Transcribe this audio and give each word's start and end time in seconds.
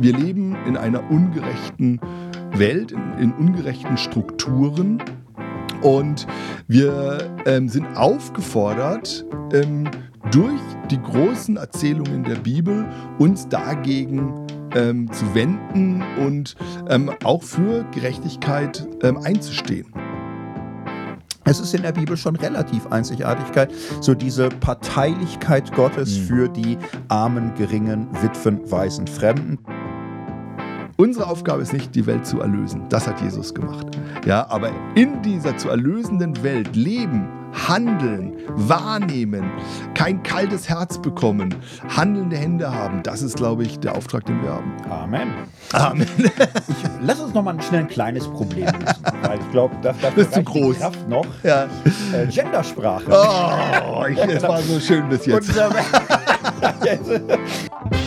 wir 0.00 0.16
leben 0.16 0.56
in 0.66 0.76
einer 0.76 1.10
ungerechten 1.10 2.00
Welt, 2.52 2.92
in, 2.92 3.12
in 3.18 3.32
ungerechten 3.32 3.96
Strukturen. 3.96 5.02
Und 5.82 6.26
wir 6.66 7.18
ähm, 7.46 7.68
sind 7.68 7.86
aufgefordert, 7.96 9.24
ähm, 9.52 9.88
durch 10.32 10.60
die 10.90 11.00
großen 11.00 11.56
Erzählungen 11.56 12.24
der 12.24 12.36
Bibel 12.36 12.86
uns 13.18 13.48
dagegen 13.48 14.46
ähm, 14.74 15.10
zu 15.12 15.34
wenden 15.34 16.02
und 16.18 16.56
ähm, 16.88 17.10
auch 17.24 17.42
für 17.42 17.84
Gerechtigkeit 17.92 18.86
ähm, 19.02 19.18
einzustehen. 19.18 19.86
Es 21.44 21.60
ist 21.60 21.74
in 21.74 21.80
der 21.80 21.92
Bibel 21.92 22.14
schon 22.18 22.36
relativ 22.36 22.86
Einzigartigkeit, 22.88 23.72
so 24.02 24.14
diese 24.14 24.50
Parteilichkeit 24.50 25.72
Gottes 25.74 26.18
mhm. 26.18 26.22
für 26.24 26.48
die 26.48 26.76
armen, 27.08 27.54
geringen, 27.54 28.06
Witwen, 28.20 28.70
Waisen, 28.70 29.06
Fremden. 29.06 29.58
Unsere 31.00 31.28
Aufgabe 31.28 31.62
ist 31.62 31.72
nicht, 31.72 31.94
die 31.94 32.06
Welt 32.06 32.26
zu 32.26 32.40
erlösen. 32.40 32.82
Das 32.88 33.06
hat 33.06 33.20
Jesus 33.20 33.54
gemacht. 33.54 33.86
Ja, 34.26 34.50
aber 34.50 34.72
in 34.96 35.22
dieser 35.22 35.56
zu 35.56 35.68
erlösenden 35.68 36.42
Welt 36.42 36.74
leben, 36.74 37.28
handeln, 37.68 38.32
wahrnehmen, 38.48 39.48
kein 39.94 40.24
kaltes 40.24 40.68
Herz 40.68 41.00
bekommen, 41.00 41.54
handelnde 41.96 42.36
Hände 42.36 42.74
haben. 42.74 43.04
Das 43.04 43.22
ist, 43.22 43.36
glaube 43.36 43.62
ich, 43.62 43.78
der 43.78 43.94
Auftrag, 43.94 44.24
den 44.24 44.42
wir 44.42 44.50
haben. 44.50 44.72
Amen. 44.90 45.28
Amen. 45.72 46.08
Ich, 46.18 46.32
lass 47.00 47.20
uns 47.20 47.32
noch 47.32 47.44
mal 47.44 47.62
schnell 47.62 47.82
ein 47.82 47.88
kleines 47.88 48.26
Problem 48.26 48.66
lösen, 48.66 49.04
weil 49.22 49.38
ich 49.38 49.50
glaube, 49.52 49.76
das, 49.80 49.94
das 50.00 50.14
ist 50.16 50.34
zu 50.34 50.42
groß. 50.42 50.78
Kraft 50.80 51.08
noch. 51.08 51.26
Ja. 51.44 51.68
Äh, 52.12 52.26
Gendersprache. 52.26 53.04
Oh, 53.08 54.04
ich, 54.04 54.18
es 54.18 54.42
war 54.42 54.60
so 54.62 54.80
schön 54.80 55.08
bis 55.08 55.26
jetzt. 55.26 55.56
Und, 55.56 55.60
Hallo 56.60 57.38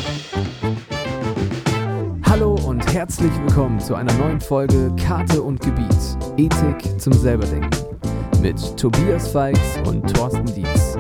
herzlich 2.94 3.32
willkommen 3.40 3.80
zu 3.80 3.96
einer 3.96 4.12
neuen 4.16 4.42
Folge 4.42 4.94
Karte 5.02 5.42
und 5.42 5.62
Gebiet. 5.62 5.88
Ethik 6.36 7.00
zum 7.00 7.14
Selberdenken. 7.14 7.70
Mit 8.42 8.78
Tobias 8.78 9.30
Feix 9.30 9.58
und 9.86 10.14
Thorsten 10.14 10.46
Dietz. 10.48 10.98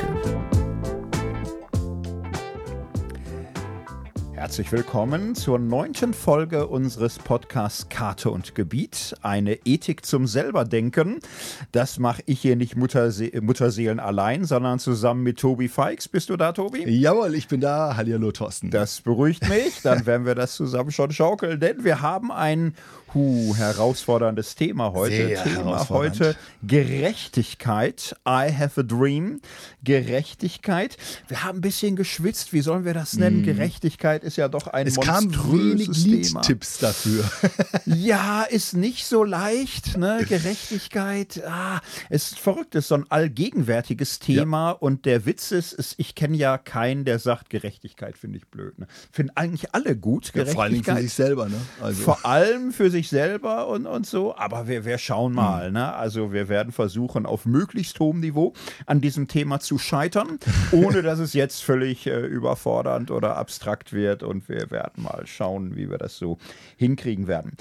Herzlich 4.47 4.71
willkommen 4.71 5.35
zur 5.35 5.59
neunten 5.59 6.15
Folge 6.15 6.69
unseres 6.69 7.19
Podcasts 7.19 7.89
Karte 7.89 8.31
und 8.31 8.55
Gebiet. 8.55 9.17
Eine 9.21 9.55
Ethik 9.65 10.07
zum 10.07 10.29
Selberdenken. 10.29 11.19
Das 11.73 11.99
mache 11.99 12.23
ich 12.27 12.43
hier 12.43 12.55
nicht 12.55 12.77
Mutterse 12.77 13.29
Mutterseelen 13.41 13.99
allein, 13.99 14.45
sondern 14.45 14.79
zusammen 14.79 15.25
mit 15.25 15.41
Tobi 15.41 15.67
Feix. 15.67 16.07
Bist 16.07 16.31
du 16.31 16.37
da, 16.37 16.53
Tobi? 16.53 16.89
Jawohl, 16.89 17.35
ich 17.35 17.49
bin 17.49 17.61
da. 17.61 17.97
Hallihallo, 17.97 18.31
Thorsten. 18.31 18.71
Das 18.71 19.01
beruhigt 19.01 19.49
mich. 19.49 19.83
Dann 19.83 20.07
werden 20.07 20.27
wir 20.27 20.37
das 20.37 20.55
zusammen 20.55 20.93
schon 20.93 21.11
schaukeln, 21.11 21.59
denn 21.59 21.83
wir 21.83 22.01
haben 22.01 22.31
ein 22.31 22.77
Puh, 23.07 23.55
herausforderndes 23.55 24.57
Thema 24.57 24.93
heute. 24.93 25.29
Sehr 25.29 25.45
Thema 25.45 25.89
heute 25.89 26.37
Gerechtigkeit. 26.65 28.17
I 28.27 28.53
have 28.53 28.81
a 28.81 28.83
dream. 28.83 29.41
Gerechtigkeit. 29.85 30.97
Wir 31.29 31.45
haben 31.45 31.59
ein 31.59 31.61
bisschen 31.61 31.95
geschwitzt. 31.95 32.53
Wie 32.53 32.61
sollen 32.61 32.85
wir 32.85 32.95
das 32.95 33.15
nennen? 33.15 33.43
Mm. 33.43 33.45
Gerechtigkeit 33.45 34.25
ist 34.25 34.37
ja 34.37 34.49
doch 34.49 34.67
ein 34.67 34.89
es 34.89 34.97
monströses 34.97 35.37
kam 35.37 35.53
wenig 35.53 36.05
Liedtipps 36.05 36.79
dafür. 36.79 37.25
ja, 37.87 38.43
ist 38.43 38.75
nicht 38.75 39.07
so 39.07 39.23
leicht. 39.23 39.97
Ne? 39.97 40.25
Gerechtigkeit. 40.29 41.43
Ah, 41.47 41.81
ist 42.11 42.39
verrückt. 42.39 42.75
Ist 42.75 42.89
so 42.89 42.97
ein 42.97 43.05
allgegenwärtiges 43.09 44.19
Thema. 44.19 44.71
Ja. 44.71 44.73
Und 44.73 45.05
der 45.05 45.27
Witz 45.27 45.53
ist, 45.53 45.73
ist 45.73 45.95
ich 45.99 46.17
kenne 46.17 46.37
ja 46.37 46.59
keinen, 46.59 47.05
der 47.05 47.21
sagt, 47.21 47.51
Gerechtigkeit 47.51 48.19
finde 48.19 48.39
ich 48.39 48.49
blöd. 48.49 48.79
Ne? 48.81 48.89
Finden 49.13 49.33
eigentlich 49.37 49.73
alle 49.75 49.97
gut. 49.97 50.33
Ja, 50.35 50.45
vor 50.45 50.65
allem 50.65 50.83
für 50.83 50.97
sich 50.97 51.13
selber. 51.13 51.49
Ne? 51.49 51.61
Also. 51.81 52.03
Vor 52.03 52.27
allem 52.27 52.73
für 52.73 52.91
sich 52.91 52.96
sich 52.97 53.09
selber 53.11 53.69
und, 53.69 53.87
und 53.87 54.07
so. 54.07 54.35
Aber 54.37 54.69
wir, 54.69 54.85
wir 54.85 54.99
schauen 54.99 55.35
mal. 55.35 55.69
Mhm. 55.69 55.75
Ne? 55.75 55.95
Also 55.95 56.33
wir 56.33 56.49
werden 56.49 56.73
versuchen, 56.73 57.27
auf 57.27 57.45
möglichst 57.45 58.01
hohem 58.01 58.21
Niveau 58.21 58.55
an 58.87 59.01
diesem 59.01 59.29
Thema 59.29 59.61
zu 59.61 59.79
scheitern, 59.79 60.39
ohne 60.73 61.03
dass 61.03 61.19
es 61.19 61.35
jetzt 61.35 61.63
völlig 61.63 62.07
äh, 62.07 62.21
überfordernd 62.21 63.11
oder 63.11 63.37
abstrakt 63.37 63.93
wird. 63.93 64.23
Und 64.23 64.49
wir 64.49 64.71
werden 64.71 65.03
mal 65.03 65.27
schauen, 65.27 65.77
wie 65.77 65.91
wir 65.91 65.99
das 65.99 66.17
so 66.17 66.39
hinkriegen 66.77 67.27
werden. 67.27 67.53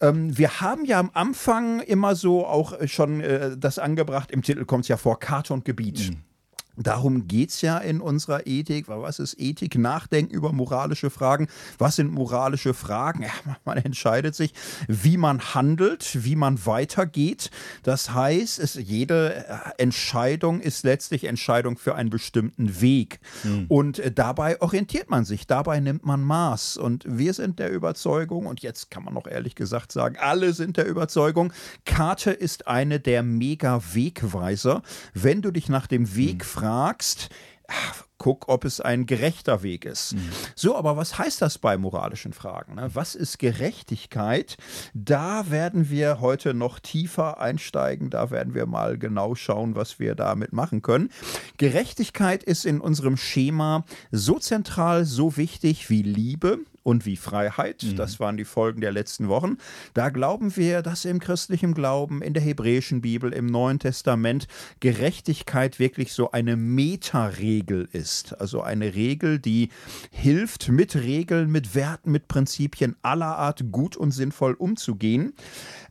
Ähm, 0.00 0.36
wir 0.36 0.60
haben 0.60 0.84
ja 0.84 1.00
am 1.00 1.10
Anfang 1.14 1.80
immer 1.80 2.14
so 2.14 2.46
auch 2.46 2.74
schon 2.86 3.20
äh, 3.20 3.56
das 3.56 3.78
angebracht, 3.78 4.30
im 4.30 4.42
Titel 4.42 4.64
kommt 4.64 4.84
es 4.84 4.88
ja 4.88 4.96
vor, 4.96 5.18
Karte 5.18 5.54
und 5.54 5.64
Gebiet. 5.64 6.10
Mhm. 6.10 6.33
Darum 6.76 7.28
geht 7.28 7.50
es 7.50 7.60
ja 7.60 7.78
in 7.78 8.00
unserer 8.00 8.46
Ethik. 8.46 8.88
Was 8.88 9.18
ist 9.18 9.38
Ethik? 9.38 9.78
Nachdenken 9.78 10.34
über 10.34 10.52
moralische 10.52 11.10
Fragen. 11.10 11.46
Was 11.78 11.96
sind 11.96 12.12
moralische 12.12 12.74
Fragen? 12.74 13.22
Ja, 13.22 13.30
man 13.64 13.78
entscheidet 13.78 14.34
sich, 14.34 14.54
wie 14.88 15.16
man 15.16 15.54
handelt, 15.54 16.24
wie 16.24 16.36
man 16.36 16.66
weitergeht. 16.66 17.50
Das 17.84 18.12
heißt, 18.12 18.58
es, 18.58 18.74
jede 18.74 19.46
äh, 19.46 19.82
Entscheidung 19.82 20.60
ist 20.60 20.84
letztlich 20.84 21.24
Entscheidung 21.24 21.78
für 21.78 21.94
einen 21.94 22.10
bestimmten 22.10 22.80
Weg. 22.80 23.20
Mhm. 23.44 23.66
Und 23.68 23.98
äh, 24.00 24.10
dabei 24.10 24.60
orientiert 24.60 25.10
man 25.10 25.24
sich, 25.24 25.46
dabei 25.46 25.78
nimmt 25.78 26.04
man 26.04 26.22
Maß. 26.22 26.76
Und 26.76 27.04
wir 27.06 27.34
sind 27.34 27.58
der 27.60 27.70
Überzeugung, 27.70 28.46
und 28.46 28.60
jetzt 28.60 28.90
kann 28.90 29.04
man 29.04 29.14
noch 29.14 29.28
ehrlich 29.28 29.54
gesagt 29.54 29.92
sagen, 29.92 30.16
alle 30.18 30.52
sind 30.52 30.76
der 30.76 30.86
Überzeugung, 30.86 31.52
Karte 31.84 32.32
ist 32.32 32.66
eine 32.66 32.98
der 32.98 33.22
Mega-Wegweiser. 33.22 34.82
Wenn 35.12 35.40
du 35.40 35.52
dich 35.52 35.68
nach 35.68 35.86
dem 35.86 36.16
Weg 36.16 36.38
mhm. 36.38 36.44
fragst, 36.44 36.63
fragst, 36.64 37.28
ach, 37.68 38.04
guck, 38.16 38.48
ob 38.48 38.64
es 38.64 38.80
ein 38.80 39.04
gerechter 39.04 39.62
Weg 39.62 39.84
ist. 39.84 40.14
Mhm. 40.14 40.30
So, 40.54 40.76
aber 40.76 40.96
was 40.96 41.18
heißt 41.18 41.42
das 41.42 41.58
bei 41.58 41.76
moralischen 41.76 42.32
Fragen? 42.32 42.76
Ne? 42.76 42.88
Was 42.94 43.14
ist 43.14 43.38
Gerechtigkeit? 43.38 44.56
Da 44.94 45.50
werden 45.50 45.90
wir 45.90 46.20
heute 46.20 46.54
noch 46.54 46.78
tiefer 46.78 47.38
einsteigen. 47.38 48.08
Da 48.08 48.30
werden 48.30 48.54
wir 48.54 48.64
mal 48.64 48.96
genau 48.96 49.34
schauen, 49.34 49.74
was 49.74 49.98
wir 49.98 50.14
damit 50.14 50.54
machen 50.54 50.80
können. 50.80 51.10
Gerechtigkeit 51.58 52.42
ist 52.42 52.64
in 52.64 52.80
unserem 52.80 53.18
Schema 53.18 53.84
so 54.10 54.38
zentral, 54.38 55.04
so 55.04 55.36
wichtig 55.36 55.90
wie 55.90 56.00
Liebe, 56.00 56.60
und 56.84 57.06
wie 57.06 57.16
Freiheit. 57.16 57.82
Mhm. 57.82 57.96
Das 57.96 58.20
waren 58.20 58.36
die 58.36 58.44
Folgen 58.44 58.80
der 58.80 58.92
letzten 58.92 59.28
Wochen. 59.28 59.56
Da 59.94 60.10
glauben 60.10 60.56
wir, 60.56 60.82
dass 60.82 61.04
im 61.04 61.18
christlichen 61.18 61.74
Glauben, 61.74 62.22
in 62.22 62.34
der 62.34 62.42
hebräischen 62.42 63.00
Bibel, 63.00 63.32
im 63.32 63.46
Neuen 63.46 63.80
Testament 63.80 64.46
Gerechtigkeit 64.78 65.80
wirklich 65.80 66.12
so 66.12 66.30
eine 66.30 66.56
Metaregel 66.56 67.88
ist. 67.90 68.38
Also 68.40 68.62
eine 68.62 68.94
Regel, 68.94 69.40
die 69.40 69.70
hilft, 70.12 70.68
mit 70.68 70.94
Regeln, 70.94 71.50
mit 71.50 71.74
Werten, 71.74 72.12
mit 72.12 72.28
Prinzipien 72.28 72.94
aller 73.02 73.36
Art 73.36 73.72
gut 73.72 73.96
und 73.96 74.12
sinnvoll 74.12 74.54
umzugehen. 74.54 75.32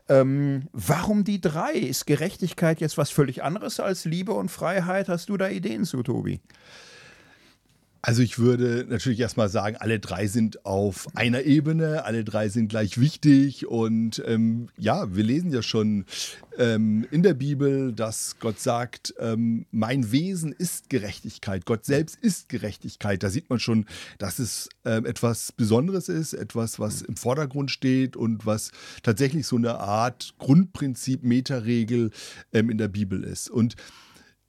Ähm, 0.09 0.68
warum 0.74 1.24
die 1.24 1.42
drei? 1.42 1.74
Ist 1.74 2.06
Gerechtigkeit 2.06 2.82
jetzt 2.82 2.98
was 2.98 3.09
völlig 3.09 3.44
anderes 3.44 3.80
als 3.80 4.06
Liebe 4.06 4.34
und 4.34 4.50
Freiheit? 4.50 5.09
Hast 5.09 5.30
du 5.30 5.38
da 5.38 5.50
Ideen 5.50 5.86
zu, 5.86 6.03
Tobi? 6.03 6.40
Also 8.06 8.22
ich 8.22 8.38
würde 8.38 8.86
natürlich 8.90 9.22
erstmal 9.22 9.47
sagen, 9.47 9.78
alle 9.78 9.97
drei 9.97 10.28
sind 10.28 10.66
auf 10.66 11.08
einer 11.16 11.44
Ebene, 11.44 12.03
alle 12.03 12.25
drei 12.25 12.50
sind 12.50 12.68
gleich 12.68 13.00
wichtig 13.00 13.66
und 13.66 14.22
ähm, 14.28 14.68
ja, 14.78 15.16
wir 15.16 15.24
lesen 15.24 15.53
ja 15.53 15.62
schon 15.62 16.03
ähm, 16.58 17.08
in 17.12 17.24
der 17.24 17.34
Bibel, 17.34 17.94
dass 17.94 18.40
Gott 18.41 18.59
sagt, 18.59 19.14
ähm, 19.19 19.68
mein 19.72 20.12
Wesen 20.12 20.52
ist 20.52 20.90
Gerechtigkeit, 20.90 21.66
Gott 21.66 21.86
selbst 21.86 22.18
ist 22.18 22.50
Gerechtigkeit. 22.50 23.24
Da 23.24 23.30
sieht 23.30 23.50
man 23.50 23.59
schon, 23.59 23.86
dass 24.18 24.38
es 24.38 24.68
ähm, 24.84 25.06
etwas 25.06 25.53
Besonderes 25.53 26.09
ist, 26.09 26.34
etwas, 26.34 26.81
was 26.81 27.03
im 27.03 27.16
Vordergrund 27.16 27.72
steht 27.72 28.18
und 28.18 28.46
was 28.46 28.72
tatsächlich 29.02 29.47
so 29.47 29.56
eine 29.56 29.80
Art 29.80 30.34
Grundprinzip, 30.40 31.23
Metaregel 31.23 32.11
ähm, 32.52 32.70
in 32.70 32.78
der 32.78 32.90
Bibel 32.90 33.23
ist. 33.23 33.50
Und 33.50 33.78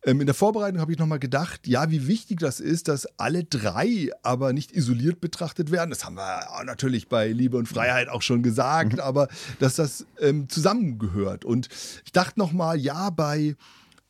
ähm, 0.05 0.21
in 0.21 0.27
der 0.27 0.35
Vorbereitung 0.35 0.81
habe 0.81 0.93
ich 0.93 0.99
nochmal 0.99 1.19
gedacht, 1.19 1.67
ja, 1.67 1.91
wie 1.91 2.07
wichtig 2.07 2.41
das 2.41 2.61
ist, 2.61 2.89
dass 2.89 3.07
alle 3.19 3.45
drei 3.45 4.11
aber 4.23 4.53
nicht 4.53 4.73
isoliert 4.73 5.21
betrachtet 5.21 5.71
werden. 5.71 5.91
Das 5.91 6.05
haben 6.05 6.17
wir 6.17 6.65
natürlich 6.65 7.09
bei 7.09 7.29
Liebe 7.29 7.57
und 7.57 7.69
Freiheit 7.69 8.09
auch 8.09 8.23
schon 8.23 8.43
gesagt, 8.43 8.95
mhm. 8.95 9.01
aber 9.01 9.29
dass 9.59 9.77
das 9.77 10.07
ähm, 10.21 10.49
zusammengehört. 10.49 11.45
Und 11.45 11.69
ich 12.05 12.13
dachte 12.13 12.39
nochmal, 12.39 12.79
ja, 12.79 13.11
bei 13.11 13.57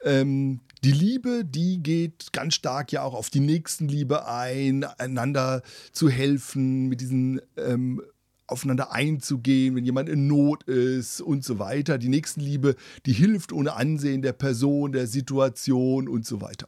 ähm, 0.02 0.60
die 0.82 0.92
Liebe, 0.92 1.44
die 1.44 1.82
geht 1.82 2.32
ganz 2.32 2.54
stark 2.56 2.92
ja 2.92 3.02
auch 3.02 3.14
auf 3.14 3.30
die 3.30 3.40
Nächstenliebe 3.40 4.26
ein, 4.26 4.84
einander 4.84 5.62
zu 5.92 6.10
helfen, 6.10 6.88
mit 6.88 7.00
diesen 7.00 7.40
ähm, 7.56 8.02
aufeinander 8.46 8.92
einzugehen, 8.92 9.76
wenn 9.76 9.84
jemand 9.84 10.08
in 10.08 10.26
Not 10.26 10.64
ist 10.64 11.20
und 11.20 11.44
so 11.44 11.58
weiter. 11.58 11.98
Die 11.98 12.08
Nächstenliebe, 12.08 12.76
die 13.06 13.12
hilft 13.12 13.52
ohne 13.52 13.74
Ansehen 13.74 14.22
der 14.22 14.32
Person, 14.32 14.92
der 14.92 15.06
Situation 15.06 16.08
und 16.08 16.26
so 16.26 16.40
weiter. 16.40 16.66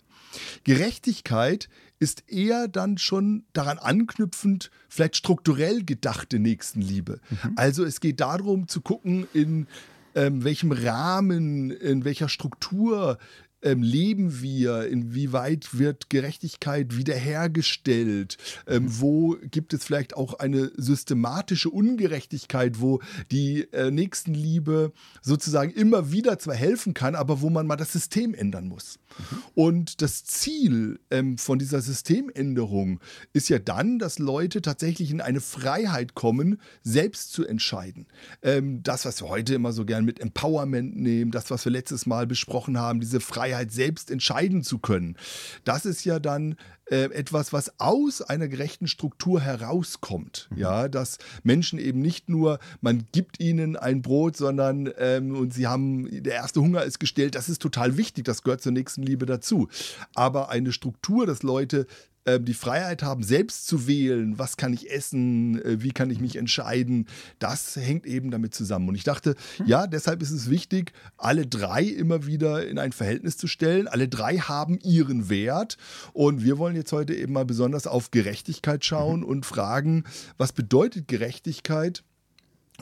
Gerechtigkeit 0.64 1.68
ist 1.98 2.24
eher 2.28 2.68
dann 2.68 2.98
schon 2.98 3.44
daran 3.52 3.78
anknüpfend, 3.78 4.70
vielleicht 4.88 5.16
strukturell 5.16 5.84
gedachte 5.84 6.38
Nächstenliebe. 6.38 7.20
Mhm. 7.30 7.52
Also 7.56 7.84
es 7.84 8.00
geht 8.00 8.20
darum 8.20 8.68
zu 8.68 8.80
gucken 8.80 9.26
in 9.32 9.66
ähm, 10.14 10.44
welchem 10.44 10.72
Rahmen, 10.72 11.70
in 11.70 12.04
welcher 12.04 12.28
Struktur 12.28 13.18
ähm, 13.66 13.82
leben 13.82 14.40
wir? 14.40 14.86
Inwieweit 14.86 15.76
wird 15.76 16.08
Gerechtigkeit 16.08 16.96
wiederhergestellt? 16.96 18.38
Ähm, 18.68 18.86
wo 18.88 19.36
gibt 19.50 19.74
es 19.74 19.84
vielleicht 19.84 20.16
auch 20.16 20.34
eine 20.34 20.70
systematische 20.76 21.68
Ungerechtigkeit, 21.68 22.80
wo 22.80 23.00
die 23.32 23.66
äh, 23.72 23.90
Nächstenliebe 23.90 24.92
sozusagen 25.20 25.72
immer 25.72 26.12
wieder 26.12 26.38
zwar 26.38 26.54
helfen 26.54 26.94
kann, 26.94 27.16
aber 27.16 27.40
wo 27.40 27.50
man 27.50 27.66
mal 27.66 27.76
das 27.76 27.92
System 27.92 28.34
ändern 28.34 28.68
muss? 28.68 29.00
Mhm. 29.18 29.42
Und 29.54 30.02
das 30.02 30.24
Ziel 30.24 31.00
ähm, 31.10 31.36
von 31.36 31.58
dieser 31.58 31.80
Systemänderung 31.80 33.00
ist 33.32 33.48
ja 33.48 33.58
dann, 33.58 33.98
dass 33.98 34.20
Leute 34.20 34.62
tatsächlich 34.62 35.10
in 35.10 35.20
eine 35.20 35.40
Freiheit 35.40 36.14
kommen, 36.14 36.60
selbst 36.82 37.32
zu 37.32 37.44
entscheiden. 37.44 38.06
Ähm, 38.42 38.84
das, 38.84 39.04
was 39.04 39.20
wir 39.22 39.28
heute 39.28 39.54
immer 39.54 39.72
so 39.72 39.84
gern 39.84 40.04
mit 40.04 40.20
Empowerment 40.20 40.96
nehmen, 40.96 41.32
das, 41.32 41.50
was 41.50 41.64
wir 41.64 41.72
letztes 41.72 42.06
Mal 42.06 42.28
besprochen 42.28 42.78
haben, 42.78 43.00
diese 43.00 43.18
Freiheit 43.18 43.55
selbst 43.68 44.10
entscheiden 44.10 44.62
zu 44.62 44.78
können, 44.78 45.16
das 45.64 45.86
ist 45.86 46.04
ja 46.04 46.18
dann 46.18 46.56
äh, 46.88 47.04
etwas, 47.12 47.52
was 47.52 47.80
aus 47.80 48.22
einer 48.22 48.48
gerechten 48.48 48.86
Struktur 48.86 49.40
herauskommt. 49.40 50.48
Mhm. 50.50 50.58
Ja, 50.58 50.88
dass 50.88 51.18
Menschen 51.42 51.78
eben 51.78 52.00
nicht 52.00 52.28
nur, 52.28 52.58
man 52.80 53.06
gibt 53.12 53.40
ihnen 53.40 53.76
ein 53.76 54.02
Brot, 54.02 54.36
sondern 54.36 54.92
ähm, 54.98 55.36
und 55.36 55.52
sie 55.52 55.66
haben, 55.66 56.08
der 56.22 56.34
erste 56.34 56.60
Hunger 56.60 56.84
ist 56.84 57.00
gestellt, 57.00 57.34
das 57.34 57.48
ist 57.48 57.60
total 57.60 57.96
wichtig, 57.96 58.24
das 58.24 58.42
gehört 58.42 58.62
zur 58.62 58.72
nächsten 58.72 59.02
Liebe 59.02 59.26
dazu. 59.26 59.68
Aber 60.14 60.50
eine 60.50 60.72
Struktur, 60.72 61.26
dass 61.26 61.42
Leute 61.42 61.86
ähm, 62.26 62.44
die 62.44 62.54
Freiheit 62.54 63.02
haben, 63.02 63.22
selbst 63.22 63.66
zu 63.66 63.86
wählen, 63.86 64.38
was 64.38 64.56
kann 64.56 64.72
ich 64.72 64.90
essen, 64.90 65.62
äh, 65.62 65.82
wie 65.82 65.92
kann 65.92 66.10
ich 66.10 66.20
mich 66.20 66.36
entscheiden, 66.36 67.06
das 67.38 67.76
hängt 67.76 68.06
eben 68.06 68.30
damit 68.30 68.54
zusammen. 68.54 68.88
Und 68.88 68.96
ich 68.96 69.04
dachte, 69.04 69.36
hm. 69.58 69.66
ja, 69.66 69.86
deshalb 69.86 70.22
ist 70.22 70.32
es 70.32 70.50
wichtig, 70.50 70.92
alle 71.16 71.46
drei 71.46 71.82
immer 71.82 72.26
wieder 72.26 72.66
in 72.66 72.78
ein 72.78 72.92
Verhältnis 72.92 73.36
zu 73.36 73.46
stellen. 73.46 73.88
Alle 73.88 74.08
drei 74.08 74.38
haben 74.38 74.78
ihren 74.82 75.28
Wert. 75.28 75.76
Und 76.12 76.42
wir 76.42 76.58
wollen 76.58 76.76
jetzt 76.76 76.92
heute 76.92 77.14
eben 77.14 77.32
mal 77.32 77.44
besonders 77.44 77.86
auf 77.86 78.10
Gerechtigkeit 78.10 78.84
schauen 78.84 79.20
mhm. 79.20 79.26
und 79.26 79.46
fragen, 79.46 80.04
was 80.36 80.52
bedeutet 80.52 81.08
Gerechtigkeit? 81.08 82.02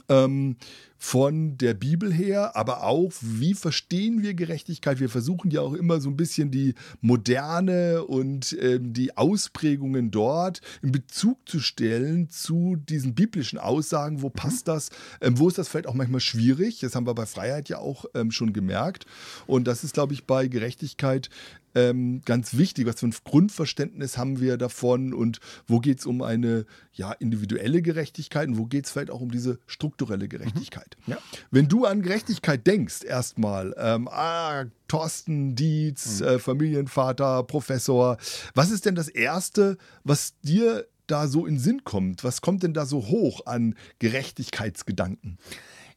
Ähm, 0.08 0.56
von 1.04 1.58
der 1.58 1.74
Bibel 1.74 2.10
her, 2.10 2.56
aber 2.56 2.84
auch, 2.84 3.12
wie 3.20 3.52
verstehen 3.52 4.22
wir 4.22 4.32
Gerechtigkeit? 4.32 5.00
Wir 5.00 5.10
versuchen 5.10 5.50
ja 5.50 5.60
auch 5.60 5.74
immer 5.74 6.00
so 6.00 6.08
ein 6.08 6.16
bisschen 6.16 6.50
die 6.50 6.74
Moderne 7.02 8.04
und 8.04 8.56
ähm, 8.58 8.94
die 8.94 9.14
Ausprägungen 9.14 10.10
dort 10.10 10.62
in 10.80 10.92
Bezug 10.92 11.46
zu 11.46 11.60
stellen 11.60 12.30
zu 12.30 12.76
diesen 12.76 13.14
biblischen 13.14 13.58
Aussagen. 13.58 14.22
Wo 14.22 14.30
passt 14.30 14.66
mhm. 14.66 14.72
das? 14.72 14.90
Ähm, 15.20 15.38
wo 15.38 15.46
ist 15.46 15.58
das 15.58 15.68
vielleicht 15.68 15.88
auch 15.88 15.94
manchmal 15.94 16.20
schwierig? 16.20 16.80
Das 16.80 16.94
haben 16.94 17.06
wir 17.06 17.14
bei 17.14 17.26
Freiheit 17.26 17.68
ja 17.68 17.80
auch 17.80 18.06
ähm, 18.14 18.30
schon 18.30 18.54
gemerkt. 18.54 19.04
Und 19.46 19.64
das 19.68 19.84
ist, 19.84 19.92
glaube 19.92 20.14
ich, 20.14 20.24
bei 20.24 20.48
Gerechtigkeit 20.48 21.28
ähm, 21.74 22.22
ganz 22.24 22.56
wichtig. 22.56 22.86
Was 22.86 23.00
für 23.00 23.06
ein 23.06 23.14
Grundverständnis 23.24 24.16
haben 24.18 24.40
wir 24.40 24.56
davon 24.56 25.12
und 25.12 25.40
wo 25.66 25.80
geht 25.80 26.00
es 26.00 26.06
um 26.06 26.22
eine 26.22 26.66
ja, 26.92 27.12
individuelle 27.12 27.82
Gerechtigkeit 27.82 28.48
und 28.48 28.58
wo 28.58 28.66
geht 28.66 28.86
es 28.86 28.92
vielleicht 28.92 29.10
auch 29.10 29.20
um 29.20 29.30
diese 29.30 29.58
strukturelle 29.66 30.28
Gerechtigkeit? 30.28 30.96
Mhm. 31.06 31.12
Ja. 31.12 31.18
Wenn 31.50 31.68
du 31.68 31.84
an 31.84 32.02
Gerechtigkeit 32.02 32.66
denkst, 32.66 33.04
erstmal, 33.04 33.74
ähm, 33.78 34.08
ah, 34.08 34.64
Thorsten 34.88 35.54
Dietz, 35.54 36.20
mhm. 36.20 36.26
äh, 36.26 36.38
Familienvater, 36.38 37.42
Professor, 37.42 38.16
was 38.54 38.70
ist 38.70 38.86
denn 38.86 38.94
das 38.94 39.08
Erste, 39.08 39.76
was 40.04 40.34
dir 40.42 40.86
da 41.06 41.28
so 41.28 41.46
in 41.46 41.58
Sinn 41.58 41.84
kommt? 41.84 42.24
Was 42.24 42.40
kommt 42.40 42.62
denn 42.62 42.74
da 42.74 42.86
so 42.86 43.06
hoch 43.06 43.46
an 43.46 43.74
Gerechtigkeitsgedanken? 43.98 45.38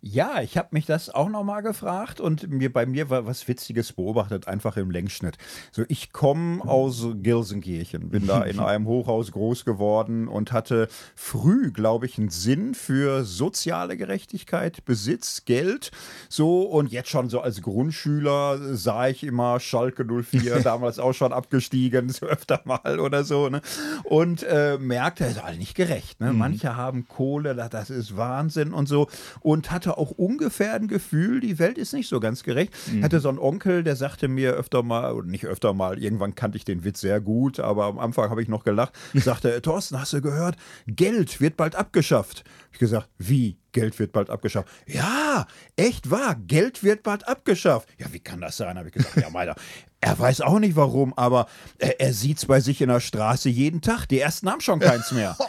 Ja, 0.10 0.42
ich 0.42 0.58
habe 0.58 0.70
mich 0.72 0.86
das 0.86 1.10
auch 1.10 1.28
nochmal 1.28 1.62
gefragt 1.62 2.22
und 2.22 2.50
mir 2.50 2.72
bei 2.72 2.86
mir 2.86 3.10
war 3.10 3.26
was 3.26 3.48
Witziges 3.48 3.92
beobachtet, 3.92 4.48
einfach 4.48 4.78
im 4.78 4.90
Längsschnitt. 4.90 5.38
So, 5.72 5.84
ich 5.90 6.14
komme 6.14 6.64
aus 6.64 7.08
Gelsenkirchen, 7.16 8.10
bin 8.10 8.26
da 8.26 8.44
in 8.44 8.60
einem 8.62 8.86
Hochhaus 8.88 9.34
groß 9.34 9.66
geworden 9.66 10.30
und 10.30 10.54
hatte 10.54 10.88
früh, 11.16 11.72
glaube 11.72 12.06
ich, 12.06 12.18
einen 12.18 12.30
Sinn 12.30 12.74
für 12.74 13.26
soziale 13.26 13.98
Gerechtigkeit, 13.98 14.86
Besitz, 14.86 15.44
Geld. 15.44 15.92
So, 16.30 16.62
und 16.62 16.90
jetzt 16.90 17.10
schon 17.10 17.30
so 17.30 17.42
als 17.42 17.62
Grundschüler 17.62 18.76
sah 18.76 19.10
ich 19.10 19.26
immer 19.26 19.60
Schalke 19.60 20.06
04, 20.06 20.60
damals 20.64 21.00
auch 21.00 21.14
schon 21.14 21.34
abgestiegen, 21.34 22.08
so 22.10 22.28
öfter 22.28 22.62
mal 22.64 23.02
oder 23.02 23.26
so. 23.26 23.50
Ne? 23.50 23.62
Und 24.06 24.44
äh, 24.44 24.78
merkte, 24.78 25.26
es 25.26 25.32
ist 25.32 25.44
alles 25.44 25.60
nicht 25.60 25.76
gerecht. 25.76 26.22
Ne? 26.22 26.32
Mhm. 26.32 26.40
Manche 26.40 26.78
haben 26.78 27.10
Kohle, 27.10 27.56
das 27.70 27.90
ist 27.90 28.16
Wahnsinn 28.16 28.72
und 28.72 28.88
so. 28.88 29.10
Und 29.42 29.70
hatte 29.70 29.97
auch 29.98 30.12
ungefähr 30.12 30.74
ein 30.74 30.88
Gefühl, 30.88 31.40
die 31.40 31.60
Welt 31.60 31.78
ist 31.78 31.94
nicht 31.94 32.10
so 32.10 32.20
ganz 32.20 32.44
gerecht. 32.44 32.74
Mhm. 32.92 33.04
Hatte 33.04 33.20
so 33.20 33.30
einen 33.30 33.40
Onkel, 33.40 33.84
der 33.84 33.96
sagte 33.96 34.28
mir 34.28 34.54
öfter 34.54 34.84
mal, 34.84 35.14
oder 35.14 35.28
nicht 35.28 35.46
öfter 35.46 35.74
mal, 35.74 36.00
irgendwann 36.00 36.36
kannte 36.36 36.58
ich 36.58 36.66
den 36.66 36.84
Witz 36.84 37.02
sehr 37.02 37.20
gut, 37.22 37.60
aber 37.60 37.86
am 37.86 38.00
Anfang 38.00 38.30
habe 38.30 38.42
ich 38.42 38.48
noch 38.48 38.64
gelacht, 38.64 38.94
sagte, 39.14 39.62
Thorsten, 39.62 40.00
hast 40.00 40.14
du 40.14 40.22
gehört, 40.22 40.56
Geld 40.88 41.42
wird 41.42 41.58
bald 41.58 41.76
abgeschafft. 41.76 42.44
Ich 42.72 42.80
gesagt, 42.80 43.10
wie? 43.18 43.58
Geld 43.72 44.00
wird 44.00 44.12
bald 44.12 44.30
abgeschafft. 44.30 44.70
Ja, 44.88 45.46
echt 45.76 46.10
wahr, 46.10 46.36
Geld 46.36 46.84
wird 46.84 47.04
bald 47.04 47.28
abgeschafft. 47.28 47.90
Ja, 48.00 48.12
wie 48.12 48.20
kann 48.20 48.42
das 48.42 48.58
sein? 48.58 48.78
Habe 48.78 48.88
ich 48.88 48.94
gesagt, 48.94 49.16
ja, 49.18 49.30
meiner. 49.30 49.56
Er 50.00 50.18
weiß 50.20 50.42
auch 50.42 50.60
nicht 50.60 50.76
warum, 50.76 51.14
aber 51.16 51.48
er, 51.80 52.00
er 52.00 52.14
sieht 52.14 52.38
es 52.38 52.46
bei 52.46 52.60
sich 52.60 52.82
in 52.82 52.90
der 52.90 53.00
Straße 53.00 53.50
jeden 53.50 53.82
Tag. 53.82 54.06
Die 54.08 54.20
ersten 54.20 54.50
haben 54.50 54.62
schon 54.62 54.80
keins 54.80 55.12
mehr. 55.12 55.36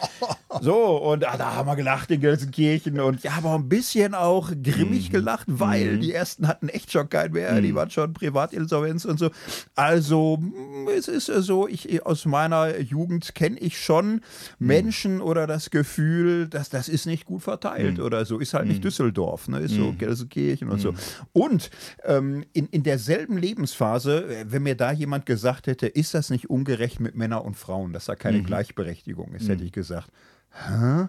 So, 0.61 0.97
und 0.97 1.27
ah, 1.27 1.37
da 1.37 1.53
haben 1.55 1.67
wir 1.67 1.75
gelacht 1.75 2.09
in 2.09 2.21
Gelsenkirchen 2.21 2.99
und 2.99 3.21
ja, 3.21 3.33
aber 3.37 3.53
ein 3.53 3.69
bisschen 3.69 4.15
auch 4.15 4.51
grimmig 4.63 5.09
mm. 5.09 5.11
gelacht, 5.11 5.45
weil 5.47 5.97
mm. 5.97 6.01
die 6.01 6.11
ersten 6.11 6.47
hatten 6.47 6.69
echt 6.69 6.91
schon 6.91 7.07
keinen 7.07 7.33
mehr. 7.33 7.53
Mm. 7.53 7.61
Die 7.61 7.71
mhm. 7.71 7.75
waren 7.75 7.89
schon 7.91 8.13
Privatinsolvenz 8.13 9.05
und 9.05 9.19
so. 9.19 9.29
Also, 9.75 10.37
mm, 10.37 10.87
es 10.97 11.07
ist 11.07 11.27
so, 11.27 11.67
ich 11.67 12.03
aus 12.03 12.25
meiner 12.25 12.79
Jugend 12.79 13.35
kenne 13.35 13.59
ich 13.59 13.79
schon 13.79 14.13
mhm. 14.13 14.21
Menschen 14.57 15.21
oder 15.21 15.45
das 15.45 15.69
Gefühl, 15.69 16.47
dass 16.47 16.69
das 16.69 16.89
ist 16.89 17.05
nicht 17.05 17.25
gut 17.25 17.43
verteilt 17.43 17.99
mhm. 17.99 18.03
oder 18.03 18.25
so. 18.25 18.39
Ist 18.39 18.55
halt 18.55 18.67
nicht 18.67 18.83
Düsseldorf, 18.83 19.49
ne? 19.49 19.59
Ist 19.59 19.75
so 19.75 19.93
Gelsenkirchen 19.93 20.69
und 20.69 20.79
so. 20.79 20.95
Und 21.31 21.69
ähm, 22.03 22.43
in, 22.53 22.65
in 22.67 22.81
derselben 22.81 23.37
Lebensphase, 23.37 24.38
wenn 24.45 24.63
mir 24.63 24.75
da 24.75 24.91
jemand 24.91 25.25
gesagt 25.25 25.67
hätte, 25.67 25.87
ist 25.87 26.13
das 26.13 26.29
nicht 26.29 26.49
ungerecht 26.49 26.99
mit 26.99 27.15
Männern 27.15 27.41
und 27.41 27.55
Frauen, 27.55 27.93
dass 27.93 28.05
da 28.05 28.15
keine 28.15 28.39
mhm. 28.39 28.45
Gleichberechtigung 28.45 29.33
ist, 29.33 29.49
hätte 29.49 29.63
ich 29.63 29.71
gesagt, 29.71 30.09
hä? 30.51 31.07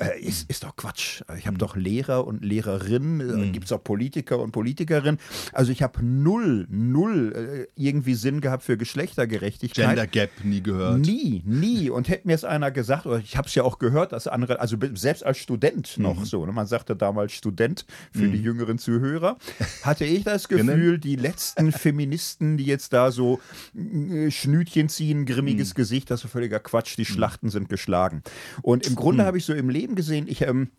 Äh, 0.00 0.20
ist, 0.20 0.48
ist 0.48 0.62
doch 0.62 0.76
Quatsch. 0.76 1.22
Ich 1.38 1.46
habe 1.46 1.54
mhm. 1.54 1.58
doch 1.58 1.74
Lehrer 1.74 2.24
und 2.24 2.44
Lehrerinnen, 2.44 3.20
äh, 3.20 3.32
mhm. 3.32 3.52
gibt 3.52 3.66
es 3.66 3.72
auch 3.72 3.82
Politiker 3.82 4.38
und 4.38 4.52
Politikerinnen. 4.52 5.18
Also 5.52 5.72
ich 5.72 5.82
habe 5.82 6.04
null, 6.04 6.68
null 6.70 7.66
äh, 7.76 7.80
irgendwie 7.80 8.14
Sinn 8.14 8.40
gehabt 8.40 8.62
für 8.62 8.76
Geschlechtergerechtigkeit. 8.76 9.86
Gender 9.86 10.06
Gap 10.06 10.30
nie 10.44 10.62
gehört. 10.62 11.00
Nie, 11.00 11.42
nie. 11.44 11.90
Und 11.90 12.08
hätte 12.08 12.28
mir 12.28 12.34
es 12.34 12.44
einer 12.44 12.70
gesagt, 12.70 13.06
oder 13.06 13.18
ich 13.18 13.36
habe 13.36 13.48
es 13.48 13.54
ja 13.56 13.64
auch 13.64 13.80
gehört, 13.80 14.12
dass 14.12 14.28
andere, 14.28 14.60
also 14.60 14.76
selbst 14.94 15.26
als 15.26 15.38
Student 15.38 15.98
noch 15.98 16.20
mhm. 16.20 16.24
so, 16.24 16.46
ne, 16.46 16.52
man 16.52 16.68
sagte 16.68 16.94
damals 16.94 17.32
Student 17.32 17.84
für 18.12 18.22
mhm. 18.22 18.32
die 18.32 18.38
jüngeren 18.38 18.78
Zuhörer, 18.78 19.36
hatte 19.82 20.04
ich 20.04 20.22
das 20.22 20.46
Gefühl, 20.46 20.98
die 20.98 21.16
letzten 21.16 21.72
Feministen, 21.72 22.56
die 22.56 22.66
jetzt 22.66 22.92
da 22.92 23.10
so 23.10 23.40
äh, 23.76 24.30
Schnütchen 24.30 24.88
ziehen, 24.88 25.26
grimmiges 25.26 25.70
mhm. 25.70 25.76
Gesicht, 25.76 26.10
das 26.10 26.22
ist 26.22 26.30
völliger 26.30 26.60
Quatsch, 26.60 26.96
die 26.96 27.02
mhm. 27.02 27.06
Schlachten 27.06 27.50
sind 27.50 27.68
geschlagen. 27.68 28.22
Und 28.62 28.86
im 28.86 28.94
Grunde 28.94 29.24
habe 29.24 29.38
ich 29.38 29.44
so 29.44 29.54
im 29.54 29.68
Leben 29.68 29.87
Leben 29.88 29.96
gesehen, 29.96 30.28
ich 30.28 30.42
ähm, 30.42 30.70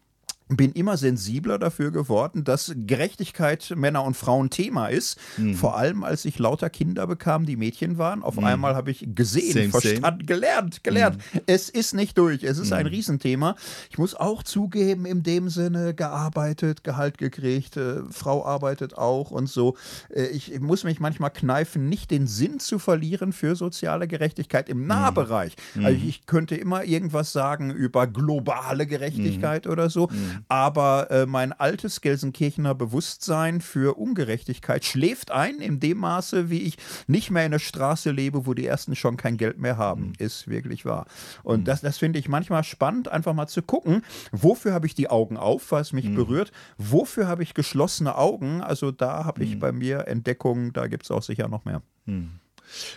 bin 0.50 0.72
immer 0.72 0.98
sensibler 0.98 1.60
dafür 1.60 1.92
geworden, 1.92 2.44
dass 2.44 2.74
Gerechtigkeit 2.76 3.72
Männer 3.76 4.04
und 4.04 4.18
Frauen 4.18 4.50
Thema 4.50 4.88
ist. 4.88 5.20
Mhm. 5.38 5.54
Vor 5.54 5.78
allem, 5.78 6.04
als 6.04 6.26
ich 6.26 6.40
lauter 6.40 6.72
Kinder 6.72 7.06
bekam, 7.06 7.46
die 7.46 7.56
Mädchen 7.56 8.00
waren. 8.00 8.24
Auf 8.24 8.38
mhm. 8.38 8.46
einmal 8.46 8.76
habe 8.76 8.90
ich 8.90 9.08
gesehen, 9.14 9.54
same, 9.54 9.70
verstanden, 9.70 10.02
same. 10.02 10.24
gelernt, 10.26 10.84
gelernt. 10.84 11.18
Mhm. 11.34 11.42
Es 11.46 11.70
ist 11.70 11.94
nicht 11.94 12.18
durch. 12.18 12.44
Es 12.44 12.58
ist 12.58 12.74
ein 12.74 12.88
mhm. 12.88 12.92
Riesenthema. 12.92 13.56
Ich 13.92 14.00
muss 14.00 14.16
auch 14.16 14.42
zugeben, 14.42 15.06
in 15.06 15.22
dem 15.22 15.50
Sinne 15.50 15.94
gearbeitet, 15.94 16.84
Gehalt 16.84 17.20
gekriegt, 17.20 17.78
äh, 17.78 18.02
Frau 18.10 18.44
arbeitet 18.44 18.98
auch 18.98 19.30
und 19.30 19.48
so. 19.48 19.78
Äh, 20.10 20.28
ich, 20.28 20.60
muss 20.60 20.84
mich 20.84 21.00
manchmal 21.00 21.30
kneifen, 21.30 21.90
nicht 21.90 22.10
den 22.10 22.26
Sinn 22.26 22.60
zu 22.60 22.80
verlieren 22.80 23.34
für 23.34 23.56
soziale 23.56 24.08
Gerechtigkeit 24.08 24.68
im 24.68 24.82
mhm. 24.82 24.88
Nahbereich. 24.88 25.56
Also 25.76 26.00
ich, 26.04 26.26
könnte 26.26 26.56
immer 26.56 26.84
irgendwas 26.84 27.32
sagen 27.32 27.72
über 27.72 28.06
globale 28.06 28.86
Gerechtigkeit 28.86 29.68
oder 29.68 29.90
so 29.90 30.10
aber 30.48 31.12
äh, 31.12 31.26
mein 31.26 31.52
altes 31.54 32.02
Gelsenkirchener 32.02 32.76
Bewusstsein 32.76 33.62
für 33.62 33.98
Ungerechtigkeit 33.98 34.86
schläft 34.86 35.32
ein 35.32 35.60
in 35.60 35.80
dem 35.80 35.98
Maße, 35.98 36.50
wie 36.50 36.62
ich 36.62 36.78
nicht 37.08 37.32
mehr 37.32 37.46
in 37.46 37.52
der 37.52 37.60
Straße 37.60 38.12
lebe, 38.12 38.46
wo 38.46 38.54
die 38.54 38.66
Ersten 38.66 38.96
schon 38.96 39.18
kein 39.18 39.38
Geld 39.38 39.60
mehr 39.60 39.78
haben. 39.78 40.08
Mhm. 40.08 40.14
Ist 40.20 40.48
wirklich 40.48 40.86
wahr. 40.86 41.06
Und 41.44 41.62
mhm. 41.62 41.66
das, 41.66 41.82
das 41.82 41.98
finde 41.98 42.20
ich 42.20 42.30
manchmal 42.30 42.64
spannend, 42.64 43.08
einfach 43.08 43.34
mal 43.34 43.48
zu 43.48 43.62
gucken, 43.62 44.04
wofür 44.32 44.74
habe 44.74 44.88
ich 44.88 44.96
die 44.96 45.10
Augen 45.10 45.38
auf, 45.38 45.72
was 45.72 45.94
mich 45.94 46.06
mhm. 46.06 46.16
berührt, 46.16 46.52
wofür 46.78 47.28
habe 47.28 47.44
ich 47.44 47.54
geschlossene 47.54 48.16
Augen. 48.16 48.62
Also 48.62 48.92
da 48.92 49.26
habe 49.26 49.44
ich 49.44 49.60
bei 49.60 49.72
mir 49.72 50.08
Entdeckungen, 50.08 50.74
da 50.74 50.88
gibt 50.88 51.04
es 51.04 51.12
auch 51.12 51.24
sicher 51.24 51.48
noch 51.48 51.66
mehr. 51.66 51.82
Mhm. 52.06 52.39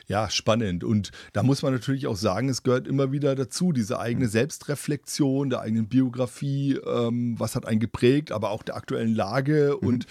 Ja, 0.06 0.30
spannend. 0.30 0.84
Und 0.84 1.10
da 1.32 1.42
muss 1.42 1.62
man 1.62 1.72
natürlich 1.72 2.06
auch 2.06 2.16
sagen, 2.16 2.48
es 2.48 2.62
gehört 2.62 2.86
immer 2.86 3.12
wieder 3.12 3.34
dazu, 3.34 3.72
diese 3.72 3.98
eigene 3.98 4.28
Selbstreflexion, 4.28 5.50
der 5.50 5.60
eigenen 5.60 5.88
Biografie, 5.88 6.78
ähm, 6.86 7.38
was 7.38 7.56
hat 7.56 7.66
einen 7.66 7.80
geprägt, 7.80 8.32
aber 8.32 8.50
auch 8.50 8.62
der 8.62 8.76
aktuellen 8.76 9.14
Lage. 9.14 9.76
Mhm. 9.80 9.88
Und 9.88 10.06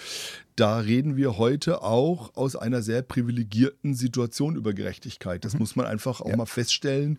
da 0.56 0.78
reden 0.78 1.16
wir 1.16 1.38
heute 1.38 1.82
auch 1.82 2.34
aus 2.36 2.56
einer 2.56 2.82
sehr 2.82 3.02
privilegierten 3.02 3.94
Situation 3.94 4.56
über 4.56 4.74
Gerechtigkeit. 4.74 5.44
Das 5.44 5.54
mhm. 5.54 5.60
muss 5.60 5.76
man 5.76 5.86
einfach 5.86 6.20
auch 6.20 6.28
ja. 6.28 6.36
mal 6.36 6.46
feststellen. 6.46 7.18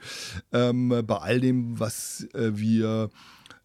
Ähm, 0.51 1.03
bei 1.05 1.17
all 1.17 1.39
dem, 1.39 1.79
was 1.79 2.27
äh, 2.33 2.51
wir 2.53 3.09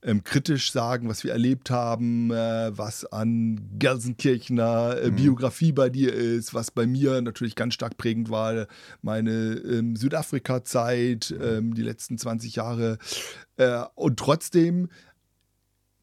ähm, 0.02 0.22
kritisch 0.22 0.72
sagen, 0.72 1.08
was 1.08 1.24
wir 1.24 1.32
erlebt 1.32 1.70
haben, 1.70 2.30
äh, 2.30 2.76
was 2.76 3.04
an 3.04 3.60
Gelsenkirchener 3.78 4.96
äh, 5.00 5.10
mhm. 5.10 5.16
Biografie 5.16 5.72
bei 5.72 5.90
dir 5.90 6.12
ist, 6.12 6.54
was 6.54 6.70
bei 6.70 6.86
mir 6.86 7.20
natürlich 7.20 7.56
ganz 7.56 7.74
stark 7.74 7.96
prägend 7.96 8.30
war, 8.30 8.66
meine 9.02 9.30
ähm, 9.30 9.96
Südafrika-Zeit, 9.96 11.34
ähm, 11.42 11.74
die 11.74 11.82
letzten 11.82 12.16
20 12.16 12.56
Jahre. 12.56 12.98
Äh, 13.56 13.82
und 13.96 14.18
trotzdem 14.18 14.88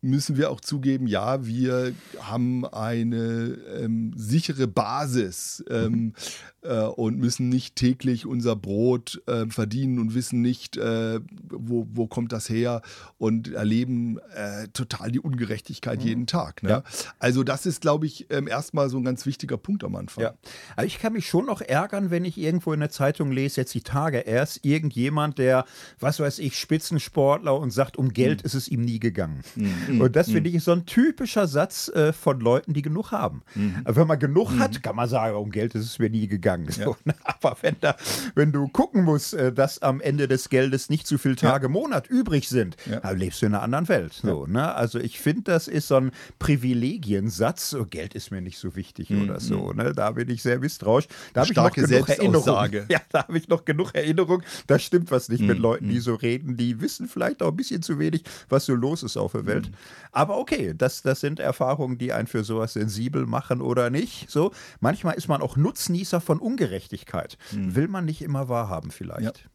müssen 0.02 0.38
wir 0.38 0.52
auch 0.52 0.62
zugeben, 0.62 1.08
ja, 1.08 1.46
wir 1.46 1.94
haben 2.20 2.66
eine 2.66 3.58
ähm, 3.80 4.14
sichere 4.16 4.68
Basis 4.68 5.64
ähm, 5.70 6.14
äh, 6.62 6.82
und 6.82 7.18
müssen 7.18 7.50
nicht 7.50 7.76
täglich 7.76 8.26
unser 8.26 8.56
Brot 8.56 9.22
äh, 9.26 9.48
verdienen 9.48 10.00
und 10.00 10.14
wissen 10.14 10.42
nicht, 10.42 10.78
äh, 10.78 11.20
wo, 11.50 11.88
wo 11.92 12.08
kommt 12.08 12.32
das 12.32 12.50
her 12.50 12.82
und 13.18 13.54
erleben 13.54 14.20
äh, 14.36 14.68
total 14.70 15.12
die 15.12 15.20
Ungerechtigkeit 15.20 16.02
mhm. 16.02 16.08
jeden 16.08 16.28
Tag. 16.28 16.62
Ne? 16.62 16.70
Ja. 16.70 16.84
Also 17.18 17.44
das 17.44 17.66
ist, 17.66 17.82
glaube 17.82 18.06
ich, 18.06 18.28
ähm, 18.30 18.48
erstmal 18.48 18.90
so 18.90 18.98
ein 18.98 19.04
ganz 19.04 19.26
wichtiger 19.26 19.58
Punkt 19.58 19.84
am 19.84 19.96
Anfang. 19.96 20.24
Ja. 20.24 20.34
Aber 20.76 20.86
ich 20.86 21.00
kann 21.00 21.14
mich 21.14 21.28
schon 21.28 21.46
noch 21.46 21.62
ärgern, 21.62 22.12
wenn 22.12 22.26
ich 22.26 22.38
irgendwo 22.38 22.74
in 22.74 22.80
der 22.80 22.90
Zeitung 22.90 23.32
lese, 23.32 23.62
jetzt 23.62 23.74
die 23.74 23.82
Tage 23.82 24.20
erst, 24.20 24.64
irgendjemand, 24.64 25.40
der, 25.40 25.66
was 26.00 26.20
weiß 26.20 26.40
ich, 26.40 26.60
Spitzensportler 26.60 27.58
und 27.58 27.72
sagt, 27.72 27.98
um 27.98 28.14
Geld 28.14 28.44
mhm. 28.44 28.46
ist 28.46 28.54
es 28.54 28.68
ihm 28.68 28.82
nie 28.82 29.00
gegangen. 29.00 29.42
Mhm. 29.56 29.95
Mhm. 29.96 30.02
Und 30.02 30.16
das 30.16 30.28
finde 30.30 30.50
mhm. 30.50 30.58
ich 30.58 30.64
so 30.64 30.72
ein 30.72 30.86
typischer 30.86 31.48
Satz 31.48 31.90
äh, 31.90 32.14
von 32.14 32.40
Leuten, 32.40 32.74
die 32.74 32.82
genug 32.82 33.12
haben. 33.12 33.42
Mhm. 33.56 33.82
Wenn 33.86 34.08
man 34.08 34.20
genug 34.20 34.52
mhm. 34.52 34.60
hat, 34.60 34.84
kann 34.84 34.96
man 34.96 35.10
sagen, 35.10 35.36
um 35.36 35.52
Geld 35.52 35.76
ist 35.76 35.86
es 35.86 36.00
mir 36.00 36.10
nie 36.10 36.28
gegangen. 36.28 36.68
Ja. 36.78 36.86
So, 36.86 36.98
ne? 37.06 37.14
Aber 37.24 37.58
wenn, 37.62 37.76
da, 37.82 37.96
wenn 38.36 38.52
du 38.52 38.68
gucken 38.68 39.04
musst, 39.04 39.34
äh, 39.34 39.52
dass 39.52 39.82
am 39.82 40.02
Ende 40.02 40.28
des 40.28 40.50
Geldes 40.50 40.90
nicht 40.90 41.08
zu 41.08 41.18
viele 41.18 41.36
Tage 41.36 41.68
ja. 41.68 41.72
Monat 41.72 42.08
übrig 42.08 42.50
sind, 42.50 42.78
ja. 42.86 43.00
dann 43.00 43.18
lebst 43.18 43.42
du 43.42 43.48
in 43.48 43.54
einer 43.54 43.64
anderen 43.64 43.88
Welt. 43.88 44.14
So, 44.14 44.46
ne? 44.46 44.74
Also 44.74 45.00
ich 45.00 45.20
finde, 45.20 45.44
das 45.44 45.68
ist 45.68 45.88
so 45.88 45.96
ein 45.96 46.12
Privilegiensatz. 46.40 47.70
So, 47.70 47.86
Geld 47.86 48.16
ist 48.16 48.32
mir 48.32 48.42
nicht 48.42 48.58
so 48.58 48.76
wichtig 48.76 49.10
mhm. 49.10 49.24
oder 49.24 49.40
so. 49.40 49.74
Ne? 49.74 49.94
Da 49.94 50.12
bin 50.12 50.30
ich 50.30 50.42
sehr 50.42 50.60
misstrauisch. 50.60 51.08
Da 51.34 51.42
habe 51.42 51.52
ich 51.52 51.58
noch 51.58 51.72
genug 51.72 52.10
Erinnerung. 52.10 52.74
Ja, 52.90 53.02
da 53.12 53.28
habe 53.28 53.38
ich 53.38 53.48
noch 53.48 53.66
genug 53.66 53.94
Erinnerung. 53.94 54.44
Da 54.68 54.80
stimmt 54.80 55.12
was 55.12 55.30
nicht 55.30 55.42
mit 55.42 55.60
Leuten, 55.60 55.90
die 55.90 56.00
so 56.00 56.16
reden. 56.16 56.58
Die 56.58 56.82
wissen 56.82 57.08
vielleicht 57.08 57.42
auch 57.42 57.50
ein 57.50 57.56
bisschen 57.56 57.82
zu 57.82 58.00
wenig, 58.00 58.24
was 58.50 58.66
so 58.66 58.76
los 58.76 59.04
ist 59.04 59.18
auf 59.18 59.34
der 59.34 59.46
Welt. 59.46 59.72
Aber 60.12 60.38
okay, 60.38 60.74
das, 60.76 61.02
das 61.02 61.20
sind 61.20 61.40
Erfahrungen, 61.40 61.98
die 61.98 62.14
einen 62.14 62.28
für 62.28 62.44
sowas 62.44 62.74
sensibel 62.74 63.26
machen 63.26 63.62
oder 63.62 63.90
nicht. 63.90 64.30
So, 64.30 64.52
manchmal 64.80 65.16
ist 65.16 65.28
man 65.28 65.42
auch 65.42 65.56
Nutznießer 65.56 66.22
von 66.22 66.40
Ungerechtigkeit. 66.40 67.38
Hm. 67.52 67.76
Will 67.76 67.88
man 67.88 68.06
nicht 68.06 68.22
immer 68.22 68.50
wahrhaben, 68.50 68.92
vielleicht. 68.92 69.40
Ja. 69.40 69.50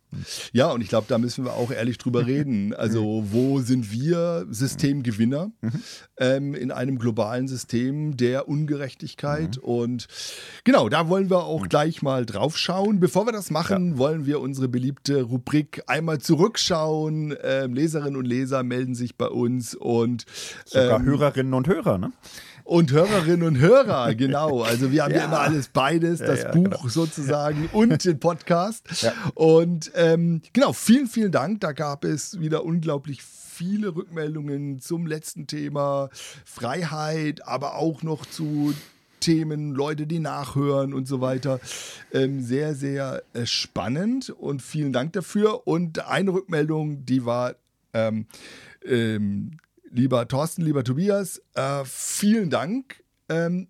Ja, 0.52 0.70
und 0.72 0.80
ich 0.80 0.88
glaube, 0.88 1.06
da 1.08 1.18
müssen 1.18 1.44
wir 1.44 1.54
auch 1.54 1.70
ehrlich 1.70 1.98
drüber 1.98 2.26
reden. 2.26 2.74
Also, 2.74 3.24
wo 3.30 3.60
sind 3.60 3.92
wir 3.92 4.46
Systemgewinner 4.50 5.52
mhm. 5.60 5.82
ähm, 6.18 6.54
in 6.54 6.70
einem 6.70 6.98
globalen 6.98 7.48
System 7.48 8.16
der 8.16 8.48
Ungerechtigkeit? 8.48 9.56
Mhm. 9.58 9.62
Und 9.62 10.06
genau, 10.64 10.88
da 10.88 11.08
wollen 11.08 11.30
wir 11.30 11.44
auch 11.44 11.62
mhm. 11.62 11.68
gleich 11.68 12.02
mal 12.02 12.26
drauf 12.26 12.58
schauen. 12.58 13.00
Bevor 13.00 13.26
wir 13.26 13.32
das 13.32 13.50
machen, 13.50 13.92
ja. 13.92 13.98
wollen 13.98 14.26
wir 14.26 14.40
unsere 14.40 14.68
beliebte 14.68 15.22
Rubrik 15.22 15.82
einmal 15.86 16.18
zurückschauen. 16.18 17.36
Ähm, 17.42 17.74
Leserinnen 17.74 18.16
und 18.16 18.26
Leser 18.26 18.62
melden 18.62 18.94
sich 18.94 19.16
bei 19.16 19.28
uns 19.28 19.74
und 19.74 20.24
sogar 20.64 21.00
ähm, 21.00 21.06
Hörerinnen 21.06 21.54
und 21.54 21.68
Hörer, 21.68 21.98
ne? 21.98 22.12
Und 22.70 22.92
Hörerinnen 22.92 23.42
und 23.42 23.58
Hörer, 23.58 24.14
genau. 24.14 24.62
Also 24.62 24.92
wir 24.92 25.02
haben 25.02 25.10
ja, 25.10 25.18
ja 25.18 25.24
immer 25.24 25.40
alles 25.40 25.66
beides, 25.68 26.20
das 26.20 26.44
ja, 26.44 26.52
Buch 26.52 26.70
genau. 26.70 26.86
sozusagen 26.86 27.68
und 27.72 28.04
den 28.04 28.20
Podcast. 28.20 28.86
Und 29.34 29.90
ähm, 29.96 30.40
genau, 30.52 30.72
vielen, 30.72 31.08
vielen 31.08 31.32
Dank. 31.32 31.60
Da 31.62 31.72
gab 31.72 32.04
es 32.04 32.38
wieder 32.38 32.64
unglaublich 32.64 33.22
viele 33.24 33.96
Rückmeldungen 33.96 34.78
zum 34.78 35.08
letzten 35.08 35.48
Thema 35.48 36.10
Freiheit, 36.44 37.44
aber 37.44 37.74
auch 37.74 38.04
noch 38.04 38.24
zu 38.24 38.72
Themen, 39.18 39.74
Leute, 39.74 40.06
die 40.06 40.20
nachhören 40.20 40.94
und 40.94 41.08
so 41.08 41.20
weiter. 41.20 41.58
Ähm, 42.12 42.40
sehr, 42.40 42.76
sehr 42.76 43.24
äh, 43.32 43.46
spannend 43.46 44.30
und 44.30 44.62
vielen 44.62 44.92
Dank 44.92 45.12
dafür. 45.14 45.66
Und 45.66 46.06
eine 46.06 46.32
Rückmeldung, 46.32 47.04
die 47.04 47.24
war 47.24 47.56
ähm, 47.94 48.26
ähm, 48.84 49.58
Lieber 49.92 50.28
Thorsten, 50.28 50.62
lieber 50.62 50.85
Tobias, 50.85 51.42
äh, 51.54 51.85
vielen 51.85 52.49
Dank. 52.49 53.02
Ähm, 53.28 53.66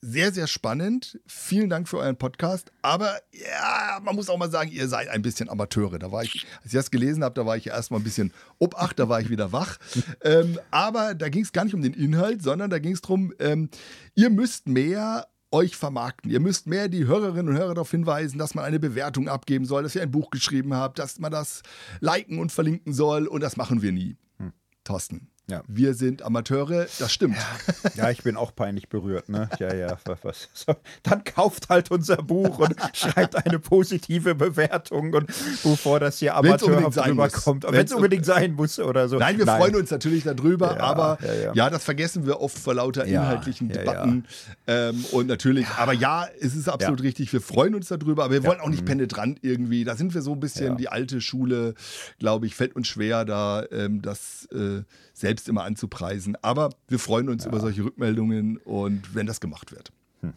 sehr, 0.00 0.32
sehr 0.32 0.48
spannend. 0.48 1.20
Vielen 1.24 1.70
Dank 1.70 1.88
für 1.88 1.98
euren 1.98 2.16
Podcast. 2.16 2.72
Aber 2.82 3.14
ja, 3.30 4.00
man 4.02 4.16
muss 4.16 4.28
auch 4.28 4.38
mal 4.38 4.50
sagen, 4.50 4.72
ihr 4.72 4.88
seid 4.88 5.06
ein 5.06 5.22
bisschen 5.22 5.48
Amateure. 5.48 6.00
Da 6.00 6.10
war 6.10 6.24
ich, 6.24 6.44
als 6.56 6.66
ich 6.66 6.72
das 6.72 6.90
gelesen 6.90 7.22
habe, 7.22 7.36
da 7.36 7.46
war 7.46 7.56
ich 7.56 7.68
erstmal 7.68 8.00
ein 8.00 8.04
bisschen 8.04 8.32
obacht, 8.58 8.98
da 8.98 9.08
war 9.08 9.20
ich 9.20 9.30
wieder 9.30 9.52
wach. 9.52 9.78
ähm, 10.22 10.58
aber 10.72 11.14
da 11.14 11.28
ging 11.28 11.44
es 11.44 11.52
gar 11.52 11.64
nicht 11.64 11.74
um 11.74 11.82
den 11.82 11.94
Inhalt, 11.94 12.42
sondern 12.42 12.68
da 12.68 12.80
ging 12.80 12.94
es 12.94 13.00
darum, 13.00 13.32
ähm, 13.38 13.70
ihr 14.16 14.30
müsst 14.30 14.66
mehr 14.66 15.28
euch 15.52 15.76
vermarkten. 15.76 16.28
Ihr 16.28 16.40
müsst 16.40 16.66
mehr 16.66 16.88
die 16.88 17.06
Hörerinnen 17.06 17.50
und 17.50 17.56
Hörer 17.56 17.74
darauf 17.74 17.90
hinweisen, 17.92 18.36
dass 18.36 18.56
man 18.56 18.64
eine 18.64 18.80
Bewertung 18.80 19.28
abgeben 19.28 19.64
soll, 19.64 19.84
dass 19.84 19.94
ihr 19.94 20.02
ein 20.02 20.10
Buch 20.10 20.30
geschrieben 20.30 20.74
habt, 20.74 20.98
dass 20.98 21.20
man 21.20 21.30
das 21.30 21.62
liken 22.00 22.40
und 22.40 22.50
verlinken 22.50 22.92
soll. 22.92 23.28
Und 23.28 23.42
das 23.42 23.56
machen 23.56 23.80
wir 23.80 23.92
nie. 23.92 24.16
Hm. 24.38 24.52
Thorsten, 24.82 25.28
ja. 25.50 25.62
Wir 25.66 25.94
sind 25.94 26.22
Amateure, 26.22 26.86
das 26.98 27.12
stimmt. 27.12 27.36
Ja. 27.36 28.04
ja, 28.04 28.10
ich 28.10 28.22
bin 28.22 28.36
auch 28.36 28.54
peinlich 28.54 28.88
berührt. 28.88 29.28
Ne? 29.28 29.48
Ja, 29.58 29.74
ja. 29.74 29.98
Was, 30.22 30.48
so. 30.54 30.74
Dann 31.02 31.24
kauft 31.24 31.68
halt 31.68 31.90
unser 31.90 32.16
Buch 32.16 32.58
und 32.58 32.76
schreibt 32.94 33.34
eine 33.44 33.58
positive 33.58 34.34
Bewertung 34.34 35.12
und 35.12 35.26
bevor 35.62 35.98
das 35.98 36.18
hier 36.18 36.36
amateurhaft 36.36 37.06
rüberkommt. 37.06 37.64
Wenn 37.68 37.84
es 37.84 37.92
unbedingt 37.92 38.24
sein 38.24 38.52
muss 38.52 38.78
oder 38.78 39.08
so. 39.08 39.18
Nein, 39.18 39.36
wir 39.38 39.46
Nein. 39.46 39.60
freuen 39.60 39.76
uns 39.76 39.90
natürlich 39.90 40.24
darüber, 40.24 40.76
ja, 40.76 40.80
aber 40.80 41.18
ja, 41.54 41.68
das 41.70 41.84
vergessen 41.84 42.24
wir 42.24 42.40
oft 42.40 42.58
vor 42.58 42.74
lauter 42.74 43.04
inhaltlichen 43.04 43.68
Debatten. 43.68 44.24
Ähm, 44.66 45.04
und 45.10 45.26
natürlich, 45.26 45.66
aber 45.76 45.92
ja, 45.92 46.26
es 46.40 46.54
ist 46.54 46.68
absolut 46.68 47.02
richtig, 47.02 47.32
wir 47.32 47.40
freuen 47.40 47.74
uns 47.74 47.88
darüber, 47.88 48.24
aber 48.24 48.34
wir 48.34 48.44
wollen 48.44 48.60
auch 48.60 48.68
nicht 48.68 48.82
mhm. 48.82 48.86
penetrant 48.86 49.38
irgendwie. 49.42 49.84
Da 49.84 49.96
sind 49.96 50.14
wir 50.14 50.22
so 50.22 50.32
ein 50.32 50.40
bisschen 50.40 50.76
die 50.76 50.88
alte 50.88 51.20
Schule, 51.20 51.74
glaube 52.18 52.46
ich, 52.46 52.54
fällt 52.54 52.76
uns 52.76 52.88
schwer, 52.88 53.24
da 53.24 53.64
ähm, 53.70 54.02
das 54.02 54.48
äh, 54.52 54.82
selbst 55.22 55.48
immer 55.48 55.64
anzupreisen. 55.64 56.36
Aber 56.42 56.70
wir 56.88 56.98
freuen 56.98 57.30
uns 57.30 57.44
ja. 57.44 57.48
über 57.48 57.60
solche 57.60 57.84
Rückmeldungen 57.84 58.58
und 58.58 59.14
wenn 59.14 59.26
das 59.26 59.40
gemacht 59.40 59.72
wird. 59.72 59.90
Hm. 60.20 60.34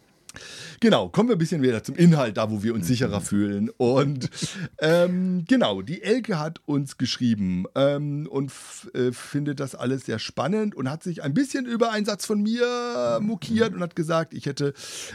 Genau, 0.80 1.08
kommen 1.08 1.28
wir 1.28 1.36
ein 1.36 1.38
bisschen 1.38 1.62
wieder 1.62 1.82
zum 1.82 1.96
Inhalt, 1.96 2.36
da 2.36 2.50
wo 2.50 2.62
wir 2.62 2.72
uns 2.72 2.84
mhm. 2.84 2.88
sicherer 2.88 3.20
fühlen. 3.20 3.70
Und 3.76 4.30
ähm, 4.78 5.44
genau, 5.48 5.82
die 5.82 6.02
Elke 6.02 6.38
hat 6.38 6.60
uns 6.66 6.98
geschrieben 6.98 7.64
ähm, 7.74 8.28
und 8.30 8.52
äh, 8.94 9.12
findet 9.12 9.60
das 9.60 9.74
alles 9.74 10.06
sehr 10.06 10.18
spannend 10.18 10.74
und 10.74 10.90
hat 10.90 11.02
sich 11.02 11.22
ein 11.22 11.34
bisschen 11.34 11.66
über 11.66 11.90
einen 11.90 12.06
Satz 12.06 12.26
von 12.26 12.42
mir 12.42 13.18
mokiert 13.20 13.74
und 13.74 13.80
hat 13.80 13.96
gesagt, 13.96 14.34
ich 14.34 14.46
hätte 14.46 14.72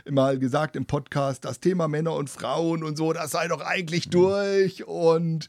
mal 0.10 0.38
gesagt 0.38 0.76
im 0.76 0.86
Podcast, 0.86 1.46
das 1.46 1.60
Thema 1.60 1.88
Männer 1.88 2.16
und 2.16 2.30
Frauen 2.30 2.84
und 2.84 2.98
so, 2.98 3.14
das 3.14 3.32
sei 3.32 3.48
doch 3.48 3.62
eigentlich 3.62 4.08
mhm. 4.08 4.12
durch. 4.12 4.88
Und 4.88 5.48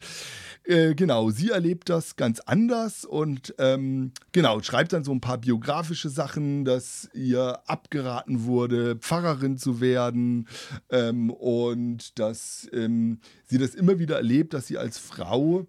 äh, 0.65 0.95
genau, 0.95 1.29
sie 1.29 1.49
erlebt 1.49 1.89
das 1.89 2.15
ganz 2.15 2.39
anders 2.39 3.03
und 3.03 3.53
ähm, 3.57 4.11
genau, 4.31 4.61
schreibt 4.61 4.93
dann 4.93 5.03
so 5.03 5.11
ein 5.11 5.19
paar 5.19 5.37
biografische 5.37 6.09
Sachen, 6.09 6.63
dass 6.63 7.09
ihr 7.13 7.59
abgeraten 7.67 8.45
wurde, 8.45 8.95
Pfarrerin 8.95 9.57
zu 9.57 9.81
werden 9.81 10.47
ähm, 10.89 11.31
und 11.31 12.17
dass 12.17 12.69
ähm, 12.71 13.19
sie 13.45 13.57
das 13.57 13.75
immer 13.75 13.99
wieder 13.99 14.15
erlebt, 14.15 14.53
dass 14.53 14.67
sie 14.67 14.77
als 14.77 14.97
Frau 14.97 15.67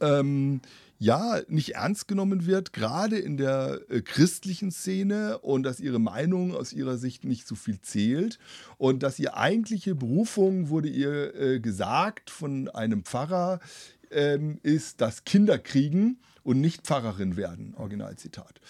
ähm, 0.00 0.62
ja, 1.00 1.40
nicht 1.46 1.76
ernst 1.76 2.08
genommen 2.08 2.44
wird, 2.44 2.72
gerade 2.72 3.18
in 3.18 3.36
der 3.36 3.82
äh, 3.88 4.00
christlichen 4.00 4.72
Szene 4.72 5.38
und 5.38 5.62
dass 5.62 5.78
ihre 5.78 6.00
Meinung 6.00 6.54
aus 6.54 6.72
ihrer 6.72 6.98
Sicht 6.98 7.24
nicht 7.24 7.46
so 7.46 7.54
viel 7.54 7.80
zählt 7.80 8.38
und 8.78 9.04
dass 9.04 9.18
ihre 9.20 9.36
eigentliche 9.36 9.94
Berufung 9.94 10.70
wurde 10.70 10.88
ihr 10.88 11.34
äh, 11.36 11.60
gesagt 11.60 12.30
von 12.30 12.68
einem 12.68 13.04
Pfarrer, 13.04 13.60
ähm, 14.10 14.58
ist 14.62 15.00
das 15.00 15.24
Kinder 15.24 15.58
kriegen 15.58 16.20
und 16.42 16.60
nicht 16.60 16.86
Pfarrerin 16.86 17.36
werden. 17.36 17.74
Originalzitat. 17.76 18.60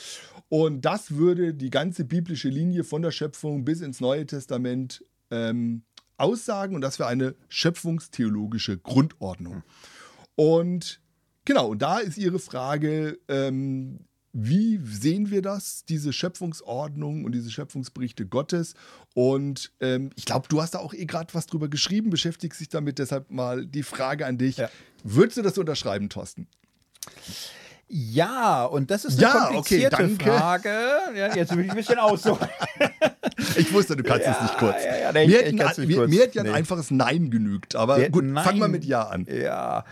Und 0.49 0.85
das 0.85 1.12
würde 1.12 1.54
die 1.54 1.71
ganze 1.71 2.04
biblische 2.04 2.49
Linie 2.49 2.85
von 2.85 3.02
der 3.02 3.11
Schöpfung 3.11 3.64
bis 3.64 3.80
ins 3.80 4.00
Neue 4.00 4.26
Testament 4.26 5.04
ähm, 5.30 5.83
aussagen 6.16 6.75
und 6.75 6.80
das 6.80 6.99
wäre 6.99 7.09
eine 7.09 7.35
schöpfungstheologische 7.49 8.78
Grundordnung. 8.78 9.62
Und 10.35 11.00
genau, 11.45 11.68
und 11.68 11.83
da 11.83 11.99
ist 11.99 12.18
Ihre 12.18 12.38
Frage, 12.38 13.18
ähm, 13.28 14.07
wie 14.32 14.78
sehen 14.85 15.30
wir 15.30 15.42
das, 15.42 15.85
diese 15.85 16.12
Schöpfungsordnung 16.12 17.25
und 17.25 17.32
diese 17.32 17.50
Schöpfungsberichte 17.50 18.26
Gottes? 18.26 18.75
Und 19.14 19.73
ähm, 19.80 20.11
ich 20.16 20.25
glaube, 20.25 20.49
du 20.49 20.61
hast 20.61 20.75
da 20.75 20.78
auch 20.78 20.94
eh 20.94 21.06
gerade 21.06 21.32
was 21.35 21.47
drüber 21.47 21.68
geschrieben, 21.68 22.11
beschäftigst 22.11 22.61
dich 22.61 22.68
damit, 22.68 22.99
deshalb 22.99 23.30
mal 23.30 23.66
die 23.66 23.82
Frage 23.82 24.26
an 24.26 24.38
dich. 24.38 24.58
Ja. 24.58 24.70
Würdest 25.02 25.38
du 25.38 25.42
das 25.42 25.56
unterschreiben, 25.58 26.08
Thorsten? 26.08 26.47
Ja, 27.88 28.64
und 28.64 28.90
das 28.90 29.06
ist 29.06 29.14
eine 29.14 29.23
ja, 29.23 29.47
komplizierte 29.47 30.04
okay, 30.04 30.16
Frage. 30.25 30.75
Ja, 31.14 31.35
jetzt 31.35 31.56
will 31.56 31.64
ich 31.64 31.70
ein 31.70 31.76
bisschen 31.76 31.99
aussuchen. 31.99 32.47
ich 33.56 33.73
wusste, 33.73 33.97
du 33.97 34.02
kannst 34.02 34.26
ja, 34.26 34.32
es 34.32 34.42
nicht 34.42 34.58
kurz. 34.58 34.76
Ja, 34.85 35.12
nee, 35.12 35.26
mir, 35.26 35.47
ich, 35.47 35.78
ich 35.78 35.88
mir, 35.88 36.08
mir, 36.08 36.23
hat 36.23 36.35
ja 36.35 36.42
ein 36.42 36.50
einfaches 36.50 36.90
Nein 36.90 37.30
genügt, 37.30 37.76
aber 37.76 38.08
gut, 38.08 38.25
Nein. 38.25 38.44
fang 38.44 38.58
mal 38.58 38.68
mit 38.68 38.85
Ja 38.85 39.02
an. 39.02 39.26
Ja, 39.30 39.85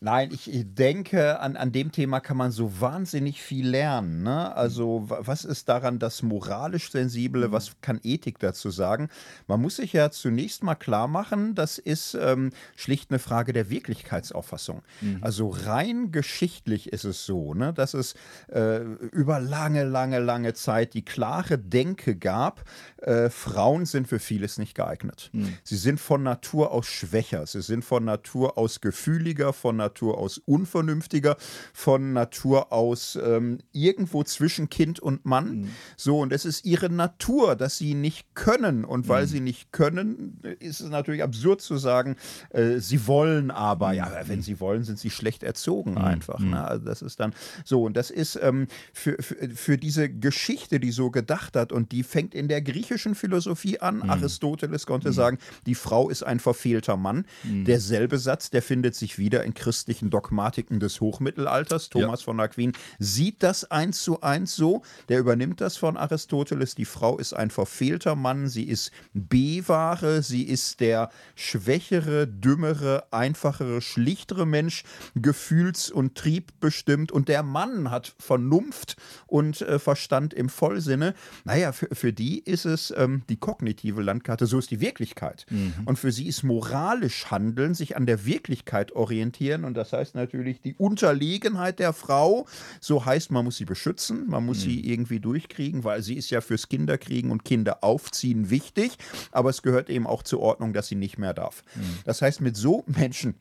Nein, 0.00 0.30
ich 0.30 0.50
denke, 0.52 1.40
an, 1.40 1.56
an 1.56 1.72
dem 1.72 1.90
Thema 1.90 2.20
kann 2.20 2.36
man 2.36 2.52
so 2.52 2.80
wahnsinnig 2.80 3.40
viel 3.40 3.66
lernen. 3.66 4.22
Ne? 4.22 4.54
Also, 4.54 5.04
was 5.08 5.44
ist 5.44 5.70
daran 5.70 5.98
das 5.98 6.22
moralisch 6.22 6.90
Sensible? 6.90 7.50
Was 7.50 7.72
kann 7.80 7.98
Ethik 8.02 8.38
dazu 8.38 8.70
sagen? 8.70 9.08
Man 9.46 9.62
muss 9.62 9.76
sich 9.76 9.94
ja 9.94 10.10
zunächst 10.10 10.62
mal 10.62 10.74
klar 10.74 11.08
machen, 11.08 11.54
das 11.54 11.78
ist 11.78 12.14
ähm, 12.14 12.50
schlicht 12.76 13.10
eine 13.10 13.18
Frage 13.18 13.54
der 13.54 13.70
Wirklichkeitsauffassung. 13.70 14.82
Mhm. 15.00 15.18
Also, 15.22 15.48
rein 15.48 16.12
geschichtlich 16.12 16.92
ist 16.92 17.04
es 17.04 17.24
so, 17.24 17.54
ne, 17.54 17.72
dass 17.72 17.94
es 17.94 18.14
äh, 18.48 18.82
über 19.12 19.40
lange, 19.40 19.84
lange, 19.84 20.18
lange 20.18 20.52
Zeit 20.52 20.92
die 20.92 21.04
klare 21.04 21.58
Denke 21.58 22.16
gab, 22.16 22.64
äh, 22.98 23.30
Frauen 23.30 23.86
sind 23.86 24.08
für 24.08 24.18
vieles 24.18 24.58
nicht 24.58 24.74
geeignet. 24.74 25.30
Mhm. 25.32 25.54
Sie 25.64 25.76
sind 25.76 26.00
von 26.00 26.22
Natur 26.22 26.72
aus 26.72 26.86
schwächer, 26.86 27.46
sie 27.46 27.62
sind 27.62 27.84
von 27.84 28.04
Natur 28.04 28.58
aus 28.58 28.80
gefühliger, 28.80 29.52
von 29.52 29.76
Natur 29.76 30.18
aus 30.18 30.38
unvernünftiger, 30.38 31.36
von 31.72 32.12
Natur 32.12 32.72
aus 32.72 33.18
ähm, 33.22 33.58
irgendwo 33.72 34.22
zwischen 34.24 34.70
Kind 34.70 35.00
und 35.00 35.24
Mann. 35.24 35.60
Mhm. 35.60 35.70
So, 35.96 36.20
und 36.20 36.32
es 36.32 36.44
ist 36.44 36.64
ihre 36.64 36.90
Natur, 36.90 37.56
dass 37.56 37.78
sie 37.78 37.94
nicht 37.94 38.34
können. 38.34 38.84
Und 38.84 39.08
weil 39.08 39.24
mhm. 39.24 39.28
sie 39.28 39.40
nicht 39.40 39.72
können, 39.72 40.40
ist 40.60 40.80
es 40.80 40.88
natürlich 40.88 41.22
absurd 41.22 41.60
zu 41.60 41.76
sagen, 41.76 42.16
äh, 42.50 42.78
sie 42.78 43.06
wollen 43.06 43.50
aber. 43.50 43.92
Ja, 43.92 44.06
mhm. 44.06 44.28
wenn 44.28 44.42
sie 44.42 44.60
wollen, 44.60 44.84
sind 44.84 44.98
sie 44.98 45.10
schlecht 45.10 45.42
erzogen 45.42 45.92
mhm. 45.92 45.98
einfach. 45.98 46.38
Ne? 46.38 46.46
Mhm. 46.46 46.54
Also 46.54 46.84
das 46.84 47.02
ist 47.02 47.20
dann 47.20 47.34
so. 47.64 47.84
Und 47.84 47.96
das 47.96 48.10
ist 48.10 48.38
ähm, 48.42 48.66
für, 48.92 49.16
für, 49.20 49.48
für, 49.50 49.78
diese 49.78 50.08
Geschichte, 50.08 50.80
die 50.80 50.90
so 50.90 51.10
gedacht 51.10 51.56
hat, 51.56 51.72
und 51.72 51.92
die 51.92 52.02
fängt 52.02 52.34
in 52.34 52.48
der 52.48 52.62
griechischen 52.66 53.14
Philosophie 53.14 53.80
an. 53.80 53.98
Mhm. 53.98 54.10
Aristoteles 54.10 54.86
konnte 54.86 55.12
sagen, 55.12 55.38
die 55.66 55.74
Frau 55.74 56.10
ist 56.10 56.22
ein 56.22 56.40
verfehlter 56.40 56.96
Mann. 56.96 57.24
Derselbe 57.44 58.18
Satz, 58.18 58.50
der 58.50 58.62
findet 58.62 58.94
sich 58.94 59.18
wieder 59.18 59.44
in 59.44 59.54
christlichen 59.54 60.10
Dogmatiken 60.10 60.80
des 60.80 61.00
Hochmittelalters. 61.00 61.88
Thomas 61.88 62.20
ja. 62.20 62.24
von 62.24 62.40
Aquin 62.40 62.72
sieht 62.98 63.42
das 63.42 63.70
eins 63.70 64.02
zu 64.02 64.20
eins 64.20 64.56
so. 64.56 64.82
Der 65.08 65.18
übernimmt 65.18 65.60
das 65.60 65.76
von 65.76 65.96
Aristoteles. 65.96 66.74
Die 66.74 66.84
Frau 66.84 67.18
ist 67.18 67.32
ein 67.32 67.50
verfehlter 67.50 68.16
Mann. 68.16 68.48
Sie 68.48 68.64
ist 68.64 68.90
B-Ware. 69.14 70.22
Sie 70.22 70.42
ist 70.42 70.80
der 70.80 71.10
schwächere, 71.34 72.26
dümmere, 72.26 73.04
einfachere, 73.12 73.80
schlichtere 73.80 74.46
Mensch, 74.46 74.84
gefühls- 75.14 75.90
und 75.90 76.16
triebbestimmt. 76.16 77.12
Und 77.12 77.28
der 77.28 77.42
Mann 77.42 77.90
hat 77.90 78.14
Vernunft 78.18 78.96
und 79.26 79.60
äh, 79.60 79.78
Verstand 79.78 80.34
im 80.34 80.48
Vollsinne. 80.48 81.14
Naja, 81.44 81.72
für, 81.72 81.88
für 81.92 82.12
die 82.12 82.40
ist 82.40 82.55
es 82.64 82.92
ähm, 82.96 83.22
die 83.28 83.36
kognitive 83.36 84.02
Landkarte. 84.02 84.46
So 84.46 84.58
ist 84.58 84.70
die 84.70 84.80
Wirklichkeit. 84.80 85.46
Mhm. 85.50 85.74
Und 85.84 85.98
für 85.98 86.12
sie 86.12 86.26
ist 86.26 86.42
moralisch 86.42 87.30
Handeln, 87.30 87.74
sich 87.74 87.96
an 87.96 88.06
der 88.06 88.24
Wirklichkeit 88.24 88.92
orientieren 88.92 89.64
und 89.64 89.74
das 89.74 89.92
heißt 89.92 90.14
natürlich 90.14 90.60
die 90.60 90.74
Unterlegenheit 90.74 91.78
der 91.78 91.92
Frau. 91.92 92.46
So 92.80 93.04
heißt, 93.04 93.30
man 93.30 93.44
muss 93.44 93.56
sie 93.56 93.64
beschützen, 93.64 94.28
man 94.28 94.44
muss 94.46 94.58
mhm. 94.58 94.70
sie 94.70 94.90
irgendwie 94.92 95.20
durchkriegen, 95.20 95.84
weil 95.84 96.02
sie 96.02 96.14
ist 96.14 96.30
ja 96.30 96.40
fürs 96.40 96.68
Kinderkriegen 96.68 97.30
und 97.30 97.44
Kinder 97.44 97.82
aufziehen 97.82 98.50
wichtig. 98.50 98.96
Aber 99.32 99.50
es 99.50 99.62
gehört 99.62 99.90
eben 99.90 100.06
auch 100.06 100.22
zur 100.22 100.40
Ordnung, 100.40 100.72
dass 100.72 100.88
sie 100.88 100.94
nicht 100.94 101.18
mehr 101.18 101.34
darf. 101.34 101.62
Mhm. 101.74 101.80
Das 102.04 102.22
heißt, 102.22 102.40
mit 102.40 102.56
so 102.56 102.84
Menschen 102.86 103.34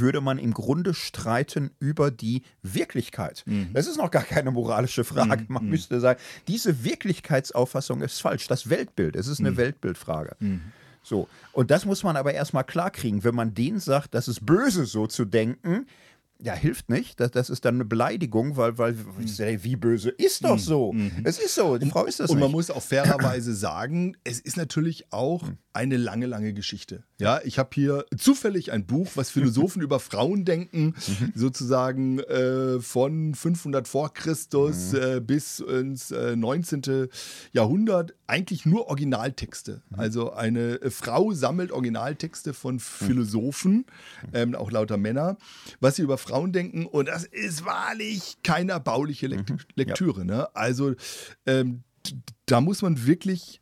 würde 0.00 0.20
man 0.20 0.38
im 0.38 0.52
Grunde 0.52 0.94
streiten 0.94 1.70
über 1.78 2.10
die 2.10 2.42
Wirklichkeit. 2.62 3.42
Mhm. 3.46 3.70
Das 3.72 3.86
ist 3.86 3.96
noch 3.96 4.10
gar 4.10 4.24
keine 4.24 4.50
moralische 4.50 5.04
Frage. 5.04 5.42
Mhm. 5.42 5.46
Man 5.48 5.64
mhm. 5.64 5.70
müsste 5.70 6.00
sagen, 6.00 6.20
diese 6.48 6.84
Wirklichkeitsauffassung 6.84 8.02
ist 8.02 8.20
falsch. 8.20 8.46
Das 8.48 8.70
Weltbild, 8.70 9.16
es 9.16 9.26
ist 9.26 9.40
eine 9.40 9.52
mhm. 9.52 9.56
Weltbildfrage. 9.56 10.36
Mhm. 10.40 10.60
So. 11.02 11.28
Und 11.52 11.70
das 11.70 11.84
muss 11.84 12.02
man 12.02 12.16
aber 12.16 12.32
erstmal 12.32 12.64
klarkriegen. 12.64 13.24
Wenn 13.24 13.34
man 13.34 13.54
denen 13.54 13.80
sagt, 13.80 14.14
das 14.14 14.28
ist 14.28 14.46
böse, 14.46 14.86
so 14.86 15.06
zu 15.06 15.24
denken, 15.24 15.86
ja, 16.44 16.54
hilft 16.54 16.88
nicht. 16.90 17.20
Das, 17.20 17.30
das 17.30 17.50
ist 17.50 17.64
dann 17.64 17.76
eine 17.76 17.84
Beleidigung, 17.84 18.56
weil, 18.56 18.76
weil 18.76 18.94
mhm. 18.94 19.62
wie 19.62 19.76
böse 19.76 20.10
ist 20.10 20.44
doch 20.44 20.58
so. 20.58 20.92
Mhm. 20.92 21.20
Es 21.22 21.38
ist 21.38 21.54
so, 21.54 21.78
die 21.78 21.88
Frau 21.88 22.04
ist 22.04 22.18
das 22.18 22.30
Und 22.30 22.36
nicht. 22.36 22.44
man 22.44 22.52
muss 22.52 22.70
auch 22.70 22.82
fairerweise 22.82 23.54
sagen, 23.54 24.16
es 24.24 24.40
ist 24.40 24.56
natürlich 24.56 25.12
auch 25.12 25.44
mhm. 25.44 25.58
eine 25.72 25.96
lange, 25.96 26.26
lange 26.26 26.52
Geschichte. 26.52 27.04
Ja, 27.20 27.40
ich 27.44 27.60
habe 27.60 27.70
hier 27.74 28.06
zufällig 28.18 28.72
ein 28.72 28.86
Buch, 28.86 29.12
was 29.14 29.30
Philosophen 29.30 29.82
über 29.82 30.00
Frauen 30.00 30.44
denken, 30.44 30.94
mhm. 31.06 31.32
sozusagen 31.36 32.18
äh, 32.18 32.80
von 32.80 33.36
500 33.36 33.86
vor 33.86 34.12
Christus 34.12 34.92
mhm. 34.92 34.98
äh, 34.98 35.20
bis 35.20 35.60
ins 35.60 36.10
äh, 36.10 36.34
19. 36.34 37.08
Jahrhundert, 37.52 38.14
eigentlich 38.26 38.66
nur 38.66 38.88
Originaltexte. 38.88 39.82
Mhm. 39.90 40.00
Also 40.00 40.32
eine 40.32 40.82
äh, 40.82 40.90
Frau 40.90 41.32
sammelt 41.32 41.70
Originaltexte 41.70 42.52
von 42.52 42.80
Philosophen, 42.80 43.86
ähm, 44.32 44.56
auch 44.56 44.72
lauter 44.72 44.96
Männer, 44.96 45.36
was 45.78 45.96
sie 45.96 46.02
über 46.02 46.18
Frauen 46.18 46.31
Frauen 46.32 46.52
denken 46.52 46.86
und 46.86 47.08
das 47.08 47.24
ist 47.24 47.66
wahrlich 47.66 48.38
keine 48.42 48.72
erbauliche 48.72 49.26
Lekt 49.26 49.50
mhm. 49.50 49.58
Lektüre. 49.74 50.20
Ja. 50.20 50.24
Ne? 50.24 50.56
Also 50.56 50.94
ähm, 51.44 51.82
da 52.46 52.62
muss 52.62 52.80
man 52.80 53.06
wirklich 53.06 53.60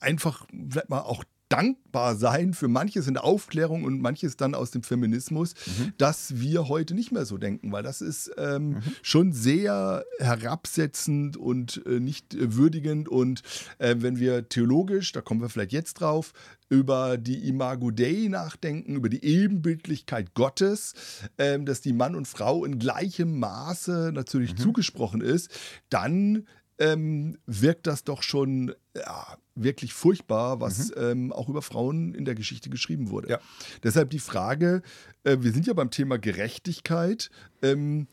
einfach 0.00 0.44
vielleicht 0.68 0.90
mal 0.90 1.02
auch 1.02 1.22
dankbar 1.54 2.16
sein 2.16 2.52
für 2.52 2.66
manches 2.66 3.06
in 3.06 3.14
der 3.14 3.22
Aufklärung 3.22 3.84
und 3.84 4.00
manches 4.00 4.36
dann 4.36 4.56
aus 4.56 4.72
dem 4.72 4.82
Feminismus, 4.82 5.54
mhm. 5.66 5.92
dass 5.98 6.40
wir 6.40 6.68
heute 6.68 6.94
nicht 6.94 7.12
mehr 7.12 7.24
so 7.24 7.38
denken, 7.38 7.70
weil 7.70 7.84
das 7.84 8.00
ist 8.00 8.32
ähm, 8.36 8.70
mhm. 8.70 8.82
schon 9.02 9.32
sehr 9.32 10.04
herabsetzend 10.18 11.36
und 11.36 11.80
äh, 11.86 12.00
nicht 12.00 12.34
äh, 12.34 12.56
würdigend. 12.56 13.08
Und 13.08 13.42
äh, 13.78 13.94
wenn 13.98 14.18
wir 14.18 14.48
theologisch, 14.48 15.12
da 15.12 15.20
kommen 15.20 15.40
wir 15.40 15.48
vielleicht 15.48 15.72
jetzt 15.72 15.94
drauf, 15.94 16.32
über 16.68 17.18
die 17.18 17.46
Imago 17.48 17.92
Dei 17.92 18.26
nachdenken, 18.28 18.96
über 18.96 19.08
die 19.08 19.24
Ebenbildlichkeit 19.24 20.34
Gottes, 20.34 20.94
ähm, 21.38 21.66
dass 21.66 21.80
die 21.82 21.92
Mann 21.92 22.16
und 22.16 22.26
Frau 22.26 22.64
in 22.64 22.80
gleichem 22.80 23.38
Maße 23.38 24.10
natürlich 24.12 24.54
mhm. 24.54 24.58
zugesprochen 24.58 25.20
ist, 25.20 25.50
dann 25.88 26.46
ähm, 26.78 27.38
wirkt 27.46 27.86
das 27.86 28.04
doch 28.04 28.22
schon 28.22 28.74
ja, 28.96 29.38
wirklich 29.54 29.92
furchtbar, 29.92 30.60
was 30.60 30.90
mhm. 30.90 30.94
ähm, 31.02 31.32
auch 31.32 31.48
über 31.48 31.62
Frauen 31.62 32.14
in 32.14 32.24
der 32.24 32.34
Geschichte 32.34 32.70
geschrieben 32.70 33.10
wurde. 33.10 33.28
Ja. 33.28 33.40
Deshalb 33.82 34.10
die 34.10 34.18
Frage, 34.18 34.82
äh, 35.22 35.38
wir 35.40 35.52
sind 35.52 35.66
ja 35.66 35.72
beim 35.72 35.90
Thema 35.90 36.18
Gerechtigkeit. 36.18 37.30
Ähm, 37.62 38.08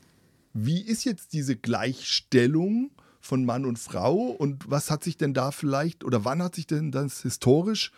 wie 0.54 0.82
ist 0.82 1.06
jetzt 1.06 1.34
diese 1.34 1.56
Gleichstellung 1.56 2.92
von 3.20 3.46
Mann 3.46 3.66
und 3.66 3.80
Frau 3.80 4.16
und 4.16 4.70
was 4.70 4.92
hat 4.92 5.04
sich 5.04 5.18
denn 5.18 5.34
da 5.34 5.52
vielleicht 5.52 6.04
oder 6.04 6.26
wann 6.26 6.42
hat 6.42 6.56
sich 6.56 6.68
denn 6.68 6.92
das 6.92 7.22
historisch 7.22 7.92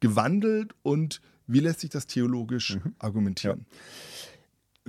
gewandelt 0.00 0.74
und 0.82 1.20
wie 1.46 1.60
lässt 1.60 1.80
sich 1.80 1.90
das 1.90 2.06
theologisch 2.06 2.76
mhm. 2.76 2.94
argumentieren? 2.98 3.66
Ja. 3.68 4.37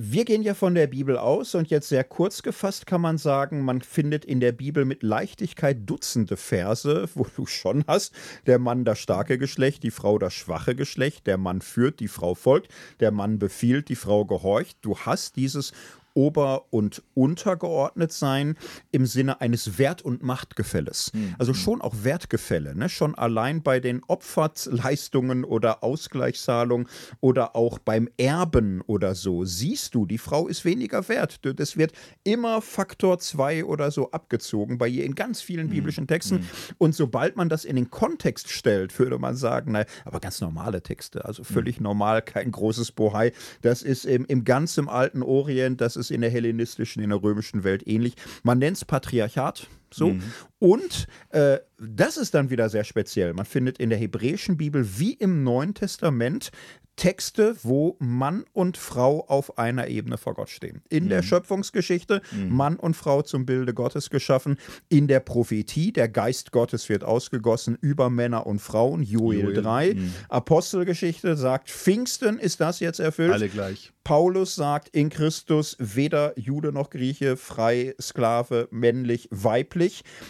Wir 0.02 0.24
gehen 0.24 0.44
ja 0.44 0.54
von 0.54 0.76
der 0.76 0.88
Bibel 0.88 1.18
aus 1.18 1.56
und 1.56 1.70
jetzt 1.70 1.90
sehr 1.90 2.06
kurz 2.06 2.42
gefasst 2.42 2.86
kann 2.86 3.02
man 3.02 3.18
sagen, 3.18 3.66
man 3.66 3.82
findet 3.82 4.24
in 4.24 4.40
der 4.40 4.54
Bibel 4.54 4.86
mit 4.86 5.04
Leichtigkeit 5.04 5.80
Dutzende 5.86 6.38
Verse, 6.38 7.10
wo 7.16 7.28
du 7.36 7.46
schon 7.46 7.84
hast, 7.86 8.14
der 8.48 8.60
Mann 8.60 8.86
das 8.86 9.00
starke 9.00 9.38
Geschlecht, 9.38 9.84
die 9.84 9.92
Frau 9.92 10.18
das 10.18 10.34
schwache 10.34 10.74
Geschlecht, 10.74 11.28
der 11.28 11.38
Mann 11.38 11.60
führt, 11.60 12.00
die 12.00 12.08
Frau 12.08 12.34
folgt, 12.34 12.72
der 13.02 13.12
Mann 13.12 13.40
befiehlt, 13.40 13.90
die 13.90 13.98
Frau 13.98 14.24
gehorcht. 14.24 14.78
Du 14.84 14.98
hast 14.98 15.36
dieses 15.36 15.74
ober- 16.14 16.66
und 16.72 17.04
untergeordnet 17.14 18.12
sein 18.12 18.56
im 18.92 19.06
Sinne 19.06 19.42
eines 19.42 19.78
Wert- 19.78 20.02
und 20.02 20.24
Machtgefälles. 20.24 21.12
Mhm. 21.14 21.36
Also 21.38 21.54
schon 21.54 21.82
auch 21.82 21.94
Wertgefälle, 22.04 22.76
ne? 22.76 22.90
schon 22.90 23.16
allein 23.16 23.64
bei 23.64 23.80
den 23.80 24.04
Opferleistungen 24.04 25.44
oder 25.44 25.84
Ausgleichszahlungen 25.84 26.88
oder 27.22 27.56
auch 27.56 27.80
beim 27.80 28.10
Erben 28.18 28.82
oder 28.82 29.16
so, 29.16 29.46
siehst 29.46 29.96
du, 29.96 30.06
die 30.06 30.18
Frau 30.18 30.48
ist 30.48 30.66
weniger 30.66 31.08
wert. 31.10 31.40
Das 31.44 31.78
wird 31.78 31.94
immer 32.24 32.62
Faktor 32.62 33.20
2 33.20 33.66
oder 33.66 33.92
so 33.92 34.12
abgezogen 34.12 34.78
bei 34.78 34.88
ihr 34.88 35.06
in 35.06 35.16
ganz 35.16 35.42
vielen 35.42 35.68
mhm. 35.68 35.72
biblischen 35.72 36.08
Texten. 36.08 36.38
Mhm. 36.38 36.46
Und 36.78 36.96
sobald 36.96 37.36
man 37.36 37.50
das 37.50 37.66
in 37.66 37.76
den 37.76 37.90
Kontext 37.90 38.50
stellt, 38.50 38.98
würde 39.00 39.18
man 39.18 39.36
sagen, 39.36 39.72
na, 39.72 39.86
aber 40.06 40.20
ganz 40.20 40.42
normale 40.42 40.82
Texte, 40.82 41.26
also 41.26 41.44
völlig 41.44 41.80
mhm. 41.80 41.84
normal, 41.84 42.22
kein 42.22 42.52
großes 42.52 42.92
Bohai. 42.92 43.32
Das 43.62 43.82
ist 43.82 44.06
im, 44.06 44.26
im 44.26 44.44
ganzen 44.44 44.90
alten 44.90 45.24
Orient, 45.24 45.82
das 45.82 45.96
ist 46.00 46.10
in 46.10 46.22
der 46.22 46.32
hellenistischen, 46.32 47.04
in 47.04 47.10
der 47.10 47.22
römischen 47.22 47.64
Welt 47.64 47.88
ähnlich. 47.88 48.16
Man 48.44 48.58
nennt 48.58 48.78
es 48.78 48.86
Patriarchat. 48.86 49.68
So. 49.94 50.10
Mhm. 50.10 50.24
Und 50.60 51.08
äh, 51.30 51.60
das 51.78 52.18
ist 52.18 52.34
dann 52.34 52.50
wieder 52.50 52.70
sehr 52.70 52.84
speziell. 52.84 53.34
Man 53.34 53.46
findet 53.46 53.78
in 53.78 53.90
der 53.90 54.00
hebräischen 54.00 54.58
Bibel 54.58 54.86
wie 55.00 55.14
im 55.14 55.44
Neuen 55.44 55.74
Testament 55.74 56.52
Texte, 57.00 57.56
wo 57.64 57.96
Mann 58.00 58.44
und 58.52 58.78
Frau 58.78 59.26
auf 59.30 59.58
einer 59.58 59.88
Ebene 59.88 60.18
vor 60.18 60.34
Gott 60.34 60.50
stehen. 60.50 60.82
In 60.90 61.06
mhm. 61.06 61.10
der 61.10 61.24
Schöpfungsgeschichte 61.24 62.22
mhm. 62.34 62.54
Mann 62.54 62.76
und 62.76 62.94
Frau 62.94 63.22
zum 63.22 63.46
Bilde 63.46 63.74
Gottes 63.74 64.10
geschaffen. 64.10 64.58
In 64.90 65.08
der 65.08 65.22
Prophetie 65.22 65.94
der 65.94 66.10
Geist 66.10 66.52
Gottes 66.52 66.90
wird 66.90 67.06
ausgegossen 67.06 67.78
über 67.80 68.10
Männer 68.10 68.46
und 68.46 68.60
Frauen. 68.60 69.02
Joel, 69.02 69.40
Joel. 69.40 69.54
3. 69.54 69.94
Mhm. 69.94 70.14
Apostelgeschichte 70.28 71.38
sagt 71.38 71.70
Pfingsten 71.70 72.38
ist 72.38 72.60
das 72.60 72.82
jetzt 72.82 73.00
erfüllt. 73.00 73.32
Alle 73.32 73.48
gleich. 73.48 73.94
Paulus 74.04 74.56
sagt 74.56 74.90
in 74.90 75.10
Christus 75.10 75.78
weder 75.80 76.38
Jude 76.38 76.74
noch 76.74 76.90
Grieche, 76.90 77.38
frei, 77.38 77.96
Sklave, 78.02 78.68
männlich, 78.72 79.30
weiblich. 79.32 79.79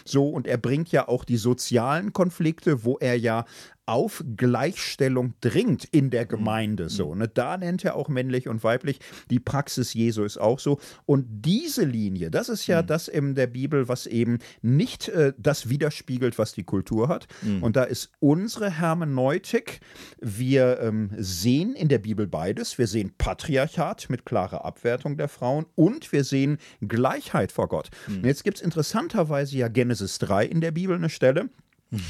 So, 0.05 0.29
und 0.29 0.47
er 0.47 0.57
bringt 0.57 0.91
ja 0.91 1.07
auch 1.07 1.25
die 1.25 1.37
sozialen 1.37 2.13
Konflikte, 2.13 2.83
wo 2.83 2.97
er 2.97 3.17
ja 3.17 3.45
auf 3.89 4.23
Gleichstellung 4.37 5.33
dringt 5.41 5.83
in 5.85 6.11
der 6.11 6.25
mhm. 6.25 6.29
Gemeinde. 6.29 6.89
So, 6.89 7.13
mhm. 7.13 7.21
ne? 7.21 7.27
Da 7.27 7.57
nennt 7.57 7.83
er 7.83 7.95
auch 7.95 8.07
männlich 8.07 8.47
und 8.47 8.63
weiblich. 8.63 8.99
Die 9.31 9.39
Praxis 9.39 9.95
Jesu 9.95 10.23
ist 10.23 10.37
auch 10.37 10.59
so. 10.59 10.79
Und 11.07 11.25
diese 11.27 11.85
Linie, 11.85 12.29
das 12.29 12.49
ist 12.49 12.67
ja 12.67 12.83
mhm. 12.83 12.87
das 12.87 13.07
in 13.07 13.33
der 13.33 13.47
Bibel, 13.47 13.87
was 13.87 14.05
eben 14.05 14.37
nicht 14.61 15.09
äh, 15.09 15.33
das 15.39 15.69
widerspiegelt, 15.69 16.37
was 16.37 16.53
die 16.53 16.63
Kultur 16.63 17.07
hat. 17.07 17.27
Mhm. 17.41 17.63
Und 17.63 17.75
da 17.75 17.83
ist 17.83 18.11
unsere 18.19 18.69
Hermeneutik. 18.69 19.79
Wir 20.21 20.79
ähm, 20.81 21.09
sehen 21.17 21.73
in 21.73 21.87
der 21.87 21.99
Bibel 21.99 22.27
beides. 22.27 22.77
Wir 22.77 22.85
sehen 22.85 23.13
Patriarchat 23.17 24.07
mit 24.11 24.23
klarer 24.23 24.65
Abwertung 24.65 25.17
der 25.17 25.29
Frauen 25.29 25.65
und 25.73 26.11
wir 26.11 26.23
sehen 26.23 26.59
Gleichheit 26.87 27.51
vor 27.51 27.67
Gott. 27.67 27.89
Mhm. 28.07 28.23
Jetzt 28.23 28.43
gibt 28.43 28.57
es 28.57 28.63
interessanterweise 28.63 29.57
ja 29.57 29.67
Genesis 29.67 30.19
3 30.19 30.45
in 30.45 30.61
der 30.61 30.71
Bibel 30.71 30.95
eine 30.95 31.09
Stelle 31.09 31.49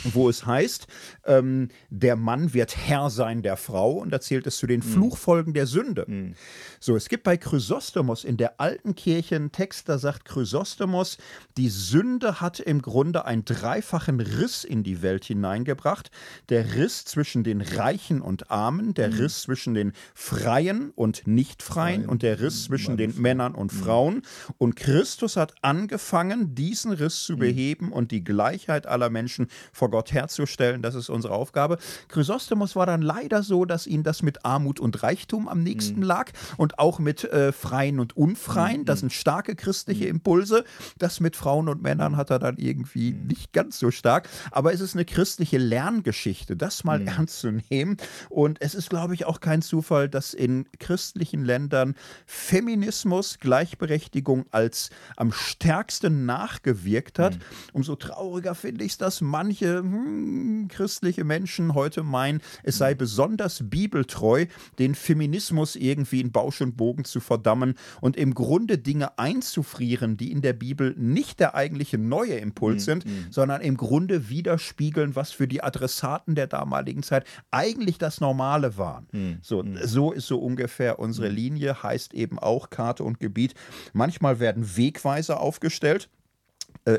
wo 0.04 0.30
es 0.30 0.46
heißt, 0.46 0.88
ähm, 1.26 1.70
der 1.90 2.16
Mann 2.16 2.54
wird 2.54 2.76
Herr 2.76 3.10
sein 3.10 3.42
der 3.42 3.58
Frau 3.58 3.94
und 3.94 4.12
da 4.12 4.20
zählt 4.20 4.46
es 4.48 4.58
zu 4.58 4.68
den 4.68 4.82
mhm. 4.82 4.84
Fluchfolgen 4.84 5.54
der 5.54 5.68
Sünde. 5.68 6.06
Mhm. 6.08 6.36
So, 6.80 6.96
es 6.96 7.10
gibt 7.10 7.24
bei 7.24 7.38
Chrysostomos 7.38 8.24
in 8.24 8.38
der 8.38 8.60
alten 8.60 8.96
Kirche 8.96 9.36
einen 9.36 9.52
Text, 9.52 9.90
da 9.90 9.98
sagt 9.98 10.26
Chrysostomos, 10.26 11.18
die 11.58 11.70
Sünde 11.70 12.42
hat 12.42 12.60
im 12.60 12.82
Grunde 12.82 13.26
einen 13.26 13.46
dreifachen 13.46 14.20
Riss 14.20 14.64
in 14.64 14.84
die 14.84 15.02
Welt 15.02 15.26
hineingebracht. 15.26 16.12
Der 16.50 16.76
Riss 16.76 17.06
zwischen 17.06 17.44
den 17.44 17.62
Reichen 17.62 18.22
und 18.22 18.52
Armen, 18.52 18.94
der 18.94 19.10
mhm. 19.10 19.16
Riss 19.16 19.42
zwischen 19.44 19.74
den 19.74 19.94
Freien 20.14 20.92
und 20.92 21.26
Nichtfreien 21.26 22.08
und 22.08 22.22
der 22.22 22.40
Riss 22.40 22.66
zwischen 22.66 22.98
den 22.98 23.20
Männern 23.20 23.56
und 23.56 23.74
mhm. 23.74 23.78
Frauen. 23.78 24.22
Und 24.58 24.76
Christus 24.76 25.38
hat 25.38 25.56
angefangen, 25.62 26.56
diesen 26.56 26.92
Riss 26.92 27.24
zu 27.24 27.34
mhm. 27.34 27.40
beheben 27.40 27.92
und 27.92 28.12
die 28.12 28.24
Gleichheit 28.24 28.88
aller 28.88 29.10
Menschen 29.10 29.48
vor 29.72 29.90
Gott 29.90 30.12
herzustellen. 30.14 30.82
Das 30.82 30.96
ist 30.96 31.10
unsere 31.10 31.34
Aufgabe. 31.34 31.78
Chrysostomos 32.08 32.76
war 32.76 32.86
dann 32.86 33.02
leider 33.02 33.44
so, 33.44 33.66
dass 33.66 33.88
ihn 33.88 34.04
das 34.04 34.22
mit 34.22 34.46
Armut 34.46 34.80
und 34.80 35.04
Reichtum 35.04 35.48
am 35.48 35.64
nächsten 35.64 35.98
mhm. 35.98 36.06
lag 36.06 36.32
und 36.58 36.80
auch 36.80 37.00
mit 37.00 37.24
äh, 37.26 37.52
Freien 37.52 38.00
und 38.00 38.16
Unfreien. 38.16 38.86
Das 38.86 39.00
mhm. 39.00 39.02
sind 39.02 39.14
starke 39.14 39.56
christliche 39.56 40.06
mhm. 40.06 40.12
Impulse. 40.12 40.64
Das 40.98 41.20
mit 41.20 41.36
Frauen 41.36 41.70
und 41.70 41.82
Männern 41.82 42.18
hat 42.18 42.30
er 42.30 42.40
dann 42.40 42.58
irgendwie 42.58 43.14
mhm. 43.14 43.28
nicht 43.28 43.54
ganz 43.54 43.80
so 43.80 43.92
stark. 43.92 44.28
Aber 44.52 44.74
es 44.74 44.82
ist 44.82 44.96
eine 44.96 45.06
christliche 45.06 45.58
Lerngeschichte, 45.58 46.56
das 46.56 46.84
mal 46.84 47.00
mhm. 47.00 47.08
ernst 47.08 47.40
zu 47.40 47.52
nehmen. 47.52 47.98
Und 48.30 48.62
es 48.62 48.76
ist, 48.76 48.90
glaube 48.90 49.14
ich, 49.14 49.26
auch 49.26 49.40
kein 49.40 49.62
Zufall, 49.62 50.10
dass 50.10 50.34
in 50.34 50.68
christlichen 50.80 51.44
Ländern 51.44 51.96
Feminismus, 52.26 53.40
Gleichberechtigung 53.40 54.46
als 54.52 54.90
am 55.16 55.32
stärksten 55.32 56.26
nachgewirkt 56.26 57.20
hat. 57.20 57.36
Mhm. 57.36 57.42
Umso 57.74 57.96
trauriger 57.96 58.56
finde 58.56 58.86
ich 58.86 58.94
es, 58.94 58.98
dass 58.98 59.22
manche 59.22 59.59
manche 59.60 59.80
hm, 59.80 60.68
christliche 60.70 61.24
Menschen 61.24 61.74
heute 61.74 62.04
meinen, 62.04 62.42
es 62.64 62.78
sei 62.78 62.94
besonders 62.94 63.64
bibeltreu, 63.70 64.46
den 64.78 64.96
Feminismus 64.96 65.76
irgendwie 65.76 66.22
in 66.22 66.32
Bausch 66.32 66.62
und 66.62 66.78
Bogen 66.78 67.06
zu 67.06 67.20
verdammen 67.20 67.76
und 68.02 68.18
im 68.18 68.34
Grunde 68.34 68.78
Dinge 68.78 69.18
einzufrieren, 69.18 70.18
die 70.18 70.32
in 70.32 70.42
der 70.42 70.54
Bibel 70.54 70.96
nicht 70.98 71.40
der 71.40 71.56
eigentliche 71.56 71.98
neue 71.98 72.36
Impuls 72.36 72.84
mhm. 72.84 72.86
sind, 72.86 73.06
mhm. 73.06 73.28
sondern 73.32 73.62
im 73.62 73.78
Grunde 73.78 74.30
widerspiegeln, 74.30 75.16
was 75.16 75.32
für 75.32 75.48
die 75.48 75.64
Adressaten 75.64 76.36
der 76.36 76.48
damaligen 76.48 77.04
Zeit 77.04 77.26
eigentlich 77.52 77.98
das 77.98 78.22
Normale 78.22 78.78
waren. 78.78 79.08
Mhm. 79.12 79.38
So, 79.42 79.64
mhm. 79.64 79.78
so 79.84 80.12
ist 80.12 80.28
so 80.28 80.40
ungefähr 80.40 81.00
unsere. 81.00 81.30
Linie, 81.30 81.84
heißt 81.84 82.14
eben 82.14 82.40
auch 82.40 82.70
Karte 82.70 83.04
und 83.04 83.20
Gebiet. 83.20 83.54
Manchmal 83.94 84.40
werden 84.40 84.78
Wegweiser 84.78 85.40
aufgestellt 85.40 86.10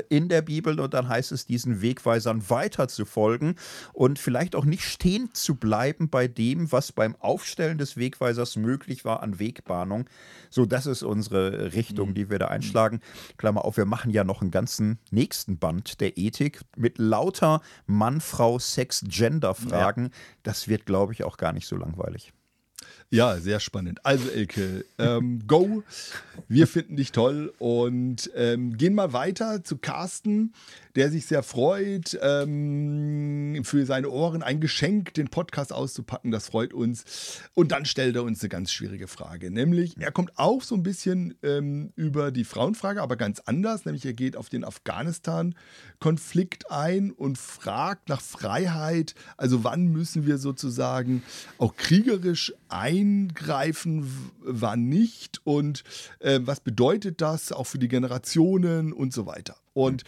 in 0.09 0.29
der 0.29 0.41
Bibel 0.41 0.79
und 0.79 0.93
dann 0.93 1.09
heißt 1.09 1.31
es, 1.31 1.45
diesen 1.45 1.81
Wegweisern 1.81 2.49
weiter 2.49 2.87
zu 2.87 3.05
folgen 3.05 3.55
und 3.93 4.19
vielleicht 4.19 4.55
auch 4.55 4.65
nicht 4.65 4.83
stehen 4.83 5.29
zu 5.33 5.55
bleiben 5.55 6.09
bei 6.09 6.27
dem, 6.27 6.71
was 6.71 6.91
beim 6.91 7.15
Aufstellen 7.19 7.77
des 7.77 7.97
Wegweisers 7.97 8.55
möglich 8.55 9.05
war 9.05 9.21
an 9.21 9.39
Wegbahnung. 9.39 10.09
So, 10.49 10.65
das 10.65 10.85
ist 10.85 11.03
unsere 11.03 11.73
Richtung, 11.73 12.09
mhm. 12.09 12.13
die 12.13 12.29
wir 12.29 12.39
da 12.39 12.47
einschlagen. 12.47 13.01
Klammer 13.37 13.65
auf, 13.65 13.77
wir 13.77 13.85
machen 13.85 14.11
ja 14.11 14.23
noch 14.23 14.41
einen 14.41 14.51
ganzen 14.51 14.99
nächsten 15.09 15.57
Band 15.57 15.99
der 15.99 16.17
Ethik 16.17 16.61
mit 16.77 16.97
lauter 16.97 17.61
Mann, 17.85 18.21
Frau, 18.21 18.59
Sex, 18.59 19.03
Gender-Fragen. 19.07 20.05
Ja. 20.05 20.11
Das 20.43 20.67
wird, 20.67 20.85
glaube 20.85 21.13
ich, 21.13 21.23
auch 21.23 21.37
gar 21.37 21.53
nicht 21.53 21.67
so 21.67 21.75
langweilig. 21.75 22.33
Ja, 23.13 23.41
sehr 23.41 23.59
spannend. 23.59 24.05
Also 24.05 24.29
Elke, 24.29 24.85
ähm, 24.97 25.45
go. 25.45 25.83
Wir 26.47 26.65
finden 26.65 26.95
dich 26.95 27.11
toll 27.11 27.53
und 27.59 28.31
ähm, 28.35 28.77
gehen 28.77 28.93
mal 28.93 29.11
weiter 29.11 29.65
zu 29.65 29.77
Carsten, 29.77 30.53
der 30.95 31.11
sich 31.11 31.25
sehr 31.25 31.43
freut, 31.43 32.17
ähm, 32.21 33.63
für 33.65 33.85
seine 33.85 34.09
Ohren 34.09 34.43
ein 34.43 34.61
Geschenk, 34.61 35.13
den 35.13 35.27
Podcast 35.27 35.73
auszupacken. 35.73 36.31
Das 36.31 36.47
freut 36.47 36.73
uns. 36.73 37.41
Und 37.53 37.73
dann 37.73 37.83
stellt 37.83 38.15
er 38.15 38.23
uns 38.23 38.39
eine 38.41 38.47
ganz 38.47 38.71
schwierige 38.71 39.09
Frage, 39.09 39.51
nämlich 39.51 39.97
er 39.99 40.13
kommt 40.13 40.37
auch 40.37 40.61
so 40.61 40.75
ein 40.75 40.83
bisschen 40.83 41.35
ähm, 41.43 41.91
über 41.97 42.31
die 42.31 42.45
Frauenfrage, 42.45 43.01
aber 43.01 43.17
ganz 43.17 43.41
anders. 43.41 43.83
Nämlich 43.83 44.05
er 44.05 44.13
geht 44.13 44.37
auf 44.37 44.47
den 44.47 44.63
Afghanistan-Konflikt 44.63 46.71
ein 46.71 47.11
und 47.11 47.37
fragt 47.37 48.07
nach 48.07 48.21
Freiheit. 48.21 49.15
Also 49.35 49.65
wann 49.65 49.87
müssen 49.87 50.25
wir 50.25 50.37
sozusagen 50.37 51.23
auch 51.57 51.75
kriegerisch 51.75 52.53
ein 52.69 52.80
eingreifen, 52.81 54.31
wann 54.39 54.89
nicht 54.89 55.39
und 55.43 55.83
äh, 56.19 56.39
was 56.41 56.59
bedeutet 56.59 57.21
das 57.21 57.51
auch 57.51 57.65
für 57.65 57.77
die 57.77 57.87
Generationen 57.87 58.91
und 58.91 59.13
so 59.13 59.27
weiter. 59.27 59.55
Und 59.73 60.03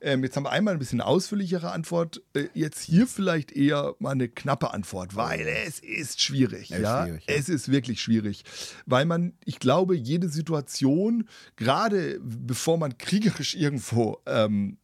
ähm, 0.00 0.24
jetzt 0.24 0.36
haben 0.36 0.44
wir 0.44 0.50
einmal 0.50 0.74
ein 0.74 0.80
bisschen 0.80 1.00
ausführlichere 1.00 1.70
Antwort. 1.70 2.22
Äh, 2.34 2.48
jetzt 2.54 2.82
hier 2.82 3.06
vielleicht 3.06 3.52
eher 3.52 3.94
mal 3.98 4.10
eine 4.10 4.28
knappe 4.28 4.72
Antwort, 4.72 5.14
weil 5.14 5.46
es 5.46 5.78
ist 5.78 6.20
schwierig. 6.20 6.72
Es 6.72 6.80
ja? 6.80 7.04
Ist 7.04 7.06
schwierig, 7.06 7.26
ja? 7.28 7.34
Es 7.34 7.48
ist 7.48 7.70
wirklich 7.70 8.00
schwierig. 8.00 8.44
Weil 8.86 9.04
man, 9.04 9.34
ich 9.44 9.60
glaube, 9.60 9.94
jede 9.94 10.28
Situation, 10.28 11.28
gerade 11.54 12.18
bevor 12.20 12.78
man 12.78 12.98
kriegerisch 12.98 13.54
irgendwo 13.54 14.18
ähm, 14.26 14.78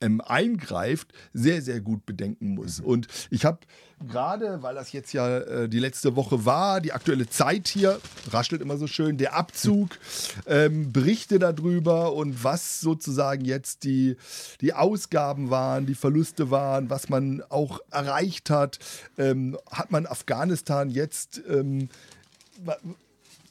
ähm, 0.00 0.20
eingreift, 0.20 1.12
sehr, 1.32 1.62
sehr 1.62 1.80
gut 1.80 2.06
bedenken 2.06 2.54
muss. 2.54 2.80
Mhm. 2.80 2.86
Und 2.86 3.06
ich 3.30 3.44
habe 3.44 3.58
gerade, 4.06 4.62
weil 4.62 4.74
das 4.74 4.92
jetzt 4.92 5.12
ja 5.12 5.38
äh, 5.38 5.68
die 5.68 5.80
letzte 5.80 6.14
Woche 6.16 6.44
war, 6.44 6.80
die 6.80 6.92
aktuelle 6.92 7.28
Zeit 7.28 7.68
hier, 7.68 8.00
raschelt 8.30 8.62
immer 8.62 8.76
so 8.76 8.86
schön, 8.86 9.18
der 9.18 9.34
Abzug, 9.34 9.90
ähm, 10.46 10.92
Berichte 10.92 11.38
darüber 11.38 12.12
und 12.14 12.44
was 12.44 12.80
sozusagen 12.80 13.44
jetzt 13.44 13.84
die, 13.84 14.16
die 14.60 14.72
Ausgaben 14.74 15.50
waren, 15.50 15.86
die 15.86 15.94
Verluste 15.94 16.50
waren, 16.50 16.90
was 16.90 17.08
man 17.08 17.42
auch 17.48 17.80
erreicht 17.90 18.50
hat. 18.50 18.78
Ähm, 19.16 19.58
hat 19.70 19.90
man 19.90 20.06
Afghanistan 20.06 20.90
jetzt 20.90 21.42
ähm, 21.48 21.88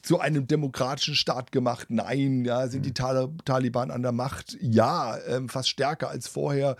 zu 0.08 0.20
einem 0.20 0.46
demokratischen 0.46 1.14
Staat 1.14 1.52
gemacht? 1.52 1.88
Nein. 1.90 2.46
Ja, 2.46 2.66
sind 2.68 2.86
die 2.86 2.94
Tal 2.94 3.28
Taliban 3.44 3.90
an 3.90 4.00
der 4.00 4.12
Macht? 4.12 4.56
Ja, 4.58 5.18
ähm, 5.26 5.50
fast 5.50 5.68
stärker 5.68 6.08
als 6.08 6.28
vorher. 6.28 6.76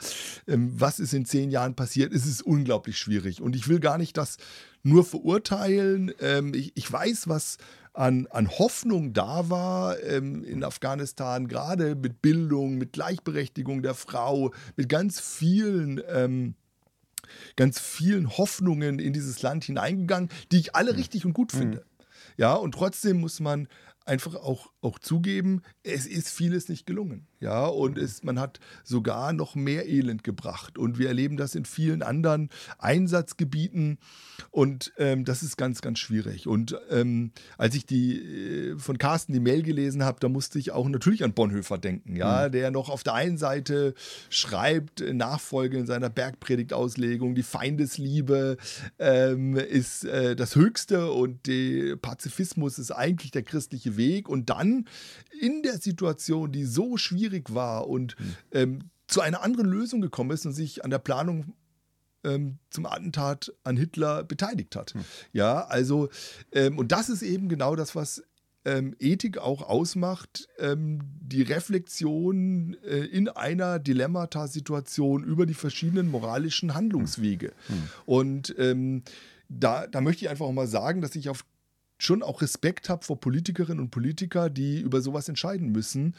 Ähm, 0.46 0.72
was 0.74 0.98
ist 0.98 1.12
in 1.12 1.26
zehn 1.26 1.50
Jahren 1.50 1.74
passiert? 1.74 2.14
Es 2.14 2.24
ist 2.24 2.40
unglaublich 2.40 2.96
schwierig. 2.96 3.42
Und 3.42 3.54
ich 3.54 3.68
will 3.68 3.80
gar 3.80 3.98
nicht 3.98 4.16
das 4.16 4.38
nur 4.82 5.04
verurteilen. 5.04 6.10
Ähm, 6.20 6.54
ich, 6.54 6.72
ich, 6.74 6.90
weiß, 6.90 7.28
was 7.28 7.58
an, 7.92 8.28
an 8.30 8.48
Hoffnung 8.48 9.12
da 9.12 9.50
war 9.50 10.02
ähm, 10.02 10.42
in 10.42 10.64
Afghanistan, 10.64 11.48
gerade 11.48 11.96
mit 11.96 12.22
Bildung, 12.22 12.78
mit 12.78 12.94
Gleichberechtigung 12.94 13.82
der 13.82 13.92
Frau, 13.92 14.54
mit 14.74 14.88
ganz 14.88 15.20
vielen 15.20 16.00
ähm, 16.08 16.54
ganz 17.56 17.78
vielen 17.78 18.38
Hoffnungen 18.38 18.98
in 18.98 19.12
dieses 19.12 19.42
Land 19.42 19.64
hineingegangen, 19.64 20.30
die 20.50 20.60
ich 20.60 20.74
alle 20.74 20.92
hm. 20.92 20.96
richtig 20.96 21.26
und 21.26 21.34
gut 21.34 21.52
finde. 21.52 21.84
Ja, 22.38 22.54
und 22.54 22.72
trotzdem 22.72 23.20
muss 23.20 23.40
man 23.40 23.66
einfach 24.06 24.36
auch 24.36 24.70
auch 24.80 24.98
zugeben, 24.98 25.62
es 25.82 26.06
ist 26.06 26.28
vieles 26.30 26.68
nicht 26.68 26.86
gelungen. 26.86 27.26
Ja, 27.40 27.66
und 27.66 27.98
es, 27.98 28.24
man 28.24 28.38
hat 28.38 28.58
sogar 28.82 29.32
noch 29.32 29.54
mehr 29.54 29.88
Elend 29.88 30.24
gebracht. 30.24 30.76
Und 30.76 30.98
wir 30.98 31.08
erleben 31.08 31.36
das 31.36 31.54
in 31.54 31.64
vielen 31.64 32.02
anderen 32.02 32.48
Einsatzgebieten. 32.78 33.98
Und 34.50 34.92
ähm, 34.98 35.24
das 35.24 35.42
ist 35.42 35.56
ganz, 35.56 35.80
ganz 35.80 35.98
schwierig. 35.98 36.46
Und 36.46 36.76
ähm, 36.90 37.32
als 37.56 37.74
ich 37.74 37.86
die 37.86 38.18
äh, 38.18 38.78
von 38.78 38.98
Carsten 38.98 39.32
die 39.32 39.40
Mail 39.40 39.62
gelesen 39.62 40.02
habe, 40.02 40.18
da 40.20 40.28
musste 40.28 40.58
ich 40.58 40.72
auch 40.72 40.88
natürlich 40.88 41.22
an 41.22 41.32
Bonhoeffer 41.32 41.78
denken, 41.78 42.16
ja, 42.16 42.46
mhm. 42.46 42.52
der 42.52 42.70
noch 42.70 42.88
auf 42.88 43.02
der 43.02 43.14
einen 43.14 43.38
Seite 43.38 43.94
schreibt, 44.30 45.00
Nachfolge 45.12 45.78
in 45.78 45.86
seiner 45.86 46.10
Bergpredigtauslegung, 46.10 47.34
die 47.34 47.42
Feindesliebe 47.42 48.56
ähm, 48.98 49.56
ist 49.56 50.04
äh, 50.04 50.34
das 50.34 50.56
Höchste 50.56 51.12
und 51.12 51.46
der 51.46 51.96
Pazifismus 51.96 52.78
ist 52.78 52.90
eigentlich 52.90 53.30
der 53.30 53.42
christliche 53.42 53.96
Weg. 53.96 54.28
Und 54.28 54.50
dann 54.50 54.67
in 55.40 55.62
der 55.62 55.78
Situation, 55.78 56.52
die 56.52 56.64
so 56.64 56.96
schwierig 56.96 57.54
war 57.54 57.88
und 57.88 58.18
mhm. 58.18 58.36
ähm, 58.52 58.78
zu 59.06 59.20
einer 59.20 59.42
anderen 59.42 59.68
Lösung 59.68 60.00
gekommen 60.00 60.30
ist 60.30 60.46
und 60.46 60.52
sich 60.52 60.84
an 60.84 60.90
der 60.90 60.98
Planung 60.98 61.54
ähm, 62.24 62.58
zum 62.70 62.86
Attentat 62.86 63.52
an 63.64 63.76
Hitler 63.76 64.24
beteiligt 64.24 64.76
hat. 64.76 64.94
Mhm. 64.94 65.04
Ja, 65.32 65.66
also, 65.66 66.08
ähm, 66.52 66.78
und 66.78 66.92
das 66.92 67.08
ist 67.08 67.22
eben 67.22 67.48
genau 67.48 67.76
das, 67.76 67.94
was 67.94 68.22
ähm, 68.64 68.94
Ethik 68.98 69.38
auch 69.38 69.62
ausmacht, 69.62 70.48
ähm, 70.58 71.00
die 71.20 71.42
Reflexion 71.42 72.76
äh, 72.84 72.98
in 72.98 73.28
einer 73.28 73.78
Dilemmata-Situation 73.78 75.24
über 75.24 75.46
die 75.46 75.54
verschiedenen 75.54 76.10
moralischen 76.10 76.74
Handlungswege. 76.74 77.52
Mhm. 77.68 77.88
Und 78.04 78.54
ähm, 78.58 79.02
da, 79.48 79.86
da 79.86 80.00
möchte 80.00 80.24
ich 80.24 80.30
einfach 80.30 80.50
mal 80.50 80.66
sagen, 80.66 81.00
dass 81.00 81.16
ich 81.16 81.30
auf 81.30 81.44
schon 81.98 82.22
auch 82.22 82.40
Respekt 82.42 82.88
habe 82.88 83.04
vor 83.04 83.20
Politikerinnen 83.20 83.80
und 83.80 83.90
Politikern, 83.90 84.54
die 84.54 84.80
über 84.80 85.00
sowas 85.00 85.28
entscheiden 85.28 85.72
müssen. 85.72 86.14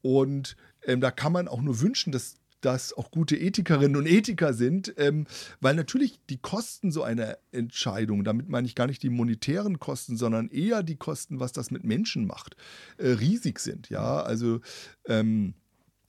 Und 0.00 0.56
ähm, 0.84 1.00
da 1.00 1.10
kann 1.10 1.32
man 1.32 1.48
auch 1.48 1.60
nur 1.60 1.80
wünschen, 1.80 2.12
dass 2.12 2.36
das 2.60 2.94
auch 2.94 3.10
gute 3.10 3.36
Ethikerinnen 3.36 3.96
und 3.96 4.06
Ethiker 4.06 4.54
sind, 4.54 4.94
ähm, 4.96 5.26
weil 5.60 5.74
natürlich 5.74 6.18
die 6.30 6.38
Kosten 6.38 6.90
so 6.90 7.02
einer 7.02 7.36
Entscheidung, 7.52 8.24
damit 8.24 8.48
meine 8.48 8.66
ich 8.66 8.74
gar 8.74 8.86
nicht 8.86 9.02
die 9.02 9.10
monetären 9.10 9.78
Kosten, 9.78 10.16
sondern 10.16 10.48
eher 10.48 10.82
die 10.82 10.96
Kosten, 10.96 11.40
was 11.40 11.52
das 11.52 11.70
mit 11.70 11.84
Menschen 11.84 12.26
macht, 12.26 12.56
äh, 12.96 13.08
riesig 13.08 13.58
sind. 13.58 13.90
Ja, 13.90 14.22
also 14.22 14.60
ähm, 15.06 15.54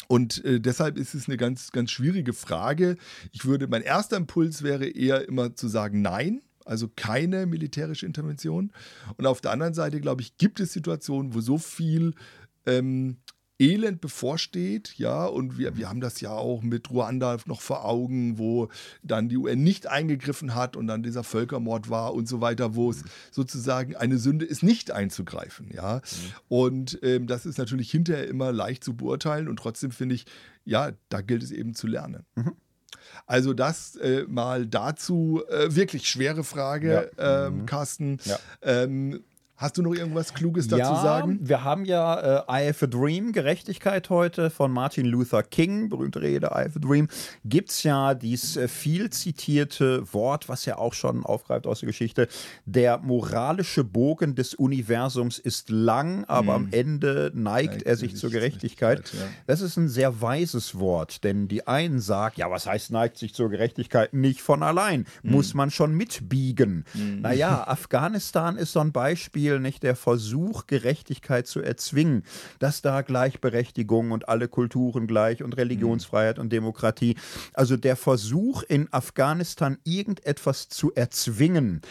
und 0.08 0.46
äh, 0.46 0.60
deshalb 0.62 0.98
ist 0.98 1.16
es 1.16 1.28
eine 1.28 1.38
ganz, 1.38 1.72
ganz 1.72 1.92
schwierige 1.92 2.34
Frage. 2.34 2.96
Ich 3.32 3.46
würde, 3.46 3.68
mein 3.68 3.82
erster 3.82 4.18
Impuls 4.18 4.62
wäre 4.62 4.88
eher 4.88 5.28
immer 5.28 5.56
zu 5.56 5.68
sagen, 5.68 6.02
nein 6.02 6.42
also 6.66 6.90
keine 6.96 7.46
militärische 7.46 8.06
Intervention. 8.06 8.72
Und 9.18 9.26
auf 9.26 9.42
der 9.42 9.52
anderen 9.52 9.74
Seite, 9.74 10.02
glaube 10.02 10.22
ich, 10.22 10.38
gibt 10.38 10.60
es 10.60 10.74
Situationen, 10.74 11.34
wo 11.34 11.42
so 11.42 11.58
viel 11.58 12.14
ähm, 12.66 13.18
Elend 13.58 14.02
bevorsteht, 14.02 14.96
ja, 14.98 15.26
und 15.26 15.58
wir, 15.58 15.78
wir 15.78 15.88
haben 15.88 16.02
das 16.02 16.20
ja 16.20 16.32
auch 16.32 16.62
mit 16.62 16.90
Ruanda 16.90 17.38
noch 17.46 17.62
vor 17.62 17.86
Augen, 17.86 18.38
wo 18.38 18.68
dann 19.02 19.30
die 19.30 19.38
UN 19.38 19.64
nicht 19.64 19.88
eingegriffen 19.88 20.56
hat 20.56 20.76
und 20.76 20.88
dann 20.88 21.04
dieser 21.04 21.24
Völkermord 21.24 21.90
war 21.90 22.14
und 22.14 22.28
so 22.28 22.42
weiter, 22.42 22.76
wo 22.76 22.92
es 22.92 23.06
sozusagen 23.32 23.96
eine 23.96 24.18
Sünde 24.18 24.44
ist, 24.44 24.62
nicht 24.62 24.92
einzugreifen, 24.92 25.72
ja. 25.74 25.98
Mhm. 25.98 26.34
Und 26.50 27.00
ähm, 27.02 27.28
das 27.28 27.46
ist 27.46 27.58
natürlich 27.58 27.90
hinterher 27.90 28.28
immer 28.28 28.52
leicht 28.52 28.84
zu 28.84 28.98
beurteilen 28.98 29.48
und 29.48 29.58
trotzdem 29.58 29.92
finde 29.92 30.16
ich, 30.16 30.26
ja, 30.66 30.92
da 31.08 31.22
gilt 31.22 31.42
es 31.42 31.52
eben 31.52 31.76
zu 31.76 31.88
lernen. 31.88 32.26
Mhm. 32.36 32.58
Also 33.26 33.54
das 33.54 33.96
äh, 33.96 34.26
mal 34.28 34.66
dazu. 34.68 35.44
Äh, 35.50 35.76
wirklich 35.76 36.08
schwere 36.08 36.44
Frage, 36.44 37.12
ja. 37.18 37.48
ähm, 37.48 37.60
mhm. 37.60 37.66
Carsten. 37.66 38.20
Ja. 38.26 38.40
Ähm, 38.62 39.24
Hast 39.58 39.78
du 39.78 39.82
noch 39.82 39.94
irgendwas 39.94 40.34
Kluges 40.34 40.68
dazu 40.68 40.82
ja, 40.82 41.02
sagen? 41.02 41.40
Wir 41.42 41.64
haben 41.64 41.86
ja 41.86 42.44
äh, 42.46 42.66
I 42.66 42.68
Have 42.68 42.86
a 42.86 42.88
Dream, 42.90 43.32
Gerechtigkeit 43.32 44.10
heute 44.10 44.50
von 44.50 44.70
Martin 44.70 45.06
Luther 45.06 45.44
King, 45.44 45.88
berühmte 45.88 46.22
Rede, 46.22 46.48
I 46.48 46.66
Have 46.66 46.74
a 46.76 46.80
Dream. 46.80 47.08
Gibt 47.46 47.70
es 47.70 47.84
ja 47.84 48.16
dieses 48.16 48.58
äh, 48.58 48.68
viel 48.68 49.12
zitierte 49.12 50.14
Wort, 50.14 50.50
was 50.50 50.66
ja 50.66 50.78
auch 50.78 50.94
schon 50.94 51.26
aufgreift 51.26 51.68
aus 51.68 51.80
der 51.80 51.88
Geschichte. 51.88 52.28
Der 52.66 52.98
moralische 52.98 53.86
Bogen 53.86 54.36
des 54.36 54.56
Universums 54.56 55.40
ist 55.40 55.70
lang, 55.70 56.26
aber 56.26 56.56
hm. 56.56 56.66
am 56.66 56.68
Ende 56.72 57.32
neigt, 57.34 57.76
neigt 57.76 57.84
er 57.84 57.96
sich 57.96 58.18
zur 58.18 58.32
Gerechtigkeit. 58.32 59.14
Ja. 59.14 59.20
Das 59.48 59.62
ist 59.62 59.78
ein 59.78 59.88
sehr 59.88 60.22
weises 60.22 60.78
Wort, 60.80 61.24
denn 61.24 61.48
die 61.48 61.66
einen 61.66 62.02
sagen, 62.02 62.36
ja, 62.40 62.52
was 62.52 62.68
heißt 62.68 62.92
neigt 62.92 63.18
sich 63.18 63.34
zur 63.34 63.50
Gerechtigkeit? 63.50 64.14
Nicht 64.14 64.42
von 64.42 64.64
allein. 64.64 65.06
Hm. 65.22 65.32
Muss 65.32 65.54
man 65.54 65.72
schon 65.72 65.96
mitbiegen. 65.96 66.84
Hm. 66.92 67.22
Naja, 67.22 67.66
Afghanistan 67.66 68.58
ist 68.58 68.74
so 68.74 68.82
ein 68.82 68.92
Beispiel 68.92 69.45
Beispiel 69.46 69.60
nicht 69.60 69.84
der 69.84 69.96
Versuch, 69.96 70.66
Gerechtigkeit 70.66 71.46
zu 71.46 71.62
erzwingen, 71.62 72.24
dass 72.58 72.82
da 72.82 73.04
Gleichberechtigung 73.04 74.10
und 74.12 74.28
alle 74.28 74.48
Kulturen 74.48 75.06
gleich 75.06 75.44
und 75.44 75.56
Religionsfreiheit 75.56 76.40
und 76.40 76.52
Demokratie, 76.52 77.16
also 77.54 77.78
der 77.78 77.96
Versuch 77.96 78.64
in 78.64 78.92
Afghanistan 78.92 79.78
irgendetwas 79.84 80.68
zu 80.70 80.94
erzwingen, 80.96 81.82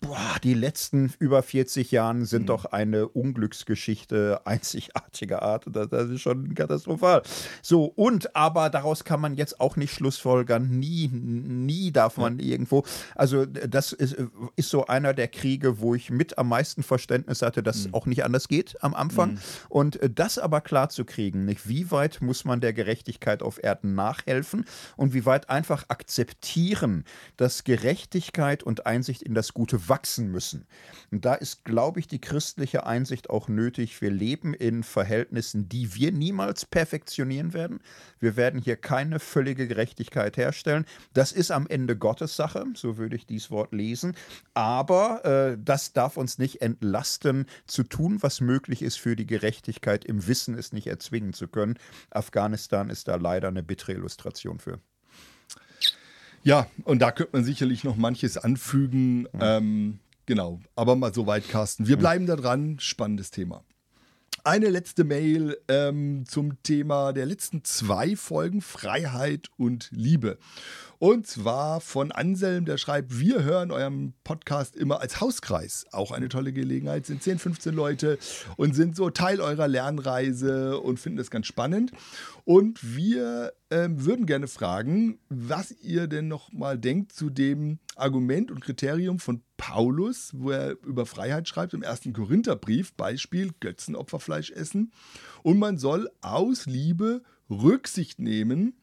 Boah, 0.00 0.36
die 0.44 0.54
letzten 0.54 1.12
über 1.18 1.42
40 1.42 1.90
Jahren 1.90 2.24
sind 2.24 2.42
mhm. 2.42 2.46
doch 2.46 2.66
eine 2.66 3.08
Unglücksgeschichte 3.08 4.40
einzigartiger 4.44 5.42
Art. 5.42 5.64
Das, 5.68 5.88
das, 5.88 6.08
ist 6.08 6.20
schon 6.20 6.54
katastrophal. 6.54 7.22
So, 7.62 7.86
und 7.86 8.36
aber 8.36 8.70
daraus 8.70 9.02
kann 9.02 9.20
man 9.20 9.34
jetzt 9.34 9.60
auch 9.60 9.74
nicht 9.74 9.92
schlussfolgern. 9.92 10.78
Nie, 10.78 11.08
nie 11.08 11.90
darf 11.90 12.16
man 12.16 12.38
ja. 12.38 12.46
irgendwo. 12.46 12.84
Also, 13.16 13.44
das 13.44 13.92
ist, 13.92 14.16
ist, 14.54 14.70
so 14.70 14.86
einer 14.86 15.14
der 15.14 15.26
Kriege, 15.26 15.80
wo 15.80 15.96
ich 15.96 16.10
mit 16.10 16.38
am 16.38 16.48
meisten 16.48 16.84
Verständnis 16.84 17.42
hatte, 17.42 17.64
dass 17.64 17.78
mhm. 17.78 17.86
es 17.86 17.94
auch 17.94 18.06
nicht 18.06 18.24
anders 18.24 18.46
geht 18.46 18.76
am 18.84 18.94
Anfang. 18.94 19.32
Mhm. 19.32 19.38
Und 19.68 19.98
das 20.14 20.38
aber 20.38 20.60
klar 20.60 20.90
zu 20.90 21.04
kriegen, 21.04 21.44
nicht? 21.44 21.68
Wie 21.68 21.90
weit 21.90 22.22
muss 22.22 22.44
man 22.44 22.60
der 22.60 22.72
Gerechtigkeit 22.72 23.42
auf 23.42 23.62
Erden 23.62 23.96
nachhelfen 23.96 24.64
und 24.96 25.12
wie 25.12 25.26
weit 25.26 25.50
einfach 25.50 25.86
akzeptieren, 25.88 27.04
dass 27.36 27.64
Gerechtigkeit 27.64 28.62
und 28.62 28.86
Einsicht 28.86 29.22
in 29.22 29.34
das 29.34 29.54
Gute 29.54 29.87
wachsen 29.88 30.30
müssen. 30.30 30.66
Und 31.10 31.24
da 31.24 31.34
ist, 31.34 31.64
glaube 31.64 32.00
ich, 32.00 32.06
die 32.06 32.20
christliche 32.20 32.86
Einsicht 32.86 33.30
auch 33.30 33.48
nötig. 33.48 34.00
Wir 34.00 34.10
leben 34.10 34.54
in 34.54 34.82
Verhältnissen, 34.82 35.68
die 35.68 35.94
wir 35.94 36.12
niemals 36.12 36.66
perfektionieren 36.66 37.52
werden. 37.52 37.80
Wir 38.20 38.36
werden 38.36 38.60
hier 38.60 38.76
keine 38.76 39.20
völlige 39.20 39.68
Gerechtigkeit 39.68 40.36
herstellen. 40.36 40.84
Das 41.14 41.32
ist 41.32 41.50
am 41.50 41.66
Ende 41.66 41.96
Gottes 41.96 42.36
Sache, 42.36 42.64
so 42.74 42.98
würde 42.98 43.16
ich 43.16 43.26
dieses 43.26 43.50
Wort 43.50 43.72
lesen. 43.72 44.14
Aber 44.54 45.24
äh, 45.24 45.58
das 45.62 45.92
darf 45.92 46.16
uns 46.16 46.38
nicht 46.38 46.62
entlasten, 46.62 47.46
zu 47.66 47.82
tun, 47.82 48.22
was 48.22 48.40
möglich 48.40 48.82
ist 48.82 48.98
für 48.98 49.16
die 49.16 49.26
Gerechtigkeit, 49.26 50.04
im 50.04 50.26
Wissen 50.26 50.56
es 50.56 50.72
nicht 50.72 50.86
erzwingen 50.86 51.32
zu 51.32 51.48
können. 51.48 51.78
Afghanistan 52.10 52.90
ist 52.90 53.08
da 53.08 53.16
leider 53.16 53.48
eine 53.48 53.62
bittere 53.62 53.92
Illustration 53.92 54.58
für. 54.58 54.80
Ja, 56.42 56.66
und 56.84 57.00
da 57.00 57.12
könnte 57.12 57.36
man 57.36 57.44
sicherlich 57.44 57.84
noch 57.84 57.96
manches 57.96 58.38
anfügen. 58.38 59.20
Mhm. 59.20 59.28
Ähm, 59.40 59.98
genau, 60.26 60.60
aber 60.76 60.96
mal 60.96 61.12
so 61.12 61.26
weit, 61.26 61.48
Carsten. 61.48 61.86
Wir 61.86 61.96
bleiben 61.96 62.26
da 62.26 62.36
dran. 62.36 62.78
Spannendes 62.80 63.30
Thema. 63.30 63.64
Eine 64.44 64.70
letzte 64.70 65.04
Mail 65.04 65.58
ähm, 65.68 66.24
zum 66.26 66.62
Thema 66.62 67.12
der 67.12 67.26
letzten 67.26 67.64
zwei 67.64 68.16
Folgen 68.16 68.62
Freiheit 68.62 69.48
und 69.58 69.90
Liebe. 69.90 70.38
Und 70.98 71.26
zwar 71.26 71.80
von 71.80 72.12
Anselm, 72.12 72.64
der 72.64 72.78
schreibt, 72.78 73.18
wir 73.18 73.42
hören 73.42 73.70
eurem 73.70 74.14
Podcast 74.24 74.74
immer 74.74 75.00
als 75.00 75.20
Hauskreis. 75.20 75.86
Auch 75.92 76.12
eine 76.12 76.28
tolle 76.28 76.52
Gelegenheit, 76.52 77.04
sind 77.06 77.22
10, 77.22 77.38
15 77.38 77.74
Leute 77.74 78.18
und 78.56 78.74
sind 78.74 78.96
so 78.96 79.10
Teil 79.10 79.40
eurer 79.40 79.68
Lernreise 79.68 80.80
und 80.80 80.98
finden 80.98 81.18
das 81.18 81.30
ganz 81.30 81.46
spannend. 81.46 81.92
Und 82.44 82.78
wir 82.96 83.52
ähm, 83.70 84.04
würden 84.04 84.26
gerne 84.26 84.48
fragen, 84.48 85.18
was 85.28 85.72
ihr 85.72 86.06
denn 86.06 86.28
noch 86.28 86.52
mal 86.52 86.78
denkt 86.78 87.12
zu 87.12 87.30
dem 87.30 87.78
Argument 87.96 88.50
und 88.50 88.60
Kriterium 88.60 89.18
von 89.18 89.42
Paulus, 89.56 90.30
wo 90.34 90.50
er 90.50 90.76
über 90.84 91.04
Freiheit 91.04 91.48
schreibt 91.48 91.74
im 91.74 91.82
ersten 91.82 92.12
Korintherbrief, 92.12 92.94
Beispiel 92.94 93.52
Götzenopferfleisch 93.60 94.50
essen. 94.52 94.92
Und 95.42 95.58
man 95.58 95.78
soll 95.78 96.08
aus 96.20 96.66
Liebe 96.66 97.22
Rücksicht 97.50 98.18
nehmen 98.18 98.74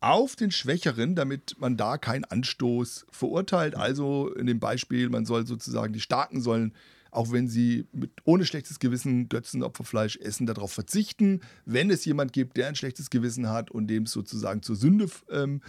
auf 0.00 0.34
den 0.34 0.50
Schwächeren, 0.50 1.14
damit 1.14 1.56
man 1.58 1.76
da 1.76 1.98
keinen 1.98 2.24
Anstoß 2.24 3.06
verurteilt. 3.10 3.74
Also 3.74 4.32
in 4.32 4.46
dem 4.46 4.58
Beispiel, 4.58 5.10
man 5.10 5.26
soll 5.26 5.46
sozusagen, 5.46 5.92
die 5.92 6.00
Starken 6.00 6.40
sollen, 6.40 6.72
auch 7.10 7.32
wenn 7.32 7.48
sie 7.48 7.86
mit, 7.92 8.12
ohne 8.24 8.44
schlechtes 8.44 8.78
Gewissen 8.78 9.28
Götzenopferfleisch 9.28 10.16
essen, 10.16 10.46
darauf 10.46 10.72
verzichten. 10.72 11.40
Wenn 11.64 11.90
es 11.90 12.04
jemand 12.04 12.32
gibt, 12.32 12.56
der 12.56 12.68
ein 12.68 12.76
schlechtes 12.76 13.10
Gewissen 13.10 13.48
hat 13.48 13.70
und 13.70 13.88
dem 13.88 14.04
es 14.04 14.12
sozusagen 14.12 14.62
zur 14.62 14.76
Sünde 14.76 15.08
ähm, 15.30 15.60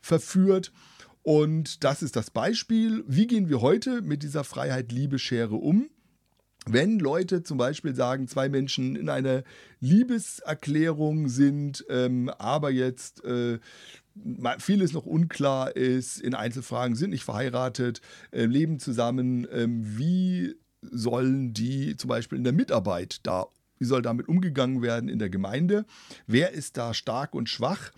verführt. 0.00 0.72
Und 1.22 1.82
das 1.84 2.02
ist 2.02 2.16
das 2.16 2.30
Beispiel. 2.30 3.04
Wie 3.06 3.26
gehen 3.26 3.48
wir 3.48 3.60
heute 3.60 4.02
mit 4.02 4.22
dieser 4.22 4.44
Freiheit-Liebe-Schere 4.44 5.56
um? 5.56 5.88
wenn 6.66 6.98
Leute 6.98 7.42
zum 7.42 7.58
Beispiel 7.58 7.94
sagen, 7.94 8.26
zwei 8.26 8.48
Menschen 8.48 8.96
in 8.96 9.08
einer 9.08 9.44
Liebeserklärung 9.80 11.28
sind, 11.28 11.84
ähm, 11.88 12.28
aber 12.38 12.70
jetzt 12.70 13.24
äh, 13.24 13.60
vieles 14.58 14.92
noch 14.92 15.06
unklar 15.06 15.76
ist, 15.76 16.20
in 16.20 16.34
Einzelfragen 16.34 16.96
sind 16.96 17.10
nicht 17.10 17.24
verheiratet, 17.24 18.00
äh, 18.32 18.46
leben 18.46 18.78
zusammen, 18.80 19.46
äh, 19.48 19.66
wie 19.68 20.56
sollen 20.92 21.52
die 21.52 21.96
zum 21.96 22.08
Beispiel 22.08 22.38
in 22.38 22.44
der 22.44 22.52
Mitarbeit 22.52 23.20
da 23.22 23.46
Wie 23.78 23.84
soll 23.84 24.02
damit 24.02 24.28
umgegangen 24.28 24.80
werden 24.82 25.08
in 25.08 25.18
der 25.18 25.28
Gemeinde? 25.28 25.84
Wer 26.26 26.52
ist 26.52 26.76
da 26.76 26.94
stark 26.94 27.34
und 27.34 27.48
schwach? 27.48 27.92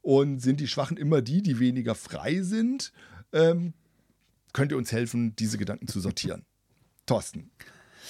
Und 0.00 0.40
sind 0.40 0.60
die 0.60 0.68
Schwachen 0.68 0.96
immer 0.96 1.22
die, 1.22 1.42
die 1.42 1.58
weniger 1.58 1.94
frei 1.94 2.42
sind? 2.42 2.92
Ähm, 3.32 3.72
könnt 4.52 4.70
ihr 4.70 4.78
uns 4.78 4.92
helfen, 4.92 5.34
diese 5.36 5.58
Gedanken 5.58 5.88
zu 5.88 6.00
sortieren? 6.00 6.44
Thorsten, 7.06 7.50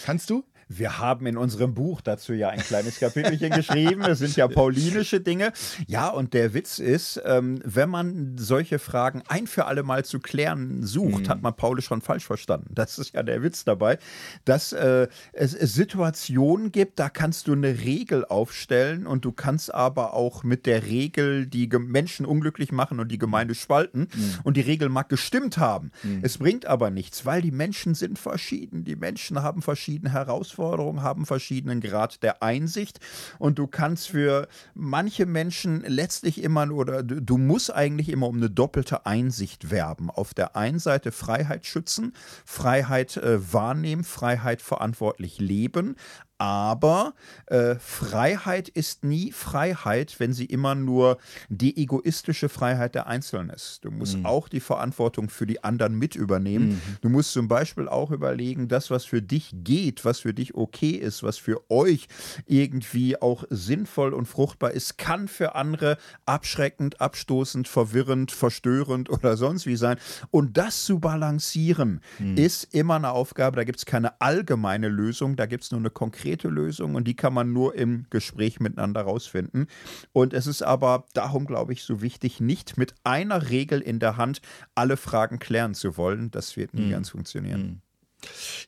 kannst 0.05 0.29
du? 0.31 0.45
Wir 0.69 0.99
haben 0.99 1.27
in 1.27 1.37
unserem 1.37 1.75
Buch 1.75 2.01
dazu 2.01 2.33
ja 2.33 2.49
ein 2.49 2.61
kleines 2.61 2.99
Kapitelchen 2.99 3.51
geschrieben. 3.51 4.03
Es 4.03 4.19
sind 4.19 4.37
ja 4.37 4.49
paulinische 4.49 5.21
Dinge. 5.21 5.53
Ja, 5.87 6.09
und 6.09 6.35
der 6.35 6.55
Witz 6.55 6.79
ist, 6.79 7.21
ähm, 7.25 7.61
wenn 7.65 7.91
man 7.91 8.37
solche 8.39 8.79
Fragen 8.79 9.23
ein 9.29 9.47
für 9.47 9.67
alle 9.67 9.83
Mal 9.83 10.05
zu 10.05 10.21
klären 10.21 10.83
sucht, 10.85 11.25
mhm. 11.25 11.29
hat 11.29 11.43
man 11.43 11.55
Paulus 11.55 11.85
schon 11.85 12.01
falsch 12.01 12.25
verstanden. 12.25 12.71
Das 12.75 12.99
ist 12.99 13.15
ja 13.15 13.23
der 13.23 13.43
Witz 13.43 13.65
dabei, 13.65 13.99
dass 14.45 14.73
äh, 14.73 15.09
es, 15.33 15.53
Situationen 15.53 16.73
gibt, 16.73 16.99
da 16.99 17.09
kannst 17.09 17.49
du 17.49 17.53
eine 17.53 17.81
Regel 17.81 18.25
aufstellen 18.25 19.07
und 19.07 19.25
du 19.25 19.33
kannst 19.33 19.75
aber 19.75 20.15
auch 20.15 20.45
mit 20.45 20.67
der 20.67 20.85
Regel 20.87 21.47
die 21.47 21.69
Menschen 21.69 22.27
unglücklich 22.27 22.73
machen 22.73 23.01
und 23.01 23.09
die 23.09 23.19
Gemeinde 23.19 23.55
spalten. 23.55 24.09
Mhm. 24.15 24.39
Und 24.45 24.57
die 24.57 24.63
Regel 24.63 24.89
mag 24.89 25.09
gestimmt 25.09 25.59
haben. 25.59 25.91
Mhm. 26.03 26.21
Es 26.23 26.39
bringt 26.39 26.67
aber 26.67 26.91
nichts, 26.91 27.27
weil 27.27 27.43
die 27.43 27.51
Menschen 27.51 27.95
sind 27.95 28.19
verschieden. 28.19 28.85
Die 28.85 28.97
Menschen 28.97 29.43
haben 29.43 29.63
verschiedene 29.63 30.13
Herausforderungen. 30.13 30.54
Herausforderungen, 30.55 31.03
haben 31.03 31.27
verschiedenen 31.27 31.81
Grad 31.81 32.23
der 32.23 32.43
Einsicht 32.43 33.01
und 33.39 33.59
du 33.59 33.67
kannst 33.67 34.09
für 34.09 34.49
manche 34.75 35.27
Menschen 35.27 35.83
letztlich 35.87 36.43
immer 36.43 36.71
oder 36.71 37.03
du, 37.03 37.37
musst 37.37 37.75
eigentlich 37.75 38.09
immer 38.09 38.29
um 38.29 38.37
eine 38.37 38.51
doppelte 38.51 39.07
Einsicht 39.07 39.71
werben. 39.71 40.11
Auf 40.11 40.35
der 40.35 40.57
einen 40.57 40.79
Seite 40.79 41.13
Freiheit 41.13 41.67
schützen, 41.67 42.13
Freiheit 42.45 43.17
äh, 43.17 43.53
wahrnehmen, 43.53 44.05
Freiheit 44.05 44.63
verantwortlich 44.63 45.39
leben, 45.39 45.97
aber 46.39 47.15
äh, 47.47 47.77
Freiheit 47.77 48.69
ist 48.69 49.05
nie 49.05 49.31
Freiheit, 49.31 50.17
wenn 50.19 50.33
sie 50.33 50.47
immer 50.47 50.75
nur 50.75 51.19
die 51.49 51.77
egoistische 51.77 52.49
Freiheit 52.49 52.97
der 52.97 53.07
Einzelnen 53.07 53.51
ist. 53.51 53.85
Du 53.85 53.93
musst 53.93 54.19
mhm. 54.19 54.27
auch 54.27 54.49
die 54.49 54.61
Verantwortung 54.61 55.29
für 55.29 55.47
die 55.47 55.63
anderen 55.63 55.97
mit 55.97 56.17
übernehmen. 56.17 56.71
Mhm. 56.71 56.81
Du 57.03 57.09
musst 57.09 57.33
zum 57.33 57.47
Beispiel 57.47 57.89
auch 57.89 58.11
überlegen, 58.11 58.67
das, 58.67 58.91
was 58.91 59.05
für 59.05 59.23
dich 59.23 59.51
geht, 59.53 60.05
was 60.05 60.21
für 60.21 60.35
dich 60.35 60.57
okay 60.57 60.91
ist, 60.91 61.23
was 61.23 61.39
für 61.39 61.71
euch 61.71 62.09
irgendwie 62.47 63.21
auch 63.21 63.45
sinnvoll 63.51 64.13
und 64.13 64.27
fruchtbar 64.27 64.73
ist, 64.73 64.99
kann 64.99 65.29
für 65.29 65.55
andere 65.55 65.99
abschreckend, 66.27 67.01
abstoßend, 67.01 67.69
verwirrend, 67.69 68.33
verstörend 68.33 69.09
oder 69.09 69.37
sonst 69.37 69.67
wie 69.67 69.77
sein. 69.77 69.99
Und 70.33 70.57
das 70.57 70.85
zu 70.85 70.99
balancieren, 70.99 72.01
mhm. 72.19 72.37
ist 72.37 72.75
immer 72.75 72.97
eine 72.97 73.13
Aufgabe. 73.13 73.57
Da 73.57 73.65
gibt 73.65 73.79
es 73.79 73.87
keine 73.87 74.21
allgemeine 74.21 74.89
Lösung, 74.89 75.37
da 75.37 75.47
gibt 75.47 75.63
es 75.63 75.71
nur 75.71 75.79
eine 75.79 75.91
konkrete 75.91 76.24
konkrete 76.25 76.49
Lösung 76.49 76.95
und 76.95 77.07
die 77.07 77.15
kann 77.15 77.35
man 77.35 77.53
nur 77.53 77.75
im 77.75 78.07
Gespräch 78.09 78.59
miteinander 78.59 79.03
rausfinden. 79.03 79.67
Und 80.13 80.33
es 80.33 80.47
ist 80.47 80.63
aber 80.63 81.05
darum, 81.13 81.47
glaube 81.47 81.75
ich, 81.75 81.83
so 81.83 82.01
wichtig, 82.01 82.41
nicht 82.41 82.79
mit 82.79 82.95
einer 83.05 83.51
Regel 83.51 83.81
in 83.81 83.99
der 83.99 84.17
Hand 84.17 84.41
alle 84.75 84.97
Fragen 84.97 85.39
klären 85.39 85.75
zu 85.75 85.99
wollen. 85.99 86.31
Das 86.31 86.57
wird 86.57 86.73
nie 86.73 86.87
mhm. 86.87 86.91
ganz 86.93 87.11
funktionieren. 87.11 87.63
Mhm. 87.63 87.81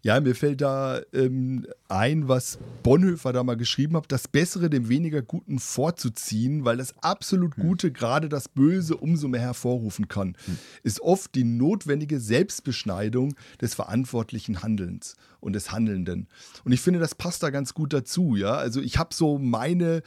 Ja, 0.02 0.20
mir 0.20 0.34
fällt 0.34 0.60
da 0.60 1.00
ähm, 1.14 1.66
ein, 1.88 2.28
was 2.28 2.58
Bonhoeffer 2.82 3.32
da 3.32 3.42
mal 3.42 3.56
geschrieben 3.56 3.96
hat, 3.96 4.12
das 4.12 4.28
Bessere 4.28 4.68
dem 4.68 4.90
weniger 4.90 5.22
Guten 5.22 5.58
vorzuziehen, 5.58 6.66
weil 6.66 6.76
das 6.76 6.94
absolut 7.02 7.56
hm. 7.56 7.62
Gute 7.62 7.86
hm. 7.86 7.94
gerade 7.94 8.28
das 8.28 8.50
Böse 8.50 8.98
umso 8.98 9.28
mehr 9.28 9.40
hervorrufen 9.40 10.08
kann, 10.08 10.36
hm. 10.44 10.58
ist 10.82 11.00
oft 11.00 11.34
die 11.34 11.44
notwendige 11.44 12.20
Selbstbeschneidung 12.20 13.34
des 13.58 13.74
verantwortlichen 13.74 14.62
Handelns 14.62 15.16
und 15.46 15.54
des 15.54 15.72
Handelnden. 15.72 16.26
Und 16.64 16.72
ich 16.72 16.80
finde, 16.80 16.98
das 16.98 17.14
passt 17.14 17.42
da 17.42 17.50
ganz 17.50 17.72
gut 17.72 17.92
dazu, 17.92 18.36
ja. 18.36 18.54
Also 18.54 18.80
ich 18.80 18.98
habe 18.98 19.14
so 19.14 19.38
meine 19.38 20.02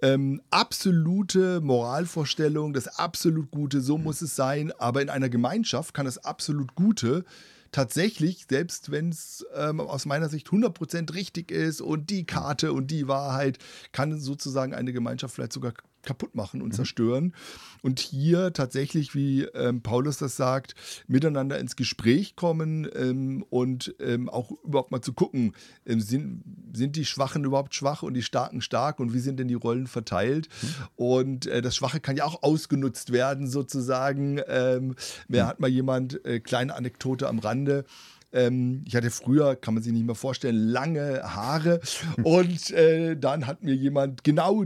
ähm, 0.00 0.40
absolute 0.50 1.60
Moralvorstellung, 1.60 2.72
das 2.72 2.86
absolut 2.86 3.50
Gute, 3.50 3.80
so 3.80 3.96
hm. 3.96 4.04
muss 4.04 4.22
es 4.22 4.36
sein, 4.36 4.72
aber 4.78 5.02
in 5.02 5.10
einer 5.10 5.28
Gemeinschaft 5.28 5.92
kann 5.92 6.06
das 6.06 6.18
absolut 6.18 6.74
Gute 6.74 7.24
tatsächlich, 7.72 8.46
selbst 8.48 8.90
wenn 8.90 9.10
es 9.10 9.44
ähm, 9.54 9.80
aus 9.80 10.06
meiner 10.06 10.28
Sicht 10.28 10.48
100% 10.48 11.14
richtig 11.14 11.50
ist 11.50 11.80
und 11.80 12.08
die 12.10 12.24
Karte 12.24 12.72
und 12.72 12.90
die 12.90 13.08
Wahrheit, 13.08 13.58
kann 13.92 14.18
sozusagen 14.18 14.72
eine 14.72 14.92
Gemeinschaft 14.92 15.34
vielleicht 15.34 15.52
sogar 15.52 15.74
kaputt 16.06 16.34
machen 16.34 16.62
und 16.62 16.68
mhm. 16.68 16.72
zerstören. 16.72 17.34
Und 17.82 18.00
hier 18.00 18.52
tatsächlich, 18.52 19.14
wie 19.14 19.42
ähm, 19.42 19.82
Paulus 19.82 20.16
das 20.18 20.36
sagt, 20.36 20.74
miteinander 21.06 21.58
ins 21.58 21.76
Gespräch 21.76 22.34
kommen 22.34 22.88
ähm, 22.94 23.44
und 23.50 23.94
ähm, 24.00 24.28
auch 24.30 24.50
überhaupt 24.64 24.90
mal 24.90 25.02
zu 25.02 25.12
gucken, 25.12 25.52
ähm, 25.84 26.00
sind, 26.00 26.42
sind 26.72 26.96
die 26.96 27.04
Schwachen 27.04 27.44
überhaupt 27.44 27.74
schwach 27.74 28.02
und 28.02 28.14
die 28.14 28.22
Starken 28.22 28.60
stark 28.60 28.98
und 28.98 29.12
wie 29.12 29.20
sind 29.20 29.38
denn 29.38 29.48
die 29.48 29.54
Rollen 29.54 29.86
verteilt? 29.86 30.48
Mhm. 30.62 30.68
Und 30.96 31.46
äh, 31.46 31.60
das 31.60 31.76
Schwache 31.76 32.00
kann 32.00 32.16
ja 32.16 32.24
auch 32.24 32.42
ausgenutzt 32.42 33.12
werden, 33.12 33.46
sozusagen. 33.46 34.40
Ähm, 34.48 34.96
wer 35.28 35.44
mhm. 35.44 35.48
hat 35.48 35.60
mal 35.60 35.68
jemand, 35.68 36.24
äh, 36.24 36.40
kleine 36.40 36.74
Anekdote 36.74 37.28
am 37.28 37.38
Rande, 37.38 37.84
ähm, 38.32 38.82
ich 38.86 38.94
hatte 38.94 39.10
früher, 39.10 39.56
kann 39.56 39.74
man 39.74 39.82
sich 39.82 39.92
nicht 39.92 40.06
mehr 40.06 40.14
vorstellen, 40.14 40.56
lange 40.56 41.22
Haare. 41.22 41.80
Und 42.22 42.70
äh, 42.70 43.16
dann 43.16 43.46
hat 43.46 43.62
mir 43.62 43.74
jemand 43.74 44.24
genau 44.24 44.64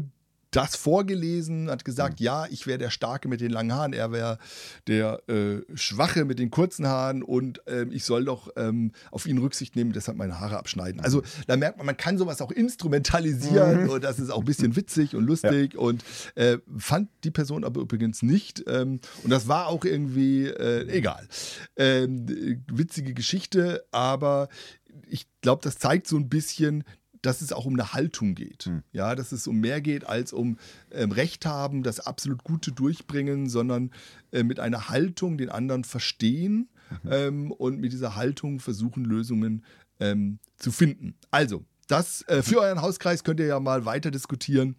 das 0.51 0.77
vorgelesen, 0.77 1.71
hat 1.71 1.85
gesagt, 1.85 2.21
mhm. 2.21 2.25
ja, 2.25 2.47
ich 2.51 2.67
wäre 2.67 2.79
der 2.79 2.91
Starke 2.91 3.29
mit 3.29 3.41
den 3.41 3.51
langen 3.51 3.73
Haaren, 3.73 3.93
er 3.93 4.13
wäre 4.13 4.39
der 4.87 5.23
äh, 5.29 5.61
Schwache 5.75 6.25
mit 6.25 6.39
den 6.39 6.51
kurzen 6.51 6.87
Haaren 6.87 7.23
und 7.23 7.63
ähm, 7.67 7.93
ich 7.93 8.05
soll 8.05 8.25
doch 8.25 8.51
ähm, 8.57 8.93
auf 9.11 9.27
ihn 9.27 9.39
Rücksicht 9.39 9.77
nehmen, 9.77 9.93
deshalb 9.93 10.17
meine 10.17 10.41
Haare 10.41 10.59
abschneiden. 10.59 11.01
Also 11.01 11.23
da 11.47 11.57
merkt 11.57 11.79
man, 11.79 11.87
man 11.87 11.97
kann 11.97 12.19
sowas 12.19 12.41
auch 12.43 12.51
instrumentalisieren 12.51 13.85
mhm. 13.85 13.91
und 13.91 14.05
das 14.05 14.19
ist 14.19 14.31
auch 14.31 14.41
ein 14.41 14.45
bisschen 14.45 14.77
witzig 14.77 15.15
und 15.15 15.25
lustig 15.25 15.75
ja. 15.75 15.81
und 15.81 16.05
äh, 16.35 16.59
fand 16.77 17.09
die 17.25 17.31
Person 17.31 17.65
aber 17.65 17.81
übrigens 17.81 18.23
nicht 18.23 18.65
ähm, 18.67 19.01
und 19.23 19.31
das 19.31 19.49
war 19.49 19.69
auch 19.69 19.85
irgendwie 19.85 20.47
äh, 20.47 20.89
egal. 20.89 21.29
Ähm, 21.77 22.27
witzige 22.67 23.15
Geschichte, 23.15 23.85
aber 23.93 24.49
ich 25.09 25.27
glaube, 25.41 25.63
das 25.63 25.79
zeigt 25.79 26.07
so 26.07 26.17
ein 26.17 26.29
bisschen, 26.29 26.85
dass 27.23 27.43
es 27.43 27.53
auch 27.53 27.67
um 27.67 27.75
eine 27.75 27.93
Haltung 27.93 28.35
geht. 28.35 28.65
Hm. 28.65 28.83
Ja, 28.93 29.15
dass 29.15 29.33
es 29.33 29.47
um 29.47 29.61
mehr 29.61 29.81
geht 29.81 30.05
als 30.05 30.33
um 30.33 30.59
ähm, 30.91 31.13
Recht 31.13 31.47
haben, 31.47 31.83
das 31.83 32.01
absolut 32.01 32.45
Gute 32.45 32.73
durchbringen, 32.73 33.49
sondern 33.49 33.91
äh, 34.33 34.43
mit 34.43 34.61
einer 34.61 34.89
Haltung 34.89 35.39
den 35.39 35.51
anderen 35.51 35.85
verstehen 35.85 36.69
mhm. 37.03 37.13
ähm, 37.13 37.53
und 37.53 37.81
mit 37.81 37.93
dieser 37.93 38.17
Haltung 38.17 38.61
versuchen, 38.61 39.05
Lösungen 39.05 39.65
ähm, 39.99 40.39
zu 40.57 40.73
finden. 40.73 41.15
Also, 41.31 41.65
das 41.89 42.23
äh, 42.29 42.43
für 42.43 42.61
euren 42.61 42.83
Hauskreis 42.83 43.25
könnt 43.25 43.41
ihr 43.41 43.47
ja 43.47 43.61
mal 43.61 43.85
weiter 43.85 44.11
diskutieren. 44.11 44.77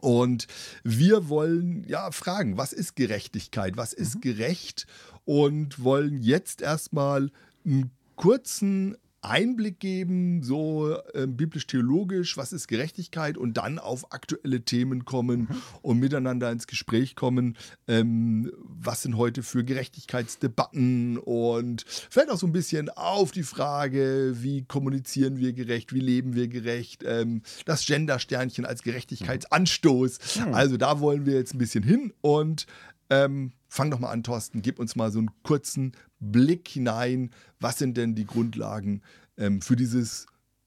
Und 0.00 0.46
wir 0.84 1.30
wollen 1.30 1.84
ja 1.84 2.10
fragen, 2.10 2.58
was 2.58 2.74
ist 2.74 2.96
Gerechtigkeit? 2.96 3.76
Was 3.76 3.94
ist 3.94 4.16
mhm. 4.16 4.20
gerecht? 4.20 4.86
Und 5.24 5.82
wollen 5.82 6.20
jetzt 6.20 6.60
erstmal 6.60 7.30
einen 7.64 7.90
kurzen 8.14 8.96
Einblick 9.26 9.80
geben, 9.80 10.42
so 10.42 10.96
äh, 11.14 11.26
biblisch-theologisch, 11.26 12.36
was 12.36 12.52
ist 12.52 12.68
Gerechtigkeit 12.68 13.36
und 13.36 13.56
dann 13.56 13.78
auf 13.78 14.12
aktuelle 14.12 14.62
Themen 14.62 15.04
kommen 15.04 15.40
mhm. 15.40 15.62
und 15.82 15.98
miteinander 15.98 16.50
ins 16.50 16.66
Gespräch 16.66 17.16
kommen, 17.16 17.56
ähm, 17.88 18.50
was 18.62 19.02
sind 19.02 19.16
heute 19.16 19.42
für 19.42 19.64
Gerechtigkeitsdebatten 19.64 21.18
und 21.18 21.84
vielleicht 21.86 22.30
auch 22.30 22.38
so 22.38 22.46
ein 22.46 22.52
bisschen 22.52 22.88
auf 22.90 23.30
die 23.30 23.42
Frage, 23.42 24.34
wie 24.36 24.64
kommunizieren 24.64 25.38
wir 25.38 25.52
gerecht, 25.52 25.92
wie 25.92 26.00
leben 26.00 26.34
wir 26.34 26.48
gerecht, 26.48 27.02
ähm, 27.04 27.42
das 27.64 27.84
Gender-Sternchen 27.86 28.64
als 28.64 28.82
Gerechtigkeitsanstoß. 28.82 30.18
Mhm. 30.46 30.54
Also 30.54 30.76
da 30.76 31.00
wollen 31.00 31.26
wir 31.26 31.34
jetzt 31.34 31.54
ein 31.54 31.58
bisschen 31.58 31.84
hin 31.84 32.12
und 32.20 32.66
ähm, 33.10 33.52
fang 33.68 33.90
doch 33.90 33.98
mal 33.98 34.10
an, 34.10 34.22
Thorsten, 34.22 34.62
gib 34.62 34.78
uns 34.78 34.96
mal 34.96 35.10
so 35.10 35.18
einen 35.18 35.30
kurzen 35.42 35.92
Blick 36.20 36.68
hinein. 36.68 37.30
Was 37.60 37.78
sind 37.78 37.96
denn 37.96 38.14
die 38.14 38.26
Grundlagen 38.26 39.02
ähm, 39.36 39.60
für 39.60 39.76
dieses 39.76 40.26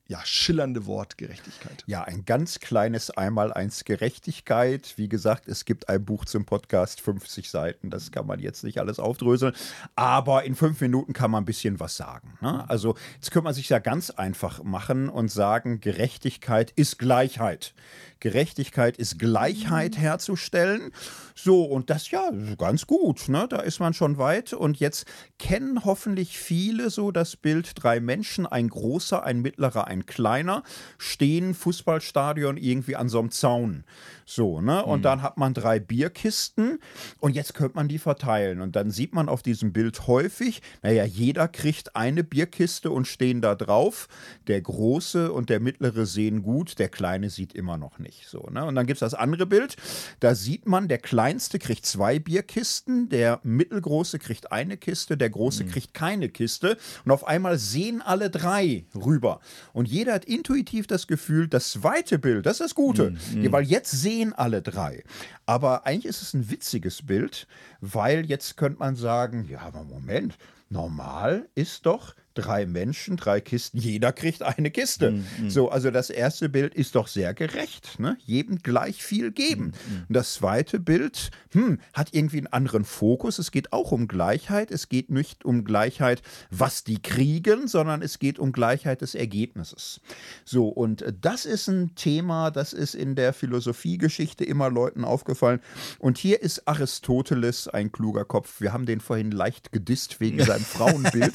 ja, 0.10 0.20
schillernde 0.26 0.88
Wort 0.88 1.20
Gerechtigkeit. 1.20 1.84
Ja, 1.86 2.02
ein 2.02 2.26
ganz 2.26 2.60
kleines 2.60 3.12
Einmaleins 3.12 3.86
Gerechtigkeit. 3.86 4.96
Wie 4.96 5.08
gesagt, 5.08 5.48
es 5.48 5.66
gibt 5.66 5.88
ein 5.88 6.04
Buch 6.04 6.26
zum 6.26 6.46
Podcast, 6.46 7.00
50 7.00 7.48
Seiten. 7.52 7.92
Das 7.92 8.12
kann 8.12 8.26
man 8.26 8.40
jetzt 8.40 8.64
nicht 8.64 8.80
alles 8.80 8.98
aufdröseln. 8.98 9.54
Aber 9.96 10.46
in 10.46 10.56
fünf 10.56 10.82
Minuten 10.82 11.14
kann 11.14 11.30
man 11.30 11.44
ein 11.44 11.46
bisschen 11.46 11.80
was 11.80 11.96
sagen. 11.96 12.40
Ne? 12.42 12.68
Also, 12.68 12.96
jetzt 13.16 13.30
könnte 13.30 13.44
man 13.44 13.54
sich 13.54 13.70
ja 13.70 13.78
ganz 13.78 14.10
einfach 14.10 14.64
machen 14.64 15.10
und 15.10 15.30
sagen, 15.30 15.80
Gerechtigkeit 15.80 16.72
ist 16.72 16.98
Gleichheit. 16.98 17.76
Gerechtigkeit 18.20 18.98
ist 18.98 19.18
Gleichheit 19.18 19.98
herzustellen. 19.98 20.92
So, 21.36 21.64
und 21.64 21.90
das 21.90 22.12
ja 22.12 22.30
ganz 22.58 22.86
gut, 22.86 23.30
ne? 23.30 23.48
Da 23.50 23.60
ist 23.60 23.80
man 23.80 23.94
schon 23.94 24.18
weit. 24.18 24.52
Und 24.52 24.80
jetzt 24.80 25.06
kennen 25.38 25.86
hoffentlich 25.86 26.38
viele 26.38 26.90
so 26.90 27.12
das 27.12 27.38
Bild: 27.38 27.72
drei 27.76 28.00
Menschen, 28.02 28.46
ein 28.46 28.68
großer, 28.68 29.24
ein 29.24 29.42
mittlerer, 29.42 29.88
ein 29.88 29.99
ein 30.00 30.06
kleiner, 30.06 30.64
stehen 30.98 31.54
Fußballstadion 31.54 32.58
irgendwie 32.58 32.96
an 32.96 33.10
so 33.10 33.20
einem 33.20 33.32
Zaun. 33.32 33.84
So, 34.30 34.62
ne? 34.62 34.86
Und 34.86 35.00
mhm. 35.00 35.04
dann 35.04 35.22
hat 35.24 35.38
man 35.38 35.56
drei 35.56 35.80
Bierkisten 35.80 36.78
und 37.20 37.36
jetzt 37.36 37.56
könnte 37.56 37.78
man 37.78 37.88
die 37.88 37.98
verteilen. 37.98 38.62
Und 38.62 38.76
dann 38.76 38.92
sieht 38.92 39.12
man 39.12 39.28
auf 39.28 39.42
diesem 39.42 39.74
Bild 39.74 40.06
häufig, 40.06 40.62
naja, 40.84 41.04
jeder 41.04 41.48
kriegt 41.48 41.96
eine 41.96 42.24
Bierkiste 42.24 42.92
und 42.92 43.08
stehen 43.08 43.42
da 43.42 43.56
drauf. 43.56 44.08
Der 44.46 44.62
große 44.62 45.32
und 45.34 45.50
der 45.50 45.60
mittlere 45.60 46.06
sehen 46.06 46.44
gut, 46.44 46.78
der 46.78 46.90
kleine 46.90 47.32
sieht 47.32 47.56
immer 47.56 47.78
noch 47.78 47.98
nicht. 47.98 48.28
So, 48.28 48.48
ne? 48.52 48.66
Und 48.66 48.76
dann 48.76 48.86
gibt 48.86 48.98
es 48.98 49.00
das 49.00 49.16
andere 49.16 49.48
Bild, 49.48 49.78
da 50.20 50.36
sieht 50.36 50.68
man, 50.68 50.88
der 50.88 51.00
kleinste 51.00 51.58
kriegt 51.58 51.88
zwei 51.88 52.20
Bierkisten, 52.20 53.10
der 53.10 53.40
mittelgroße 53.42 54.20
kriegt 54.20 54.52
eine 54.52 54.78
Kiste, 54.78 55.18
der 55.18 55.32
große 55.32 55.64
mhm. 55.64 55.72
kriegt 55.72 55.96
keine 55.96 56.30
Kiste. 56.30 56.78
Und 57.04 57.10
auf 57.10 57.26
einmal 57.26 57.58
sehen 57.58 58.04
alle 58.04 58.30
drei 58.30 58.86
rüber. 58.94 59.40
Und 59.74 59.89
jeder 59.90 60.14
hat 60.14 60.26
intuitiv 60.26 60.88
das 60.88 61.08
Gefühl, 61.08 61.48
das 61.48 61.72
zweite 61.72 62.20
Bild, 62.20 62.46
das 62.46 62.54
ist 62.54 62.62
das 62.62 62.76
Gute. 62.76 63.12
Mhm. 63.34 63.52
Weil 63.52 63.64
jetzt 63.64 63.92
sehen 63.92 64.30
sehen 64.30 64.34
alle 64.34 64.62
drei. 64.62 65.04
Aber 65.46 65.86
eigentlich 65.86 66.06
ist 66.06 66.22
es 66.22 66.34
ein 66.34 66.50
witziges 66.50 67.06
Bild, 67.06 67.48
weil 67.82 68.26
jetzt 68.26 68.58
könnte 68.58 68.80
man 68.80 68.96
sagen, 68.96 69.48
ja, 69.50 69.60
aber 69.62 69.84
Moment, 69.84 70.38
normal 70.70 71.48
ist 71.56 71.86
doch, 71.86 72.16
drei 72.34 72.66
Menschen, 72.66 73.18
drei 73.18 73.42
Kisten, 73.42 73.78
jeder 73.78 74.12
kriegt 74.12 74.42
eine 74.44 74.72
Kiste. 74.72 75.12
Mm, 75.12 75.26
mm. 75.46 75.50
So, 75.50 75.70
also 75.70 75.92
das 75.92 76.10
erste 76.10 76.50
Bild 76.50 76.74
ist 76.74 76.96
doch 76.96 77.08
sehr 77.08 77.34
gerecht, 77.34 78.00
ne? 78.00 78.18
jedem 78.26 78.60
gleich 78.60 79.04
viel 79.04 79.32
geben. 79.32 79.66
Mm, 79.66 79.94
mm, 79.94 80.06
das 80.10 80.36
zweite 80.36 80.80
Bild 80.80 81.32
hm, 81.52 81.80
hat 81.94 82.14
irgendwie 82.14 82.38
einen 82.38 82.48
anderen 82.48 82.86
Fokus. 82.86 83.40
Es 83.40 83.52
geht 83.52 83.74
auch 83.74 83.92
um 83.92 84.08
Gleichheit. 84.08 84.72
Es 84.72 84.90
geht 84.90 85.10
nicht 85.10 85.46
um 85.46 85.66
Gleichheit, 85.66 86.22
was 86.50 86.84
die 86.84 87.02
kriegen, 87.02 87.68
sondern 87.68 88.02
es 88.02 88.20
geht 88.20 88.40
um 88.40 88.52
Gleichheit 88.52 89.02
des 89.02 89.16
Ergebnisses. 89.16 90.02
So, 90.46 90.68
und 90.68 91.06
das 91.22 91.46
ist 91.46 91.68
ein 91.68 91.96
Thema, 91.96 92.52
das 92.52 92.74
ist 92.74 92.96
in 92.96 93.16
der 93.16 93.34
Philosophiegeschichte 93.34 94.44
immer 94.44 94.70
Leuten 94.70 95.04
aufgefallen. 95.04 95.60
Und 95.98 96.18
hier 96.18 96.42
ist 96.42 96.68
Aristoteles 96.68 97.68
ein 97.68 97.92
kluger 97.92 98.26
Kopf. 98.26 98.62
Wir 98.62 98.74
haben 98.74 98.86
den 98.86 99.00
vorhin 99.00 99.32
leicht 99.32 99.72
gedisst 99.72 100.20
wegen 100.20 100.44
seinem 100.44 100.66
Frauenbild. 100.66 101.34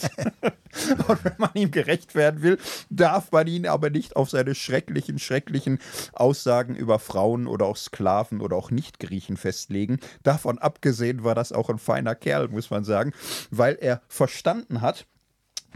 Und 1.08 1.24
wenn 1.24 1.34
man 1.38 1.50
ihm 1.54 1.70
gerecht 1.70 2.14
werden 2.14 2.42
will, 2.42 2.58
darf 2.90 3.32
man 3.32 3.46
ihn 3.46 3.66
aber 3.66 3.90
nicht 3.90 4.16
auf 4.16 4.30
seine 4.30 4.54
schrecklichen, 4.54 5.18
schrecklichen 5.18 5.78
Aussagen 6.12 6.74
über 6.74 6.98
Frauen 6.98 7.46
oder 7.46 7.66
auch 7.66 7.76
Sklaven 7.76 8.40
oder 8.40 8.56
auch 8.56 8.70
Nicht-Griechen 8.70 9.36
festlegen. 9.36 9.98
Davon 10.22 10.58
abgesehen 10.58 11.24
war 11.24 11.34
das 11.34 11.52
auch 11.52 11.70
ein 11.70 11.78
feiner 11.78 12.14
Kerl, 12.14 12.48
muss 12.48 12.70
man 12.70 12.84
sagen, 12.84 13.12
weil 13.50 13.76
er 13.80 14.02
verstanden 14.08 14.80
hat, 14.80 15.06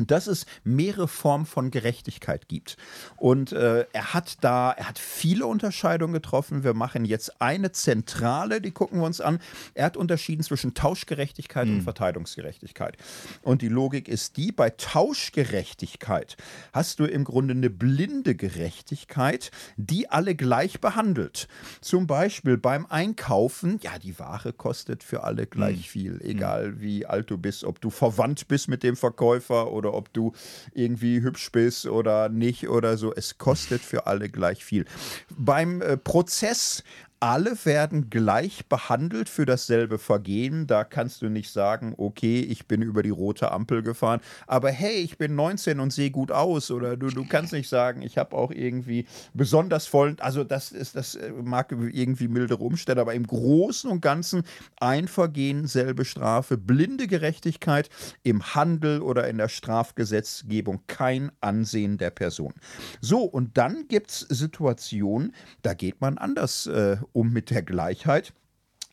dass 0.06 0.26
es 0.26 0.46
mehrere 0.64 1.08
Formen 1.08 1.46
von 1.46 1.70
Gerechtigkeit 1.70 2.48
gibt. 2.48 2.76
Und 3.16 3.52
äh, 3.52 3.86
er 3.92 4.14
hat 4.14 4.38
da, 4.42 4.72
er 4.72 4.88
hat 4.88 4.98
viele 4.98 5.46
Unterscheidungen 5.46 6.12
getroffen. 6.14 6.64
Wir 6.64 6.74
machen 6.74 7.04
jetzt 7.04 7.40
eine 7.40 7.72
zentrale, 7.72 8.60
die 8.60 8.70
gucken 8.70 9.00
wir 9.00 9.06
uns 9.06 9.20
an. 9.20 9.38
Er 9.74 9.86
hat 9.86 9.96
unterschieden 9.96 10.42
zwischen 10.42 10.74
Tauschgerechtigkeit 10.74 11.66
mhm. 11.66 11.72
und 11.72 11.78
hm. 11.78 11.84
Verteilungsgerechtigkeit. 11.84 12.96
Und 13.42 13.62
die 13.62 13.68
Logik 13.68 14.08
ist 14.08 14.36
die, 14.36 14.52
bei 14.52 14.70
Tauschgerechtigkeit 14.70 16.36
hast 16.72 17.00
du 17.00 17.04
im 17.04 17.24
Grunde 17.24 17.54
eine 17.54 17.70
blinde 17.70 18.34
Gerechtigkeit, 18.34 19.50
die 19.76 20.10
alle 20.10 20.34
gleich 20.34 20.80
behandelt. 20.80 21.48
Zum 21.80 22.06
Beispiel 22.06 22.56
beim 22.56 22.86
Einkaufen, 22.86 23.78
ja, 23.82 23.98
die 23.98 24.18
Ware 24.18 24.52
kostet 24.52 25.02
für 25.02 25.24
alle 25.24 25.46
gleich 25.46 25.78
mhm. 25.78 25.82
viel, 25.82 26.20
egal 26.22 26.72
mhm. 26.72 26.80
wie 26.80 27.06
alt 27.06 27.30
du 27.30 27.38
bist, 27.38 27.64
ob 27.64 27.80
du 27.80 27.90
verwandt 27.90 28.48
bist 28.48 28.68
mit 28.68 28.82
dem 28.82 28.96
Verkäufer 28.96 29.72
oder 29.72 29.87
oder 29.88 29.96
ob 29.96 30.12
du 30.12 30.32
irgendwie 30.72 31.22
hübsch 31.22 31.50
bist 31.50 31.86
oder 31.86 32.28
nicht 32.28 32.68
oder 32.68 32.96
so. 32.96 33.14
Es 33.14 33.38
kostet 33.38 33.80
für 33.80 34.06
alle 34.06 34.28
gleich 34.28 34.64
viel. 34.64 34.84
Beim 35.36 35.80
äh, 35.80 35.96
Prozess 35.96 36.84
alle 37.20 37.56
werden 37.64 38.10
gleich 38.10 38.66
behandelt 38.66 39.28
für 39.28 39.44
dasselbe 39.44 39.98
Vergehen. 39.98 40.66
Da 40.66 40.84
kannst 40.84 41.22
du 41.22 41.28
nicht 41.28 41.50
sagen, 41.50 41.94
okay, 41.96 42.40
ich 42.40 42.66
bin 42.68 42.82
über 42.82 43.02
die 43.02 43.10
rote 43.10 43.50
Ampel 43.50 43.82
gefahren, 43.82 44.20
aber 44.46 44.70
hey, 44.70 44.96
ich 44.96 45.18
bin 45.18 45.34
19 45.34 45.80
und 45.80 45.92
sehe 45.92 46.10
gut 46.10 46.30
aus. 46.30 46.70
Oder 46.70 46.96
du, 46.96 47.08
du 47.08 47.26
kannst 47.26 47.52
nicht 47.52 47.68
sagen, 47.68 48.02
ich 48.02 48.18
habe 48.18 48.36
auch 48.36 48.50
irgendwie 48.50 49.06
besonders 49.34 49.86
vollen, 49.86 50.16
also 50.20 50.44
das 50.44 50.70
ist, 50.70 50.94
das 50.94 51.16
äh, 51.16 51.32
mag 51.32 51.72
irgendwie 51.72 52.28
mildere 52.28 52.62
Umstände, 52.62 53.02
aber 53.02 53.14
im 53.14 53.26
Großen 53.26 53.90
und 53.90 54.00
Ganzen 54.00 54.44
ein 54.78 55.08
Vergehen, 55.08 55.66
selbe 55.66 56.04
Strafe, 56.04 56.56
blinde 56.56 57.06
Gerechtigkeit 57.08 57.90
im 58.22 58.54
Handel 58.54 59.02
oder 59.02 59.28
in 59.28 59.38
der 59.38 59.48
Strafgesetzgebung, 59.48 60.82
kein 60.86 61.32
Ansehen 61.40 61.98
der 61.98 62.10
Person. 62.10 62.54
So, 63.00 63.22
und 63.22 63.58
dann 63.58 63.88
gibt 63.88 64.10
es 64.10 64.20
Situationen, 64.20 65.34
da 65.62 65.74
geht 65.74 66.00
man 66.00 66.18
anders 66.18 66.66
äh, 66.66 66.96
um 67.12 67.32
mit 67.32 67.50
der 67.50 67.62
Gleichheit. 67.62 68.32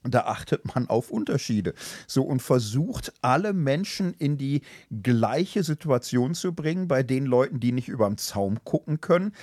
Da 0.07 0.21
achtet 0.25 0.75
man 0.75 0.87
auf 0.87 1.09
Unterschiede. 1.09 1.73
So 2.07 2.23
und 2.23 2.41
versucht, 2.41 3.13
alle 3.21 3.53
Menschen 3.53 4.13
in 4.13 4.37
die 4.37 4.61
gleiche 5.01 5.63
Situation 5.63 6.35
zu 6.35 6.53
bringen, 6.53 6.87
bei 6.87 7.01
den 7.01 7.25
Leuten, 7.25 7.59
die 7.59 7.71
nicht 7.71 7.87
über 7.87 8.07
den 8.07 8.17
Zaum 8.17 8.63
gucken 8.63 9.01
können, 9.01 9.33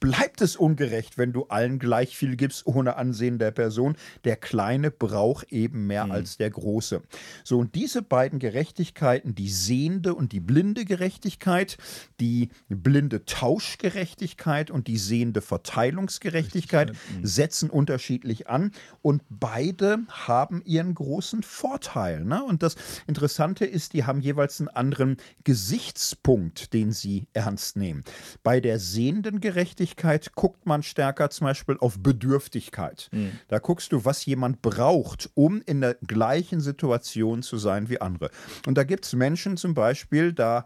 bleibt 0.00 0.40
es 0.40 0.56
ungerecht, 0.56 1.18
wenn 1.18 1.32
du 1.32 1.44
allen 1.44 1.78
gleich 1.78 2.16
viel 2.16 2.36
gibst, 2.36 2.66
ohne 2.66 2.96
Ansehen 2.96 3.38
der 3.38 3.50
Person. 3.50 3.96
Der 4.24 4.36
Kleine 4.36 4.90
braucht 4.90 5.52
eben 5.52 5.86
mehr 5.86 6.06
mhm. 6.06 6.12
als 6.12 6.36
der 6.38 6.50
Große. 6.50 7.02
So, 7.42 7.58
und 7.58 7.74
diese 7.74 8.02
beiden 8.02 8.38
Gerechtigkeiten, 8.38 9.34
die 9.34 9.50
sehende 9.50 10.14
und 10.14 10.32
die 10.32 10.40
blinde 10.40 10.84
Gerechtigkeit, 10.84 11.76
die 12.18 12.48
blinde 12.68 13.24
Tauschgerechtigkeit 13.26 14.70
und 14.70 14.86
die 14.86 14.98
sehende 14.98 15.42
Verteilungsgerechtigkeit, 15.42 16.92
mhm. 16.92 17.26
setzen 17.26 17.68
unterschiedlich 17.68 18.48
an 18.48 18.72
und 19.02 19.22
beide 19.28 19.98
haben 20.08 20.62
ihren 20.64 20.94
großen 20.94 21.42
Vorteil. 21.42 22.24
Ne? 22.24 22.42
Und 22.42 22.62
das 22.62 22.76
Interessante 23.06 23.66
ist, 23.66 23.92
die 23.92 24.04
haben 24.04 24.20
jeweils 24.20 24.60
einen 24.60 24.68
anderen 24.68 25.16
Gesichtspunkt, 25.44 26.72
den 26.72 26.92
sie 26.92 27.26
ernst 27.34 27.76
nehmen. 27.76 28.02
Bei 28.42 28.60
der 28.60 28.78
sehenden 28.78 29.40
Gerechtigkeit 29.40 29.73
Gerechtigkeit 29.74 30.34
guckt 30.34 30.66
man 30.66 30.82
stärker 30.82 31.30
zum 31.30 31.46
Beispiel 31.46 31.76
auf 31.80 31.98
Bedürftigkeit. 31.98 33.08
Mhm. 33.12 33.32
Da 33.48 33.58
guckst 33.58 33.92
du, 33.92 34.04
was 34.04 34.24
jemand 34.24 34.62
braucht, 34.62 35.30
um 35.34 35.62
in 35.62 35.80
der 35.80 35.94
gleichen 35.94 36.60
Situation 36.60 37.42
zu 37.42 37.56
sein 37.56 37.88
wie 37.88 38.00
andere. 38.00 38.30
Und 38.66 38.78
da 38.78 38.84
gibt 38.84 39.04
es 39.04 39.14
Menschen 39.14 39.56
zum 39.56 39.74
Beispiel, 39.74 40.32
da 40.32 40.64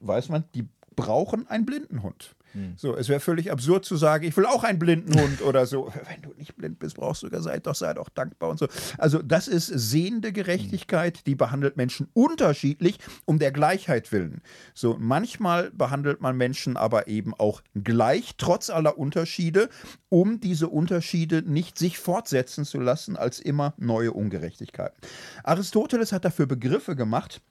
weiß 0.00 0.28
man, 0.28 0.44
die 0.54 0.68
brauchen 0.94 1.48
einen 1.48 1.66
Blindenhund. 1.66 2.35
Hm. 2.56 2.72
So, 2.76 2.96
es 2.96 3.10
wäre 3.10 3.20
völlig 3.20 3.52
absurd 3.52 3.84
zu 3.84 3.96
sagen, 3.96 4.24
ich 4.24 4.34
will 4.34 4.46
auch 4.46 4.64
einen 4.64 4.78
blinden 4.78 5.20
Hund 5.20 5.42
oder 5.42 5.66
so. 5.66 5.92
Wenn 6.08 6.22
du 6.22 6.32
nicht 6.38 6.56
blind 6.56 6.78
bist, 6.78 6.96
brauchst 6.96 7.22
du, 7.22 7.28
seid 7.42 7.66
doch, 7.66 7.74
sei 7.74 7.92
doch 7.92 8.08
dankbar 8.08 8.48
und 8.48 8.58
so. 8.58 8.66
Also, 8.96 9.20
das 9.20 9.46
ist 9.46 9.66
sehende 9.66 10.32
Gerechtigkeit, 10.32 11.26
die 11.26 11.34
behandelt 11.34 11.76
Menschen 11.76 12.08
unterschiedlich 12.14 12.98
um 13.26 13.38
der 13.38 13.52
Gleichheit 13.52 14.10
willen. 14.10 14.40
So, 14.72 14.96
manchmal 14.98 15.70
behandelt 15.70 16.22
man 16.22 16.34
Menschen 16.38 16.78
aber 16.78 17.08
eben 17.08 17.34
auch 17.34 17.60
gleich, 17.74 18.36
trotz 18.38 18.70
aller 18.70 18.96
Unterschiede, 18.96 19.68
um 20.08 20.40
diese 20.40 20.68
Unterschiede 20.68 21.42
nicht 21.42 21.76
sich 21.76 21.98
fortsetzen 21.98 22.64
zu 22.64 22.80
lassen 22.80 23.16
als 23.16 23.38
immer 23.38 23.74
neue 23.76 24.12
Ungerechtigkeiten. 24.12 24.96
Aristoteles 25.44 26.12
hat 26.12 26.24
dafür 26.24 26.46
Begriffe 26.46 26.96
gemacht, 26.96 27.42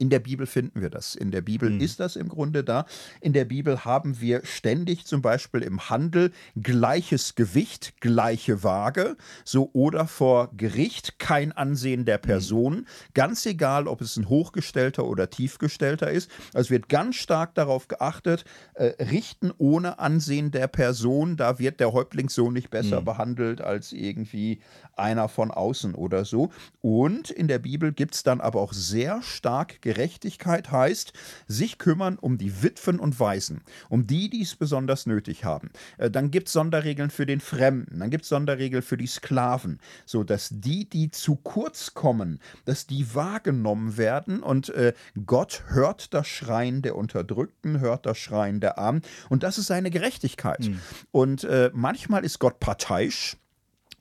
in 0.00 0.08
der 0.08 0.18
Bibel 0.18 0.46
finden 0.46 0.80
wir 0.80 0.88
das. 0.88 1.14
In 1.14 1.30
der 1.30 1.42
Bibel 1.42 1.68
mhm. 1.68 1.80
ist 1.80 2.00
das 2.00 2.16
im 2.16 2.28
Grunde 2.30 2.64
da. 2.64 2.86
In 3.20 3.34
der 3.34 3.44
Bibel 3.44 3.84
haben 3.84 4.18
wir 4.18 4.40
ständig 4.44 5.04
zum 5.04 5.20
Beispiel 5.20 5.60
im 5.60 5.90
Handel 5.90 6.32
gleiches 6.60 7.34
Gewicht, 7.34 8.00
gleiche 8.00 8.64
Waage, 8.64 9.18
so 9.44 9.68
oder 9.74 10.06
vor 10.06 10.52
Gericht 10.56 11.18
kein 11.18 11.52
Ansehen 11.52 12.06
der 12.06 12.16
mhm. 12.16 12.22
Person. 12.22 12.74
Mhm. 12.74 12.86
Ganz 13.12 13.44
egal, 13.44 13.88
ob 13.88 14.00
es 14.00 14.16
ein 14.16 14.30
Hochgestellter 14.30 15.04
oder 15.04 15.28
Tiefgestellter 15.28 16.10
ist. 16.10 16.30
Also 16.54 16.70
wird 16.70 16.88
ganz 16.88 17.16
stark 17.16 17.54
darauf 17.54 17.86
geachtet, 17.86 18.46
äh, 18.74 19.04
richten 19.04 19.52
ohne 19.58 19.98
Ansehen 19.98 20.50
der 20.50 20.68
Person. 20.68 21.36
Da 21.36 21.58
wird 21.58 21.78
der 21.78 21.92
Häuptlingssohn 21.92 22.54
nicht 22.54 22.70
besser 22.70 23.02
mhm. 23.02 23.04
behandelt 23.04 23.60
als 23.60 23.92
irgendwie 23.92 24.60
einer 24.96 25.28
von 25.28 25.50
außen 25.50 25.94
oder 25.94 26.24
so. 26.24 26.48
Und 26.80 27.30
in 27.30 27.48
der 27.48 27.58
Bibel 27.58 27.92
gibt 27.92 28.14
es 28.14 28.22
dann 28.22 28.40
aber 28.40 28.62
auch 28.62 28.72
sehr 28.72 29.20
stark 29.20 29.82
Gerechtigkeit 29.90 30.70
heißt, 30.70 31.12
sich 31.48 31.76
kümmern 31.78 32.16
um 32.16 32.38
die 32.38 32.62
Witwen 32.62 33.00
und 33.00 33.18
Waisen, 33.18 33.62
um 33.88 34.06
die, 34.06 34.30
die 34.30 34.42
es 34.42 34.54
besonders 34.54 35.04
nötig 35.06 35.44
haben. 35.44 35.70
Äh, 35.98 36.12
dann 36.12 36.30
gibt 36.30 36.46
es 36.46 36.52
Sonderregeln 36.52 37.10
für 37.10 37.26
den 37.26 37.40
Fremden, 37.40 37.98
dann 37.98 38.08
gibt 38.08 38.22
es 38.22 38.28
Sonderregeln 38.28 38.84
für 38.84 38.96
die 38.96 39.08
Sklaven, 39.08 39.80
so 40.06 40.22
dass 40.22 40.50
die, 40.52 40.88
die 40.88 41.10
zu 41.10 41.34
kurz 41.34 41.92
kommen, 41.92 42.38
dass 42.66 42.86
die 42.86 43.16
wahrgenommen 43.16 43.96
werden 43.96 44.44
und 44.44 44.68
äh, 44.68 44.92
Gott 45.26 45.64
hört 45.66 46.14
das 46.14 46.28
Schreien 46.28 46.82
der 46.82 46.94
Unterdrückten, 46.94 47.80
hört 47.80 48.06
das 48.06 48.18
Schreien 48.18 48.60
der 48.60 48.78
Armen 48.78 49.02
und 49.28 49.42
das 49.42 49.58
ist 49.58 49.66
seine 49.66 49.90
Gerechtigkeit. 49.90 50.68
Mhm. 50.68 50.80
Und 51.10 51.42
äh, 51.42 51.70
manchmal 51.74 52.24
ist 52.24 52.38
Gott 52.38 52.60
parteiisch, 52.60 53.36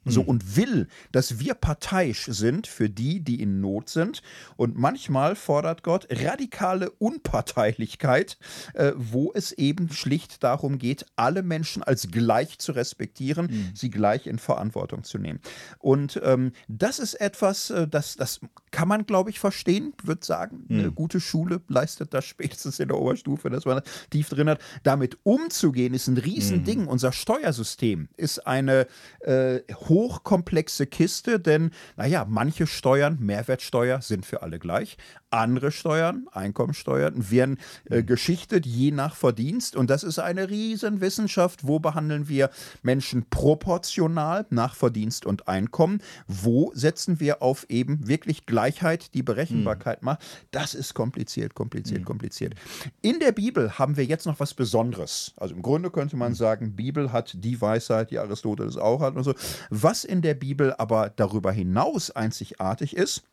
So 0.05 0.21
und 0.21 0.55
will, 0.55 0.87
dass 1.11 1.39
wir 1.39 1.53
parteiisch 1.53 2.25
sind 2.25 2.67
für 2.67 2.89
die, 2.89 3.19
die 3.19 3.41
in 3.41 3.59
Not 3.59 3.89
sind. 3.89 4.21
Und 4.55 4.77
manchmal 4.77 5.35
fordert 5.35 5.83
Gott 5.83 6.07
radikale 6.09 6.89
Unparteilichkeit, 6.91 8.37
äh, 8.73 8.93
wo 8.95 9.31
es 9.33 9.51
eben 9.51 9.91
schlicht 9.91 10.43
darum 10.43 10.79
geht, 10.79 11.05
alle 11.15 11.43
Menschen 11.43 11.83
als 11.83 12.09
gleich 12.09 12.59
zu 12.59 12.71
respektieren, 12.71 13.47
mhm. 13.47 13.71
sie 13.73 13.89
gleich 13.89 14.25
in 14.25 14.39
Verantwortung 14.39 15.03
zu 15.03 15.17
nehmen. 15.17 15.39
Und 15.79 16.19
ähm, 16.23 16.53
das 16.67 16.99
ist 16.99 17.15
etwas, 17.15 17.69
äh, 17.69 17.87
das, 17.87 18.15
das 18.15 18.39
kann 18.71 18.87
man, 18.87 19.05
glaube 19.05 19.29
ich, 19.29 19.39
verstehen. 19.39 19.93
Ich 20.01 20.07
würde 20.07 20.25
sagen, 20.25 20.65
mhm. 20.67 20.79
eine 20.79 20.91
gute 20.91 21.19
Schule 21.19 21.61
leistet 21.67 22.13
das 22.13 22.25
spätestens 22.25 22.79
in 22.79 22.87
der 22.87 22.97
Oberstufe, 22.97 23.49
dass 23.49 23.65
man 23.65 23.81
tief 24.09 24.29
drin 24.29 24.49
hat. 24.49 24.59
Damit 24.83 25.17
umzugehen, 25.23 25.93
ist 25.93 26.07
ein 26.07 26.17
Riesending. 26.17 26.83
Mhm. 26.83 26.87
Unser 26.87 27.11
Steuersystem 27.11 28.09
ist 28.15 28.47
eine 28.47 28.87
äh, 29.21 29.61
hochkomplexe 29.99 30.87
Kiste, 30.87 31.41
denn, 31.41 31.71
naja, 31.97 32.25
manche 32.27 32.67
Steuern, 32.67 33.17
Mehrwertsteuer, 33.19 34.01
sind 34.01 34.25
für 34.25 34.41
alle 34.41 34.59
gleich. 34.59 34.97
Andere 35.29 35.71
Steuern, 35.71 36.27
Einkommensteuern, 36.31 37.29
werden 37.29 37.57
äh, 37.89 37.97
mhm. 37.97 38.05
geschichtet 38.05 38.65
je 38.65 38.91
nach 38.91 39.15
Verdienst. 39.15 39.75
Und 39.75 39.89
das 39.89 40.03
ist 40.03 40.17
eine 40.17 40.49
Riesenwissenschaft. 40.49 41.67
Wo 41.67 41.79
behandeln 41.79 42.29
wir 42.29 42.49
Menschen 42.81 43.25
proportional 43.29 44.45
nach 44.49 44.73
Verdienst 44.73 45.25
und 45.25 45.47
Einkommen? 45.47 46.01
Wo 46.27 46.71
setzen 46.73 47.19
wir 47.19 47.43
auf 47.43 47.69
eben 47.69 48.07
wirklich 48.07 48.45
Gleichheit, 48.45 49.13
die 49.13 49.21
Berechenbarkeit 49.21 50.01
mhm. 50.01 50.05
macht? 50.05 50.21
Das 50.51 50.73
ist 50.73 50.93
kompliziert, 50.93 51.53
kompliziert, 51.53 52.01
mhm. 52.01 52.05
kompliziert. 52.05 52.55
In 53.01 53.19
der 53.19 53.33
Bibel 53.33 53.77
haben 53.77 53.97
wir 53.97 54.05
jetzt 54.05 54.25
noch 54.25 54.39
was 54.39 54.53
Besonderes. 54.53 55.33
Also 55.35 55.53
im 55.53 55.61
Grunde 55.61 55.91
könnte 55.91 56.15
man 56.15 56.31
mhm. 56.31 56.37
sagen, 56.37 56.75
Bibel 56.75 57.11
hat 57.11 57.35
die 57.35 57.59
Weisheit, 57.59 58.09
die 58.09 58.17
Aristoteles 58.17 58.77
auch 58.77 59.01
hat 59.01 59.15
und 59.15 59.23
so. 59.23 59.35
Was 59.81 60.03
in 60.03 60.21
der 60.21 60.33
Bibel 60.33 60.73
aber 60.73 61.09
darüber 61.09 61.53
hinaus 61.53 62.11
einzigartig 62.11 62.97
ist, 62.97 63.23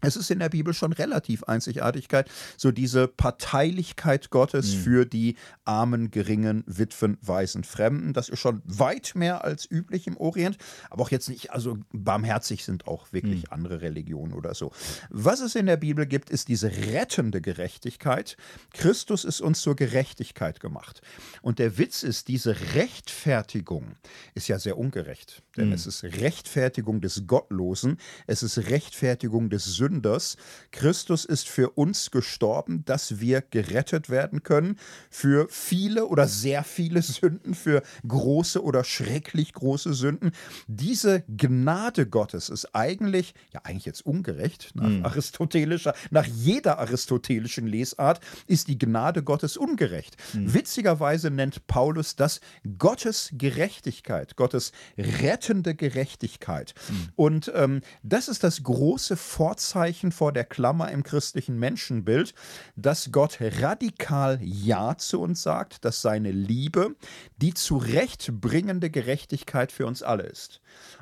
es 0.00 0.16
ist 0.16 0.30
in 0.30 0.38
der 0.38 0.48
Bibel 0.48 0.74
schon 0.74 0.92
relativ 0.92 1.44
Einzigartigkeit, 1.44 2.30
so 2.56 2.70
diese 2.72 3.06
Parteilichkeit 3.08 4.30
Gottes 4.30 4.74
mhm. 4.74 4.78
für 4.80 5.06
die 5.06 5.36
armen, 5.64 6.10
geringen, 6.10 6.64
Witwen, 6.66 7.18
Waisen, 7.20 7.64
Fremden. 7.64 8.12
Das 8.12 8.28
ist 8.28 8.38
schon 8.38 8.62
weit 8.64 9.12
mehr 9.14 9.44
als 9.44 9.70
üblich 9.70 10.06
im 10.06 10.16
Orient, 10.16 10.56
aber 10.88 11.02
auch 11.02 11.10
jetzt 11.10 11.28
nicht, 11.28 11.52
also 11.52 11.78
barmherzig 11.92 12.64
sind 12.64 12.86
auch 12.86 13.12
wirklich 13.12 13.44
mhm. 13.44 13.52
andere 13.52 13.82
Religionen 13.82 14.32
oder 14.32 14.54
so. 14.54 14.72
Was 15.10 15.40
es 15.40 15.54
in 15.54 15.66
der 15.66 15.76
Bibel 15.76 16.06
gibt, 16.06 16.30
ist 16.30 16.48
diese 16.48 16.70
rettende 16.70 17.40
Gerechtigkeit. 17.40 18.36
Christus 18.72 19.24
ist 19.24 19.40
uns 19.40 19.60
zur 19.60 19.76
Gerechtigkeit 19.76 20.60
gemacht. 20.60 21.02
Und 21.42 21.58
der 21.58 21.78
Witz 21.78 22.02
ist, 22.02 22.28
diese 22.28 22.56
Rechtfertigung 22.74 23.96
ist 24.34 24.48
ja 24.48 24.58
sehr 24.58 24.78
ungerecht, 24.78 25.42
denn 25.56 25.68
mhm. 25.68 25.74
es 25.74 25.86
ist 25.86 26.04
Rechtfertigung 26.04 27.00
des 27.00 27.26
Gottlosen, 27.26 27.98
es 28.26 28.42
ist 28.42 28.58
Rechtfertigung 28.58 29.50
des 29.50 29.64
Sünders 29.64 29.89
Sünders. 29.90 30.36
Christus 30.70 31.24
ist 31.24 31.48
für 31.48 31.70
uns 31.70 32.10
gestorben, 32.10 32.84
dass 32.84 33.18
wir 33.18 33.42
gerettet 33.42 34.08
werden 34.08 34.42
können 34.42 34.76
für 35.10 35.48
viele 35.50 36.06
oder 36.06 36.28
sehr 36.28 36.62
viele 36.62 37.02
Sünden, 37.02 37.54
für 37.54 37.82
große 38.06 38.62
oder 38.62 38.84
schrecklich 38.84 39.52
große 39.52 39.94
Sünden. 39.94 40.30
Diese 40.68 41.24
Gnade 41.28 42.06
Gottes 42.06 42.48
ist 42.48 42.74
eigentlich, 42.74 43.34
ja 43.52 43.60
eigentlich 43.64 43.86
jetzt 43.86 44.06
ungerecht, 44.06 44.70
nach 44.74 44.88
mhm. 44.88 45.04
aristotelischer, 45.04 45.94
nach 46.10 46.26
jeder 46.26 46.78
aristotelischen 46.78 47.66
Lesart 47.66 48.20
ist 48.46 48.68
die 48.68 48.78
Gnade 48.78 49.24
Gottes 49.24 49.56
ungerecht. 49.56 50.16
Mhm. 50.34 50.54
Witzigerweise 50.54 51.30
nennt 51.30 51.66
Paulus 51.66 52.14
das 52.14 52.40
Gottes 52.78 53.30
Gerechtigkeit, 53.32 54.36
Gottes 54.36 54.70
rettende 54.96 55.74
Gerechtigkeit. 55.74 56.74
Mhm. 56.88 57.08
Und 57.16 57.52
ähm, 57.54 57.80
das 58.04 58.28
ist 58.28 58.44
das 58.44 58.62
große 58.62 59.16
Vorzeichen 59.16 59.79
Vorzeichen 59.80 60.12
vor 60.12 60.30
der 60.30 60.44
Klammer 60.44 60.90
im 60.90 61.02
christlichen 61.02 61.58
Menschenbild, 61.58 62.34
dass 62.76 63.12
Gott 63.12 63.38
radikal 63.40 64.38
Ja 64.42 64.98
zu 64.98 65.22
uns 65.22 65.42
sagt, 65.42 65.86
dass 65.86 66.02
seine 66.02 66.32
Liebe 66.32 66.96
die 67.38 67.54
zurechtbringende 67.54 68.90
Gerechtigkeit 68.90 69.72
für 69.72 69.86
uns 69.86 70.02
alle 70.02 70.24
ist. 70.24 70.60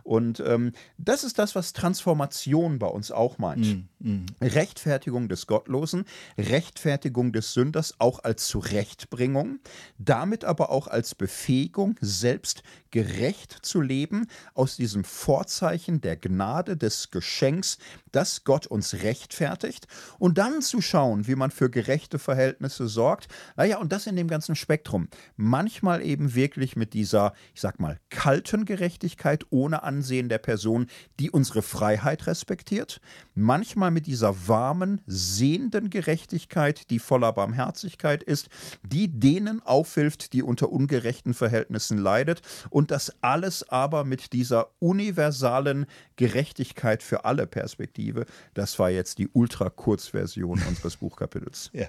Und 0.09 0.41
ähm, 0.41 0.73
das 0.97 1.23
ist 1.23 1.39
das, 1.39 1.55
was 1.55 1.75
Transformation 1.75 2.79
bei 2.79 2.87
uns 2.87 3.13
auch 3.13 3.37
meint. 3.37 3.89
Mm, 4.01 4.09
mm. 4.09 4.27
Rechtfertigung 4.41 5.29
des 5.29 5.47
Gottlosen, 5.47 6.07
Rechtfertigung 6.39 7.31
des 7.31 7.53
Sünders 7.53 7.97
auch 7.99 8.25
als 8.25 8.47
Zurechtbringung, 8.47 9.59
damit 9.99 10.47
aber 10.47 10.71
auch 10.71 10.87
als 10.87 11.15
Befähigung, 11.15 11.97
selbst 12.01 12.63
gerecht 12.91 13.59
zu 13.61 13.83
leben, 13.83 14.29
aus 14.55 14.77
diesem 14.77 15.05
Vorzeichen 15.05 16.01
der 16.01 16.17
Gnade, 16.17 16.79
des 16.79 17.11
Geschenks, 17.11 17.77
dass 18.11 18.45
Gott 18.45 18.67
uns 18.67 19.03
rechtfertigt 19.03 19.89
und 20.19 20.39
dann 20.39 20.63
zu 20.63 20.81
schauen, 20.81 21.27
wie 21.27 21.35
man 21.35 21.51
für 21.51 21.69
gerechte 21.69 22.19
Verhältnisse 22.19 22.89
sorgt. 22.89 23.29
Naja, 23.57 23.77
und 23.77 23.93
das 23.93 24.07
in 24.07 24.17
dem 24.17 24.29
ganzen 24.29 24.57
Spektrum. 24.57 25.09
Manchmal 25.37 26.01
eben 26.01 26.35
wirklich 26.35 26.77
mit 26.77 26.95
dieser, 26.95 27.35
ich 27.53 27.61
sag 27.61 27.79
mal, 27.79 27.99
kalten 28.09 28.65
Gerechtigkeit 28.65 29.45
ohne 29.51 29.83
Ansehen 29.99 30.29
der 30.29 30.39
Person, 30.39 30.87
die 31.19 31.29
unsere 31.29 31.61
Freiheit 31.61 32.29
respektiert. 32.29 33.01
Manchmal 33.35 33.91
mit 33.91 34.07
dieser 34.07 34.47
warmen, 34.47 35.01
sehenden 35.07 35.91
Gerechtigkeit, 35.91 36.89
die 36.91 37.01
voller 37.01 37.33
Barmherzigkeit 37.33 38.23
ist, 38.23 38.49
die 38.85 39.09
denen 39.09 39.61
aufhilft, 39.61 40.33
die 40.35 40.45
unter 40.45 40.71
ungerechten 40.71 41.35
Verhältnissen 41.35 41.99
leidet. 41.99 42.43
Und 42.71 42.93
das 42.93 43.13
alles 43.23 43.69
aber 43.69 44.05
mit 44.05 44.33
dieser 44.33 44.69
universalen 44.79 45.87
Gerechtigkeit 46.15 47.03
für 47.03 47.25
alle 47.25 47.49
Perspektive. 47.49 48.25
Das 48.55 48.79
war 48.79 48.91
jetzt 48.91 49.19
die 49.19 49.29
ultra-Kurzversion 49.33 50.63
unseres 50.69 50.97
Buchkapitels. 50.99 51.71
Ja. 51.73 51.89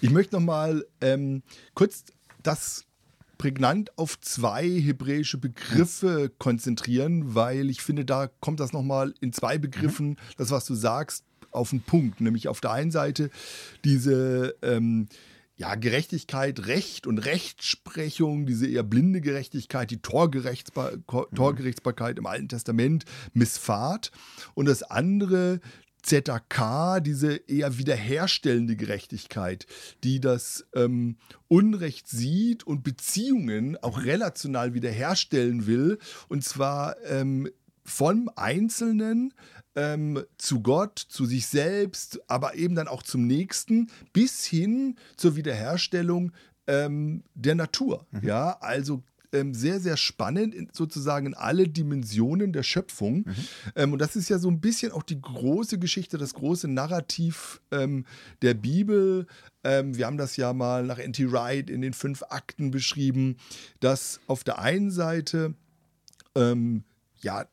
Ich 0.00 0.10
möchte 0.10 0.36
noch 0.36 0.42
mal 0.42 0.86
ähm, 1.02 1.42
kurz 1.74 2.04
das 2.42 2.86
prägnant 3.38 3.96
auf 3.98 4.20
zwei 4.20 4.68
hebräische 4.68 5.38
Begriffe 5.38 6.30
konzentrieren, 6.38 7.34
weil 7.34 7.70
ich 7.70 7.82
finde, 7.82 8.04
da 8.04 8.28
kommt 8.40 8.60
das 8.60 8.72
nochmal 8.72 9.14
in 9.20 9.32
zwei 9.32 9.58
Begriffen, 9.58 10.10
mhm. 10.10 10.16
das, 10.36 10.50
was 10.50 10.66
du 10.66 10.74
sagst, 10.74 11.24
auf 11.50 11.70
den 11.70 11.80
Punkt. 11.80 12.20
Nämlich 12.20 12.48
auf 12.48 12.60
der 12.60 12.72
einen 12.72 12.90
Seite 12.90 13.30
diese 13.84 14.54
ähm, 14.62 15.08
ja, 15.56 15.74
Gerechtigkeit, 15.74 16.66
Recht 16.66 17.06
und 17.06 17.18
Rechtsprechung, 17.18 18.44
diese 18.44 18.66
eher 18.66 18.82
blinde 18.82 19.22
Gerechtigkeit, 19.22 19.90
die 19.90 20.02
Torgerichtsbar 20.02 20.92
mhm. 20.96 21.34
Torgerichtsbarkeit 21.34 22.18
im 22.18 22.26
Alten 22.26 22.48
Testament 22.48 23.06
missfahrt. 23.32 24.10
Und 24.54 24.66
das 24.66 24.82
andere, 24.82 25.60
ZK, 26.06 27.00
diese 27.00 27.36
eher 27.48 27.78
wiederherstellende 27.78 28.76
Gerechtigkeit, 28.76 29.66
die 30.04 30.20
das 30.20 30.66
ähm, 30.74 31.16
Unrecht 31.48 32.08
sieht 32.08 32.66
und 32.66 32.82
Beziehungen 32.84 33.76
auch 33.82 34.04
relational 34.04 34.74
wiederherstellen 34.74 35.66
will. 35.66 35.98
Und 36.28 36.44
zwar 36.44 36.96
ähm, 37.04 37.48
vom 37.84 38.30
Einzelnen 38.36 39.34
ähm, 39.74 40.24
zu 40.38 40.62
Gott, 40.62 40.98
zu 40.98 41.26
sich 41.26 41.46
selbst, 41.46 42.20
aber 42.28 42.54
eben 42.54 42.74
dann 42.74 42.88
auch 42.88 43.02
zum 43.02 43.26
Nächsten, 43.26 43.90
bis 44.12 44.44
hin 44.44 44.96
zur 45.16 45.36
Wiederherstellung 45.36 46.32
ähm, 46.66 47.22
der 47.34 47.54
Natur. 47.54 48.06
Mhm. 48.10 48.20
Ja, 48.22 48.58
also 48.60 49.02
ähm, 49.36 49.54
sehr, 49.54 49.80
sehr 49.80 49.96
spannend, 49.96 50.54
in, 50.54 50.68
sozusagen 50.72 51.26
in 51.26 51.34
alle 51.34 51.68
Dimensionen 51.68 52.52
der 52.52 52.62
Schöpfung. 52.62 53.18
Mhm. 53.18 53.34
Ähm, 53.74 53.92
und 53.92 53.98
das 54.00 54.16
ist 54.16 54.28
ja 54.28 54.38
so 54.38 54.48
ein 54.48 54.60
bisschen 54.60 54.92
auch 54.92 55.02
die 55.02 55.20
große 55.20 55.78
Geschichte, 55.78 56.18
das 56.18 56.34
große 56.34 56.68
Narrativ 56.68 57.60
ähm, 57.70 58.04
der 58.42 58.54
Bibel. 58.54 59.26
Ähm, 59.64 59.96
wir 59.96 60.06
haben 60.06 60.18
das 60.18 60.36
ja 60.36 60.52
mal 60.52 60.84
nach 60.84 60.98
N.T. 60.98 61.30
Wright 61.30 61.70
in 61.70 61.82
den 61.82 61.92
fünf 61.92 62.22
Akten 62.28 62.70
beschrieben, 62.70 63.36
dass 63.80 64.20
auf 64.26 64.44
der 64.44 64.58
einen 64.58 64.90
Seite 64.90 65.54
ähm, 66.34 66.84
ja 67.20 67.46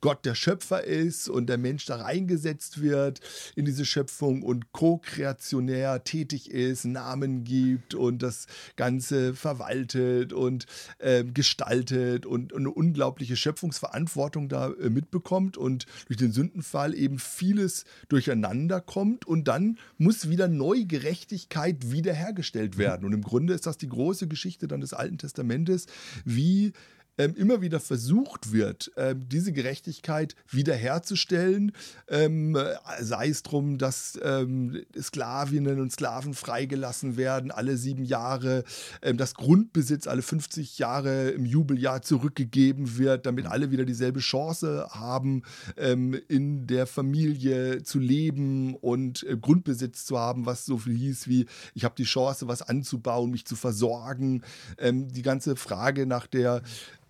Gott 0.00 0.24
der 0.24 0.34
Schöpfer 0.34 0.84
ist 0.84 1.28
und 1.28 1.48
der 1.48 1.58
Mensch 1.58 1.86
da 1.86 1.96
reingesetzt 1.96 2.80
wird 2.80 3.20
in 3.56 3.64
diese 3.64 3.84
Schöpfung 3.84 4.42
und 4.42 4.72
ko-kreationär 4.72 6.04
tätig 6.04 6.50
ist, 6.50 6.84
Namen 6.84 7.44
gibt 7.44 7.94
und 7.94 8.22
das 8.22 8.46
Ganze 8.76 9.34
verwaltet 9.34 10.32
und 10.32 10.66
äh, 10.98 11.24
gestaltet 11.24 12.26
und, 12.26 12.52
und, 12.52 12.58
eine 12.58 12.70
unglaubliche 12.70 13.36
Schöpfungsverantwortung 13.36 14.48
da 14.48 14.70
äh, 14.72 14.90
mitbekommt 14.90 15.56
und 15.56 15.86
durch 16.06 16.18
den 16.18 16.32
Sündenfall 16.32 16.94
eben 16.94 17.18
vieles 17.18 17.84
durcheinander 18.08 18.80
kommt 18.80 19.26
und 19.26 19.48
dann 19.48 19.78
muss 19.96 20.28
wieder 20.28 20.48
neu 20.48 20.84
Gerechtigkeit 20.84 21.90
wiederhergestellt 21.90 22.78
werden. 22.78 23.04
Und 23.04 23.12
im 23.12 23.22
Grunde 23.22 23.54
ist 23.54 23.66
das 23.66 23.78
die 23.78 23.88
große 23.88 24.28
Geschichte 24.28 24.68
dann 24.68 24.80
des 24.80 24.92
Alten 24.92 25.18
Testamentes, 25.18 25.86
wie 26.24 26.72
ähm, 27.18 27.34
immer 27.34 27.60
wieder 27.60 27.80
versucht 27.80 28.52
wird, 28.52 28.92
ähm, 28.96 29.28
diese 29.28 29.52
Gerechtigkeit 29.52 30.36
wiederherzustellen, 30.48 31.72
ähm, 32.08 32.56
sei 33.00 33.28
es 33.28 33.42
darum, 33.42 33.76
dass 33.76 34.18
ähm, 34.22 34.82
Sklavinnen 34.98 35.80
und 35.80 35.92
Sklaven 35.92 36.32
freigelassen 36.32 37.16
werden, 37.16 37.50
alle 37.50 37.76
sieben 37.76 38.04
Jahre, 38.04 38.64
ähm, 39.02 39.16
dass 39.16 39.34
Grundbesitz 39.34 40.06
alle 40.06 40.22
50 40.22 40.78
Jahre 40.78 41.30
im 41.30 41.44
Jubeljahr 41.44 42.02
zurückgegeben 42.02 42.98
wird, 42.98 43.26
damit 43.26 43.46
alle 43.46 43.70
wieder 43.72 43.84
dieselbe 43.84 44.20
Chance 44.20 44.88
haben, 44.90 45.42
ähm, 45.76 46.14
in 46.28 46.66
der 46.68 46.86
Familie 46.86 47.82
zu 47.82 47.98
leben 47.98 48.76
und 48.76 49.24
äh, 49.24 49.36
Grundbesitz 49.36 50.06
zu 50.06 50.18
haben, 50.18 50.46
was 50.46 50.64
so 50.64 50.78
viel 50.78 50.96
hieß 50.96 51.26
wie, 51.26 51.46
ich 51.74 51.84
habe 51.84 51.96
die 51.98 52.04
Chance, 52.04 52.46
was 52.46 52.62
anzubauen, 52.62 53.30
mich 53.30 53.44
zu 53.44 53.56
versorgen. 53.56 54.42
Die 54.80 55.22
ganze 55.22 55.56
Frage 55.56 56.06
nach 56.06 56.26
der 56.26 56.62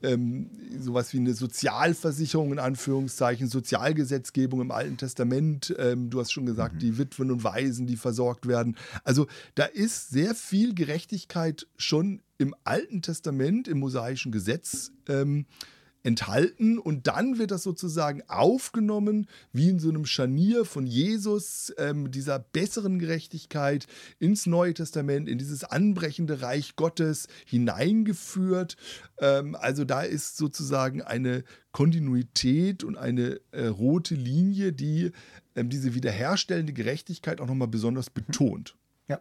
ähm, 0.03 0.51
sowas 0.78 1.12
wie 1.12 1.18
eine 1.18 1.34
Sozialversicherung 1.34 2.53
in 2.53 2.59
Anführungszeichen, 2.59 3.49
Sozialgesetzgebung 3.49 4.61
im 4.61 4.70
Alten 4.70 4.96
Testament. 4.96 5.74
Ähm, 5.78 6.11
du 6.11 6.20
hast 6.20 6.32
schon 6.32 6.46
gesagt, 6.46 6.76
mhm. 6.76 6.78
die 6.78 6.99
Witwen 6.99 7.30
und 7.30 7.44
Waisen, 7.44 7.86
die 7.86 7.96
versorgt 7.96 8.46
werden. 8.46 8.76
Also 9.05 9.26
da 9.55 9.64
ist 9.64 10.11
sehr 10.11 10.34
viel 10.34 10.74
Gerechtigkeit 10.74 11.66
schon 11.76 12.22
im 12.38 12.55
Alten 12.64 13.03
Testament, 13.03 13.68
im 13.68 13.80
mosaischen 13.80 14.32
Gesetz. 14.32 14.92
Ähm, 15.09 15.46
enthalten 16.03 16.78
und 16.78 17.07
dann 17.07 17.38
wird 17.38 17.51
das 17.51 17.62
sozusagen 17.62 18.22
aufgenommen, 18.28 19.26
wie 19.53 19.68
in 19.68 19.78
so 19.78 19.88
einem 19.88 20.07
Scharnier 20.07 20.64
von 20.64 20.86
Jesus, 20.86 21.72
ähm, 21.78 22.11
dieser 22.11 22.38
besseren 22.38 22.99
Gerechtigkeit 22.99 23.86
ins 24.18 24.46
Neue 24.46 24.74
Testament, 24.74 25.28
in 25.28 25.38
dieses 25.38 25.64
anbrechende 25.64 26.40
Reich 26.40 26.76
Gottes 26.76 27.28
hineingeführt. 27.46 28.76
Ähm, 29.18 29.55
also 29.55 29.84
da 29.84 30.03
ist 30.03 30.36
sozusagen 30.36 31.03
eine 31.03 31.44
Kontinuität 31.72 32.84
und 32.84 32.96
eine 32.96 33.40
äh, 33.53 33.66
rote 33.66 34.14
Linie, 34.14 34.72
die 34.72 35.12
ähm, 35.57 35.68
diese 35.68 35.94
wiederherstellende 35.94 36.72
Gerechtigkeit 36.72 37.40
auch 37.40 37.46
nochmal 37.46 37.68
besonders 37.68 38.11
betont. 38.11 38.76
Ja. 39.09 39.20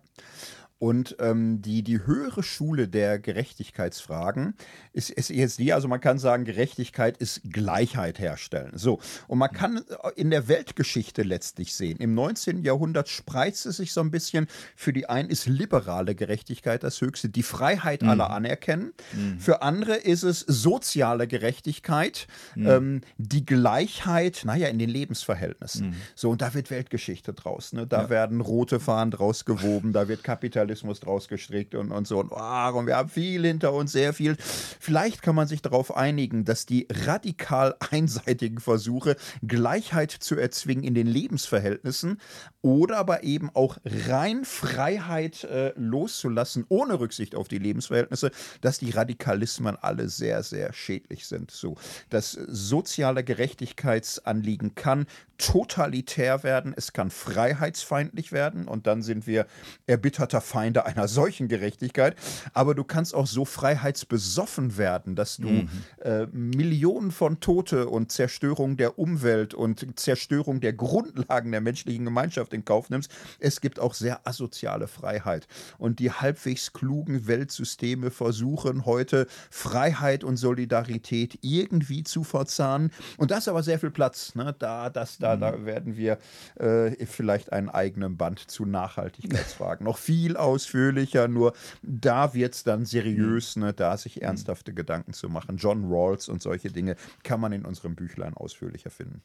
Und 0.79 1.15
ähm, 1.19 1.61
die, 1.63 1.81
die 1.81 2.05
höhere 2.05 2.43
Schule 2.43 2.87
der 2.87 3.17
Gerechtigkeitsfragen 3.17 4.53
ist, 4.93 5.09
ist 5.09 5.29
jetzt 5.29 5.57
die, 5.57 5.73
also 5.73 5.87
man 5.87 6.01
kann 6.01 6.19
sagen, 6.19 6.45
Gerechtigkeit 6.45 7.17
ist 7.17 7.41
Gleichheit 7.51 8.19
herstellen. 8.19 8.73
So, 8.75 8.99
und 9.27 9.39
man 9.39 9.51
kann 9.51 9.77
äh, 9.77 9.81
in 10.15 10.29
der 10.29 10.47
Weltgeschichte 10.47 11.23
letztlich 11.23 11.73
sehen, 11.73 11.97
im 11.97 12.13
19. 12.13 12.63
Jahrhundert 12.63 13.09
spreizt 13.09 13.65
es 13.65 13.77
sich 13.77 13.91
so 13.91 14.01
ein 14.01 14.11
bisschen, 14.11 14.45
für 14.75 14.93
die 14.93 15.09
einen 15.09 15.29
ist 15.29 15.47
liberale 15.47 16.13
Gerechtigkeit 16.13 16.83
das 16.83 17.01
Höchste, 17.01 17.29
die 17.29 17.43
Freiheit 17.43 18.03
mhm. 18.03 18.09
aller 18.09 18.29
anerkennen. 18.29 18.93
Mhm. 19.13 19.39
Für 19.39 19.63
andere 19.63 19.95
ist 19.95 20.21
es 20.21 20.41
soziale 20.41 21.27
Gerechtigkeit, 21.27 22.27
mhm. 22.53 22.67
ähm, 22.67 23.01
die 23.17 23.47
Gleichheit, 23.47 24.43
naja, 24.45 24.67
in 24.67 24.77
den 24.77 24.89
Lebensverhältnissen. 24.89 25.89
Mhm. 25.89 25.95
So, 26.13 26.29
und 26.29 26.43
da 26.43 26.53
wird 26.53 26.69
Weltgeschichte 26.69 27.33
draus. 27.33 27.73
Ne? 27.73 27.87
Da 27.87 28.03
ja. 28.03 28.09
werden 28.11 28.41
rote 28.41 28.79
Fahnen 28.79 29.09
draus 29.09 29.43
gewoben, 29.43 29.91
da 29.91 30.07
wird 30.07 30.23
Kapitalismus 30.23 30.66
Kapitalismus 30.67 30.99
draus 30.99 31.27
gestrickt 31.27 31.75
und, 31.75 31.91
und 31.91 32.07
so. 32.07 32.19
Und, 32.19 32.31
oh, 32.31 32.77
und 32.77 32.87
wir 32.87 32.97
haben 32.97 33.09
viel 33.09 33.45
hinter 33.45 33.73
uns, 33.73 33.93
sehr 33.93 34.13
viel. 34.13 34.35
Vielleicht 34.37 35.21
kann 35.21 35.35
man 35.35 35.47
sich 35.47 35.61
darauf 35.61 35.95
einigen, 35.95 36.43
dass 36.43 36.65
die 36.65 36.87
radikal 36.89 37.75
einseitigen 37.91 38.59
Versuche, 38.59 39.15
Gleichheit 39.45 40.11
zu 40.11 40.35
erzwingen 40.35 40.83
in 40.83 40.93
den 40.93 41.07
Lebensverhältnissen 41.07 42.19
oder 42.61 42.97
aber 42.97 43.23
eben 43.23 43.49
auch 43.53 43.77
rein 43.85 44.43
Freiheit 44.43 45.45
äh, 45.45 45.71
loszulassen, 45.75 46.65
ohne 46.67 46.99
Rücksicht 46.99 47.35
auf 47.35 47.47
die 47.47 47.59
Lebensverhältnisse, 47.59 48.31
dass 48.61 48.77
die 48.77 48.91
Radikalismen 48.91 49.77
alle 49.77 50.09
sehr, 50.09 50.43
sehr 50.43 50.73
schädlich 50.73 51.27
sind. 51.27 51.51
So, 51.51 51.75
das 52.09 52.31
soziale 52.31 53.23
Gerechtigkeitsanliegen 53.23 54.75
kann 54.75 55.05
totalitär 55.37 56.43
werden, 56.43 56.73
es 56.75 56.93
kann 56.93 57.11
freiheitsfeindlich 57.11 58.31
werden 58.31 58.67
und 58.67 58.87
dann 58.87 59.01
sind 59.01 59.27
wir 59.27 59.45
erbitterter 59.85 60.41
Feinde 60.41 60.85
einer 60.85 61.07
solchen 61.07 61.47
Gerechtigkeit. 61.47 62.15
Aber 62.53 62.75
du 62.75 62.83
kannst 62.83 63.13
auch 63.13 63.27
so 63.27 63.45
freiheitsbesoffen 63.45 64.77
werden, 64.77 65.15
dass 65.15 65.37
du 65.37 65.49
mhm. 65.49 65.69
äh, 66.01 66.25
Millionen 66.27 67.11
von 67.11 67.39
Tote 67.39 67.87
und 67.87 68.11
Zerstörung 68.11 68.77
der 68.77 68.97
Umwelt 68.97 69.53
und 69.53 69.99
Zerstörung 69.99 70.59
der 70.59 70.73
Grundlagen 70.73 71.51
der 71.51 71.61
menschlichen 71.61 72.05
Gemeinschaft 72.05 72.53
in 72.53 72.65
Kauf 72.65 72.89
nimmst. 72.89 73.11
Es 73.39 73.61
gibt 73.61 73.79
auch 73.79 73.93
sehr 73.93 74.27
asoziale 74.27 74.87
Freiheit. 74.87 75.47
Und 75.77 75.99
die 75.99 76.11
halbwegs 76.11 76.73
klugen 76.73 77.27
Weltsysteme 77.27 78.11
versuchen 78.11 78.85
heute 78.85 79.27
Freiheit 79.51 80.23
und 80.23 80.37
Solidarität 80.37 81.39
irgendwie 81.41 82.03
zu 82.03 82.23
verzahnen. 82.23 82.91
Und 83.17 83.31
das 83.31 83.39
ist 83.39 83.47
aber 83.49 83.63
sehr 83.63 83.79
viel 83.79 83.91
Platz. 83.91 84.35
Ne? 84.35 84.55
Da, 84.57 84.89
das, 84.89 85.17
da, 85.17 85.26
mhm. 85.35 85.41
da 85.41 85.65
werden 85.65 85.97
wir 85.97 86.17
äh, 86.55 87.05
vielleicht 87.05 87.51
einen 87.53 87.69
eigenen 87.69 88.17
Band 88.17 88.39
zu 88.39 88.65
Nachhaltigkeitsfragen 88.65 89.85
noch 89.85 89.97
viel 89.97 90.37
ausführlicher, 90.37 91.27
nur 91.27 91.53
da 91.81 92.33
wird 92.33 92.55
es 92.55 92.63
dann 92.63 92.85
seriös, 92.85 93.55
mhm. 93.55 93.63
ne, 93.63 93.73
da 93.73 93.97
sich 93.97 94.21
ernsthafte 94.21 94.73
Gedanken 94.73 95.13
zu 95.13 95.29
machen. 95.29 95.57
John 95.57 95.85
Rawls 95.91 96.29
und 96.29 96.41
solche 96.41 96.71
Dinge 96.71 96.95
kann 97.23 97.39
man 97.39 97.51
in 97.51 97.65
unserem 97.65 97.95
Büchlein 97.95 98.33
ausführlicher 98.33 98.89
finden. 98.89 99.21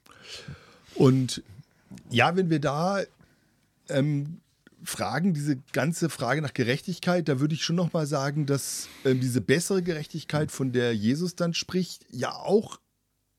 Und 0.94 1.42
ja, 2.10 2.36
wenn 2.36 2.50
wir 2.50 2.60
da 2.60 3.02
ähm, 3.88 4.40
fragen, 4.84 5.34
diese 5.34 5.56
ganze 5.72 6.08
Frage 6.08 6.42
nach 6.42 6.54
Gerechtigkeit, 6.54 7.28
da 7.28 7.40
würde 7.40 7.54
ich 7.54 7.64
schon 7.64 7.76
noch 7.76 7.92
mal 7.92 8.06
sagen, 8.06 8.46
dass 8.46 8.88
ähm, 9.04 9.20
diese 9.20 9.40
bessere 9.40 9.82
Gerechtigkeit, 9.82 10.50
von 10.50 10.72
der 10.72 10.94
Jesus 10.94 11.36
dann 11.36 11.54
spricht, 11.54 12.06
ja 12.10 12.32
auch 12.32 12.78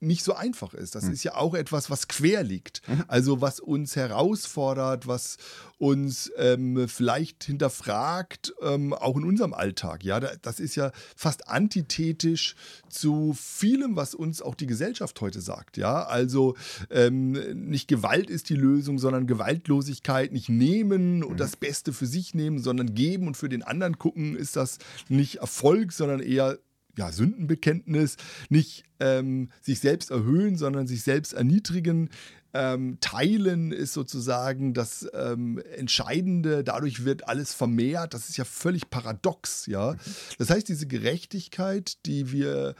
nicht 0.04 0.24
so 0.24 0.34
einfach 0.34 0.74
ist. 0.74 0.95
Das 0.95 1.06
mhm. 1.06 1.14
ist 1.14 1.24
ja 1.24 1.36
auch 1.36 1.54
etwas, 1.54 1.89
was 1.89 2.08
quer 2.08 2.43
liegt. 2.43 2.88
Mhm. 2.88 3.04
Also 3.08 3.41
was 3.41 3.60
uns 3.60 3.95
herausfordert, 3.95 5.08
was 5.08 5.38
uns 5.78 6.32
ähm, 6.38 6.88
vielleicht 6.88 7.43
hinterfragt, 7.43 8.54
ähm, 8.62 8.93
auch 8.93 9.18
in 9.18 9.26
unserem 9.26 9.54
Alltag. 9.54 10.04
Ja, 10.04 10.20
das 10.20 10.60
ist 10.60 10.76
ja 10.76 10.91
fast 11.16 11.47
antithetisch 11.47 12.56
zu 12.89 13.36
vielem, 13.38 13.95
was 13.95 14.16
uns 14.16 14.41
auch 14.41 14.56
die 14.56 14.68
Gesellschaft 14.68 15.20
heute 15.20 15.41
sagt. 15.41 15.78
Ja, 15.78 16.04
also 16.04 16.56
ähm, 16.89 17.32
nicht 17.68 17.88
Gewalt 17.88 18.30
ist 18.30 18.49
die 18.49 18.56
Lösung, 18.56 18.99
sondern 18.99 19.28
Gewaltlosigkeit, 19.28 20.32
nicht 20.32 20.49
nehmen 20.49 21.18
mhm. 21.18 21.24
und 21.26 21.39
das 21.39 21.56
Beste 21.56 21.93
für 21.93 22.06
sich 22.06 22.34
nehmen, 22.34 22.60
sondern 22.60 22.93
geben 22.93 23.28
und 23.28 23.36
für 23.36 23.49
den 23.49 23.64
anderen 23.64 23.97
gucken, 23.97 24.36
ist 24.36 24.56
das 24.56 24.78
nicht 25.10 25.38
Erfolg, 25.38 25.91
sondern 25.91 26.20
eher 26.20 26.60
ja, 26.98 27.12
Sündenbekenntnis, 27.12 28.18
nicht 28.50 28.84
ähm, 29.00 29.50
sich 29.62 29.80
selbst 29.80 30.12
erhöhen, 30.12 30.58
sondern 30.58 30.88
sich 30.88 31.04
selbst 31.04 31.34
erniedrigen. 31.34 32.10
Ähm, 32.56 33.00
teilen 33.02 33.72
ist 33.72 33.94
sozusagen 33.94 34.76
das 34.76 35.08
ähm, 35.14 35.60
Entscheidende. 35.76 36.64
Dadurch 36.64 37.04
wird 37.04 37.28
alles 37.28 37.54
vermehrt. 37.54 38.14
Das 38.14 38.30
ist 38.30 38.38
ja 38.38 38.46
völlig 38.46 38.91
paradox, 38.91 39.66
ja. 39.66 39.96
Das 40.38 40.52
heißt, 40.52 40.68
diese 40.68 40.86
Gerechtigkeit, 40.86 42.06
die 42.06 42.32
wir 42.32 42.76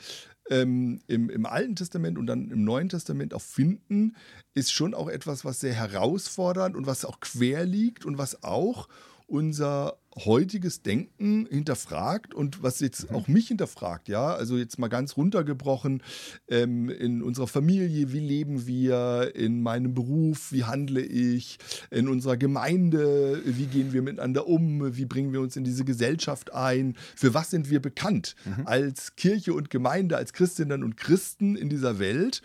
ähm, 0.50 1.00
im, 1.08 1.30
im 1.30 1.46
Alten 1.48 1.76
Testament 1.76 2.20
und 2.20 2.28
dann 2.28 2.52
im 2.52 2.64
Neuen 2.64 2.90
Testament 2.90 3.34
auch 3.34 3.42
finden, 3.42 4.16
ist 4.54 4.72
schon 4.72 4.94
auch 4.94 5.08
etwas, 5.08 5.44
was 5.44 5.60
sehr 5.60 5.74
herausfordernd 5.74 6.76
und 6.76 6.86
was 6.86 7.06
auch 7.06 7.20
quer 7.20 7.66
liegt 7.66 8.06
und 8.06 8.20
was 8.20 8.44
auch 8.44 8.88
unser 9.26 9.98
heutiges 10.16 10.82
Denken 10.82 11.48
hinterfragt 11.50 12.34
und 12.34 12.62
was 12.62 12.80
jetzt 12.80 13.10
mhm. 13.10 13.16
auch 13.16 13.28
mich 13.28 13.48
hinterfragt, 13.48 14.08
ja, 14.08 14.34
also 14.34 14.58
jetzt 14.58 14.78
mal 14.78 14.88
ganz 14.88 15.18
runtergebrochen 15.18 16.04
ähm, 16.48 16.90
in 16.90 17.22
unserer 17.22 17.48
Familie, 17.48 18.12
wie 18.12 18.20
leben 18.20 18.68
wir, 18.68 19.32
in 19.36 19.62
meinem 19.62 19.94
Beruf, 19.94 20.52
wie 20.52 20.64
handle 20.64 21.02
ich, 21.02 21.58
in 21.90 22.08
unserer 22.08 22.38
Gemeinde, 22.38 23.42
wie 23.46 23.66
gehen 23.66 23.94
wir 23.94 24.02
miteinander 24.02 24.48
um, 24.48 24.96
wie 24.96 25.06
bringen 25.06 25.34
wir 25.34 25.42
uns 25.42 25.56
in 25.56 25.64
diese 25.64 25.86
Gesellschaft 25.86 26.54
ein, 26.54 26.96
für 27.16 27.34
was 27.34 27.50
sind 27.50 27.70
wir 27.70 27.82
bekannt 27.82 28.36
mhm. 28.46 28.68
als 28.68 29.16
Kirche 29.16 29.54
und 29.54 29.70
Gemeinde, 29.70 30.18
als 30.18 30.34
Christinnen 30.34 30.84
und 30.84 30.98
Christen 30.98 31.56
in 31.56 31.70
dieser 31.70 32.00
Welt. 32.00 32.42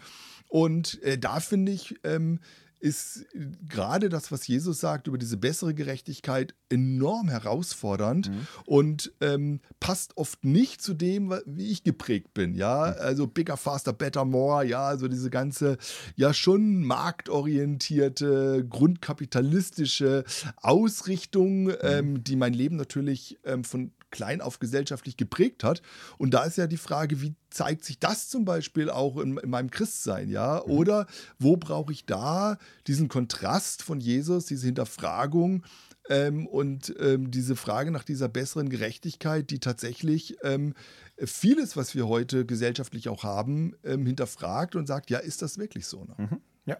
Und 0.48 1.02
äh, 1.02 1.18
da 1.18 1.40
finde 1.40 1.72
ich, 1.72 1.96
ähm, 2.04 2.40
ist 2.80 3.26
gerade 3.68 4.08
das, 4.08 4.30
was 4.30 4.46
Jesus 4.46 4.80
sagt 4.80 5.06
über 5.06 5.18
diese 5.18 5.36
bessere 5.36 5.74
Gerechtigkeit, 5.74 6.54
enorm 6.68 7.28
herausfordernd 7.28 8.30
mhm. 8.30 8.46
und 8.66 9.12
ähm, 9.20 9.60
passt 9.80 10.16
oft 10.16 10.44
nicht 10.44 10.82
zu 10.82 10.94
dem, 10.94 11.34
wie 11.46 11.70
ich 11.70 11.82
geprägt 11.82 12.34
bin. 12.34 12.54
Ja, 12.54 12.94
mhm. 12.96 13.02
also 13.02 13.26
bigger, 13.26 13.56
faster, 13.56 13.92
better, 13.92 14.24
more. 14.24 14.64
Ja, 14.64 14.86
also 14.86 15.08
diese 15.08 15.30
ganze, 15.30 15.78
ja, 16.16 16.32
schon 16.34 16.84
marktorientierte, 16.84 18.66
grundkapitalistische 18.68 20.24
Ausrichtung, 20.56 21.64
mhm. 21.64 21.76
ähm, 21.82 22.24
die 22.24 22.36
mein 22.36 22.52
Leben 22.52 22.76
natürlich 22.76 23.38
ähm, 23.44 23.64
von 23.64 23.92
klein 24.10 24.40
auf 24.40 24.58
gesellschaftlich 24.58 25.16
geprägt 25.16 25.64
hat. 25.64 25.82
Und 26.16 26.34
da 26.34 26.44
ist 26.44 26.56
ja 26.56 26.66
die 26.66 26.76
Frage, 26.76 27.20
wie 27.20 27.34
zeigt 27.50 27.84
sich 27.84 27.98
das 27.98 28.28
zum 28.28 28.44
Beispiel 28.44 28.90
auch 28.90 29.18
in, 29.18 29.36
in 29.38 29.50
meinem 29.50 29.70
Christsein, 29.70 30.28
ja? 30.28 30.62
Mhm. 30.64 30.72
Oder 30.72 31.06
wo 31.38 31.56
brauche 31.56 31.92
ich 31.92 32.06
da 32.06 32.58
diesen 32.86 33.08
Kontrast 33.08 33.82
von 33.82 34.00
Jesus, 34.00 34.46
diese 34.46 34.66
Hinterfragung? 34.66 35.64
Ähm, 36.10 36.46
und 36.46 36.94
ähm, 37.00 37.30
diese 37.30 37.54
Frage 37.54 37.90
nach 37.90 38.04
dieser 38.04 38.28
besseren 38.28 38.70
Gerechtigkeit, 38.70 39.50
die 39.50 39.60
tatsächlich 39.60 40.38
ähm, 40.42 40.74
vieles, 41.18 41.76
was 41.76 41.94
wir 41.94 42.08
heute 42.08 42.46
gesellschaftlich 42.46 43.08
auch 43.10 43.24
haben, 43.24 43.74
ähm, 43.84 44.06
hinterfragt 44.06 44.74
und 44.74 44.86
sagt, 44.86 45.10
ja, 45.10 45.18
ist 45.18 45.42
das 45.42 45.58
wirklich 45.58 45.86
so? 45.86 46.04
Ne? 46.04 46.14
Mhm. 46.16 46.40
Ja. 46.64 46.78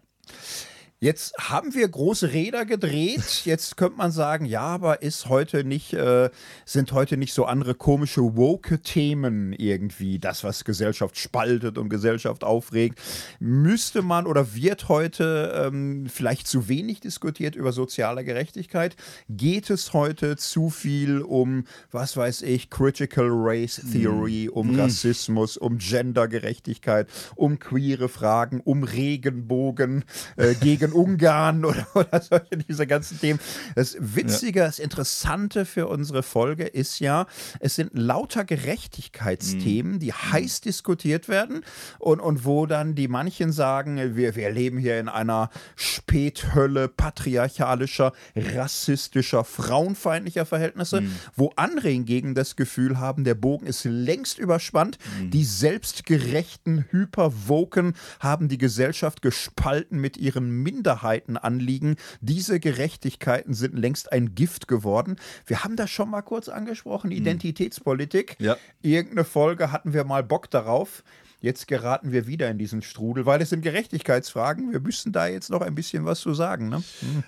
Jetzt 1.01 1.35
haben 1.39 1.75
wir 1.75 1.87
große 1.87 2.33
Räder 2.33 2.65
gedreht. 2.65 3.43
Jetzt 3.45 3.77
könnte 3.77 3.99
man 3.99 4.11
sagen, 4.11 4.45
ja, 4.45 4.63
aber 4.63 5.01
ist 5.01 5.29
heute 5.29 5.63
nicht, 5.63 5.93
äh, 5.93 6.29
sind 6.65 6.91
heute 6.91 7.17
nicht 7.17 7.35
so 7.35 7.45
andere 7.45 7.77
komische 7.77 8.37
woke 8.37 8.81
Themen 8.81 9.53
irgendwie 9.53 10.19
das, 10.19 10.43
was 10.43 10.65
Gesellschaft 10.65 11.17
spaltet 11.17 11.79
und 11.79 11.89
Gesellschaft 11.89 12.43
aufregt. 12.43 13.01
Müsste 13.39 14.03
man 14.03 14.27
oder 14.27 14.57
wird 14.57 14.89
heute 14.89 15.69
ähm, 15.69 16.09
vielleicht 16.13 16.49
zu 16.49 16.67
wenig 16.67 16.99
diskutiert 16.99 17.55
über 17.55 17.71
soziale 17.71 18.25
Gerechtigkeit? 18.25 18.97
Geht 19.29 19.71
es 19.71 19.93
heute 19.93 20.37
zu 20.37 20.69
viel 20.69 21.21
um, 21.21 21.63
was 21.93 22.17
weiß 22.17 22.43
ich, 22.43 22.71
Critical 22.71 23.29
Race 23.31 23.81
Theory, 23.93 24.49
mm. 24.51 24.57
um 24.57 24.73
mm. 24.73 24.81
Rassismus, 24.81 25.59
um 25.59 25.79
Gendergerechtigkeit, 25.79 27.07
um 27.37 27.61
queere 27.61 28.09
Fragen, 28.09 28.61
um 28.65 28.83
Regenbogen 28.83 30.05
äh, 30.35 30.55
gegen 30.55 30.88
in 30.89 30.93
Ungarn 30.93 31.65
oder, 31.65 31.87
oder 31.95 32.21
solche 32.21 32.57
diese 32.57 32.87
ganzen 32.87 33.21
Themen. 33.21 33.41
Das 33.75 33.97
Witzige, 34.01 34.61
ja. 34.61 34.67
das 34.67 34.79
Interessante 34.79 35.65
für 35.65 35.87
unsere 35.89 36.23
Folge 36.23 36.65
ist 36.65 36.99
ja, 36.99 37.27
es 37.61 37.75
sind 37.77 37.97
lauter 37.97 38.45
Gerechtigkeitsthemen, 38.45 39.95
mhm. 39.95 39.99
die 39.99 40.13
heiß 40.13 40.61
diskutiert 40.61 41.29
werden 41.29 41.65
und, 41.99 42.21
und 42.21 42.45
wo 42.45 42.67
dann 42.67 42.95
die 42.95 43.09
manchen 43.09 43.53
sagen, 43.53 44.17
wir, 44.17 44.37
wir 44.37 44.51
leben 44.51 44.79
hier 44.79 44.99
in 44.99 45.09
einer 45.09 45.51
Späthölle 45.77 46.89
patriarchalischer, 46.89 48.13
rassistischer, 48.35 49.45
frauenfeindlicher 49.45 50.47
Verhältnisse, 50.47 51.03
mhm. 51.03 51.13
wo 51.37 51.53
andere 51.57 51.89
hingegen 51.89 52.35
das 52.35 52.57
Gefühl 52.57 52.99
haben, 52.99 53.25
der 53.25 53.35
Bogen 53.35 53.67
ist 53.67 53.85
längst 53.85 54.39
überspannt, 54.39 54.99
mhm. 55.21 55.31
die 55.31 55.45
selbstgerechten 55.45 56.87
Hyperwoken 56.91 57.95
haben 58.21 58.49
die 58.49 58.59
Gesellschaft 58.59 59.23
gespalten 59.23 60.01
mit 60.01 60.17
ihren 60.17 60.51
Min 60.79 60.85
Minderheitenanliegen. 60.85 61.97
Diese 62.21 62.61
Gerechtigkeiten 62.61 63.55
sind 63.55 63.77
längst 63.77 64.13
ein 64.13 64.35
Gift 64.35 64.69
geworden. 64.69 65.17
Wir 65.47 65.65
haben 65.65 65.77
das 65.77 65.91
schon 65.91 66.11
mal 66.11 66.23
kurz 66.23 66.49
angesprochen, 66.49 67.11
hm. 67.11 67.17
Identitätspolitik. 67.17 68.37
Ja. 68.39 68.57
Irgendeine 68.83 69.25
Folge 69.25 69.73
hatten 69.73 69.93
wir 69.93 70.05
mal 70.05 70.23
Bock 70.23 70.51
darauf. 70.51 71.03
Jetzt 71.41 71.69
geraten 71.69 72.11
wir 72.11 72.27
wieder 72.27 72.51
in 72.51 72.59
diesen 72.59 72.83
Strudel, 72.83 73.25
weil 73.25 73.41
es 73.41 73.51
sind 73.51 73.63
Gerechtigkeitsfragen. 73.63 74.73
Wir 74.73 74.81
müssen 74.81 75.13
da 75.13 75.29
jetzt 75.29 75.51
noch 75.51 75.61
ein 75.61 75.75
bisschen 75.75 76.05
was 76.05 76.21
zu 76.21 76.35
sagen. 76.35 76.69
Ne? 76.69 76.83
Hm. 77.01 77.23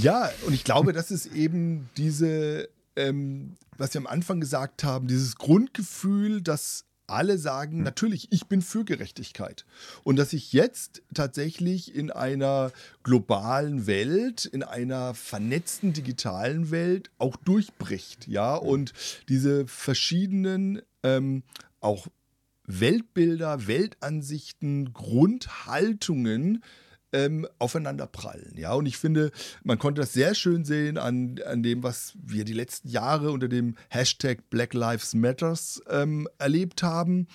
Ja, 0.00 0.30
und 0.46 0.52
ich 0.52 0.62
glaube, 0.62 0.92
das 0.92 1.10
ist 1.10 1.26
eben 1.26 1.88
diese, 1.96 2.68
ähm, 2.94 3.54
was 3.76 3.92
wir 3.94 4.00
am 4.00 4.06
Anfang 4.06 4.40
gesagt 4.40 4.84
haben, 4.84 5.08
dieses 5.08 5.36
Grundgefühl, 5.36 6.42
dass 6.42 6.84
alle 7.06 7.38
sagen, 7.38 7.78
hm. 7.78 7.82
natürlich, 7.84 8.28
ich 8.32 8.46
bin 8.46 8.62
für 8.62 8.84
Gerechtigkeit. 8.84 9.64
Und 10.04 10.16
dass 10.16 10.30
sich 10.30 10.52
jetzt 10.52 11.02
tatsächlich 11.14 11.94
in 11.94 12.10
einer 12.10 12.72
globalen 13.02 13.86
Welt, 13.86 14.44
in 14.44 14.62
einer 14.62 15.14
vernetzten 15.14 15.92
digitalen 15.92 16.70
Welt 16.70 17.10
auch 17.18 17.36
durchbricht, 17.36 18.26
ja, 18.26 18.54
und 18.54 18.92
diese 19.28 19.66
verschiedenen 19.66 20.82
ähm, 21.02 21.42
auch 21.80 22.08
Weltbilder, 22.66 23.66
Weltansichten, 23.66 24.92
Grundhaltungen 24.92 26.62
ähm, 27.16 27.46
aufeinanderprallen. 27.58 28.52
Ja, 28.56 28.74
und 28.74 28.84
ich 28.86 28.98
finde, 28.98 29.30
man 29.64 29.78
konnte 29.78 30.02
das 30.02 30.12
sehr 30.12 30.34
schön 30.34 30.64
sehen 30.64 30.98
an, 30.98 31.40
an 31.46 31.62
dem, 31.62 31.82
was 31.82 32.14
wir 32.22 32.44
die 32.44 32.52
letzten 32.52 32.88
Jahre 32.88 33.30
unter 33.30 33.48
dem 33.48 33.76
Hashtag 33.88 34.50
Black 34.50 34.74
Lives 34.74 35.14
Matters 35.14 35.80
ähm, 35.88 36.28
erlebt 36.38 36.82
haben, 36.82 37.26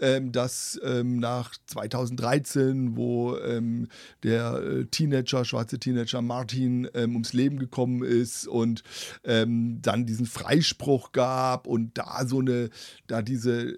ähm, 0.00 0.32
dass 0.32 0.80
ähm, 0.84 1.18
nach 1.18 1.54
2013, 1.66 2.96
wo 2.96 3.36
ähm, 3.36 3.86
der 4.24 4.54
äh, 4.54 4.84
Teenager, 4.86 5.44
schwarze 5.44 5.78
Teenager 5.78 6.20
Martin 6.20 6.88
ähm, 6.94 7.12
ums 7.12 7.32
Leben 7.32 7.58
gekommen 7.58 8.02
ist 8.02 8.46
und 8.46 8.82
dann 9.22 10.06
diesen 10.06 10.26
Freispruch 10.26 11.12
gab 11.12 11.66
und 11.66 11.96
da 11.98 12.26
so 12.26 12.40
eine, 12.40 12.70
da 13.06 13.22
diese 13.22 13.76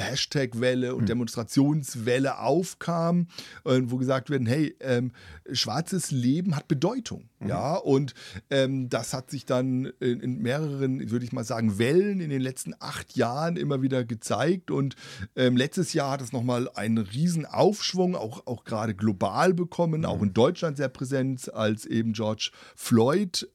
Hashtag-Welle 0.00 0.94
und 0.94 1.02
mhm. 1.02 1.06
Demonstrationswelle 1.06 2.38
aufkam, 2.38 3.28
äh, 3.64 3.80
wo 3.84 3.96
gesagt 3.96 4.30
werden, 4.30 4.46
hey, 4.46 4.76
ähm, 4.80 5.12
schwarzes 5.52 6.10
Leben 6.10 6.56
hat 6.56 6.68
Bedeutung. 6.68 7.28
Mhm. 7.40 7.48
Ja, 7.48 7.74
und 7.76 8.14
ähm, 8.50 8.88
das 8.88 9.12
hat 9.12 9.30
sich 9.30 9.46
dann 9.46 9.86
in, 10.00 10.20
in, 10.20 10.42
mehreren, 10.42 11.10
würde 11.10 11.24
ich 11.24 11.32
mal 11.32 11.44
sagen, 11.44 11.78
Wellen 11.78 12.20
in 12.20 12.30
den 12.30 12.40
letzten 12.40 12.74
acht 12.78 13.16
Jahren 13.16 13.56
immer 13.56 13.82
wieder 13.82 14.04
gezeigt. 14.04 14.70
Und 14.70 14.96
ähm, 15.36 15.56
letztes 15.56 15.92
Jahr 15.92 16.12
hat 16.12 16.22
es 16.22 16.32
nochmal 16.32 16.68
einen 16.74 16.98
riesen 16.98 17.46
Aufschwung, 17.46 18.16
auch, 18.16 18.46
auch 18.46 18.64
gerade 18.64 18.94
global 18.94 19.54
bekommen, 19.54 20.00
mhm. 20.00 20.06
auch 20.06 20.22
in 20.22 20.34
Deutschland 20.34 20.76
sehr 20.76 20.88
präsent, 20.88 21.52
als 21.52 21.86
eben 21.86 22.12
George 22.12 22.50
Floyd 22.76 23.48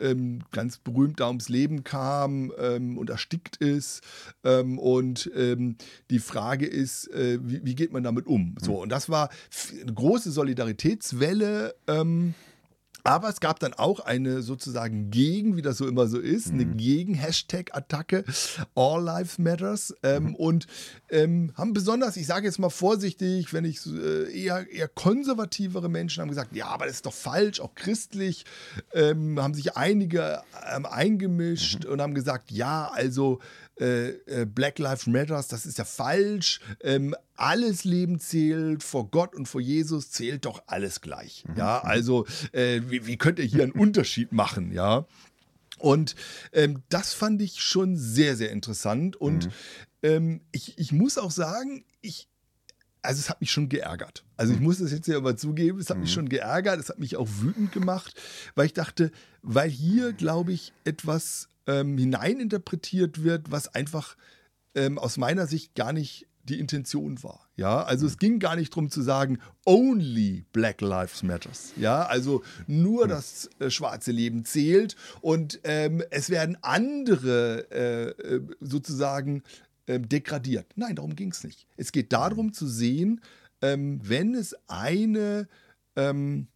ähm, 0.00 0.18
ähm, 0.18 0.40
ganz 0.52 0.78
berühmt 0.78 1.20
da 1.20 1.28
ums 1.28 1.48
Leben 1.48 1.84
kam 1.84 2.52
ähm, 2.58 2.98
und 2.98 3.10
erstickt 3.10 3.56
ist. 3.56 4.02
Ähm, 4.44 4.78
und 4.78 5.30
ähm, 5.36 5.76
die 6.10 6.18
Frage 6.18 6.66
ist, 6.66 7.08
äh, 7.12 7.38
wie, 7.42 7.64
wie, 7.64 7.74
geht 7.74 7.92
man 7.92 8.02
damit 8.02 8.26
um? 8.26 8.56
So, 8.60 8.82
und 8.82 8.90
das 8.90 9.08
war 9.08 9.30
eine 9.80 9.92
große 9.92 10.30
Solidaritätswelle. 10.30 11.74
Aber 13.08 13.30
es 13.30 13.40
gab 13.40 13.58
dann 13.58 13.72
auch 13.72 14.00
eine 14.00 14.42
sozusagen 14.42 15.10
Gegen, 15.10 15.56
wie 15.56 15.62
das 15.62 15.78
so 15.78 15.88
immer 15.88 16.08
so 16.08 16.18
ist, 16.18 16.52
eine 16.52 16.66
mhm. 16.66 16.76
Gegen-Hashtag-Attacke, 16.76 18.22
All 18.74 19.02
Lives 19.02 19.38
Matters. 19.38 19.94
Ähm, 20.02 20.24
mhm. 20.24 20.34
Und 20.34 20.66
ähm, 21.08 21.52
haben 21.56 21.72
besonders, 21.72 22.18
ich 22.18 22.26
sage 22.26 22.44
jetzt 22.44 22.58
mal 22.58 22.68
vorsichtig, 22.68 23.54
wenn 23.54 23.64
ich 23.64 23.80
äh, 23.86 24.30
eher, 24.30 24.70
eher 24.70 24.88
konservativere 24.88 25.88
Menschen 25.88 26.20
haben 26.20 26.28
gesagt, 26.28 26.54
ja, 26.54 26.66
aber 26.66 26.84
das 26.84 26.96
ist 26.96 27.06
doch 27.06 27.14
falsch, 27.14 27.60
auch 27.60 27.74
christlich, 27.74 28.44
ähm, 28.92 29.40
haben 29.40 29.54
sich 29.54 29.74
einige 29.74 30.42
ähm, 30.70 30.84
eingemischt 30.84 31.86
mhm. 31.86 31.92
und 31.92 32.02
haben 32.02 32.12
gesagt, 32.12 32.50
ja, 32.50 32.90
also 32.92 33.38
äh, 33.80 34.08
äh, 34.26 34.44
Black 34.46 34.78
Lives 34.78 35.06
Matters, 35.06 35.48
das 35.48 35.66
ist 35.66 35.78
ja 35.78 35.84
falsch. 35.84 36.60
Ähm, 36.80 37.14
alles 37.36 37.84
Leben 37.84 38.18
zählt, 38.18 38.82
vor 38.82 39.10
Gott 39.10 39.34
und 39.34 39.46
vor 39.46 39.60
Jesus 39.60 40.10
zählt 40.10 40.44
doch 40.44 40.62
alles 40.66 41.00
gleich. 41.00 41.44
Mhm. 41.46 41.56
Ja, 41.56 41.80
also 41.80 42.26
äh, 42.52 42.80
wie, 42.86 43.06
wie 43.06 43.16
könnt 43.16 43.38
ihr 43.38 43.44
hier 43.44 43.62
einen 43.62 43.72
Unterschied 43.72 44.32
machen? 44.32 44.72
Ja. 44.72 45.06
Und 45.78 46.16
ähm, 46.52 46.82
das 46.88 47.14
fand 47.14 47.40
ich 47.40 47.60
schon 47.60 47.96
sehr, 47.96 48.36
sehr 48.36 48.50
interessant. 48.50 49.16
Und 49.16 49.46
mhm. 49.46 49.52
ähm, 50.02 50.40
ich, 50.52 50.76
ich 50.78 50.92
muss 50.92 51.18
auch 51.18 51.30
sagen, 51.30 51.84
ich, 52.00 52.28
also 53.02 53.20
es 53.20 53.30
hat 53.30 53.40
mich 53.40 53.52
schon 53.52 53.68
geärgert. 53.68 54.24
Also 54.36 54.52
ich 54.52 54.58
mhm. 54.58 54.64
muss 54.64 54.78
das 54.78 54.90
jetzt 54.90 55.06
ja 55.06 55.16
aber 55.16 55.36
zugeben, 55.36 55.78
es 55.78 55.88
hat 55.88 55.98
mhm. 55.98 56.02
mich 56.02 56.12
schon 56.12 56.28
geärgert, 56.28 56.80
es 56.80 56.88
hat 56.88 56.98
mich 56.98 57.16
auch 57.16 57.28
wütend 57.40 57.72
gemacht, 57.72 58.14
weil 58.54 58.66
ich 58.66 58.72
dachte, 58.72 59.12
weil 59.42 59.70
hier, 59.70 60.12
glaube 60.12 60.52
ich, 60.52 60.72
etwas 60.84 61.48
ähm, 61.68 61.96
hineininterpretiert 61.96 63.22
wird, 63.22 63.52
was 63.52 63.72
einfach 63.72 64.16
ähm, 64.74 64.98
aus 64.98 65.16
meiner 65.18 65.46
Sicht 65.46 65.76
gar 65.76 65.92
nicht 65.92 66.26
die 66.48 66.58
Intention 66.58 67.22
war. 67.22 67.48
Ja, 67.56 67.82
also 67.82 68.06
mhm. 68.06 68.10
es 68.10 68.18
ging 68.18 68.38
gar 68.38 68.56
nicht 68.56 68.72
darum 68.72 68.90
zu 68.90 69.02
sagen, 69.02 69.38
only 69.66 70.44
Black 70.52 70.80
Lives 70.80 71.22
Matters. 71.22 71.74
Ja, 71.76 72.06
also 72.06 72.42
nur 72.66 73.04
mhm. 73.04 73.10
das 73.10 73.50
äh, 73.58 73.70
schwarze 73.70 74.12
Leben 74.12 74.44
zählt 74.44 74.96
und 75.20 75.60
ähm, 75.64 76.02
es 76.10 76.30
werden 76.30 76.56
andere 76.62 77.66
äh, 77.70 78.34
äh 78.34 78.40
sozusagen 78.60 79.42
äh, 79.86 80.00
degradiert. 80.00 80.66
Nein, 80.76 80.96
darum 80.96 81.14
ging 81.14 81.30
es 81.30 81.44
nicht. 81.44 81.66
Es 81.76 81.92
geht 81.92 82.12
darum 82.12 82.46
mhm. 82.46 82.52
zu 82.54 82.66
sehen, 82.66 83.20
ähm, 83.60 84.00
wenn 84.02 84.34
es 84.34 84.56
eine 84.68 85.48
ähm, 85.96 86.48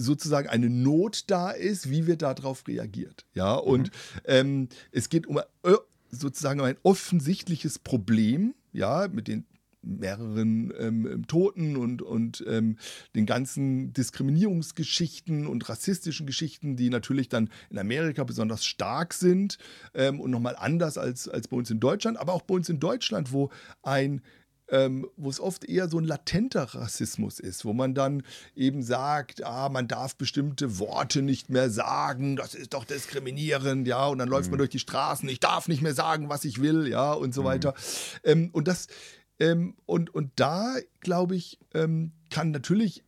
sozusagen 0.00 0.48
eine 0.48 0.70
Not 0.70 1.24
da 1.28 1.50
ist, 1.50 1.90
wie 1.90 2.06
wird 2.06 2.22
darauf 2.22 2.66
reagiert. 2.68 3.26
Ja, 3.34 3.54
und 3.54 3.88
mhm. 3.88 4.20
ähm, 4.24 4.68
es 4.92 5.08
geht 5.08 5.26
um 5.26 5.38
äh, 5.38 5.72
sozusagen 6.10 6.60
um 6.60 6.66
ein 6.66 6.78
offensichtliches 6.82 7.78
Problem, 7.78 8.54
ja, 8.72 9.08
mit 9.08 9.28
den 9.28 9.46
mehreren 9.86 10.72
ähm, 10.78 11.06
ähm, 11.06 11.26
Toten 11.26 11.76
und, 11.76 12.02
und 12.02 12.44
ähm, 12.48 12.76
den 13.14 13.24
ganzen 13.24 13.92
Diskriminierungsgeschichten 13.92 15.46
und 15.46 15.68
rassistischen 15.68 16.26
Geschichten, 16.26 16.76
die 16.76 16.90
natürlich 16.90 17.28
dann 17.28 17.50
in 17.70 17.78
Amerika 17.78 18.24
besonders 18.24 18.64
stark 18.64 19.14
sind 19.14 19.58
ähm, 19.94 20.20
und 20.20 20.30
nochmal 20.30 20.56
anders 20.56 20.98
als, 20.98 21.28
als 21.28 21.48
bei 21.48 21.56
uns 21.56 21.70
in 21.70 21.80
Deutschland, 21.80 22.18
aber 22.18 22.32
auch 22.32 22.42
bei 22.42 22.54
uns 22.54 22.68
in 22.68 22.80
Deutschland, 22.80 23.32
wo 23.32 23.50
ein 23.82 24.22
ähm, 24.68 25.08
wo 25.16 25.30
es 25.30 25.40
oft 25.40 25.64
eher 25.64 25.88
so 25.88 25.98
ein 25.98 26.04
latenter 26.04 26.62
Rassismus 26.62 27.40
ist, 27.40 27.64
wo 27.64 27.72
man 27.72 27.94
dann 27.94 28.22
eben 28.54 28.82
sagt, 28.82 29.44
ah, 29.44 29.68
man 29.68 29.88
darf 29.88 30.16
bestimmte 30.16 30.78
Worte 30.78 31.22
nicht 31.22 31.50
mehr 31.50 31.70
sagen, 31.70 32.36
das 32.36 32.54
ist 32.54 32.74
doch 32.74 32.84
diskriminierend, 32.84 33.86
ja, 33.86 34.06
und 34.06 34.18
dann 34.18 34.28
läuft 34.28 34.46
mhm. 34.46 34.52
man 34.52 34.58
durch 34.58 34.70
die 34.70 34.78
Straßen, 34.78 35.28
ich 35.28 35.40
darf 35.40 35.68
nicht 35.68 35.82
mehr 35.82 35.94
sagen, 35.94 36.28
was 36.28 36.44
ich 36.44 36.60
will, 36.60 36.88
ja, 36.88 37.12
und 37.12 37.34
so 37.34 37.42
mhm. 37.42 37.46
weiter. 37.46 37.74
Ähm, 38.24 38.50
und 38.52 38.68
das, 38.68 38.88
ähm, 39.38 39.76
und, 39.86 40.14
und 40.14 40.32
da, 40.36 40.76
glaube 41.00 41.36
ich, 41.36 41.58
ähm, 41.74 42.12
kann 42.30 42.50
natürlich 42.50 43.04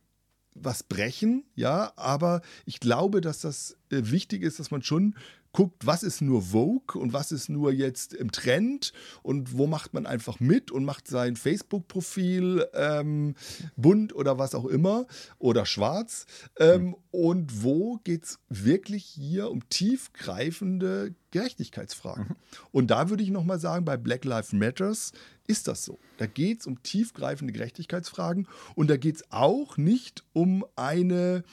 was 0.53 0.83
brechen, 0.83 1.45
ja, 1.55 1.93
aber 1.95 2.41
ich 2.65 2.79
glaube, 2.79 3.21
dass 3.21 3.41
das 3.41 3.77
äh, 3.91 4.01
wichtig 4.03 4.43
ist, 4.43 4.59
dass 4.59 4.71
man 4.71 4.81
schon 4.81 5.15
guckt, 5.51 5.85
was 5.85 6.03
ist 6.03 6.21
nur 6.21 6.41
Vogue 6.41 6.99
und 6.99 7.13
was 7.13 7.31
ist 7.31 7.49
nur 7.49 7.71
jetzt 7.71 8.13
im 8.13 8.31
Trend 8.31 8.93
und 9.23 9.57
wo 9.57 9.67
macht 9.67 9.93
man 9.93 10.05
einfach 10.05 10.39
mit 10.39 10.71
und 10.71 10.85
macht 10.85 11.07
sein 11.07 11.35
Facebook-Profil 11.35 12.67
ähm, 12.73 13.35
bunt 13.75 14.13
oder 14.13 14.37
was 14.37 14.53
auch 14.53 14.65
immer 14.65 15.07
oder 15.39 15.65
schwarz 15.65 16.25
ähm, 16.59 16.87
mhm. 16.87 16.95
und 17.11 17.63
wo 17.63 17.97
geht 18.03 18.23
es 18.25 18.39
wirklich 18.49 19.05
hier 19.05 19.49
um 19.49 19.67
tiefgreifende 19.69 21.15
Gerechtigkeitsfragen. 21.31 22.25
Mhm. 22.29 22.35
Und 22.71 22.91
da 22.91 23.09
würde 23.09 23.23
ich 23.23 23.29
nochmal 23.29 23.59
sagen, 23.59 23.85
bei 23.85 23.97
Black 23.97 24.25
Lives 24.25 24.53
Matters 24.53 25.13
ist 25.47 25.67
das 25.67 25.83
so. 25.83 25.99
Da 26.17 26.27
geht 26.27 26.61
es 26.61 26.67
um 26.67 26.83
tiefgreifende 26.83 27.53
Gerechtigkeitsfragen 27.53 28.47
und 28.75 28.89
da 28.89 28.97
geht 28.97 29.15
es 29.15 29.31
auch 29.31 29.77
nicht 29.77 30.23
um 30.33 30.63
eine 30.75 31.43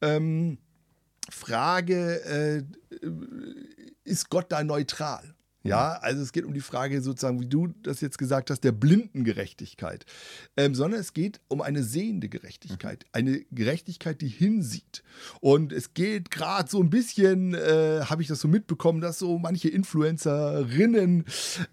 ähm, 0.00 0.58
Frage, 1.30 2.22
äh, 2.24 2.62
ist 4.04 4.30
Gott 4.30 4.46
da 4.50 4.62
neutral? 4.62 5.34
Ja, 5.66 5.92
also 6.02 6.20
es 6.20 6.32
geht 6.32 6.44
um 6.44 6.52
die 6.52 6.60
Frage 6.60 7.00
sozusagen, 7.00 7.40
wie 7.40 7.46
du 7.46 7.68
das 7.68 8.02
jetzt 8.02 8.18
gesagt 8.18 8.50
hast, 8.50 8.60
der 8.64 8.72
blinden 8.72 9.24
Gerechtigkeit, 9.24 10.04
ähm, 10.58 10.74
sondern 10.74 11.00
es 11.00 11.14
geht 11.14 11.40
um 11.48 11.62
eine 11.62 11.82
sehende 11.82 12.28
Gerechtigkeit, 12.28 13.06
eine 13.12 13.40
Gerechtigkeit, 13.50 14.20
die 14.20 14.28
hinsieht. 14.28 15.02
Und 15.40 15.72
es 15.72 15.94
geht 15.94 16.30
gerade 16.30 16.70
so 16.70 16.82
ein 16.82 16.90
bisschen, 16.90 17.54
äh, 17.54 18.02
habe 18.04 18.20
ich 18.20 18.28
das 18.28 18.40
so 18.40 18.48
mitbekommen, 18.48 19.00
dass 19.00 19.18
so 19.18 19.38
manche 19.38 19.70
Influencerinnen 19.70 21.24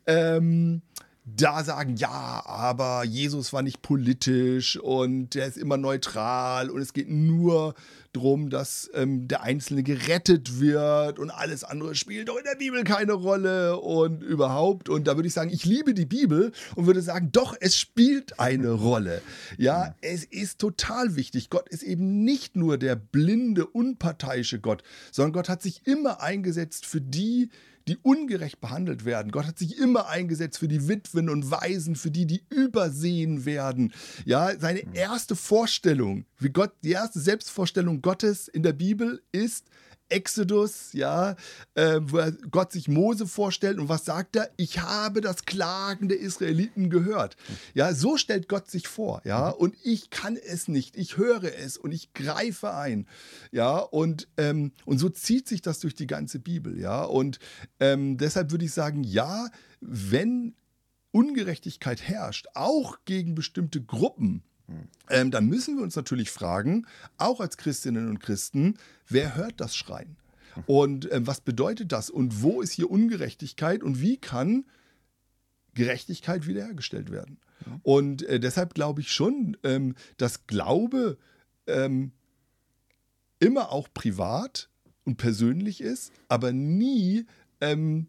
ähm, 0.06 0.82
da 1.26 1.64
sagen, 1.66 1.98
ja, 1.98 2.44
aber 2.46 3.04
Jesus 3.04 3.52
war 3.52 3.62
nicht 3.62 3.82
politisch 3.82 4.78
und 4.78 5.36
der 5.36 5.48
ist 5.48 5.58
immer 5.58 5.78
neutral 5.78 6.70
und 6.70 6.82
es 6.82 6.94
geht 6.94 7.10
nur 7.10 7.76
darum, 8.14 8.50
dass 8.50 8.90
ähm, 8.94 9.28
der 9.28 9.44
Einzelne 9.44 9.84
gerettet 9.84 10.60
wird 10.60 11.20
und 11.20 11.30
alles 11.30 11.64
andere 11.64 11.96
spielt 11.96 12.30
doch 12.30 12.38
in 12.38 12.44
der 12.44 12.58
Bibel 12.58 12.84
keine 12.84 13.14
Rolle 13.14 13.80
und 13.80 14.22
überhaupt. 14.22 14.90
Und 14.90 15.08
da 15.08 15.16
würde 15.16 15.28
ich 15.28 15.34
sagen, 15.34 15.52
ich 15.52 15.66
liebe 15.66 15.94
die 15.94 16.06
Bibel 16.06 16.52
und 16.76 16.86
würde 16.86 17.02
sagen, 17.02 17.30
doch, 17.32 17.56
es 17.60 17.78
spielt 17.78 18.40
eine 18.40 18.72
Rolle. 18.72 19.22
Ja, 19.58 19.96
es 20.02 20.24
ist 20.24 20.60
total 20.60 21.16
wichtig. 21.16 21.50
Gott 21.50 21.70
ist 21.70 21.84
eben 21.84 22.24
nicht 22.24 22.56
nur 22.56 22.78
der 22.78 22.96
blinde, 22.96 23.66
unparteiische 23.66 24.60
Gott, 24.60 24.84
sondern 25.12 25.34
Gott 25.34 25.50
hat 25.50 25.62
sich 25.62 25.86
immer 25.86 26.22
eingesetzt 26.22 26.86
für 26.86 27.02
die, 27.02 27.50
die 27.88 27.98
ungerecht 27.98 28.62
behandelt 28.62 29.06
werden. 29.06 29.32
Gott 29.32 29.46
hat 29.46 29.60
sich 29.60 29.78
immer 29.78 30.08
eingesetzt 30.08 30.60
für 30.60 30.68
die 30.68 30.88
Witwen 30.88 31.30
und 31.30 31.52
Waisen, 31.52 31.96
für 31.96 32.12
die, 32.12 32.26
die 32.26 32.44
übersehen 32.50 33.46
werden. 33.46 33.94
Ja, 34.26 34.58
seine 34.60 34.84
erste 34.94 35.36
Vorstellung, 35.36 36.26
wie 36.38 36.50
Gott, 36.50 36.72
die 36.84 36.92
erste 36.92 37.20
Selbstvorstellung 37.20 38.01
Gottes 38.02 38.48
in 38.48 38.64
der 38.64 38.74
Bibel 38.74 39.22
ist, 39.32 39.66
Exodus, 40.12 40.92
ja, 40.94 41.36
äh, 41.74 42.00
wo 42.02 42.22
Gott 42.52 42.72
sich 42.72 42.88
Mose 42.88 43.26
vorstellt. 43.26 43.80
Und 43.80 43.90
was 43.90 44.06
sagt 44.06 44.36
er? 44.36 44.52
Ich 44.58 44.80
habe 44.80 45.22
das 45.22 45.46
Klagen 45.46 46.10
der 46.10 46.20
Israeliten 46.20 46.90
gehört. 46.90 47.38
Ja, 47.74 47.94
so 47.94 48.18
stellt 48.18 48.50
Gott 48.50 48.70
sich 48.70 48.88
vor, 48.88 49.22
ja, 49.24 49.50
und 49.50 49.76
ich 49.84 50.10
kann 50.10 50.36
es 50.36 50.68
nicht, 50.68 50.98
ich 50.98 51.18
höre 51.18 51.44
es 51.44 51.78
und 51.78 51.92
ich 51.92 52.14
greife 52.14 52.74
ein, 52.74 53.08
ja, 53.52 53.78
und, 53.78 54.28
ähm, 54.38 54.74
und 54.86 54.98
so 54.98 55.10
zieht 55.10 55.48
sich 55.48 55.62
das 55.62 55.80
durch 55.80 55.96
die 55.96 56.08
ganze 56.08 56.40
Bibel, 56.40 56.80
ja, 56.80 57.04
und 57.04 57.40
ähm, 57.80 58.18
deshalb 58.18 58.52
würde 58.52 58.66
ich 58.66 58.74
sagen, 58.74 59.04
ja, 59.04 59.50
wenn 59.80 60.56
Ungerechtigkeit 61.12 62.02
herrscht, 62.02 62.48
auch 62.54 63.00
gegen 63.06 63.36
bestimmte 63.36 63.82
Gruppen, 63.82 64.44
ähm, 65.10 65.32
dann 65.32 65.48
müssen 65.48 65.78
wir 65.78 65.84
uns 65.84 65.96
natürlich 65.96 66.32
fragen, 66.32 66.86
auch 67.18 67.40
als 67.40 67.58
Christinnen 67.58 68.10
und 68.10 68.20
Christen, 68.20 68.78
wer 69.08 69.36
hört 69.36 69.60
das 69.60 69.76
Schreien? 69.76 70.16
Und 70.66 71.12
ähm, 71.12 71.28
was 71.28 71.42
bedeutet 71.42 71.92
das? 71.92 72.10
Und 72.10 72.42
wo 72.42 72.62
ist 72.62 72.72
hier 72.72 72.92
Ungerechtigkeit? 72.92 73.84
Und 73.84 74.02
wie 74.02 74.18
kann 74.18 74.66
Gerechtigkeit 75.74 76.48
wiederhergestellt 76.48 77.12
werden? 77.12 77.38
Und 77.84 78.24
äh, 78.24 78.40
deshalb 78.40 78.74
glaube 78.74 79.02
ich 79.02 79.12
schon, 79.12 79.58
ähm, 79.64 79.96
dass 80.18 80.48
Glaube 80.48 81.18
ähm, 81.68 82.12
immer 83.40 83.72
auch 83.72 83.88
privat 83.94 84.70
und 85.04 85.18
persönlich 85.18 85.82
ist, 85.82 86.12
aber 86.28 86.52
nie, 86.52 87.26
ähm, 87.60 88.08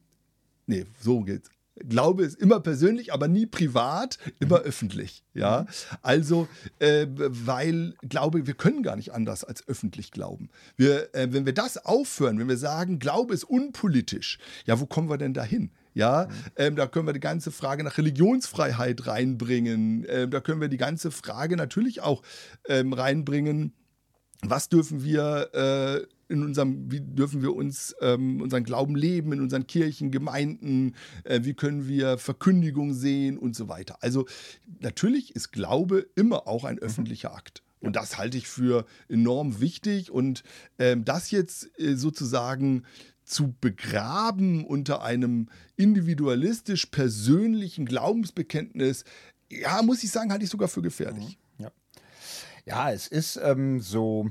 nee, 0.67 0.87
so 1.01 1.21
geht's. 1.21 1.51
Glaube 1.77 2.25
ist 2.25 2.39
immer 2.39 2.61
persönlich, 2.61 3.13
aber 3.13 3.29
nie 3.29 3.47
privat, 3.47 4.19
immer 4.41 4.61
mhm. 4.61 4.65
öffentlich. 4.65 5.25
Ja, 5.35 5.67
also, 6.03 6.49
äh, 6.79 7.07
weil 7.09 7.95
Glaube, 8.03 8.47
wir 8.47 8.55
können 8.55 8.83
gar 8.83 8.97
nicht 8.97 9.13
anders 9.13 9.45
als 9.45 9.67
öffentlich 9.67 10.11
glauben. 10.11 10.51
Wir, 10.77 11.15
äh, 11.15 11.29
wenn 11.31 11.47
wir 11.47 11.55
das 11.55 11.79
aufhören, 11.85 12.39
wenn 12.39 12.49
wir 12.49 12.59
sagen, 12.59 12.99
Glaube 12.99 13.33
ist 13.33 13.45
unpolitisch, 13.45 14.39
ja, 14.67 14.81
wo 14.81 14.87
kommen 14.87 15.09
wir 15.09 15.19
denn 15.19 15.35
dahin? 15.35 15.71
Ja, 15.95 16.29
mhm. 16.29 16.35
ähm, 16.57 16.77
da 16.77 16.87
können 16.87 17.07
wir 17.07 17.13
die 17.13 17.21
ganze 17.21 17.51
Frage 17.51 17.85
nach 17.85 17.99
Religionsfreiheit 17.99 19.07
reinbringen. 19.07 20.07
Ähm, 20.09 20.31
da 20.31 20.41
können 20.41 20.61
wir 20.61 20.69
die 20.69 20.79
ganze 20.79 21.11
Frage 21.11 21.57
natürlich 21.57 22.01
auch 22.01 22.23
ähm, 22.67 22.93
reinbringen. 22.93 23.75
Was 24.45 24.69
dürfen 24.69 25.05
wir 25.05 25.51
äh, 25.55 26.07
in 26.33 26.43
unserem, 26.43 26.91
wie 26.91 27.01
dürfen 27.01 27.43
wir 27.43 27.55
uns 27.55 27.95
ähm, 28.01 28.41
unseren 28.41 28.65
Glauben 28.65 28.97
leben 28.97 29.33
in 29.33 29.41
unseren 29.41 29.67
Kirchen, 29.67 30.11
Gemeinden, 30.11 30.95
äh, 31.25 31.41
wie 31.43 31.55
können 31.55 31.87
wir 31.87 32.19
Verkündigung 32.19 32.95
sehen 32.95 33.39
und 33.39 33.55
so 33.55 33.69
weiter. 33.69 33.99
Also 34.01 34.27
natürlich 34.81 35.37
ist 35.37 35.53
Glaube 35.53 36.07
immer 36.17 36.49
auch 36.49 36.65
ein 36.65 36.77
mhm. 36.77 36.83
öffentlicher 36.83 37.35
Akt. 37.35 37.63
Und 37.81 37.97
das 37.97 38.17
halte 38.17 38.39
ich 38.39 38.49
für 38.49 38.87
enorm 39.09 39.61
wichtig. 39.61 40.11
Und 40.11 40.43
ähm, 40.79 41.05
das 41.05 41.31
jetzt 41.31 41.71
äh, 41.79 41.95
sozusagen 41.97 42.85
zu 43.25 43.55
begraben 43.61 44.65
unter 44.65 45.03
einem 45.03 45.49
individualistisch 45.77 46.87
persönlichen 46.87 47.87
Glaubensbekenntnis, 47.87 49.05
ja, 49.51 49.83
muss 49.83 50.03
ich 50.03 50.11
sagen, 50.11 50.31
halte 50.33 50.45
ich 50.45 50.51
sogar 50.51 50.69
für 50.69 50.83
gefährlich. 50.83 51.39
Ja, 52.65 52.89
ja 52.89 52.95
es 52.95 53.07
ist 53.07 53.37
ähm, 53.43 53.81
so 53.81 54.31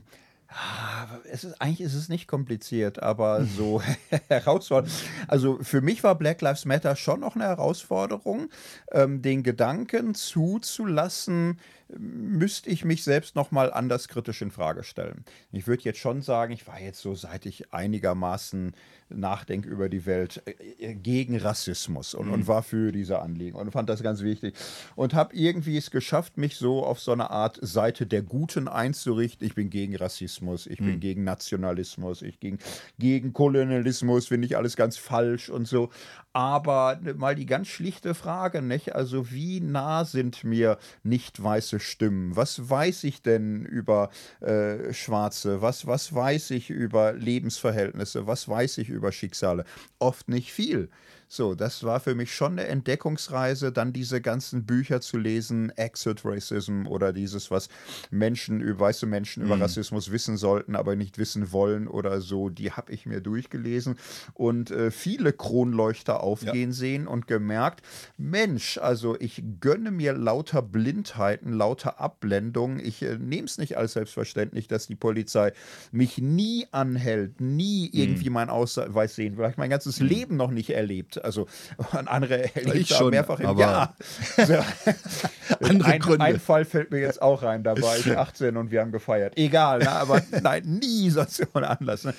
Ah, 0.53 1.07
es 1.31 1.45
ist, 1.45 1.61
eigentlich 1.61 1.79
ist 1.79 1.93
es 1.93 2.09
nicht 2.09 2.27
kompliziert, 2.27 3.01
aber 3.01 3.45
so 3.57 3.81
herausfordernd. 4.27 4.93
Also 5.27 5.59
für 5.61 5.81
mich 5.81 6.03
war 6.03 6.15
Black 6.15 6.41
Lives 6.41 6.65
Matter 6.65 6.95
schon 6.97 7.21
noch 7.21 7.35
eine 7.35 7.45
Herausforderung, 7.45 8.49
ähm, 8.91 9.21
den 9.21 9.43
Gedanken 9.43 10.13
zuzulassen, 10.13 11.57
müsste 11.97 12.69
ich 12.69 12.85
mich 12.85 13.03
selbst 13.03 13.35
nochmal 13.35 13.71
anders 13.71 14.07
kritisch 14.07 14.41
in 14.41 14.51
Frage 14.51 14.83
stellen. 14.83 15.25
Ich 15.51 15.67
würde 15.67 15.83
jetzt 15.83 15.99
schon 15.99 16.21
sagen, 16.21 16.53
ich 16.53 16.67
war 16.67 16.79
jetzt 16.79 17.01
so, 17.01 17.15
seit 17.15 17.45
ich 17.45 17.73
einigermaßen 17.73 18.73
nachdenke 19.09 19.69
über 19.69 19.89
die 19.89 20.05
Welt, 20.05 20.41
äh, 20.45 20.51
äh, 20.79 20.95
gegen 20.95 21.37
Rassismus 21.37 22.13
und, 22.13 22.27
mhm. 22.27 22.33
und 22.33 22.47
war 22.47 22.63
für 22.63 22.91
diese 22.91 23.19
Anliegen 23.19 23.57
und 23.57 23.71
fand 23.71 23.89
das 23.89 24.03
ganz 24.03 24.21
wichtig. 24.21 24.55
Und 24.95 25.13
habe 25.13 25.35
irgendwie 25.35 25.77
es 25.77 25.91
geschafft, 25.91 26.37
mich 26.37 26.55
so 26.55 26.85
auf 26.85 26.99
so 26.99 27.11
eine 27.11 27.29
Art 27.29 27.59
Seite 27.61 28.05
der 28.05 28.21
Guten 28.21 28.67
einzurichten. 28.67 29.45
Ich 29.45 29.55
bin 29.55 29.69
gegen 29.69 29.95
Rassismus, 29.95 30.67
ich 30.67 30.77
bin 30.77 30.95
mhm. 30.95 30.99
gegen 30.99 31.23
Nationalismus, 31.23 32.21
ich 32.21 32.39
bin 32.39 32.59
gegen 32.99 33.33
Kolonialismus, 33.33 34.27
finde 34.27 34.47
ich 34.47 34.57
alles 34.57 34.75
ganz 34.75 34.97
falsch 34.97 35.49
und 35.49 35.67
so. 35.67 35.89
Aber 36.33 36.99
mal 37.17 37.35
die 37.35 37.45
ganz 37.45 37.67
schlichte 37.67 38.13
Frage, 38.13 38.61
nicht? 38.61 38.95
Also, 38.95 39.31
wie 39.31 39.59
nah 39.59 40.05
sind 40.05 40.45
mir 40.45 40.77
nicht 41.03 41.43
weiße 41.43 41.80
Stimmen? 41.81 42.35
Was 42.35 42.69
weiß 42.69 43.03
ich 43.03 43.21
denn 43.21 43.65
über 43.65 44.09
äh, 44.39 44.93
Schwarze? 44.93 45.61
Was, 45.61 45.87
was 45.87 46.13
weiß 46.13 46.51
ich 46.51 46.69
über 46.69 47.13
Lebensverhältnisse? 47.13 48.27
Was 48.27 48.47
weiß 48.47 48.77
ich 48.79 48.89
über 48.89 49.11
Schicksale? 49.11 49.65
Oft 49.99 50.29
nicht 50.29 50.53
viel. 50.53 50.89
So, 51.33 51.55
das 51.55 51.85
war 51.85 52.01
für 52.01 52.13
mich 52.13 52.35
schon 52.35 52.59
eine 52.59 52.67
Entdeckungsreise, 52.67 53.71
dann 53.71 53.93
diese 53.93 54.19
ganzen 54.19 54.65
Bücher 54.65 54.99
zu 54.99 55.17
lesen, 55.17 55.69
Exit 55.77 56.25
Racism 56.25 56.85
oder 56.85 57.13
dieses, 57.13 57.49
was 57.49 57.69
Menschen, 58.09 58.61
weiße 58.77 59.05
Menschen 59.05 59.41
über 59.41 59.55
mhm. 59.55 59.61
Rassismus 59.61 60.11
wissen 60.11 60.35
sollten, 60.35 60.75
aber 60.75 60.97
nicht 60.97 61.17
wissen 61.17 61.53
wollen 61.53 61.87
oder 61.87 62.19
so, 62.19 62.49
die 62.49 62.73
habe 62.73 62.91
ich 62.91 63.05
mir 63.05 63.21
durchgelesen 63.21 63.95
und 64.33 64.71
äh, 64.71 64.91
viele 64.91 65.31
Kronleuchter 65.31 66.21
aufgehen 66.21 66.71
ja. 66.71 66.75
sehen 66.75 67.07
und 67.07 67.27
gemerkt, 67.27 67.81
Mensch, 68.17 68.77
also 68.77 69.15
ich 69.17 69.41
gönne 69.61 69.91
mir 69.91 70.11
lauter 70.11 70.61
Blindheiten, 70.61 71.53
lauter 71.53 72.01
Abblendungen. 72.01 72.81
Ich 72.81 73.03
äh, 73.03 73.17
nehme 73.17 73.45
es 73.45 73.57
nicht 73.57 73.77
als 73.77 73.93
selbstverständlich, 73.93 74.67
dass 74.67 74.85
die 74.85 74.95
Polizei 74.95 75.53
mich 75.93 76.17
nie 76.17 76.67
anhält, 76.71 77.39
nie 77.39 77.85
mhm. 77.85 78.01
irgendwie 78.01 78.29
mhm. 78.29 78.33
mein 78.33 78.49
Ausweis 78.49 79.15
sehen, 79.15 79.37
weil 79.37 79.51
ich 79.51 79.57
mein 79.57 79.69
ganzes 79.69 80.01
mhm. 80.01 80.07
Leben 80.07 80.35
noch 80.35 80.51
nicht 80.51 80.71
erlebt 80.71 81.20
also 81.23 81.47
andere 82.05 82.55
erlebt 82.55 82.89
schon, 82.89 83.11
mehrfach 83.11 83.39
im 83.39 83.57
Jahr. 83.57 83.95
Ein, 85.59 85.99
Gründe. 85.99 86.25
ein 86.25 86.39
Fall 86.39 86.65
fällt 86.65 86.91
mir 86.91 86.99
jetzt 86.99 87.21
auch 87.21 87.43
rein, 87.43 87.63
da 87.63 87.79
war 87.81 87.97
ich 87.97 88.17
18 88.17 88.57
und 88.57 88.71
wir 88.71 88.81
haben 88.81 88.91
gefeiert. 88.91 89.37
Egal, 89.37 89.79
ne? 89.79 89.91
aber 89.91 90.21
nein, 90.41 90.79
nie 90.81 91.09
sonst 91.09 91.45
ohne 91.53 91.69
Anlass. 91.69 92.05
Ne? 92.05 92.13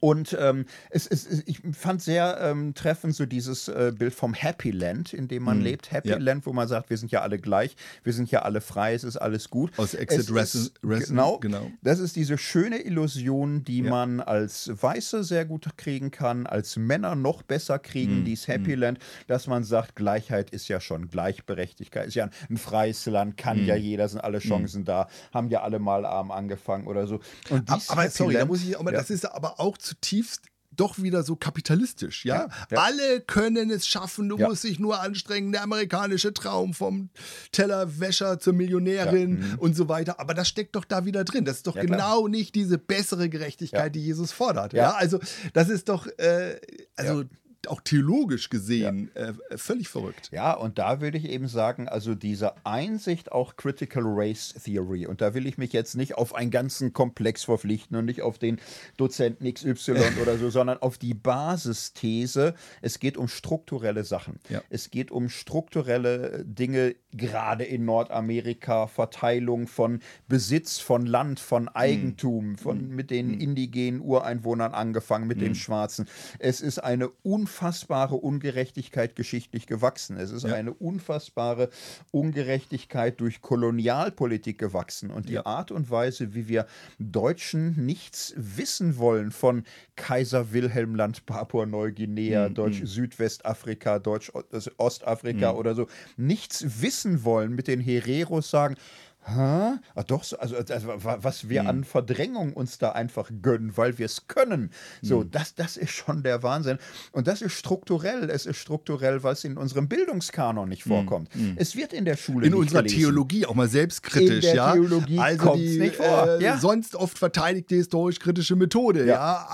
Und 0.00 0.36
ähm, 0.40 0.64
es, 0.90 1.06
es, 1.06 1.26
ich 1.46 1.60
fand 1.72 2.02
sehr 2.02 2.38
ähm, 2.40 2.74
treffend 2.74 3.14
so 3.14 3.26
dieses 3.26 3.68
äh, 3.68 3.92
Bild 3.96 4.14
vom 4.14 4.34
Happy 4.34 4.70
Land, 4.70 5.12
in 5.12 5.28
dem 5.28 5.42
man 5.44 5.58
Mhm. 5.58 5.64
lebt. 5.64 5.92
Happy 5.92 6.08
Ja. 6.10 6.18
Land, 6.18 6.46
wo 6.46 6.52
man 6.52 6.66
sagt, 6.66 6.90
wir 6.90 6.96
sind 6.96 7.12
ja 7.12 7.20
alle 7.22 7.38
gleich, 7.38 7.76
wir 8.02 8.12
sind 8.12 8.30
ja 8.30 8.42
alle 8.42 8.60
frei, 8.60 8.94
es 8.94 9.04
ist 9.04 9.16
alles 9.16 9.50
gut. 9.50 9.70
Aus 9.78 9.94
Exit 9.94 10.30
Resin- 10.30 10.70
genau, 10.82 11.38
genau. 11.38 11.70
Das 11.82 11.98
ist 11.98 12.16
diese 12.16 12.38
schöne 12.38 12.78
Illusion, 12.78 13.64
die 13.64 13.80
Ja. 13.82 13.90
man 13.90 14.20
als 14.20 14.70
Weiße 14.74 15.24
sehr 15.24 15.44
gut 15.44 15.66
kriegen 15.76 16.10
kann, 16.10 16.46
als 16.46 16.76
Männer 16.76 17.14
noch 17.14 17.42
besser 17.42 17.78
kriegen, 17.78 18.20
Mhm. 18.20 18.24
dieses 18.24 18.48
Happy 18.48 18.74
Land, 18.74 18.98
dass 19.26 19.46
man 19.46 19.62
sagt, 19.62 19.94
Gleichheit 19.96 20.50
ist 20.50 20.68
ja 20.68 20.80
schon 20.80 21.08
Gleichberechtigkeit, 21.08 22.06
ist 22.08 22.14
ja 22.14 22.24
ein, 22.24 22.30
ein 22.50 22.56
freies 22.56 23.04
Land, 23.06 23.36
kann 23.36 23.60
Mhm. 23.60 23.66
ja 23.66 23.76
jeder, 23.76 24.08
sind 24.08 24.20
alle 24.20 24.38
Chancen 24.38 24.84
da, 24.84 25.08
haben 25.32 25.48
ja 25.48 25.62
alle 25.62 25.78
mal 25.78 26.04
arm 26.06 26.30
angefangen 26.30 26.86
oder 26.86 27.06
so. 27.06 27.20
Aber 27.50 28.02
Happy 28.02 28.10
sorry, 28.10 28.32
da 28.34 28.38
Land- 28.40 28.50
muss 28.50 28.62
ich, 28.62 28.78
aber 28.78 28.92
ja. 28.92 28.98
das 28.98 29.10
ist 29.10 29.24
aber 29.30 29.60
auch 29.60 29.76
zutiefst 29.82 30.42
doch 30.74 31.02
wieder 31.02 31.22
so 31.22 31.36
kapitalistisch, 31.36 32.24
ja? 32.24 32.46
Ja, 32.46 32.48
ja. 32.70 32.78
Alle 32.78 33.20
können 33.20 33.70
es 33.70 33.86
schaffen, 33.86 34.30
du 34.30 34.38
Ja. 34.38 34.48
musst 34.48 34.64
dich 34.64 34.78
nur 34.78 35.00
anstrengen, 35.00 35.52
der 35.52 35.62
amerikanische 35.64 36.32
Traum 36.32 36.72
vom 36.72 37.10
Tellerwäscher 37.52 38.38
zur 38.40 38.54
Millionärin 38.54 39.56
und 39.58 39.76
so 39.76 39.88
weiter, 39.90 40.18
aber 40.18 40.32
das 40.32 40.48
steckt 40.48 40.74
doch 40.74 40.86
da 40.86 41.04
wieder 41.04 41.24
drin. 41.24 41.44
Das 41.44 41.56
ist 41.58 41.66
doch 41.66 41.76
Ja, 41.76 41.84
klar. 41.84 41.98
genau 41.98 42.26
nicht 42.28 42.54
diese 42.54 42.78
bessere 42.78 43.28
Gerechtigkeit, 43.28 43.80
Ja. 43.82 43.88
die 43.90 44.00
Jesus 44.02 44.32
fordert, 44.32 44.72
ja? 44.72 44.82
Ja. 44.82 44.90
Also, 44.94 45.20
das 45.52 45.68
ist 45.68 45.90
doch 45.90 46.06
äh, 46.18 46.58
also 46.96 47.24
auch 47.68 47.80
theologisch 47.80 48.50
gesehen 48.50 49.14
äh, 49.14 49.32
völlig 49.56 49.88
verrückt. 49.88 50.30
Ja, 50.32 50.52
und 50.52 50.78
da 50.78 51.00
würde 51.00 51.18
ich 51.18 51.28
eben 51.28 51.48
sagen, 51.48 51.88
also 51.88 52.14
diese 52.14 52.54
Einsicht 52.64 53.32
auch 53.32 53.56
Critical 53.56 54.02
Race 54.06 54.54
Theory, 54.64 55.06
und 55.06 55.20
da 55.20 55.34
will 55.34 55.46
ich 55.46 55.58
mich 55.58 55.72
jetzt 55.72 55.94
nicht 55.94 56.16
auf 56.16 56.34
einen 56.34 56.50
ganzen 56.50 56.92
Komplex 56.92 57.44
verpflichten 57.44 57.96
und 57.96 58.04
nicht 58.04 58.22
auf 58.22 58.38
den 58.38 58.60
Dozenten 58.96 59.52
XY 59.52 59.92
oder 60.22 60.38
so, 60.38 60.50
sondern 60.50 60.78
auf 60.78 60.98
die 60.98 61.14
Basisthese, 61.14 62.54
es 62.80 62.98
geht 62.98 63.16
um 63.16 63.28
strukturelle 63.28 64.04
Sachen. 64.04 64.40
Ja. 64.48 64.62
Es 64.70 64.90
geht 64.90 65.10
um 65.10 65.28
strukturelle 65.28 66.44
Dinge, 66.44 66.96
gerade 67.14 67.64
in 67.64 67.84
Nordamerika, 67.84 68.86
Verteilung 68.86 69.66
von 69.66 70.00
Besitz, 70.28 70.78
von 70.78 71.04
Land, 71.06 71.40
von 71.40 71.68
Eigentum, 71.68 72.56
von, 72.56 72.88
mit 72.88 73.10
den 73.10 73.34
indigenen 73.38 74.00
Ureinwohnern 74.00 74.72
angefangen, 74.72 75.26
mit 75.26 75.40
den 75.40 75.54
Schwarzen. 75.54 76.08
Es 76.38 76.60
ist 76.60 76.78
eine 76.78 77.08
unfassbare 77.22 78.14
Ungerechtigkeit 78.16 79.14
geschichtlich 79.16 79.66
gewachsen. 79.66 80.16
Es 80.16 80.30
ist 80.30 80.44
Ja. 80.44 80.54
eine 80.54 80.72
unfassbare 80.72 81.68
Ungerechtigkeit 82.12 83.20
durch 83.20 83.40
Kolonialpolitik 83.40 84.58
gewachsen. 84.58 85.10
Und 85.10 85.28
die 85.28 85.34
Ja. 85.34 85.46
Art 85.46 85.70
und 85.70 85.90
Weise, 85.90 86.34
wie 86.34 86.48
wir 86.48 86.66
Deutschen 86.98 87.84
nichts 87.84 88.32
wissen 88.36 88.96
wollen 88.98 89.32
von 89.32 89.64
Kaiser 89.96 90.52
Wilhelm 90.52 90.94
Land 90.94 91.26
Papua-Neuguinea, 91.26 92.48
Mhm, 92.48 92.54
Deutsch-Südwestafrika, 92.54 93.98
Deutsch-Ostafrika 93.98 95.52
oder 95.52 95.74
so, 95.74 95.86
nichts 96.16 96.80
wissen 96.82 97.01
wollen, 97.24 97.54
mit 97.54 97.68
den 97.68 97.80
Hereros 97.80 98.50
sagen, 98.50 98.76
Hä? 99.24 99.78
Ah, 99.94 100.02
doch, 100.06 100.24
so, 100.24 100.36
also, 100.38 100.56
also 100.56 100.88
wa- 100.88 101.18
was 101.20 101.48
wir 101.48 101.68
an 101.68 101.84
Verdrängung 101.84 102.52
uns 102.54 102.78
da 102.78 102.90
einfach 102.92 103.30
gönnen, 103.40 103.76
weil 103.76 103.96
wir 103.98 104.06
es 104.06 104.26
können. 104.26 104.70
So, 105.00 105.20
Mhm. 105.20 105.30
das, 105.30 105.54
das 105.54 105.76
ist 105.76 105.90
schon 105.92 106.24
der 106.24 106.42
Wahnsinn. 106.42 106.78
Und 107.12 107.28
das 107.28 107.40
ist 107.40 107.52
strukturell. 107.52 108.28
Es 108.30 108.46
ist 108.46 108.56
strukturell, 108.58 109.22
weil 109.22 109.34
es 109.34 109.44
in 109.44 109.56
unserem 109.56 109.86
Bildungskanon 109.88 110.68
nicht 110.68 110.82
vorkommt. 110.84 111.28
Es 111.56 111.76
wird 111.76 111.92
in 111.92 112.04
der 112.04 112.16
Schule. 112.16 112.46
In 112.48 112.54
unserer 112.54 112.82
gelesen. 112.82 112.98
Theologie 112.98 113.46
auch 113.46 113.54
mal 113.54 113.68
selbstkritisch, 113.68 114.34
In 114.36 114.40
der 114.40 114.54
ja. 114.56 114.72
Theologie 114.72 115.18
also 115.20 115.54
die 115.54 115.78
nicht 115.78 115.94
vor, 115.96 116.26
Äh, 116.40 116.42
ja. 116.42 116.58
sonst 116.58 116.96
oft 116.96 117.16
verteidigte 117.16 117.76
historisch-kritische 117.76 118.56
Methode, 118.56 119.00
ja. 119.06 119.14
Ja. 119.14 119.48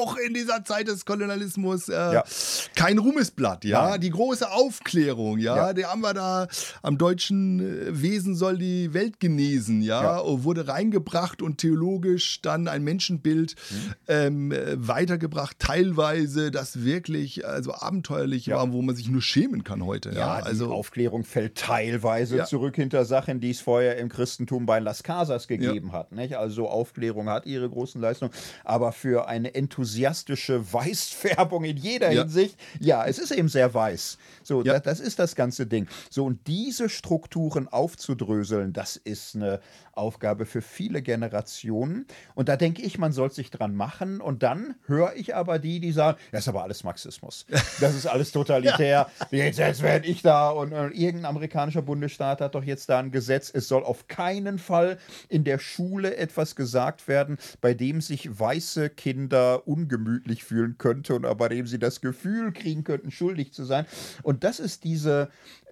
Auch 0.00 0.16
in 0.16 0.32
dieser 0.32 0.64
Zeit 0.64 0.88
des 0.88 1.04
Kolonialismus 1.04 1.88
äh, 1.88 1.92
Ja. 1.92 2.24
kein 2.74 2.96
Ruhmesblatt, 2.98 3.64
ja. 3.66 3.90
Nein. 3.90 4.00
Die 4.00 4.10
große 4.10 4.50
Aufklärung, 4.50 5.38
ja. 5.38 5.56
Ja. 5.56 5.72
Die 5.74 5.84
haben 5.84 6.00
wir 6.00 6.14
da 6.14 6.46
am 6.82 6.96
deutschen 6.96 7.60
äh, 7.60 8.02
Wesen 8.02 8.34
soll 8.34 8.56
die 8.56 8.93
Welt 8.94 9.20
genesen, 9.20 9.82
ja. 9.82 10.02
Ja. 10.02 10.44
Wurde 10.44 10.68
reingebracht 10.68 11.42
und 11.42 11.58
theologisch 11.58 12.40
dann 12.42 12.68
ein 12.68 12.82
Menschenbild 12.84 13.54
Mhm. 13.70 13.94
ähm, 14.08 14.52
äh, 14.52 14.74
weitergebracht, 14.76 15.58
teilweise, 15.58 16.50
das 16.50 16.84
wirklich 16.84 17.46
also 17.46 17.72
abenteuerlich 17.74 18.46
Ja. 18.46 18.56
war, 18.56 18.72
wo 18.72 18.82
man 18.82 18.94
sich 18.96 19.08
nur 19.08 19.22
schämen 19.22 19.64
kann 19.64 19.84
heute, 19.84 20.10
ja. 20.10 20.14
Ja, 20.14 20.32
also 20.44 20.72
Aufklärung 20.72 21.24
fällt 21.24 21.56
teilweise 21.56 22.44
zurück 22.44 22.76
hinter 22.76 23.04
Sachen, 23.04 23.40
die 23.40 23.50
es 23.50 23.60
vorher 23.60 23.98
im 23.98 24.08
Christentum 24.08 24.66
bei 24.66 24.78
Las 24.80 25.02
Casas 25.02 25.48
gegeben 25.48 25.92
hat. 25.92 26.12
Nicht? 26.12 26.34
Also 26.36 26.68
Aufklärung 26.68 27.28
hat 27.28 27.46
ihre 27.46 27.68
großen 27.68 28.00
Leistungen, 28.00 28.32
aber 28.64 28.92
für 28.92 29.26
eine 29.28 29.54
enthusiastische 29.54 30.72
Weißfärbung 30.72 31.64
in 31.64 31.76
jeder. 31.76 32.10
Hinsicht, 32.10 32.56
ja, 32.80 33.04
es 33.06 33.18
ist 33.18 33.30
eben 33.32 33.48
sehr 33.48 33.72
weiß. 33.74 34.18
So, 34.42 34.62
Ja. 34.62 34.74
da, 34.74 34.80
das 34.80 35.00
ist 35.00 35.18
das 35.18 35.34
ganze 35.34 35.66
Ding. 35.66 35.86
So, 36.10 36.24
und 36.24 36.46
diese 36.46 36.88
Strukturen 36.88 37.66
aufzudröseln, 37.68 38.72
das 38.72 38.83
ist 38.96 39.34
eine 39.34 39.60
Aufgabe 39.92 40.46
für 40.46 40.62
viele 40.62 41.02
Generationen. 41.02 42.06
Und 42.34 42.48
da 42.48 42.56
denke 42.56 42.82
ich, 42.82 42.98
man 42.98 43.12
soll 43.12 43.30
sich 43.30 43.50
dran 43.50 43.74
machen. 43.74 44.20
Und 44.20 44.42
dann 44.42 44.74
höre 44.86 45.14
ich 45.16 45.34
aber 45.34 45.58
die, 45.58 45.80
die 45.80 45.92
sagen, 45.92 46.18
das 46.32 46.42
ist 46.42 46.48
aber 46.48 46.62
alles 46.62 46.84
Marxismus. 46.84 47.46
Das 47.80 47.94
ist 47.94 48.06
alles 48.06 48.32
totalitär. 48.32 49.08
Jetzt, 49.30 49.58
jetzt 49.58 49.82
werde 49.82 50.06
ich 50.06 50.22
da. 50.22 50.50
Und, 50.50 50.72
und 50.72 50.92
irgendein 50.92 51.26
amerikanischer 51.26 51.82
Bundesstaat 51.82 52.40
hat 52.40 52.54
doch 52.54 52.64
jetzt 52.64 52.88
da 52.88 52.98
ein 52.98 53.10
Gesetz. 53.10 53.50
Es 53.52 53.68
soll 53.68 53.84
auf 53.84 54.08
keinen 54.08 54.58
Fall 54.58 54.98
in 55.28 55.44
der 55.44 55.58
Schule 55.58 56.16
etwas 56.16 56.56
gesagt 56.56 57.08
werden, 57.08 57.38
bei 57.60 57.74
dem 57.74 58.00
sich 58.00 58.38
weiße 58.38 58.90
Kinder 58.90 59.66
ungemütlich 59.66 60.44
fühlen 60.44 60.76
könnte 60.78 61.14
und 61.14 61.38
bei 61.38 61.48
dem 61.48 61.66
sie 61.66 61.78
das 61.78 62.00
Gefühl 62.00 62.52
kriegen 62.52 62.84
könnten, 62.84 63.10
schuldig 63.10 63.52
zu 63.52 63.64
sein. 63.64 63.86
Und 64.22 64.44
das 64.44 64.60
ist 64.60 64.84
diese, 64.84 65.30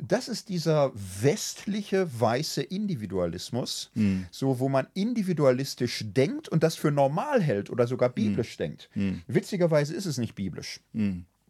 das 0.08 0.28
ist 0.28 0.48
dieser 0.48 0.92
westliche 0.94 2.08
weiße 2.20 2.62
Individualismus, 2.62 3.90
so 4.30 4.58
wo 4.58 4.68
man 4.68 4.86
individualistisch 4.94 6.04
denkt 6.06 6.48
und 6.48 6.62
das 6.62 6.74
für 6.74 6.90
normal 6.90 7.40
hält 7.40 7.70
oder 7.70 7.86
sogar 7.86 8.08
biblisch 8.08 8.56
denkt. 8.56 8.90
Witzigerweise 9.28 9.94
ist 9.94 10.06
es 10.06 10.18
nicht 10.18 10.34
biblisch. 10.34 10.80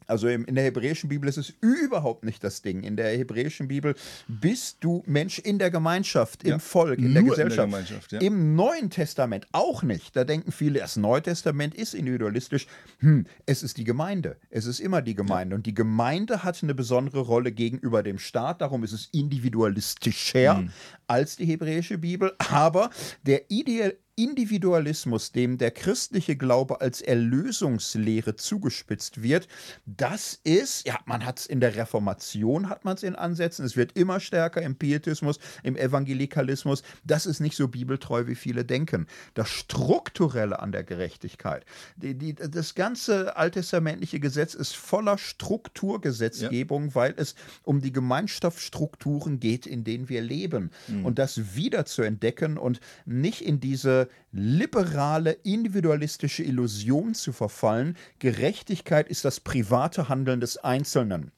Also 0.07 0.29
in 0.29 0.55
der 0.55 0.65
hebräischen 0.65 1.09
Bibel 1.09 1.29
ist 1.29 1.37
es 1.39 1.53
überhaupt 1.61 2.25
nicht 2.25 2.43
das 2.45 2.63
Ding. 2.63 2.83
In 2.83 2.97
der 2.97 3.17
hebräischen 3.17 3.69
Bibel 3.69 3.95
bist 4.29 4.79
du 4.81 5.03
Mensch 5.07 5.39
in 5.39 5.59
der 5.59 5.71
Gemeinschaft, 5.71 6.45
im 6.45 6.51
Ja, 6.51 6.59
Volk, 6.59 6.99
in 6.99 7.13
der 7.15 7.21
in 7.23 7.27
der 7.27 7.37
Gesellschaft. 7.37 7.69
Gemeinschaft, 7.71 8.13
ja. 8.13 8.21
Im 8.21 8.55
Neuen 8.55 8.91
Testament 8.91 9.47
auch 9.53 9.83
nicht. 9.83 10.15
Da 10.17 10.25
denken 10.25 10.53
viele, 10.53 10.81
das 10.81 10.97
Neue 10.97 11.23
Testament 11.23 11.75
ist 11.75 11.95
individualistisch. 11.95 12.67
Hm, 12.99 13.27
es 13.47 13.63
ist 13.63 13.77
die 13.79 13.85
Gemeinde. 13.85 14.37
Es 14.51 14.67
ist 14.67 14.81
immer 14.81 15.03
die 15.03 15.15
Gemeinde. 15.15 15.55
Und 15.57 15.67
die 15.67 15.75
Gemeinde 15.75 16.43
hat 16.43 16.63
eine 16.63 16.75
besondere 16.75 17.21
Rolle 17.21 17.53
gegenüber 17.53 18.03
dem 18.03 18.19
Staat. 18.19 18.61
Darum 18.61 18.85
ist 18.85 18.93
es 18.93 19.09
individualistischer 19.13 20.59
Hm. 20.59 20.71
Als 21.13 21.37
die 21.37 21.45
hebräische 21.45 21.99
Bibel. 21.99 22.33
Aber 22.39 22.89
der 23.23 23.51
Ideal 23.51 23.95
Individualismus, 24.15 25.33
dem 25.33 25.57
der 25.57 25.71
christliche 25.71 26.37
Glaube 26.37 26.83
als 26.83 27.01
Erlösungslehre 27.01 28.37
zugespitzt 28.37 29.23
wird, 29.23 29.49
das 29.87 30.39
ist, 30.45 30.87
ja, 30.87 30.99
man 31.07 31.25
hat 31.25 31.39
es 31.41 31.47
in 31.47 31.61
der 31.61 31.77
Reformation, 31.77 32.69
hat 32.69 32.85
man 32.85 32.97
es 32.97 33.03
in 33.03 33.17
Ansätzen, 33.17 33.65
es 33.65 33.77
wird 33.77 33.97
immer 33.97 34.21
stärker 34.21 34.61
im 34.61 34.77
Pietismus, 34.77 35.39
im 35.63 35.77
Evangelikalismus, 35.77 36.83
das 37.05 37.25
ist 37.25 37.41
nicht 37.41 37.57
so 37.57 37.69
bibeltreu, 37.69 38.27
wie 38.27 38.35
viele 38.35 38.67
denken. 38.67 39.07
Das 39.33 39.49
Strukturelle 39.49 40.61
an 40.61 40.73
der 40.73 40.85
Gerechtigkeit, 40.85 41.65
die, 41.97 42.15
die, 42.15 42.35
das 42.35 42.75
ganze 42.75 43.37
alttestamentliche 43.37 44.21
Gesetz 44.21 44.53
ist 44.53 44.77
voller 44.77 45.17
Strukturgesetzgebung, 45.17 46.95
weil 46.95 47.15
es 47.17 47.35
um 47.63 47.81
die 47.81 47.93
Gemeinschaftsstrukturen 47.93 49.41
geht, 49.41 49.67
in 49.67 49.85
denen 49.85 50.11
wir 50.11 50.21
leben. 50.21 50.71
Und 51.05 51.19
das 51.19 51.55
wieder 51.55 51.85
zu 51.85 52.03
entdecken 52.03 52.59
und 52.59 52.81
nicht 53.05 53.43
in 53.43 53.61
diese 53.61 54.09
liberale, 54.33 55.33
individualistische 55.33 56.43
Illusion 56.43 57.15
zu 57.15 57.33
verfallen, 57.33 57.97
Gerechtigkeit 58.19 59.09
ist 59.09 59.25
das 59.25 59.41
private 59.41 60.09
Handeln 60.09 60.41
des 60.41 60.57
Einzelnen. 60.57 61.31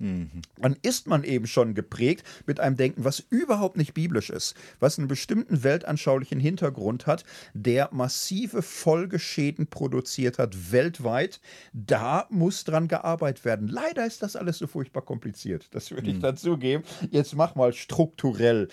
Dann 0.58 0.76
ist 0.82 1.08
man 1.08 1.24
eben 1.24 1.46
schon 1.46 1.74
geprägt 1.74 2.24
mit 2.46 2.60
einem 2.60 2.76
Denken, 2.76 3.04
was 3.04 3.18
überhaupt 3.30 3.76
nicht 3.76 3.94
biblisch 3.94 4.30
ist, 4.30 4.54
was 4.78 4.98
einen 4.98 5.08
bestimmten 5.08 5.64
weltanschaulichen 5.64 6.38
Hintergrund 6.38 7.06
hat, 7.06 7.24
der 7.52 7.88
massive 7.92 8.62
Folgeschäden 8.62 9.66
produziert 9.66 10.38
hat 10.38 10.72
weltweit. 10.72 11.40
Da 11.72 12.26
muss 12.30 12.64
dran 12.64 12.86
gearbeitet 12.88 13.44
werden. 13.44 13.68
Leider 13.68 14.06
ist 14.06 14.22
das 14.22 14.36
alles 14.36 14.58
so 14.58 14.66
furchtbar 14.66 15.02
kompliziert. 15.02 15.68
Das 15.72 15.90
würde 15.90 16.10
ich 16.10 16.20
dazu 16.20 16.56
geben. 16.56 16.84
Jetzt 17.10 17.34
mach 17.34 17.54
mal 17.56 17.72
strukturell 17.72 18.68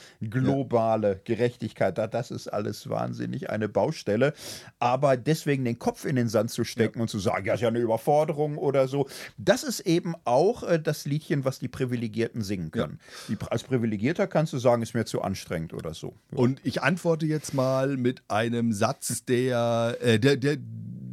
globale 0.82 1.22
Gerechtigkeit. 1.24 1.98
Da, 1.98 2.08
das 2.08 2.32
ist 2.32 2.48
alles 2.48 2.90
wahnsinnig 2.90 3.50
eine 3.50 3.70
Baustelle. 3.70 4.34
Aber 4.80 5.18
deswegen 5.18 5.66
den 5.66 5.80
Kopf 5.80 6.06
in 6.06 6.16
den 6.16 6.28
Sand 6.28 6.52
zu 6.52 6.64
stecken 6.64 7.02
und 7.02 7.10
zu 7.10 7.20
sagen, 7.20 7.46
ja, 7.46 7.54
ist 7.54 7.62
ja 7.62 7.68
eine 7.68 7.80
Überforderung 7.80 8.58
oder 8.58 8.88
so, 8.88 9.08
das 9.38 9.64
ist 9.64 9.82
eben 9.82 10.16
auch 10.26 10.64
äh, 10.64 10.80
das 10.80 11.06
Liedchen, 11.06 11.46
was 11.46 11.60
die 11.60 11.68
Privilegierten 11.68 12.42
singen 12.42 12.72
können. 12.72 13.00
Die, 13.28 13.38
als 13.50 13.64
Privilegierter 13.64 14.28
kannst 14.28 14.54
du 14.54 14.58
sagen, 14.58 14.82
ist 14.82 14.94
mir 14.94 15.06
zu 15.06 15.22
anstrengend 15.22 15.74
oder 15.74 15.94
so. 15.94 16.14
Und 16.34 16.60
ich 16.64 16.82
antworte 16.82 17.26
jetzt 17.26 17.54
mal 17.54 17.98
mit 17.98 18.24
einem 18.28 18.74
Satz, 18.74 19.26
der, 19.26 19.98
äh, 20.02 20.20
der, 20.20 20.38
der 20.38 20.58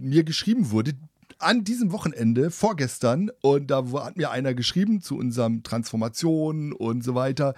mir 0.01 0.25
geschrieben 0.25 0.71
wurde, 0.71 0.93
an 1.39 1.65
diesem 1.65 1.93
Wochenende, 1.93 2.51
vorgestern, 2.51 3.31
und 3.43 3.71
da 3.71 3.85
hat 3.93 4.17
mir 4.17 4.31
einer 4.31 4.55
geschrieben 4.55 5.01
zu 5.01 5.17
unserem 5.17 5.63
Transformation 5.63 6.73
und 6.73 7.05
so 7.05 7.15
weiter, 7.15 7.55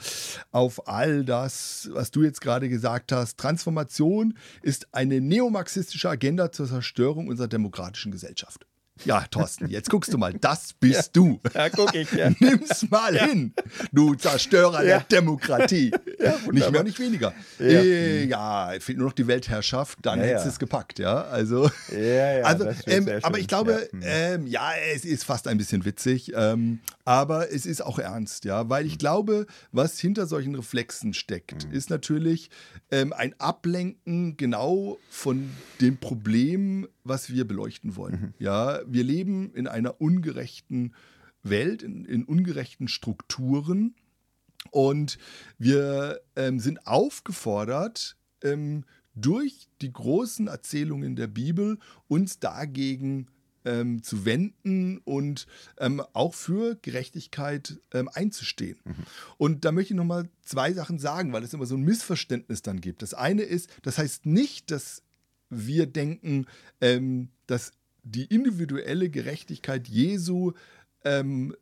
auf 0.53 0.87
all 0.89 1.25
das, 1.25 1.89
was 1.93 2.11
du 2.11 2.23
jetzt 2.23 2.41
gerade 2.41 2.69
gesagt 2.69 3.13
hast. 3.13 3.39
Transformation 3.39 4.35
ist 4.63 4.89
eine 4.93 5.21
neomarxistische 5.21 6.09
Agenda 6.09 6.53
zur 6.53 6.67
Zerstörung 6.67 7.29
unserer 7.29 7.49
demokratischen 7.49 8.13
Gesellschaft. 8.13 8.67
Ja, 9.05 9.25
Thorsten, 9.31 9.69
jetzt 9.69 9.89
guckst 9.89 10.13
du 10.13 10.19
mal, 10.19 10.33
das 10.35 10.73
bist 10.75 11.17
du. 11.17 11.41
Ja, 11.55 11.69
guck 11.71 11.95
ich, 11.95 12.13
ja. 12.13 12.31
Nimm's 12.39 12.89
mal 12.91 13.17
hin, 13.19 13.55
du 13.93 14.15
Zerstörer 14.15 14.85
Ja. 14.85 14.99
der 14.99 15.01
Demokratie. 15.21 15.91
Ja, 16.19 16.37
nicht 16.53 16.71
mehr, 16.71 16.83
nicht 16.83 16.99
weniger. 16.99 17.33
Ja. 17.59 17.65
Äh, 17.67 18.25
ja 18.27 18.73
fehlt 18.79 18.99
nur 18.99 19.07
noch 19.09 19.15
die 19.15 19.27
Weltherrschaft, 19.27 19.99
dann 20.03 20.19
Ja, 20.21 20.27
hättest 20.27 20.45
du 20.45 20.49
ja. 20.49 20.53
es 20.53 20.59
gepackt, 20.59 20.99
ja. 20.99 21.23
Also, 21.23 21.71
Ja, 21.91 21.99
ja, 22.39 22.45
also 22.45 22.69
ähm, 22.87 23.09
aber 23.23 23.39
ich 23.39 23.49
glaube, 23.49 23.89
Ja. 23.93 23.93
Hm. 23.93 24.03
ähm, 24.43 24.47
ja, 24.47 24.73
es 24.95 25.05
ist 25.05 25.25
fast 25.25 25.49
ein 25.49 25.57
bisschen 25.59 25.85
witzig, 25.85 26.33
ähm, 26.35 26.81
aber 27.05 27.53
es 27.53 27.65
ist 27.67 27.81
auch 27.83 27.99
ernst, 27.99 28.45
ja, 28.45 28.69
weil 28.69 28.83
Hm. 28.85 28.91
ich 28.91 28.99
glaube, 28.99 29.47
was 29.73 29.99
hinter 29.99 30.27
solchen 30.27 30.55
Reflexen 30.55 31.15
steckt, 31.15 31.65
ist 31.73 31.89
natürlich 31.91 32.51
ähm, 32.91 33.13
ein 33.13 33.35
Ablenken 33.39 34.37
genau 34.37 34.99
von 35.11 35.51
dem 35.81 35.97
Problem, 35.97 36.87
was 37.05 37.31
wir 37.31 37.47
beleuchten 37.47 37.97
wollen. 37.97 38.35
Ja, 38.39 38.81
wir 38.87 39.05
leben 39.05 39.53
in 39.55 39.67
einer 39.67 40.01
ungerechten 40.01 40.95
Welt, 41.43 41.83
in, 41.83 42.05
in 42.05 42.25
ungerechten 42.25 42.89
Strukturen. 42.89 43.95
Und 44.71 45.19
wir 45.59 46.21
ähm, 46.37 46.61
sind 46.61 46.87
aufgefordert, 46.87 48.17
ähm, 48.43 48.85
durch 49.15 49.69
die 49.81 49.93
großen 49.93 50.47
Erzählungen 50.47 51.17
der 51.17 51.27
Bibel 51.27 51.79
uns 52.09 52.39
dagegen 52.39 53.27
ähm, 53.65 54.03
zu 54.03 54.25
wenden 54.25 54.99
und 54.99 55.47
ähm, 55.79 56.03
auch 56.13 56.35
für 56.35 56.77
Gerechtigkeit 56.81 57.81
ähm, 57.93 58.09
einzustehen. 58.13 58.79
Und 59.37 59.65
da 59.65 59.73
möchte 59.73 59.93
ich 59.93 59.97
nochmal 59.97 60.29
zwei 60.43 60.73
Sachen 60.73 60.99
sagen, 60.99 61.33
weil 61.33 61.43
es 61.43 61.53
immer 61.53 61.67
so 61.67 61.77
ein 61.77 61.83
Missverständnis 61.83 62.63
dann 62.63 62.81
gibt. 62.81 63.03
Das 63.03 63.15
eine 63.15 63.43
ist, 63.43 63.71
das 63.83 63.99
heißt 63.99 64.27
nicht, 64.27 64.71
dass 64.71 65.03
wir 65.51 65.87
denken, 65.87 66.47
ähm, 66.81 67.29
dass 67.47 67.73
die 68.03 68.25
individuelle 68.25 69.11
Gerechtigkeit 69.11 69.89
Jesu 69.89 70.53
ähm, 71.05 71.55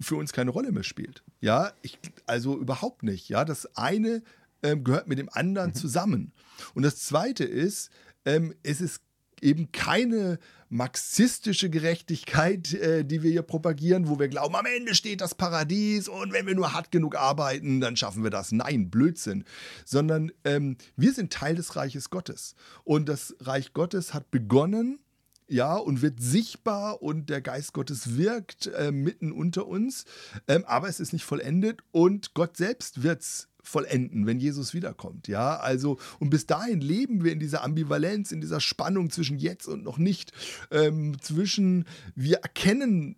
für 0.00 0.16
uns 0.16 0.32
keine 0.32 0.50
Rolle 0.50 0.72
mehr 0.72 0.82
spielt. 0.82 1.24
Ja, 1.40 1.72
ich, 1.82 1.98
also 2.26 2.58
überhaupt 2.58 3.02
nicht. 3.02 3.28
Ja, 3.28 3.44
das 3.44 3.76
eine 3.76 4.22
ähm, 4.62 4.84
gehört 4.84 5.08
mit 5.08 5.18
dem 5.18 5.28
anderen 5.30 5.74
zusammen. 5.74 6.32
Und 6.74 6.82
das 6.82 6.96
zweite 6.96 7.44
ist, 7.44 7.90
ähm, 8.24 8.54
es 8.62 8.80
ist 8.80 9.02
eben 9.42 9.72
keine 9.72 10.38
marxistische 10.68 11.70
Gerechtigkeit, 11.70 12.74
äh, 12.74 13.04
die 13.04 13.22
wir 13.22 13.30
hier 13.30 13.42
propagieren, 13.42 14.08
wo 14.08 14.18
wir 14.18 14.28
glauben, 14.28 14.56
am 14.56 14.66
Ende 14.66 14.94
steht 14.94 15.20
das 15.20 15.34
Paradies 15.34 16.08
und 16.08 16.32
wenn 16.32 16.46
wir 16.46 16.54
nur 16.54 16.72
hart 16.72 16.90
genug 16.90 17.16
arbeiten, 17.16 17.80
dann 17.80 17.96
schaffen 17.96 18.24
wir 18.24 18.30
das. 18.30 18.50
Nein, 18.52 18.90
Blödsinn. 18.90 19.44
Sondern 19.84 20.32
ähm, 20.44 20.76
wir 20.96 21.12
sind 21.12 21.32
Teil 21.32 21.54
des 21.54 21.76
Reiches 21.76 22.10
Gottes. 22.10 22.54
Und 22.82 23.08
das 23.08 23.36
Reich 23.40 23.72
Gottes 23.72 24.14
hat 24.14 24.30
begonnen 24.30 24.98
ja, 25.46 25.76
und 25.76 26.02
wird 26.02 26.20
sichtbar 26.20 27.02
und 27.02 27.28
der 27.28 27.40
Geist 27.40 27.74
Gottes 27.74 28.16
wirkt 28.16 28.66
äh, 28.68 28.90
mitten 28.92 29.30
unter 29.30 29.66
uns, 29.66 30.04
ähm, 30.48 30.64
aber 30.66 30.88
es 30.88 31.00
ist 31.00 31.12
nicht 31.12 31.24
vollendet 31.24 31.82
und 31.90 32.34
Gott 32.34 32.56
selbst 32.56 33.02
wird 33.02 33.20
es 33.20 33.48
vollenden, 33.64 34.26
wenn 34.26 34.38
Jesus 34.38 34.74
wiederkommt. 34.74 35.28
Ja, 35.28 35.56
also 35.56 35.98
und 36.20 36.30
bis 36.30 36.46
dahin 36.46 36.80
leben 36.80 37.24
wir 37.24 37.32
in 37.32 37.40
dieser 37.40 37.64
Ambivalenz, 37.64 38.32
in 38.32 38.40
dieser 38.40 38.60
Spannung 38.60 39.10
zwischen 39.10 39.38
jetzt 39.38 39.66
und 39.66 39.82
noch 39.82 39.98
nicht, 39.98 40.32
ähm, 40.70 41.16
zwischen 41.20 41.84
wir 42.14 42.38
erkennen 42.38 43.16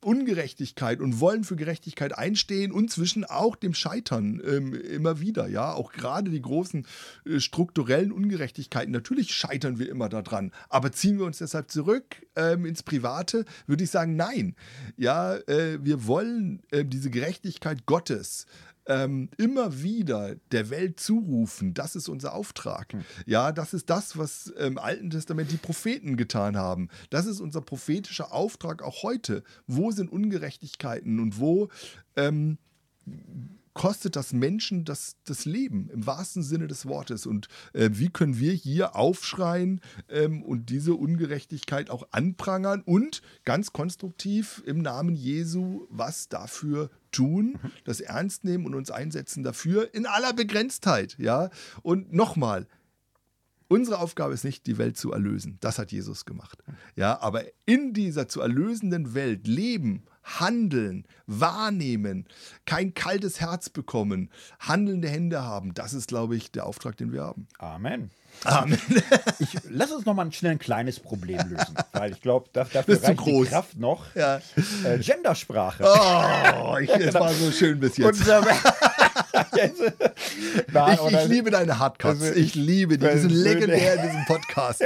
Ungerechtigkeit 0.00 1.00
und 1.00 1.18
wollen 1.18 1.42
für 1.42 1.56
Gerechtigkeit 1.56 2.16
einstehen 2.16 2.70
und 2.70 2.90
zwischen 2.90 3.24
auch 3.24 3.56
dem 3.56 3.74
Scheitern 3.74 4.40
ähm, 4.46 4.72
immer 4.72 5.20
wieder, 5.20 5.48
ja, 5.48 5.72
auch 5.72 5.92
gerade 5.92 6.30
die 6.30 6.40
großen 6.40 6.86
äh, 7.26 7.40
strukturellen 7.40 8.12
Ungerechtigkeiten. 8.12 8.92
Natürlich 8.92 9.34
scheitern 9.34 9.78
wir 9.78 9.88
immer 9.88 10.08
daran, 10.08 10.52
aber 10.68 10.92
ziehen 10.92 11.18
wir 11.18 11.26
uns 11.26 11.38
deshalb 11.38 11.70
zurück 11.70 12.04
ähm, 12.36 12.64
ins 12.64 12.84
Private, 12.84 13.44
würde 13.66 13.82
ich 13.82 13.90
sagen, 13.90 14.14
nein. 14.14 14.54
Ja, 14.96 15.34
äh, 15.34 15.78
wir 15.82 16.06
wollen 16.06 16.62
äh, 16.70 16.84
diese 16.84 17.10
Gerechtigkeit 17.10 17.84
Gottes 17.86 18.46
ähm, 18.88 19.28
immer 19.36 19.82
wieder 19.82 20.36
der 20.50 20.70
Welt 20.70 20.98
zurufen. 20.98 21.74
Das 21.74 21.94
ist 21.94 22.08
unser 22.08 22.34
Auftrag. 22.34 22.94
Ja, 23.26 23.52
das 23.52 23.74
ist 23.74 23.90
das, 23.90 24.16
was 24.16 24.46
im 24.48 24.78
Alten 24.78 25.10
Testament 25.10 25.52
die 25.52 25.58
Propheten 25.58 26.16
getan 26.16 26.56
haben. 26.56 26.88
Das 27.10 27.26
ist 27.26 27.40
unser 27.40 27.60
prophetischer 27.60 28.32
Auftrag 28.32 28.82
auch 28.82 29.02
heute. 29.02 29.44
Wo 29.66 29.90
sind 29.90 30.10
Ungerechtigkeiten 30.10 31.20
und 31.20 31.38
wo 31.38 31.68
ähm, 32.16 32.58
kostet 33.78 34.16
das 34.16 34.32
Menschen 34.32 34.84
das, 34.84 35.16
das 35.24 35.44
Leben 35.44 35.88
im 35.88 36.04
wahrsten 36.04 36.42
Sinne 36.42 36.66
des 36.66 36.84
Wortes? 36.86 37.26
Und 37.26 37.46
äh, 37.72 37.90
wie 37.92 38.08
können 38.08 38.38
wir 38.38 38.52
hier 38.52 38.96
aufschreien 38.96 39.80
ähm, 40.08 40.42
und 40.42 40.68
diese 40.68 40.94
Ungerechtigkeit 40.94 41.88
auch 41.88 42.08
anprangern 42.10 42.82
und 42.84 43.22
ganz 43.44 43.72
konstruktiv 43.72 44.62
im 44.66 44.82
Namen 44.82 45.14
Jesu 45.14 45.86
was 45.90 46.28
dafür 46.28 46.90
tun, 47.12 47.58
das 47.84 48.00
ernst 48.00 48.42
nehmen 48.42 48.66
und 48.66 48.74
uns 48.74 48.90
einsetzen 48.90 49.44
dafür 49.44 49.94
in 49.94 50.06
aller 50.06 50.32
Begrenztheit, 50.32 51.16
ja? 51.18 51.48
Und 51.82 52.12
nochmal, 52.12 52.66
Unsere 53.70 53.98
Aufgabe 53.98 54.32
ist 54.32 54.44
nicht, 54.44 54.66
die 54.66 54.78
Welt 54.78 54.96
zu 54.96 55.12
erlösen. 55.12 55.58
Das 55.60 55.78
hat 55.78 55.92
Jesus 55.92 56.24
gemacht. 56.24 56.64
Ja, 56.96 57.20
aber 57.20 57.44
in 57.66 57.92
dieser 57.92 58.26
zu 58.26 58.40
erlösenden 58.40 59.12
Welt 59.12 59.46
leben, 59.46 60.04
handeln, 60.40 61.06
wahrnehmen, 61.26 62.26
kein 62.66 62.94
kaltes 62.94 63.40
Herz 63.40 63.68
bekommen, 63.68 64.30
handelnde 64.60 65.08
Hände 65.08 65.42
haben, 65.42 65.74
das 65.74 65.94
ist, 65.94 66.08
glaube 66.08 66.36
ich, 66.36 66.50
der 66.50 66.66
Auftrag, 66.66 66.96
den 66.96 67.12
wir 67.12 67.22
haben. 67.22 67.46
Amen. 67.58 68.10
Amen. 68.44 68.78
Ich, 69.40 69.56
lass 69.70 69.92
uns 69.92 70.04
noch 70.04 70.14
mal 70.14 70.30
schnell 70.32 70.52
ein 70.52 70.58
kleines 70.58 70.98
Problem 70.98 71.38
lösen, 71.48 71.74
weil 71.92 72.10
ich 72.10 72.20
glaube, 72.20 72.48
da, 72.52 72.64
dafür 72.64 73.00
zu 73.00 73.06
reicht 73.06 73.18
groß. 73.18 73.46
die 73.46 73.50
Kraft 73.52 73.76
noch. 73.78 74.14
Ja. 74.16 74.40
Äh, 74.84 74.98
Gendersprache. 74.98 75.84
Oh, 75.84 76.76
ich, 76.78 76.90
es 76.90 77.14
war 77.14 77.32
so 77.32 77.52
schön 77.52 77.78
bis 77.78 77.96
jetzt. 77.96 78.06
Unser 78.06 78.42
Nein, 80.72 80.98
Ich, 81.08 81.14
ich 81.14 81.24
liebe 81.28 81.50
deine 81.50 81.78
Hardcuts. 81.78 82.22
Also, 82.22 82.34
Ich 82.34 82.54
liebe 82.54 82.98
die. 82.98 83.06
Die 83.06 83.18
sind 83.18 83.28
persönlich- 83.30 83.44
legendär 83.44 83.94
in 83.94 84.02
diesem 84.08 84.24
Podcast. 84.26 84.84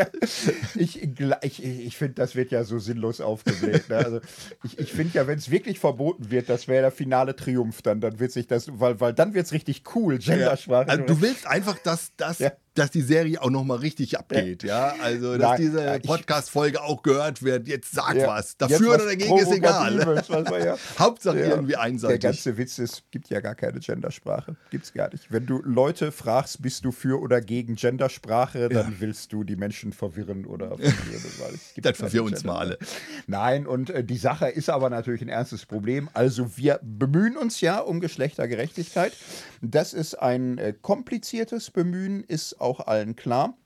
Ich, 0.75 0.99
gla- 1.17 1.39
ich, 1.43 1.63
ich 1.63 1.97
finde, 1.97 2.15
das 2.15 2.35
wird 2.35 2.51
ja 2.51 2.65
so 2.65 2.79
sinnlos 2.79 3.21
aufgebläht. 3.21 3.89
Ne? 3.89 3.97
Also 3.97 4.21
ich, 4.65 4.79
ich 4.79 4.93
finde 4.93 5.13
ja, 5.15 5.27
wenn 5.27 5.39
es 5.39 5.51
wirklich 5.51 5.79
verboten 5.79 6.31
wird, 6.31 6.49
das 6.49 6.69
wäre 6.69 6.83
der 6.83 6.93
finale 6.93 7.37
Triumph 7.37 7.83
dann. 7.83 8.01
Dann 8.01 8.19
wird 8.21 8.33
sich 8.33 8.47
das, 8.47 8.67
weil, 8.73 9.01
weil 9.01 9.13
dann 9.13 9.35
wird 9.35 9.47
es 9.47 9.53
richtig 9.53 9.83
cool, 9.95 10.19
Gendersprache. 10.19 10.89
Also, 10.89 11.05
du 11.05 11.21
willst 11.21 11.47
einfach, 11.47 11.79
dass, 11.79 12.13
dass, 12.17 12.39
Ja. 12.39 12.53
Dass 12.75 12.91
die 12.91 13.03
Serie 13.03 13.41
auch 13.43 13.51
nochmal 13.51 13.79
richtig 13.79 14.19
abgeht, 14.19 14.63
ja? 14.63 14.95
Also, 15.03 15.37
dass 15.37 15.51
Nein, 15.51 15.61
diese 15.61 15.85
ja, 15.85 15.99
Podcast-Folge 15.99 16.83
auch 16.83 17.03
gehört 17.03 17.43
wird. 17.43 17.69
Jetzt 17.69 17.93
sag 17.93 18.17
Ja, 18.17 18.29
was. 18.29 18.57
Dafür 18.57 18.79
was 18.91 18.97
oder 18.97 19.07
dagegen 19.07 19.37
ist 19.39 19.53
egal. 19.53 20.23
Ja- 20.65 20.77
Hauptsache 20.99 21.39
Ja. 21.41 21.47
irgendwie 21.49 21.73
Der 21.73 21.81
einseitig. 21.81 22.21
ganze 22.21 22.57
Witz 22.57 22.79
ist, 22.79 22.93
es 22.95 23.03
gibt 23.11 23.29
ja 23.31 23.41
gar 23.41 23.55
keine 23.55 23.79
Gendersprache. 23.81 24.57
Gibt 24.71 24.85
es 24.85 24.93
gar 24.93 25.11
nicht. 25.13 25.31
Wenn 25.31 25.47
du 25.47 25.61
Leute 25.63 26.13
fragst, 26.13 26.63
bist 26.63 26.85
du 26.85 26.93
für 26.93 27.21
oder 27.21 27.41
gegen 27.41 27.75
Gendersprache, 27.75 28.69
dann 28.69 28.97
willst 29.01 29.33
du 29.33 29.45
die 29.45 29.57
Menschen 29.57 29.93
verwirren 29.93 30.47
oder 30.47 30.69
verwirren. 30.79 31.33
Weil 31.41 31.55
es 31.55 31.75
gibt 31.75 31.87
Dann 31.87 31.95
verwirr 31.95 32.25
uns 32.25 32.45
mal 32.45 32.71
Gender- 32.71 32.87
Nein, 33.27 33.67
und 33.67 33.91
äh, 33.91 34.03
die 34.05 34.17
Sache 34.17 34.49
ist 34.49 34.71
aber 34.71 34.89
natürlich 34.91 35.23
ein 35.23 35.29
ernstes 35.29 35.67
Problem. 35.67 36.09
Also 36.15 36.57
wir 36.57 36.81
bemühen 36.83 37.37
uns 37.37 37.61
ja 37.61 37.79
um 37.79 38.01
Geschlechtergerechtigkeit. 38.01 39.13
Das 39.61 39.93
ist 39.93 40.15
ein 40.15 40.59
äh, 40.59 40.75
kompliziertes 40.81 41.71
Bemühen, 41.71 42.25
ist 42.25 42.61
auch 42.63 42.81
allen 42.81 43.17
klar. 43.17 43.57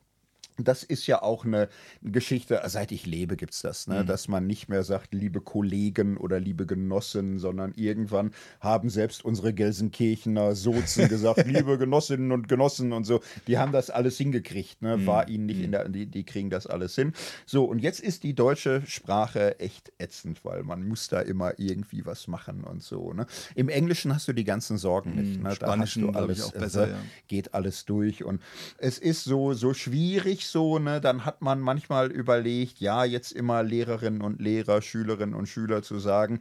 Das 0.59 0.83
ist 0.83 1.07
ja 1.07 1.23
auch 1.23 1.45
eine 1.45 1.69
Geschichte, 2.03 2.61
seit 2.67 2.93
ich 2.93 3.07
lebe 3.07 3.37
gibt 3.37 3.55
es 3.55 3.63
das, 3.63 3.87
ne? 3.87 4.05
dass 4.05 4.29
man 4.29 4.47
nicht 4.47 4.69
mehr 4.69 4.83
sagt, 4.83 5.15
liebe 5.15 5.41
Kollegen 5.41 6.17
oder 6.17 6.41
liebe 6.41 6.67
Genossen, 6.67 7.39
sondern 7.39 7.73
irgendwann 7.77 8.33
haben 8.61 8.89
selbst 8.91 9.25
unsere 9.25 9.53
Gelsenkirchener 9.53 10.55
Sozen 10.55 11.09
gesagt, 11.11 11.47
liebe 11.47 11.79
Genossinnen 11.79 12.33
und 12.33 12.49
Genossen 12.49 12.93
und 12.93 13.05
so. 13.05 13.21
Die 13.47 13.59
haben 13.59 13.73
das 13.73 13.91
alles 13.91 14.17
hingekriegt, 14.17 14.83
ne? 14.83 15.07
war 15.07 15.29
ihnen 15.29 15.47
nicht 15.47 15.61
in 15.61 15.73
der, 15.73 15.89
die, 15.89 16.07
die 16.07 16.25
kriegen 16.25 16.51
das 16.51 16.67
alles 16.67 16.95
hin. 16.95 17.13
So, 17.45 17.65
und 17.65 17.81
jetzt 17.81 18.01
ist 18.01 18.23
die 18.23 18.35
deutsche 18.35 18.83
Sprache 18.87 19.61
echt 19.61 19.93
ätzend, 19.99 20.45
weil 20.45 20.63
man 20.63 20.87
muss 20.87 21.09
da 21.09 21.21
immer 21.21 21.59
irgendwie 21.59 22.07
was 22.07 22.29
machen 22.29 22.65
und 22.65 22.83
so. 22.83 23.13
Ne? 23.13 23.27
Im 23.55 23.69
Englischen 23.69 24.15
hast 24.15 24.29
du 24.29 24.33
die 24.33 24.45
ganzen 24.45 24.79
Sorgen 24.79 25.15
nicht. 25.15 25.37
Ne? 25.39 25.45
Da 25.45 25.49
hast 25.51 25.57
Spanischen, 25.57 26.03
du 26.03 26.13
glaub 26.13 26.31
ich, 26.31 26.39
alles, 26.39 26.45
auch 26.45 26.53
besser, 26.53 26.87
äh, 26.87 26.91
ja. 26.91 26.99
geht 27.29 27.55
alles 27.55 27.85
durch 27.85 28.25
und 28.25 28.41
es 28.79 28.99
ist 28.99 29.25
so, 29.25 29.53
so 29.53 29.75
schwierig 29.75 30.46
nicht 30.47 30.53
so, 30.53 30.79
ne? 30.79 31.01
Dann 31.01 31.25
hat 31.25 31.43
man 31.43 31.61
manchmal 31.61 32.11
überlegt, 32.11 32.79
ja, 32.79 33.05
jetzt 33.05 33.33
immer 33.33 33.63
Lehrerinnen 33.63 34.23
und 34.23 34.41
Lehrer, 34.41 34.81
Schülerinnen 34.81 35.35
und 35.35 35.47
Schüler 35.47 35.83
zu 35.83 35.99
sagen, 35.99 36.41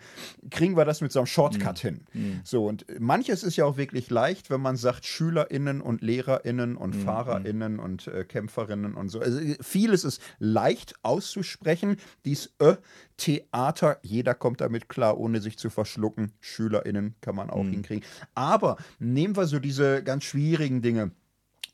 kriegen 0.51 0.78
wir 0.78 0.86
das 0.86 1.01
mit 1.01 1.12
so 1.12 1.20
einem 1.20 1.26
Shortcut 1.26 1.84
mhm. 1.84 1.88
hin. 1.88 2.08
Mhm. 2.14 2.41
So, 2.43 2.66
und 2.68 2.86
manches 2.99 3.43
ist 3.43 3.56
ja 3.56 3.66
auch 3.66 3.78
wirklich 3.78 4.10
leicht, 4.10 4.49
wenn 4.49 4.62
man 4.62 4.78
sagt, 4.78 5.06
SchülerInnen 5.06 5.82
und 5.82 6.01
LehrerInnen 6.01 6.78
und 6.78 6.95
mhm. 6.95 7.01
FahrerInnen 7.01 7.80
und 7.80 8.08
äh, 8.08 8.24
Kämpferinnen 8.26 8.93
und 8.93 9.10
so. 9.10 9.20
Also 9.20 9.39
vieles 9.62 10.03
ist 10.03 10.22
leicht 10.39 10.95
auszusprechen. 11.01 11.97
Dies 12.26 12.53
Ö, 12.62 12.76
Theater, 13.18 13.99
jeder 14.03 14.34
kommt 14.34 14.62
damit 14.62 14.89
klar, 14.89 15.18
ohne 15.18 15.41
sich 15.41 15.58
zu 15.58 15.70
verschlucken. 15.70 16.34
SchülerInnen 16.41 17.16
kann 17.22 17.36
man 17.36 17.49
auch 17.49 17.64
mhm. 17.64 17.72
hinkriegen. 17.72 18.03
Aber 18.36 18.78
nehmen 18.99 19.36
wir 19.36 19.47
so 19.47 19.60
diese 19.60 20.03
ganz 20.03 20.26
schwierigen 20.26 20.82
Dinge 20.82 21.12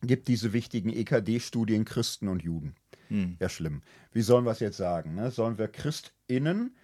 gibt 0.02 0.28
diese 0.28 0.54
wichtigen 0.54 0.90
EKD-Studien 0.90 1.86
Christen 1.86 2.28
und 2.28 2.42
Juden. 2.42 2.76
Hm. 3.08 3.38
Ja, 3.40 3.50
schlimm. 3.50 3.82
Wie 4.12 4.22
sollen 4.22 4.46
wir 4.46 4.52
es 4.52 4.60
jetzt 4.60 4.78
sagen? 4.78 5.16
Ne? 5.16 5.32
Sollen 5.32 5.58
wir 5.58 5.68
ChristInnen, 5.68 6.76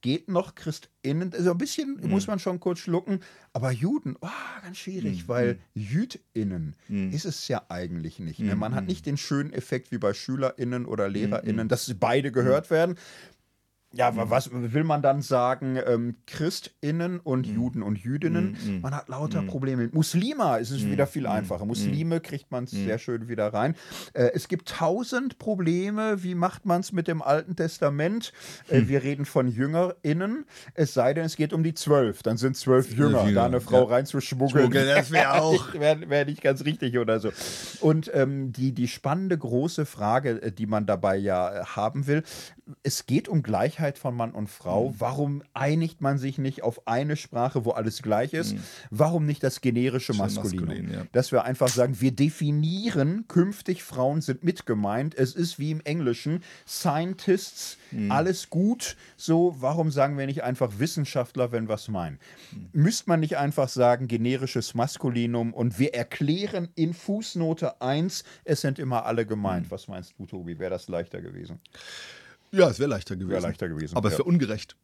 geht 0.00 0.28
noch 0.28 0.54
ChristInnen, 0.56 1.32
also 1.32 1.52
ein 1.52 1.58
bisschen 1.58 2.02
hm. 2.02 2.10
muss 2.10 2.26
man 2.26 2.40
schon 2.40 2.58
kurz 2.58 2.80
schlucken, 2.80 3.20
aber 3.52 3.70
Juden, 3.70 4.16
oh, 4.20 4.28
ganz 4.62 4.78
schwierig, 4.78 5.20
hm. 5.20 5.28
weil 5.28 5.50
hm. 5.50 5.58
JüdInnen 5.74 6.74
hm. 6.88 7.12
ist 7.12 7.24
es 7.24 7.46
ja 7.46 7.64
eigentlich 7.68 8.18
nicht. 8.18 8.40
Ne? 8.40 8.52
Hm, 8.52 8.58
man 8.58 8.74
hat 8.74 8.86
nicht 8.86 9.06
den 9.06 9.16
schönen 9.16 9.52
Effekt 9.52 9.92
wie 9.92 9.98
bei 9.98 10.12
SchülerInnen 10.12 10.86
oder 10.86 11.08
LehrerInnen, 11.08 11.68
dass 11.68 11.94
beide 11.94 12.32
gehört 12.32 12.70
werden, 12.70 12.96
ja, 13.92 14.10
mhm. 14.10 14.30
was 14.30 14.50
will 14.52 14.84
man 14.84 15.02
dann 15.02 15.22
sagen? 15.22 15.78
Ähm, 15.86 16.16
Christinnen 16.26 17.20
und 17.20 17.48
mhm. 17.48 17.54
Juden 17.54 17.82
und 17.82 17.98
Jüdinnen. 17.98 18.56
Mhm. 18.64 18.80
Man 18.80 18.94
hat 18.94 19.08
lauter 19.08 19.42
mhm. 19.42 19.46
Probleme. 19.48 19.88
Muslima 19.92 20.56
ist 20.56 20.70
es 20.70 20.86
wieder 20.86 21.06
viel 21.06 21.26
einfacher. 21.26 21.64
Muslime 21.64 22.20
kriegt 22.20 22.50
man 22.50 22.64
es 22.64 22.70
sehr 22.70 22.98
schön 22.98 23.28
wieder 23.28 23.52
rein. 23.52 23.74
Äh, 24.14 24.30
es 24.34 24.48
gibt 24.48 24.68
tausend 24.68 25.38
Probleme. 25.38 26.22
Wie 26.22 26.34
macht 26.34 26.64
man 26.64 26.80
es 26.80 26.92
mit 26.92 27.08
dem 27.08 27.22
Alten 27.22 27.56
Testament? 27.56 28.32
Äh, 28.68 28.78
hm. 28.78 28.88
wir 28.88 29.02
reden 29.02 29.24
von 29.24 29.48
JüngerInnen. 29.48 30.46
Es 30.74 30.94
sei 30.94 31.14
denn, 31.14 31.24
es 31.24 31.36
geht 31.36 31.52
um 31.52 31.62
die 31.62 31.74
zwölf. 31.74 32.22
Dann 32.22 32.36
sind 32.36 32.56
zwölf 32.56 32.92
Jünger. 32.96 33.30
Da 33.32 33.46
eine 33.46 33.60
Frau 33.60 33.88
ja. 33.88 33.96
reinzuschmuggeln. 33.96 34.70
das 34.70 35.10
wäre 35.10 35.34
auch. 35.42 35.74
wäre 35.74 36.08
wär 36.08 36.24
nicht 36.24 36.42
ganz 36.42 36.64
richtig 36.64 36.98
oder 36.98 37.20
so. 37.20 37.30
Und 37.80 38.10
ähm, 38.14 38.52
die, 38.52 38.72
die 38.72 38.88
spannende 38.88 39.36
große 39.36 39.86
Frage, 39.86 40.42
äh, 40.42 40.52
die 40.52 40.66
man 40.66 40.86
dabei 40.86 41.16
ja 41.16 41.60
äh, 41.60 41.64
haben 41.64 42.06
will, 42.06 42.22
es 42.82 43.06
geht 43.06 43.28
um 43.28 43.42
Gleichheit 43.42 43.98
von 43.98 44.14
Mann 44.14 44.32
und 44.32 44.48
Frau. 44.48 44.90
Mhm. 44.90 44.94
Warum 44.98 45.42
einigt 45.52 46.00
man 46.00 46.18
sich 46.18 46.38
nicht 46.38 46.62
auf 46.62 46.86
eine 46.86 47.16
Sprache, 47.16 47.64
wo 47.64 47.70
alles 47.70 48.02
gleich 48.02 48.32
ist? 48.32 48.54
Mhm. 48.54 48.62
Warum 48.90 49.26
nicht 49.26 49.42
das 49.42 49.60
generische 49.60 50.14
Maskulinum? 50.14 50.68
Maskulin, 50.68 50.92
ja. 50.92 51.06
Dass 51.12 51.32
wir 51.32 51.44
einfach 51.44 51.68
sagen, 51.68 52.00
wir 52.00 52.12
definieren 52.12 53.24
künftig 53.28 53.82
Frauen 53.82 54.20
sind 54.20 54.44
mitgemeint. 54.44 55.14
Es 55.14 55.34
ist 55.34 55.58
wie 55.58 55.72
im 55.72 55.80
Englischen 55.80 56.42
Scientists, 56.66 57.78
mhm. 57.90 58.12
alles 58.12 58.48
gut. 58.48 58.96
So, 59.16 59.56
warum 59.58 59.90
sagen 59.90 60.16
wir 60.16 60.26
nicht 60.26 60.44
einfach 60.44 60.78
Wissenschaftler, 60.78 61.52
wenn 61.52 61.68
wir 61.68 61.74
es 61.74 61.88
meinen? 61.88 62.18
Mhm. 62.52 62.68
Müsste 62.72 63.10
man 63.10 63.20
nicht 63.20 63.38
einfach 63.38 63.68
sagen 63.68 64.06
generisches 64.06 64.74
Maskulinum 64.74 65.52
und 65.52 65.78
wir 65.78 65.94
erklären 65.94 66.68
in 66.76 66.94
Fußnote 66.94 67.80
1, 67.80 68.24
es 68.44 68.60
sind 68.60 68.78
immer 68.78 69.04
alle 69.04 69.26
gemeint. 69.26 69.66
Mhm. 69.66 69.70
Was 69.70 69.88
meinst 69.88 70.14
du, 70.18 70.26
Tobi? 70.26 70.58
Wäre 70.58 70.70
das 70.70 70.88
leichter 70.88 71.20
gewesen? 71.20 71.60
Ja, 72.52 72.68
es 72.68 72.78
wäre 72.78 72.90
leichter 72.90 73.16
gewesen. 73.16 73.30
Wäre 73.30 73.42
leichter 73.42 73.68
gewesen. 73.68 73.96
Aber 73.96 74.08
es 74.08 74.14
wäre 74.14 74.24
ungerecht. 74.24 74.76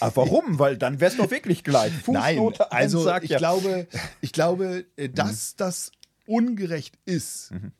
Aber 0.00 0.16
warum? 0.16 0.58
Weil 0.58 0.76
dann 0.76 1.00
wäre 1.00 1.10
es 1.10 1.16
doch 1.16 1.30
wirklich 1.30 1.64
gleich. 1.64 1.92
Fußnote 2.04 2.66
Nein, 2.70 2.70
also 2.70 3.02
sagt 3.02 3.24
ich, 3.24 3.30
ja. 3.30 3.38
glaube, 3.38 3.86
ich 4.20 4.32
glaube, 4.32 4.84
äh, 4.96 5.08
mhm. 5.08 5.14
dass 5.14 5.52
mhm. 5.52 5.56
das 5.56 5.92
ungerecht 6.26 6.98
ist. 7.06 7.52
Mhm. 7.52 7.72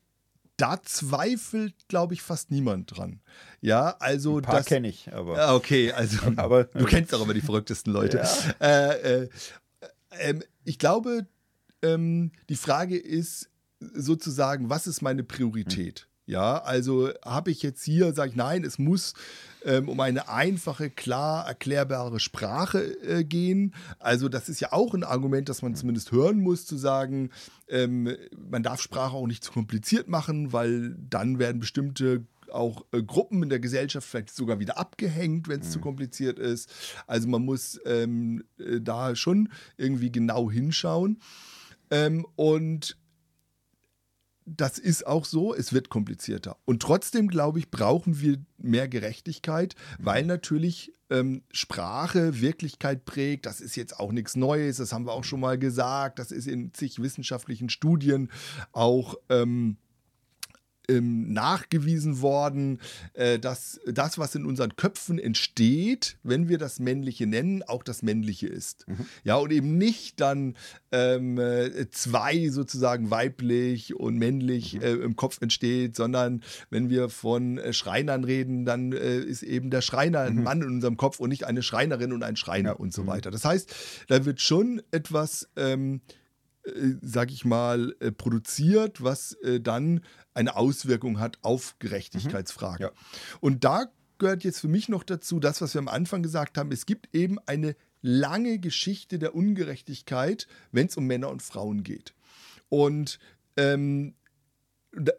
Da 0.56 0.82
zweifelt, 0.82 1.74
glaube 1.88 2.14
ich, 2.14 2.22
fast 2.22 2.50
niemand 2.50 2.96
dran. 2.96 3.20
Ja, 3.60 3.96
also 3.98 4.38
Ein 4.38 4.42
paar 4.42 4.56
das 4.56 4.66
kenne 4.66 4.88
ich, 4.88 5.12
aber. 5.12 5.36
Ja, 5.36 5.54
okay, 5.54 5.92
also 5.92 6.18
aber, 6.36 6.64
du 6.64 6.84
kennst 6.84 7.14
auch 7.14 7.22
immer 7.22 7.34
die 7.34 7.40
verrücktesten 7.40 7.92
Leute. 7.92 8.18
Ja. 8.18 8.90
Äh, 8.90 9.22
äh, 9.22 9.28
äh, 10.10 10.34
ich 10.64 10.78
glaube, 10.78 11.26
ähm, 11.82 12.32
die 12.48 12.56
Frage 12.56 12.98
ist 12.98 13.50
sozusagen, 13.80 14.68
was 14.68 14.86
ist 14.86 15.00
meine 15.00 15.24
Priorität? 15.24 16.06
Mhm. 16.06 16.09
Ja, 16.30 16.58
also 16.58 17.10
habe 17.24 17.50
ich 17.50 17.60
jetzt 17.60 17.82
hier, 17.82 18.14
sage 18.14 18.30
ich, 18.30 18.36
nein, 18.36 18.62
es 18.62 18.78
muss 18.78 19.14
ähm, 19.64 19.88
um 19.88 19.98
eine 19.98 20.28
einfache, 20.28 20.88
klar 20.88 21.44
erklärbare 21.44 22.20
Sprache 22.20 22.78
äh, 23.02 23.24
gehen. 23.24 23.74
Also 23.98 24.28
das 24.28 24.48
ist 24.48 24.60
ja 24.60 24.72
auch 24.72 24.94
ein 24.94 25.02
Argument, 25.02 25.48
das 25.48 25.62
man 25.62 25.74
zumindest 25.74 26.12
hören 26.12 26.38
muss, 26.38 26.66
zu 26.66 26.76
sagen, 26.76 27.30
ähm, 27.68 28.16
man 28.48 28.62
darf 28.62 28.80
Sprache 28.80 29.16
auch 29.16 29.26
nicht 29.26 29.42
zu 29.42 29.50
kompliziert 29.50 30.06
machen, 30.06 30.52
weil 30.52 30.94
dann 30.96 31.40
werden 31.40 31.58
bestimmte 31.58 32.24
auch 32.52 32.84
äh, 32.92 33.02
Gruppen 33.02 33.42
in 33.42 33.48
der 33.48 33.58
Gesellschaft 33.58 34.06
vielleicht 34.06 34.30
sogar 34.30 34.60
wieder 34.60 34.78
abgehängt, 34.78 35.48
wenn 35.48 35.62
es 35.62 35.66
mhm. 35.66 35.72
zu 35.72 35.80
kompliziert 35.80 36.38
ist. 36.38 36.70
Also 37.08 37.26
man 37.26 37.44
muss 37.44 37.80
ähm, 37.86 38.44
äh, 38.60 38.80
da 38.80 39.16
schon 39.16 39.48
irgendwie 39.76 40.12
genau 40.12 40.48
hinschauen. 40.48 41.20
Ähm, 41.90 42.24
und 42.36 42.96
das 44.56 44.78
ist 44.78 45.06
auch 45.06 45.24
so, 45.24 45.54
es 45.54 45.72
wird 45.72 45.88
komplizierter. 45.88 46.56
Und 46.64 46.82
trotzdem, 46.82 47.28
glaube 47.28 47.58
ich, 47.58 47.70
brauchen 47.70 48.20
wir 48.20 48.38
mehr 48.58 48.88
Gerechtigkeit, 48.88 49.74
weil 49.98 50.24
natürlich 50.24 50.92
ähm, 51.10 51.42
Sprache 51.50 52.40
Wirklichkeit 52.40 53.04
prägt. 53.04 53.46
Das 53.46 53.60
ist 53.60 53.76
jetzt 53.76 53.98
auch 53.98 54.12
nichts 54.12 54.36
Neues, 54.36 54.78
das 54.78 54.92
haben 54.92 55.06
wir 55.06 55.12
auch 55.12 55.24
schon 55.24 55.40
mal 55.40 55.58
gesagt. 55.58 56.18
Das 56.18 56.32
ist 56.32 56.46
in 56.46 56.72
zig 56.72 57.00
wissenschaftlichen 57.00 57.68
Studien 57.68 58.30
auch. 58.72 59.14
Ähm, 59.28 59.76
ähm, 60.88 61.32
nachgewiesen 61.32 62.20
worden, 62.20 62.80
äh, 63.14 63.38
dass 63.38 63.80
das, 63.86 64.18
was 64.18 64.34
in 64.34 64.44
unseren 64.44 64.76
Köpfen 64.76 65.18
entsteht, 65.18 66.16
wenn 66.22 66.48
wir 66.48 66.58
das 66.58 66.78
Männliche 66.80 67.26
nennen, 67.26 67.62
auch 67.62 67.82
das 67.82 68.02
Männliche 68.02 68.48
ist. 68.48 68.86
Mhm. 68.88 69.06
Ja, 69.24 69.36
und 69.36 69.52
eben 69.52 69.78
nicht 69.78 70.20
dann 70.20 70.56
ähm, 70.92 71.38
äh, 71.38 71.88
zwei 71.90 72.48
sozusagen 72.48 73.10
weiblich 73.10 73.94
und 73.94 74.16
männlich 74.16 74.74
mhm. 74.74 74.82
äh, 74.82 74.92
im 74.92 75.16
Kopf 75.16 75.40
entsteht, 75.40 75.96
sondern 75.96 76.42
wenn 76.70 76.90
wir 76.90 77.08
von 77.08 77.58
äh, 77.58 77.72
Schreinern 77.72 78.24
reden, 78.24 78.64
dann 78.64 78.92
äh, 78.92 79.18
ist 79.18 79.42
eben 79.42 79.70
der 79.70 79.82
Schreiner 79.82 80.20
ein 80.20 80.36
mhm. 80.36 80.42
Mann 80.42 80.62
in 80.62 80.68
unserem 80.68 80.96
Kopf 80.96 81.20
und 81.20 81.30
nicht 81.30 81.44
eine 81.44 81.62
Schreinerin 81.62 82.12
und 82.12 82.22
ein 82.22 82.36
Schreiner 82.36 82.70
ja. 82.70 82.76
und 82.76 82.92
so 82.92 83.02
mhm. 83.02 83.08
weiter. 83.08 83.30
Das 83.30 83.44
heißt, 83.44 83.74
da 84.08 84.24
wird 84.24 84.40
schon 84.40 84.82
etwas 84.90 85.48
ähm, 85.56 86.00
äh, 86.06 86.14
sag 87.02 87.30
ich 87.30 87.44
mal, 87.44 87.94
äh, 88.00 88.12
produziert, 88.12 89.02
was 89.02 89.32
äh, 89.42 89.60
dann 89.60 90.00
eine 90.34 90.56
Auswirkung 90.56 91.18
hat 91.18 91.38
auf 91.42 91.76
Gerechtigkeitsfragen. 91.78 92.86
Mhm. 92.86 92.92
Ja. 92.94 93.38
Und 93.40 93.64
da 93.64 93.86
gehört 94.18 94.44
jetzt 94.44 94.60
für 94.60 94.68
mich 94.68 94.88
noch 94.88 95.02
dazu, 95.02 95.40
das, 95.40 95.60
was 95.60 95.74
wir 95.74 95.80
am 95.80 95.88
Anfang 95.88 96.22
gesagt 96.22 96.58
haben, 96.58 96.70
es 96.70 96.86
gibt 96.86 97.14
eben 97.14 97.38
eine 97.46 97.74
lange 98.02 98.58
Geschichte 98.58 99.18
der 99.18 99.34
Ungerechtigkeit, 99.34 100.46
wenn 100.72 100.86
es 100.86 100.96
um 100.96 101.06
Männer 101.06 101.30
und 101.30 101.42
Frauen 101.42 101.82
geht. 101.82 102.14
Und, 102.68 103.18
ähm, 103.56 104.14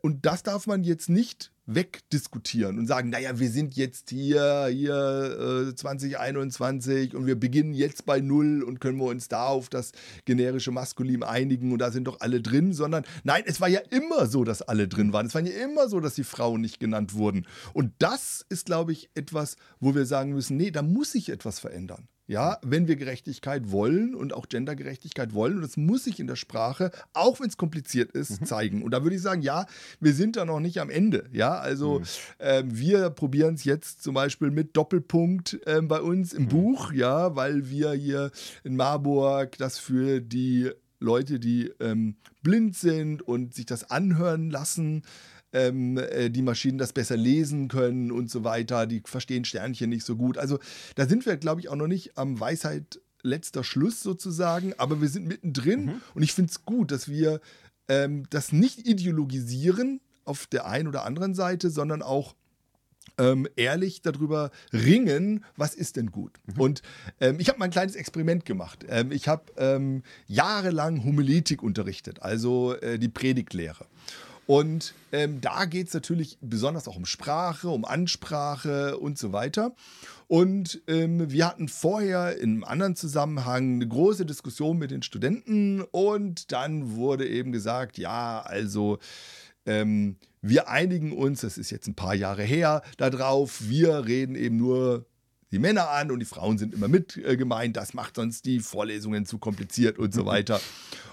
und 0.02 0.26
das 0.26 0.44
darf 0.44 0.68
man 0.68 0.84
jetzt 0.84 1.10
nicht 1.10 1.52
wegdiskutieren 1.66 2.78
und 2.78 2.88
sagen, 2.88 3.10
naja, 3.10 3.40
wir 3.40 3.50
sind 3.50 3.76
jetzt 3.76 4.10
hier, 4.10 4.68
hier 4.70 5.70
äh, 5.70 5.76
2021 5.76 7.16
und 7.16 7.26
wir 7.26 7.40
beginnen 7.40 7.74
jetzt 7.74 8.06
bei 8.06 8.20
Null 8.20 8.64
und 8.64 8.82
können 8.82 8.98
wir 8.98 9.06
uns 9.06 9.30
da 9.30 9.46
auf 9.46 9.70
das 9.70 9.92
generische 10.26 10.72
Maskulin 10.72 11.24
einigen 11.24 11.72
und 11.72 11.80
da 11.80 11.92
sind 11.92 12.06
doch 12.06 12.20
alle 12.20 12.42
drin, 12.42 12.74
sondern 12.74 13.06
nein, 13.24 13.44
es 13.46 13.62
war 13.62 13.70
ja 13.70 13.80
immer 13.92 14.28
so, 14.28 14.44
dass 14.44 14.62
alle 14.62 14.88
drin 14.88 15.14
waren. 15.14 15.28
Es 15.28 15.36
war 15.36 15.42
ja 15.42 15.64
immer 15.64 15.88
so, 15.88 16.00
dass 16.00 16.16
die 16.16 16.24
Frauen 16.24 16.62
nicht 16.62 16.80
genannt 16.80 17.14
wurden. 17.14 17.46
Und 17.74 17.94
das 18.00 18.46
ist, 18.50 18.66
glaube 18.66 18.92
ich, 18.92 19.10
etwas, 19.14 19.56
wo 19.80 19.96
wir 19.96 20.06
sagen 20.06 20.34
müssen, 20.34 20.58
nee, 20.58 20.72
da 20.72 20.82
muss 20.82 21.14
sich 21.14 21.30
etwas 21.30 21.60
verändern. 21.60 22.08
Ja, 22.32 22.60
wenn 22.62 22.88
wir 22.88 22.96
Gerechtigkeit 22.96 23.74
wollen 23.74 24.16
und 24.16 24.32
auch 24.32 24.48
Gendergerechtigkeit 24.48 25.34
wollen, 25.34 25.56
und 25.56 25.64
das 25.64 25.76
muss 25.76 26.06
sich 26.06 26.18
in 26.18 26.28
der 26.28 26.38
Sprache, 26.38 26.92
auch 27.12 27.42
wenn 27.42 27.50
es 27.50 27.58
kompliziert 27.58 28.14
ist, 28.14 28.40
mhm. 28.40 28.46
zeigen. 28.46 28.84
Und 28.84 28.92
da 28.92 29.04
würde 29.04 29.18
ich 29.18 29.22
sagen, 29.22 29.42
ja, 29.42 29.66
wir 30.00 30.14
sind 30.14 30.38
da 30.38 30.46
noch 30.46 30.62
nicht 30.62 30.80
am 30.80 30.90
Ende. 30.90 31.26
Ja, 31.34 31.56
also 31.58 32.00
mhm. 32.00 32.06
äh, 32.38 32.64
wir 32.66 33.10
probieren 33.10 33.56
es 33.56 33.66
jetzt 33.66 34.02
zum 34.02 34.14
Beispiel 34.14 34.50
mit 34.50 34.78
Doppelpunkt 34.78 35.60
äh, 35.66 35.82
bei 35.82 36.00
uns 36.00 36.32
im 36.32 36.44
mhm. 36.44 36.48
Buch, 36.48 36.94
ja, 36.94 37.36
weil 37.36 37.70
wir 37.70 37.92
hier 37.92 38.32
in 38.64 38.78
Marburg 38.78 39.58
das 39.58 39.78
für 39.78 40.22
die 40.22 40.72
Leute, 41.02 41.38
die 41.38 41.70
ähm, 41.82 42.16
blind 42.44 42.78
sind 42.78 43.22
und 43.22 43.56
sich 43.56 43.66
das 43.66 43.92
anhören 43.92 44.50
lassen, 44.50 45.04
ähm, 45.54 45.98
äh, 45.98 46.30
die 46.30 46.42
Maschinen 46.42 46.78
das 46.78 46.94
besser 46.94 47.18
lesen 47.18 47.68
können 47.68 48.12
und 48.12 48.30
so 48.30 48.44
weiter. 48.44 48.88
Die 48.88 49.02
verstehen 49.06 49.46
Sternchen 49.46 49.90
nicht 49.90 50.06
so 50.06 50.16
gut. 50.16 50.38
Also 50.38 50.60
da 50.96 51.08
sind 51.08 51.26
wir, 51.26 51.38
glaube 51.38 51.62
ich, 51.62 51.70
auch 51.70 51.76
noch 51.76 51.88
nicht 51.88 52.18
am 52.18 52.40
Weisheit 52.40 53.02
letzter 53.24 53.64
Schluss 53.64 54.02
sozusagen, 54.02 54.74
aber 54.78 55.02
wir 55.02 55.10
sind 55.10 55.28
mittendrin 55.28 55.86
mhm. 55.86 56.02
und 56.16 56.24
ich 56.24 56.34
finde 56.34 56.52
es 56.52 56.66
gut, 56.66 56.92
dass 56.92 57.08
wir 57.08 57.40
ähm, 57.88 58.24
das 58.30 58.52
nicht 58.52 58.88
ideologisieren 58.88 60.02
auf 60.26 60.48
der 60.48 60.66
einen 60.66 60.88
oder 60.88 61.06
anderen 61.06 61.36
Seite, 61.36 61.70
sondern 61.70 62.02
auch 62.02 62.36
ähm, 63.18 63.48
ehrlich 63.56 64.02
darüber 64.02 64.52
ringen, 64.74 65.44
was 65.56 65.76
ist 65.76 65.98
denn 65.98 66.12
gut. 66.12 66.34
Mhm. 66.46 66.62
Und 66.62 66.82
ähm, 67.20 67.40
ich 67.40 67.50
habe 67.50 67.60
mal 67.60 67.66
ein 67.66 67.72
kleines 67.72 67.96
Experiment 67.96 68.46
gemacht. 68.46 68.86
Ähm, 68.88 69.12
ich 69.12 69.28
habe 69.28 69.52
ähm, 69.58 70.04
jahrelang 70.28 71.04
Homiletik 71.04 71.64
unterrichtet, 71.64 72.22
also 72.22 72.76
äh, 72.76 72.98
die 72.98 73.10
Predigtlehre. 73.10 73.86
Und 74.52 74.96
ähm, 75.14 75.40
da 75.40 75.64
geht 75.64 75.88
es 75.88 75.94
natürlich 75.94 76.38
besonders 76.42 76.86
auch 76.90 76.98
um 76.98 77.06
Sprache, 77.06 77.70
um 77.70 77.86
Ansprache 77.86 78.98
und 78.98 79.18
so 79.18 79.32
weiter. 79.32 79.74
Und 80.28 80.82
ähm, 80.88 81.32
wir 81.32 81.48
hatten 81.48 81.70
vorher 81.70 82.38
in 82.38 82.56
einem 82.56 82.64
anderen 82.66 82.98
Zusammenhang 82.98 83.76
eine 83.76 83.88
große 83.88 84.26
Diskussion 84.26 84.78
mit 84.78 84.92
den 84.92 85.04
Studenten 85.04 85.80
und 85.92 86.52
dann 86.52 86.98
wurde 86.98 87.30
eben 87.30 87.54
gesagt, 87.54 87.98
ja, 87.98 88.42
also 88.42 89.00
ähm, 89.66 90.18
wir 90.42 90.68
einigen 90.68 91.14
uns, 91.14 91.40
das 91.40 91.58
ist 91.58 91.70
jetzt 91.70 91.88
ein 91.88 91.96
paar 91.96 92.16
Jahre 92.16 92.44
her, 92.44 92.82
darauf, 92.98 93.70
wir 93.70 94.06
reden 94.06 94.36
eben 94.36 94.58
nur 94.58 95.06
die 95.52 95.60
Männer 95.60 95.90
an 95.90 96.12
und 96.12 96.20
die 96.20 96.26
Frauen 96.26 96.58
sind 96.58 96.74
immer 96.74 96.88
mit 96.88 97.18
äh, 97.18 97.36
gemeint. 97.36 97.78
Das 97.78 97.94
macht 97.94 98.16
sonst 98.16 98.46
die 98.46 98.60
Vorlesungen 98.60 99.26
zu 99.26 99.38
kompliziert 99.38 100.00
und 100.00 100.14
so 100.14 100.26
weiter. 100.26 100.62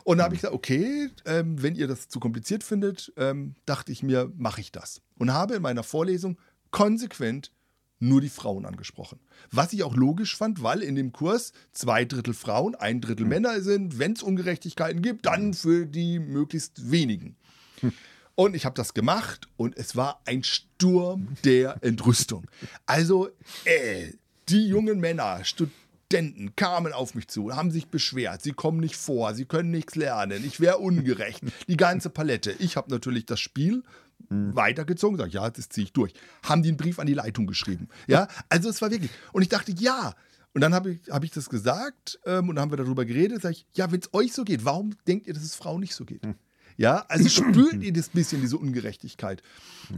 Und 0.05 0.19
da 0.19 0.25
habe 0.25 0.35
ich 0.35 0.41
gesagt, 0.41 0.55
okay, 0.55 1.11
ähm, 1.25 1.61
wenn 1.63 1.75
ihr 1.75 1.89
das 1.89 2.09
zu 2.09 2.21
kompliziert 2.21 2.65
findet, 2.65 3.13
ähm, 3.17 3.55
dachte 3.67 3.93
ich 3.93 4.03
mir, 4.03 4.33
mache 4.37 4.61
ich 4.61 4.73
das. 4.73 5.03
Und 5.19 5.33
habe 5.33 5.55
in 5.55 5.63
meiner 5.63 5.83
Vorlesung 5.83 6.39
konsequent 6.71 7.53
nur 8.01 8.21
die 8.21 8.29
Frauen 8.29 8.65
angesprochen. 8.65 9.19
Was 9.51 9.73
ich 9.73 9.83
auch 9.83 9.97
logisch 9.97 10.37
fand, 10.37 10.63
weil 10.63 10.83
in 10.83 10.95
dem 10.95 11.13
Kurs 11.13 11.53
zwei 11.73 12.05
Drittel 12.05 12.35
Frauen, 12.35 12.75
ein 12.77 13.01
Drittel 13.01 13.27
Männer 13.27 13.61
sind. 13.61 13.99
Wenn 13.99 14.13
es 14.13 14.23
Ungerechtigkeiten 14.23 15.03
gibt, 15.03 15.27
dann 15.27 15.53
für 15.53 15.85
die 15.85 16.21
möglichst 16.21 16.91
wenigen. 16.91 17.37
Und 18.35 18.55
ich 18.55 18.65
habe 18.65 18.77
das 18.77 18.95
gemacht 18.95 19.49
und 19.57 19.77
es 19.77 19.97
war 19.97 20.23
ein 20.25 20.45
Sturm 20.45 21.37
der 21.45 21.83
Entrüstung. 21.83 22.47
Also, 22.87 23.31
äh, 23.65 24.13
die 24.49 24.67
jungen 24.67 25.01
Männer, 25.01 25.45
Studenten 25.45 26.55
kamen 26.57 26.93
auf 26.93 27.15
mich 27.15 27.29
zu, 27.29 27.55
haben 27.55 27.71
sich 27.71 27.89
beschwert, 27.89 28.43
sie 28.43 28.53
kommen 28.53 28.81
nicht 28.81 28.97
vor, 28.97 29.35
sie 29.35 29.45
können 29.45 29.71
nichts 29.71 29.95
lernen, 29.95 30.45
ich 30.45 30.61
wäre 30.61 30.79
ungerecht, 30.79 31.43
die 31.69 31.77
ganze 31.77 32.11
Palette. 32.11 32.53
Ich 32.59 32.77
habe 32.77 32.91
natürlich 32.91 33.27
das 33.27 33.41
Spiel 33.41 33.83
weitergezogen, 34.31 35.17
sage 35.17 35.31
ja, 35.31 35.49
das 35.51 35.69
ziehe 35.69 35.85
ich 35.85 35.93
durch. 35.93 36.13
Haben 36.43 36.63
die 36.63 36.71
einen 36.71 36.77
Brief 36.77 36.99
an 36.99 37.07
die 37.07 37.15
Leitung 37.15 37.47
geschrieben. 37.47 37.89
Ja, 38.07 38.29
also 38.49 38.69
es 38.69 38.83
war 38.83 38.91
wirklich. 38.91 39.11
Und 39.33 39.43
ich 39.43 39.49
dachte, 39.49 39.73
ja. 39.73 40.15
Und 40.55 40.63
dann 40.63 40.75
habe 40.75 40.93
ich, 40.93 41.11
hab 41.11 41.23
ich 41.25 41.31
das 41.31 41.49
gesagt 41.51 42.19
ähm, 42.25 42.49
und 42.49 42.57
dann 42.57 42.63
haben 42.63 42.73
wir 42.73 42.79
darüber 42.79 43.05
geredet. 43.05 43.43
Sage 43.43 43.55
ich, 43.55 43.67
ja, 43.75 43.93
wenn 43.93 44.01
es 44.01 44.13
euch 44.13 44.33
so 44.33 44.45
geht, 44.45 44.65
warum 44.65 44.97
denkt 45.07 45.27
ihr, 45.27 45.35
dass 45.35 45.45
es 45.45 45.55
Frauen 45.55 45.81
nicht 45.81 45.95
so 45.95 46.05
geht? 46.05 46.23
Ja, 46.79 47.05
also 47.09 47.29
spürt 47.29 47.75
ihr 47.83 47.93
das 47.93 48.09
bisschen, 48.09 48.41
diese 48.41 48.57
Ungerechtigkeit. 48.57 49.43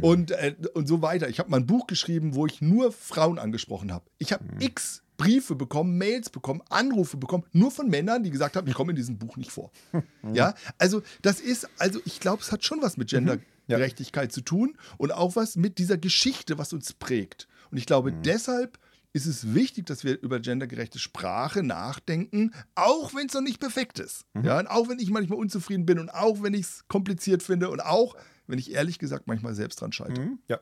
Und, 0.01 0.33
äh, 0.33 0.57
und 0.75 0.89
so 0.89 1.03
weiter. 1.03 1.29
Ich 1.29 1.39
habe 1.39 1.51
mal 1.51 1.59
ein 1.59 1.67
Buch 1.67 1.87
geschrieben, 1.87 2.35
wo 2.35 2.47
ich 2.47 2.61
nur 2.61 2.91
Frauen 2.91 3.39
angesprochen 3.39 3.93
habe. 3.93 4.07
Ich 4.19 4.33
habe 4.33 4.45
x 4.59 5.03
Briefe 5.19 5.55
bekommen, 5.55 5.99
Mails 5.99 6.31
bekommen, 6.31 6.63
Anrufe 6.71 7.19
bekommen, 7.19 7.45
nur 7.53 7.71
von 7.71 7.91
Männern, 7.91 8.23
die 8.23 8.31
gesagt 8.31 8.57
haben, 8.57 8.67
ich 8.67 8.73
komme 8.73 8.93
in 8.93 8.97
diesem 8.97 9.19
Buch 9.19 9.37
nicht 9.37 9.53
vor. 9.53 9.71
Ja, 10.33 10.55
also 10.79 11.03
das 11.21 11.41
ist, 11.41 11.69
also 11.79 12.01
ich 12.07 12.21
glaube, 12.21 12.43
es 12.43 12.53
hat 12.53 12.65
schon 12.65 12.81
was 12.81 12.97
mit 12.97 13.11
Gendergerechtigkeit 13.11 14.33
zu 14.33 14.41
tun 14.41 14.77
und 14.97 15.13
auch 15.13 15.37
was 15.37 15.57
mit 15.57 15.79
dieser 15.79 15.99
Geschichte, 15.99 16.57
was 16.57 16.73
uns 16.73 16.95
prägt. 16.95 17.49
Und 17.71 17.77
ich 17.77 17.85
glaube, 17.85 18.13
deshalb 18.13 18.79
ist 19.13 19.27
es 19.27 19.55
wichtig, 19.55 19.87
dass 19.87 20.05
wir 20.05 20.21
über 20.21 20.41
gendergerechte 20.41 20.99
Sprache 20.99 21.63
nachdenken, 21.63 22.53
auch 22.75 23.15
wenn 23.15 23.27
es 23.27 23.35
noch 23.35 23.41
nicht 23.41 23.61
perfekt 23.61 23.99
ist. 23.99 24.25
Ja, 24.43 24.59
und 24.59 24.69
auch 24.69 24.89
wenn 24.89 24.99
ich 24.99 25.11
manchmal 25.11 25.39
unzufrieden 25.39 25.87
bin 25.87 25.99
und 25.99 26.11
auch 26.11 26.43
wenn 26.43 26.55
ich 26.55 26.63
es 26.63 26.85
kompliziert 26.89 27.43
finde 27.43 27.71
und 27.71 27.81
auch 27.81 28.15
wenn 28.51 28.59
ich 28.59 28.73
ehrlich 28.73 28.99
gesagt 28.99 29.27
manchmal 29.27 29.55
selbst 29.55 29.81
dran 29.81 29.93
scheitere. 29.93 30.29
Ja. 30.49 30.59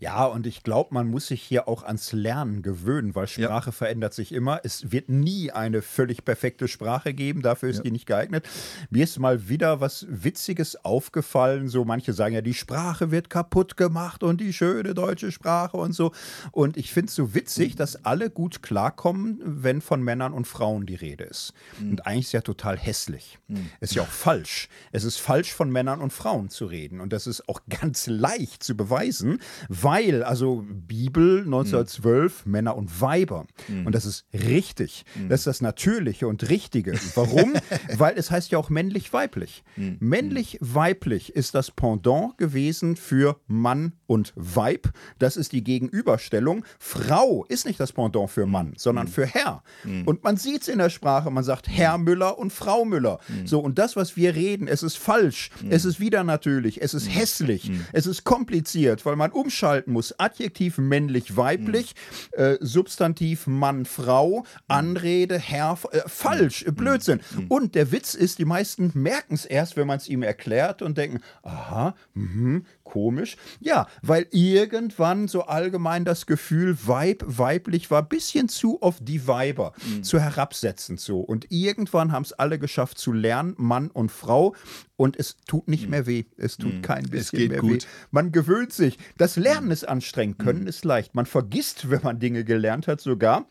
ja, 0.00 0.24
und 0.24 0.46
ich 0.46 0.62
glaube, 0.62 0.94
man 0.94 1.08
muss 1.08 1.26
sich 1.28 1.42
hier 1.42 1.68
auch 1.68 1.82
ans 1.82 2.12
Lernen 2.12 2.62
gewöhnen, 2.62 3.14
weil 3.14 3.26
Sprache 3.26 3.72
verändert 3.72 4.14
sich 4.14 4.32
immer. 4.32 4.60
Es 4.64 4.92
wird 4.92 5.08
nie 5.08 5.50
eine 5.50 5.82
völlig 5.82 6.24
perfekte 6.24 6.68
Sprache 6.68 7.14
geben, 7.14 7.42
dafür 7.42 7.68
ist 7.70 7.76
Ja. 7.78 7.82
die 7.82 7.90
nicht 7.90 8.06
geeignet. 8.06 8.48
Mir 8.90 9.04
ist 9.04 9.18
mal 9.18 9.48
wieder 9.48 9.80
was 9.80 10.06
Witziges 10.08 10.84
aufgefallen. 10.84 11.68
So, 11.68 11.84
manche 11.84 12.12
sagen 12.12 12.34
ja, 12.34 12.40
die 12.40 12.54
Sprache 12.54 13.10
wird 13.10 13.30
kaputt 13.30 13.76
gemacht 13.76 14.22
und 14.22 14.40
die 14.40 14.52
schöne 14.52 14.94
deutsche 14.94 15.32
Sprache 15.32 15.76
und 15.76 15.92
so. 15.92 16.12
Und 16.52 16.76
ich 16.76 16.92
finde 16.92 17.08
es 17.08 17.14
so 17.14 17.34
witzig, 17.34 17.76
dass 17.76 18.04
alle 18.04 18.30
gut 18.30 18.62
klarkommen, 18.62 19.40
wenn 19.44 19.80
von 19.80 20.02
Männern 20.02 20.32
und 20.32 20.46
Frauen 20.46 20.86
die 20.86 20.94
Rede 20.94 21.24
ist. 21.24 21.52
Und 21.80 22.06
eigentlich 22.06 22.26
ist 22.26 22.32
ja 22.32 22.40
total 22.40 22.78
hässlich. 22.78 23.38
Ist 23.80 23.94
ja 23.94 24.02
auch 24.02 24.06
falsch. 24.08 24.68
Es 24.92 25.04
ist 25.04 25.18
falsch, 25.18 25.52
von 25.52 25.70
Männern 25.70 26.00
und 26.00 26.12
Frauen 26.12 26.48
zu 26.48 26.66
reden. 26.66 27.00
Und 27.00 27.12
das 27.12 27.23
ist 27.26 27.48
auch 27.48 27.60
ganz 27.68 28.06
leicht 28.06 28.62
zu 28.62 28.76
beweisen, 28.76 29.40
weil, 29.68 30.22
also 30.22 30.64
Bibel 30.68 31.38
1912, 31.40 32.46
Männer 32.46 32.76
und 32.76 33.00
Weiber. 33.00 33.46
Und 33.84 33.94
das 33.94 34.04
ist 34.06 34.26
richtig. 34.32 35.04
Das 35.28 35.40
ist 35.40 35.46
das 35.46 35.60
Natürliche 35.60 36.28
und 36.28 36.48
Richtige. 36.48 36.92
Warum? 37.14 37.54
weil 37.98 38.14
es 38.16 38.30
heißt 38.30 38.50
ja 38.50 38.58
auch 38.58 38.70
männlich-weiblich. 38.70 39.64
Männlich-weiblich 39.76 41.34
ist 41.34 41.54
das 41.54 41.70
Pendant 41.70 42.38
gewesen 42.38 42.96
für 42.96 43.40
Mann 43.46 43.92
und 44.06 44.32
Weib. 44.36 44.92
Das 45.18 45.36
ist 45.36 45.52
die 45.52 45.64
Gegenüberstellung. 45.64 46.64
Frau 46.78 47.44
ist 47.48 47.66
nicht 47.66 47.80
das 47.80 47.92
Pendant 47.92 48.30
für 48.30 48.46
Mann, 48.46 48.74
sondern 48.76 49.08
für 49.08 49.26
Herr. 49.26 49.62
Und 50.06 50.24
man 50.24 50.36
sieht 50.36 50.62
es 50.62 50.68
in 50.68 50.78
der 50.78 50.90
Sprache. 50.90 51.30
Man 51.30 51.44
sagt 51.44 51.68
Herr 51.68 51.98
Müller 51.98 52.38
und 52.38 52.52
Frau 52.52 52.84
Müller. 52.84 53.18
So, 53.44 53.60
und 53.60 53.78
das, 53.78 53.96
was 53.96 54.16
wir 54.16 54.34
reden, 54.34 54.68
es 54.68 54.82
ist 54.82 54.96
falsch. 54.96 55.50
Es 55.70 55.84
ist 55.84 56.00
wieder 56.00 56.24
natürlich. 56.24 56.82
Es 56.82 56.94
ist 56.94 57.03
hässlich. 57.06 57.70
Es 57.92 58.06
ist 58.06 58.24
kompliziert, 58.24 59.04
weil 59.06 59.16
man 59.16 59.32
umschalten 59.32 59.92
muss. 59.92 60.18
Adjektiv 60.18 60.78
männlich-weiblich, 60.78 61.94
äh, 62.32 62.56
Substantiv 62.60 63.46
Mann-Frau, 63.46 64.44
Anrede 64.68 65.38
Herr, 65.38 65.78
äh, 65.92 66.00
falsch, 66.06 66.64
äh, 66.64 66.72
Blödsinn. 66.72 67.20
Und 67.48 67.74
der 67.74 67.92
Witz 67.92 68.14
ist, 68.14 68.38
die 68.38 68.44
meisten 68.44 68.90
merken 68.94 69.34
es 69.34 69.44
erst, 69.44 69.76
wenn 69.76 69.86
man 69.86 69.98
es 69.98 70.08
ihm 70.08 70.22
erklärt 70.22 70.82
und 70.82 70.98
denken, 70.98 71.20
aha, 71.42 71.94
mhm, 72.14 72.66
komisch. 72.84 73.36
Ja, 73.60 73.86
weil 74.02 74.26
irgendwann 74.30 75.26
so 75.28 75.42
allgemein 75.42 76.04
das 76.04 76.26
Gefühl 76.26 76.76
Weib, 76.86 77.24
weiblich 77.26 77.90
war, 77.90 78.02
bisschen 78.02 78.48
zu 78.48 78.80
auf 78.80 78.98
die 79.00 79.26
Weiber, 79.26 79.72
zu 80.02 80.20
herabsetzend 80.20 81.00
so. 81.00 81.20
Und 81.20 81.46
irgendwann 81.50 82.12
haben 82.12 82.22
es 82.22 82.32
alle 82.32 82.58
geschafft 82.58 82.98
zu 82.98 83.12
lernen, 83.12 83.54
Mann 83.56 83.90
und 83.90 84.12
Frau. 84.12 84.54
Und 84.96 85.18
es 85.18 85.36
tut 85.48 85.66
nicht 85.66 85.88
mehr 85.88 86.06
weh. 86.06 86.24
Es 86.36 86.56
tut 86.56 86.82
kein 86.82 87.04
bisschen 87.10 87.38
geht 87.40 87.50
mehr 87.50 87.60
gut. 87.60 87.82
weh. 87.82 87.88
Man 88.12 88.30
gewöhnt 88.30 88.72
sich. 88.72 88.98
Das 89.18 89.36
Lernen 89.36 89.72
ist 89.72 89.88
anstrengend, 89.88 90.38
Können 90.38 90.66
ist 90.66 90.84
leicht. 90.84 91.14
Man 91.14 91.26
vergisst, 91.26 91.90
wenn 91.90 92.02
man 92.02 92.20
Dinge 92.20 92.44
gelernt 92.44 92.86
hat, 92.86 93.00
sogar 93.00 93.46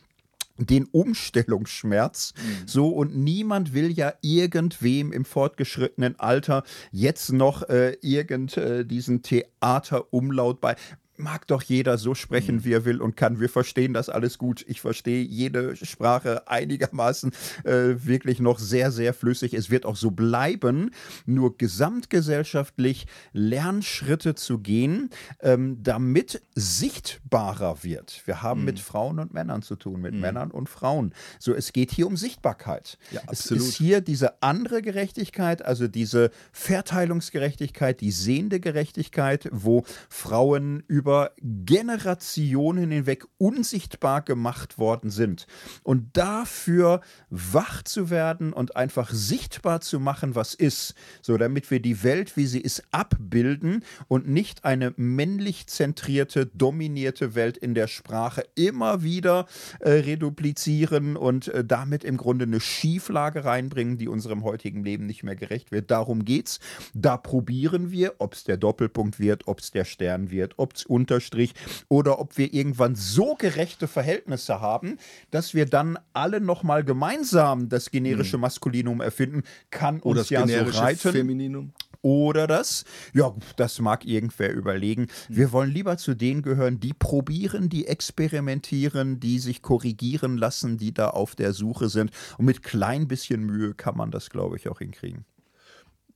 den 0.57 0.85
Umstellungsschmerz. 0.85 2.33
So, 2.65 2.89
und 2.89 3.15
niemand 3.15 3.73
will 3.73 3.91
ja 3.91 4.13
irgendwem 4.21 5.11
im 5.11 5.25
fortgeschrittenen 5.25 6.19
Alter 6.19 6.63
jetzt 6.91 7.31
noch 7.31 7.63
äh, 7.69 7.97
irgend 8.01 8.57
äh, 8.57 8.85
diesen 8.85 9.23
Theaterumlaut 9.23 10.61
bei. 10.61 10.75
Mag 11.15 11.45
doch 11.45 11.61
jeder 11.61 11.99
so 11.99 12.15
sprechen, 12.15 12.63
wie 12.65 12.73
er 12.73 12.85
will 12.85 12.99
und 12.99 13.15
kann. 13.15 13.39
Wir 13.39 13.49
verstehen 13.49 13.93
das 13.93 14.09
alles 14.09 14.39
gut. 14.39 14.65
Ich 14.67 14.81
verstehe 14.81 15.23
jede 15.23 15.75
Sprache 15.75 16.47
einigermaßen 16.47 17.31
äh, 17.65 17.95
wirklich 17.97 18.39
noch 18.39 18.57
sehr, 18.57 18.91
sehr 18.91 19.13
flüssig. 19.13 19.53
Es 19.53 19.69
wird 19.69 19.85
auch 19.85 19.95
so 19.95 20.09
bleiben. 20.09 20.89
Nur 21.27 21.55
gesamtgesellschaftlich 21.57 23.05
Lernschritte 23.31 24.33
zu 24.33 24.57
gehen, 24.57 25.11
ähm, 25.41 25.83
damit 25.83 26.41
sichtbarer 26.55 27.83
wird. 27.83 28.23
Wir 28.25 28.41
haben 28.41 28.65
mit 28.65 28.79
Frauen 28.79 29.19
und 29.19 29.33
Männern 29.33 29.61
zu 29.61 29.75
tun, 29.75 30.01
mit 30.01 30.15
Männern 30.15 30.49
und 30.49 30.67
Frauen. 30.67 31.13
So, 31.37 31.53
es 31.53 31.73
geht 31.73 31.91
hier 31.91 32.07
um 32.07 32.17
Sichtbarkeit. 32.17 32.97
Ja, 33.11 33.21
Es 33.29 33.51
ist 33.51 33.75
hier 33.75 34.01
diese 34.01 34.41
andere 34.41 34.81
Gerechtigkeit, 34.81 35.63
also 35.63 35.87
diese 35.87 36.31
Verteilungsgerechtigkeit, 36.51 38.01
die 38.01 38.11
sehende 38.11 38.59
Gerechtigkeit, 38.59 39.47
wo 39.51 39.83
Frauen 40.09 40.83
über 40.87 41.02
Generationen 41.41 42.91
hinweg 42.91 43.25
unsichtbar 43.37 44.21
gemacht 44.21 44.77
worden 44.77 45.09
sind. 45.09 45.47
Und 45.83 46.15
dafür 46.17 47.01
wach 47.29 47.83
zu 47.83 48.09
werden 48.09 48.53
und 48.53 48.75
einfach 48.75 49.09
sichtbar 49.11 49.81
zu 49.81 49.99
machen, 49.99 50.35
was 50.35 50.53
ist, 50.53 50.95
so 51.21 51.37
damit 51.37 51.71
wir 51.71 51.79
die 51.79 52.03
Welt, 52.03 52.37
wie 52.37 52.45
sie 52.45 52.61
ist, 52.61 52.83
abbilden 52.91 53.83
und 54.07 54.27
nicht 54.27 54.65
eine 54.65 54.93
männlich 54.97 55.67
zentrierte, 55.67 56.45
dominierte 56.47 57.35
Welt 57.35 57.57
in 57.57 57.73
der 57.73 57.87
Sprache 57.87 58.43
immer 58.55 59.03
wieder 59.03 59.45
äh, 59.79 59.91
reduplizieren 59.91 61.15
und 61.15 61.47
äh, 61.49 61.63
damit 61.63 62.03
im 62.03 62.17
Grunde 62.17 62.45
eine 62.45 62.59
Schieflage 62.59 63.45
reinbringen, 63.45 63.97
die 63.97 64.07
unserem 64.07 64.43
heutigen 64.43 64.83
Leben 64.83 65.05
nicht 65.05 65.23
mehr 65.23 65.35
gerecht 65.35 65.71
wird. 65.71 65.91
Darum 65.91 66.25
geht's. 66.25 66.59
Da 66.93 67.17
probieren 67.17 67.91
wir, 67.91 68.15
ob 68.19 68.33
es 68.33 68.43
der 68.43 68.57
Doppelpunkt 68.57 69.19
wird, 69.19 69.47
ob 69.47 69.59
es 69.59 69.71
der 69.71 69.85
Stern 69.85 70.31
wird, 70.31 70.53
ob 70.57 70.75
es 70.75 70.85
Unterstrich 70.93 71.53
oder 71.89 72.19
ob 72.19 72.37
wir 72.37 72.53
irgendwann 72.53 72.95
so 72.95 73.35
gerechte 73.35 73.87
Verhältnisse 73.87 74.61
haben, 74.61 74.97
dass 75.31 75.53
wir 75.53 75.65
dann 75.65 75.97
alle 76.13 76.39
nochmal 76.39 76.83
gemeinsam 76.83 77.67
das 77.67 77.89
generische 77.89 78.37
Maskulinum 78.37 79.01
erfinden, 79.01 79.43
kann 79.71 79.95
uns 79.95 80.05
Oder 80.05 80.19
das 80.19 80.29
ja 80.29 80.71
so 80.71 80.79
reiten. 80.79 81.11
Femininum. 81.11 81.73
Oder 82.03 82.47
das, 82.47 82.83
ja, 83.13 83.33
das 83.55 83.79
mag 83.79 84.05
irgendwer 84.05 84.53
überlegen. 84.53 85.07
Wir 85.29 85.53
wollen 85.53 85.71
lieber 85.71 85.97
zu 85.97 86.15
denen 86.15 86.41
gehören, 86.41 86.81
die 86.81 86.91
probieren, 86.91 87.69
die 87.69 87.87
experimentieren, 87.87 89.21
die 89.21 89.39
sich 89.39 89.61
korrigieren 89.61 90.37
lassen, 90.37 90.77
die 90.77 90.93
da 90.93 91.11
auf 91.11 91.33
der 91.35 91.53
Suche 91.53 91.87
sind. 91.87 92.11
Und 92.37 92.43
mit 92.43 92.61
klein 92.61 93.07
bisschen 93.07 93.45
Mühe 93.45 93.73
kann 93.73 93.95
man 93.95 94.11
das, 94.11 94.29
glaube 94.29 94.57
ich, 94.57 94.67
auch 94.67 94.79
hinkriegen. 94.79 95.23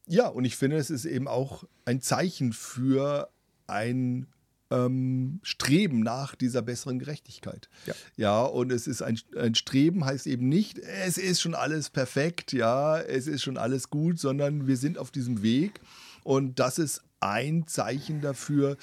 ja, 0.08 0.28
und 0.28 0.44
ich 0.44 0.58
finde, 0.58 0.76
es 0.76 0.90
ist 0.90 1.06
eben 1.06 1.30
auch 1.30 1.64
ein 1.86 2.02
Zeichen 2.02 2.52
für 2.52 3.30
ein 3.68 4.28
ähm, 4.72 5.40
Streben 5.44 6.02
nach 6.02 6.36
dieser 6.36 6.62
besseren 6.62 7.00
Gerechtigkeit. 7.00 7.70
Ja. 7.86 7.94
ja, 8.16 8.42
und 8.44 8.72
es 8.72 8.88
ist 8.88 9.02
ein, 9.02 9.20
ein 9.38 9.56
Streben, 9.56 10.06
heißt 10.06 10.28
eben 10.28 10.50
nicht, 10.50 10.80
es 10.80 11.18
ist 11.18 11.42
schon 11.42 11.56
alles 11.56 11.90
perfekt, 11.90 12.54
ja, 12.54 13.00
es 13.00 13.28
ist 13.28 13.44
schon 13.44 13.58
alles 13.58 13.90
gut, 13.90 14.20
sondern 14.20 14.68
wir 14.68 14.78
sind 14.78 14.98
auf 14.98 15.12
diesem 15.12 15.42
Weg 15.42 15.80
und 16.24 16.60
das 16.60 16.80
ist 16.80 17.04
ein 17.20 17.68
Zeichen 17.68 18.22
dafür. 18.22 18.78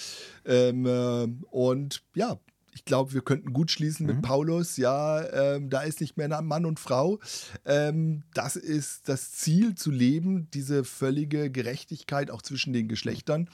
Ähm, 0.44 0.86
äh, 0.86 1.28
und 1.50 2.02
ja, 2.14 2.38
ich 2.74 2.84
glaube, 2.84 3.14
wir 3.14 3.22
könnten 3.22 3.52
gut 3.52 3.70
schließen 3.70 4.04
mit 4.04 4.20
Paulus. 4.22 4.76
Ja, 4.76 5.24
ähm, 5.32 5.70
da 5.70 5.82
ist 5.82 6.00
nicht 6.00 6.16
mehr 6.16 6.28
Mann 6.42 6.66
und 6.66 6.80
Frau. 6.80 7.20
Ähm, 7.64 8.24
das 8.34 8.56
ist 8.56 9.08
das 9.08 9.32
Ziel 9.32 9.76
zu 9.76 9.90
leben, 9.90 10.50
diese 10.52 10.84
völlige 10.84 11.50
Gerechtigkeit 11.50 12.30
auch 12.30 12.42
zwischen 12.42 12.72
den 12.72 12.88
Geschlechtern. 12.88 13.48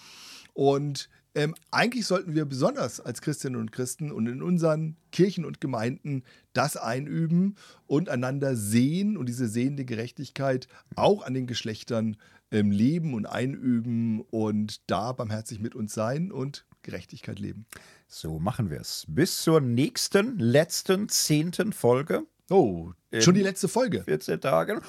Und 0.55 1.11
ähm, 1.35 1.55
eigentlich 1.71 2.07
sollten 2.07 2.35
wir 2.35 2.45
besonders 2.45 3.01
als 3.01 3.23
Christinnen 3.23 3.61
und 3.61 3.73
Christen 3.73 4.11
und 4.11 4.27
in 4.27 4.43
unseren 4.43 4.97
Kirchen 5.13 5.45
und 5.45 5.61
Gemeinden 5.61 6.25
das 6.53 6.77
einüben 6.77 7.57
und 7.87 8.09
einander 8.09 8.57
sehen 8.57 9.17
und 9.17 9.29
diese 9.29 9.49
sehende 9.49 9.85
Gerechtigkeit 9.85 10.67
auch 10.97 11.23
an 11.23 11.35
den 11.35 11.47
Geschlechtern 11.47 12.17
ähm, 12.51 12.71
leben 12.71 13.15
und 13.15 13.27
einüben 13.27 14.23
und 14.23 14.91
da 14.91 15.13
barmherzig 15.13 15.61
mit 15.61 15.75
uns 15.75 15.95
sein 15.95 16.33
und 16.33 16.67
Gerechtigkeit 16.83 17.39
leben. 17.39 17.67
So 18.09 18.39
machen 18.39 18.71
wir 18.71 18.81
es. 18.81 19.05
Bis 19.09 19.43
zur 19.43 19.61
nächsten, 19.61 20.39
letzten, 20.39 21.09
zehnten 21.09 21.73
Folge. 21.73 22.25
Oh, 22.51 22.93
schon 23.19 23.35
die 23.35 23.43
letzte 23.43 23.69
Folge. 23.69 24.03
14 24.03 24.41
Tage. 24.41 24.81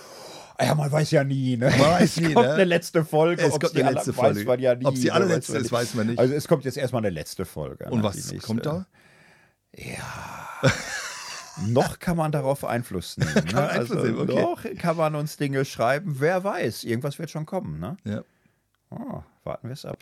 Ah 0.57 0.65
Ja, 0.65 0.75
man 0.75 0.91
weiß 0.91 1.11
ja 1.11 1.23
nie, 1.23 1.57
ne? 1.57 1.69
Man 1.69 1.79
weiß 1.79 2.03
es 2.03 2.17
nie, 2.17 2.33
kommt 2.33 2.47
ne? 2.47 2.53
eine 2.53 2.63
letzte 2.65 3.05
Folge. 3.05 3.41
Es 3.41 3.59
kommt 3.59 3.75
die 3.75 3.83
eine 3.83 3.95
letzte 3.95 4.11
aller- 4.11 4.17
weiß 4.17 4.33
Folge. 4.33 4.45
man 4.45 4.59
ja 4.59 4.75
nie. 4.75 4.85
Ob's 4.85 4.99
die 4.99 5.07
ne? 5.07 5.13
allerletzte 5.13 5.53
Weiß 5.53 5.61
ist, 5.61 5.71
weiß 5.71 5.93
man 5.95 6.07
nicht. 6.07 6.19
Also 6.19 6.33
es 6.33 6.47
kommt 6.47 6.65
jetzt 6.65 6.77
erstmal 6.77 7.01
eine 7.01 7.09
letzte 7.09 7.45
Folge. 7.45 7.85
Und 7.85 7.99
ne? 7.99 8.03
was 8.03 8.37
kommt 8.41 8.65
da? 8.65 8.85
Noch 11.67 11.99
kann 11.99 12.17
man 12.17 12.31
darauf 12.31 12.65
Einfluss 12.65 13.17
nehmen. 13.17 13.33
Ne? 13.33 13.43
man 13.53 13.69
Einfluss 13.69 13.97
also, 13.97 14.05
nehmen, 14.05 14.29
okay. 14.29 14.41
Noch 14.41 14.63
kann 14.81 14.97
man 14.97 15.15
uns 15.15 15.37
Dinge 15.37 15.65
schreiben. 15.65 16.15
Wer 16.19 16.43
weiß, 16.43 16.83
irgendwas 16.83 17.19
wird 17.19 17.29
schon 17.29 17.45
kommen. 17.45 17.79
Ne? 17.79 17.97
Ja. 18.05 18.23
Oh, 18.89 19.23
warten 19.43 19.67
wir 19.67 19.73
es 19.73 19.85
ab. 19.85 19.99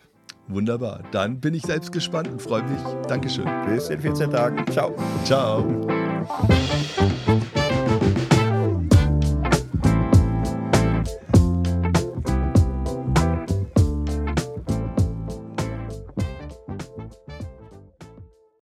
Wunderbar. 0.48 1.04
Dann 1.12 1.40
bin 1.40 1.54
ich 1.54 1.64
selbst 1.64 1.92
gespannt 1.92 2.28
und 2.28 2.42
freue 2.42 2.64
mich. 2.64 2.82
Dankeschön. 3.08 3.46
Bis 3.68 3.90
in 3.90 4.02
14 4.02 4.32
Tagen. 4.32 4.66
Ciao. 4.72 4.96
Ciao. 5.24 5.88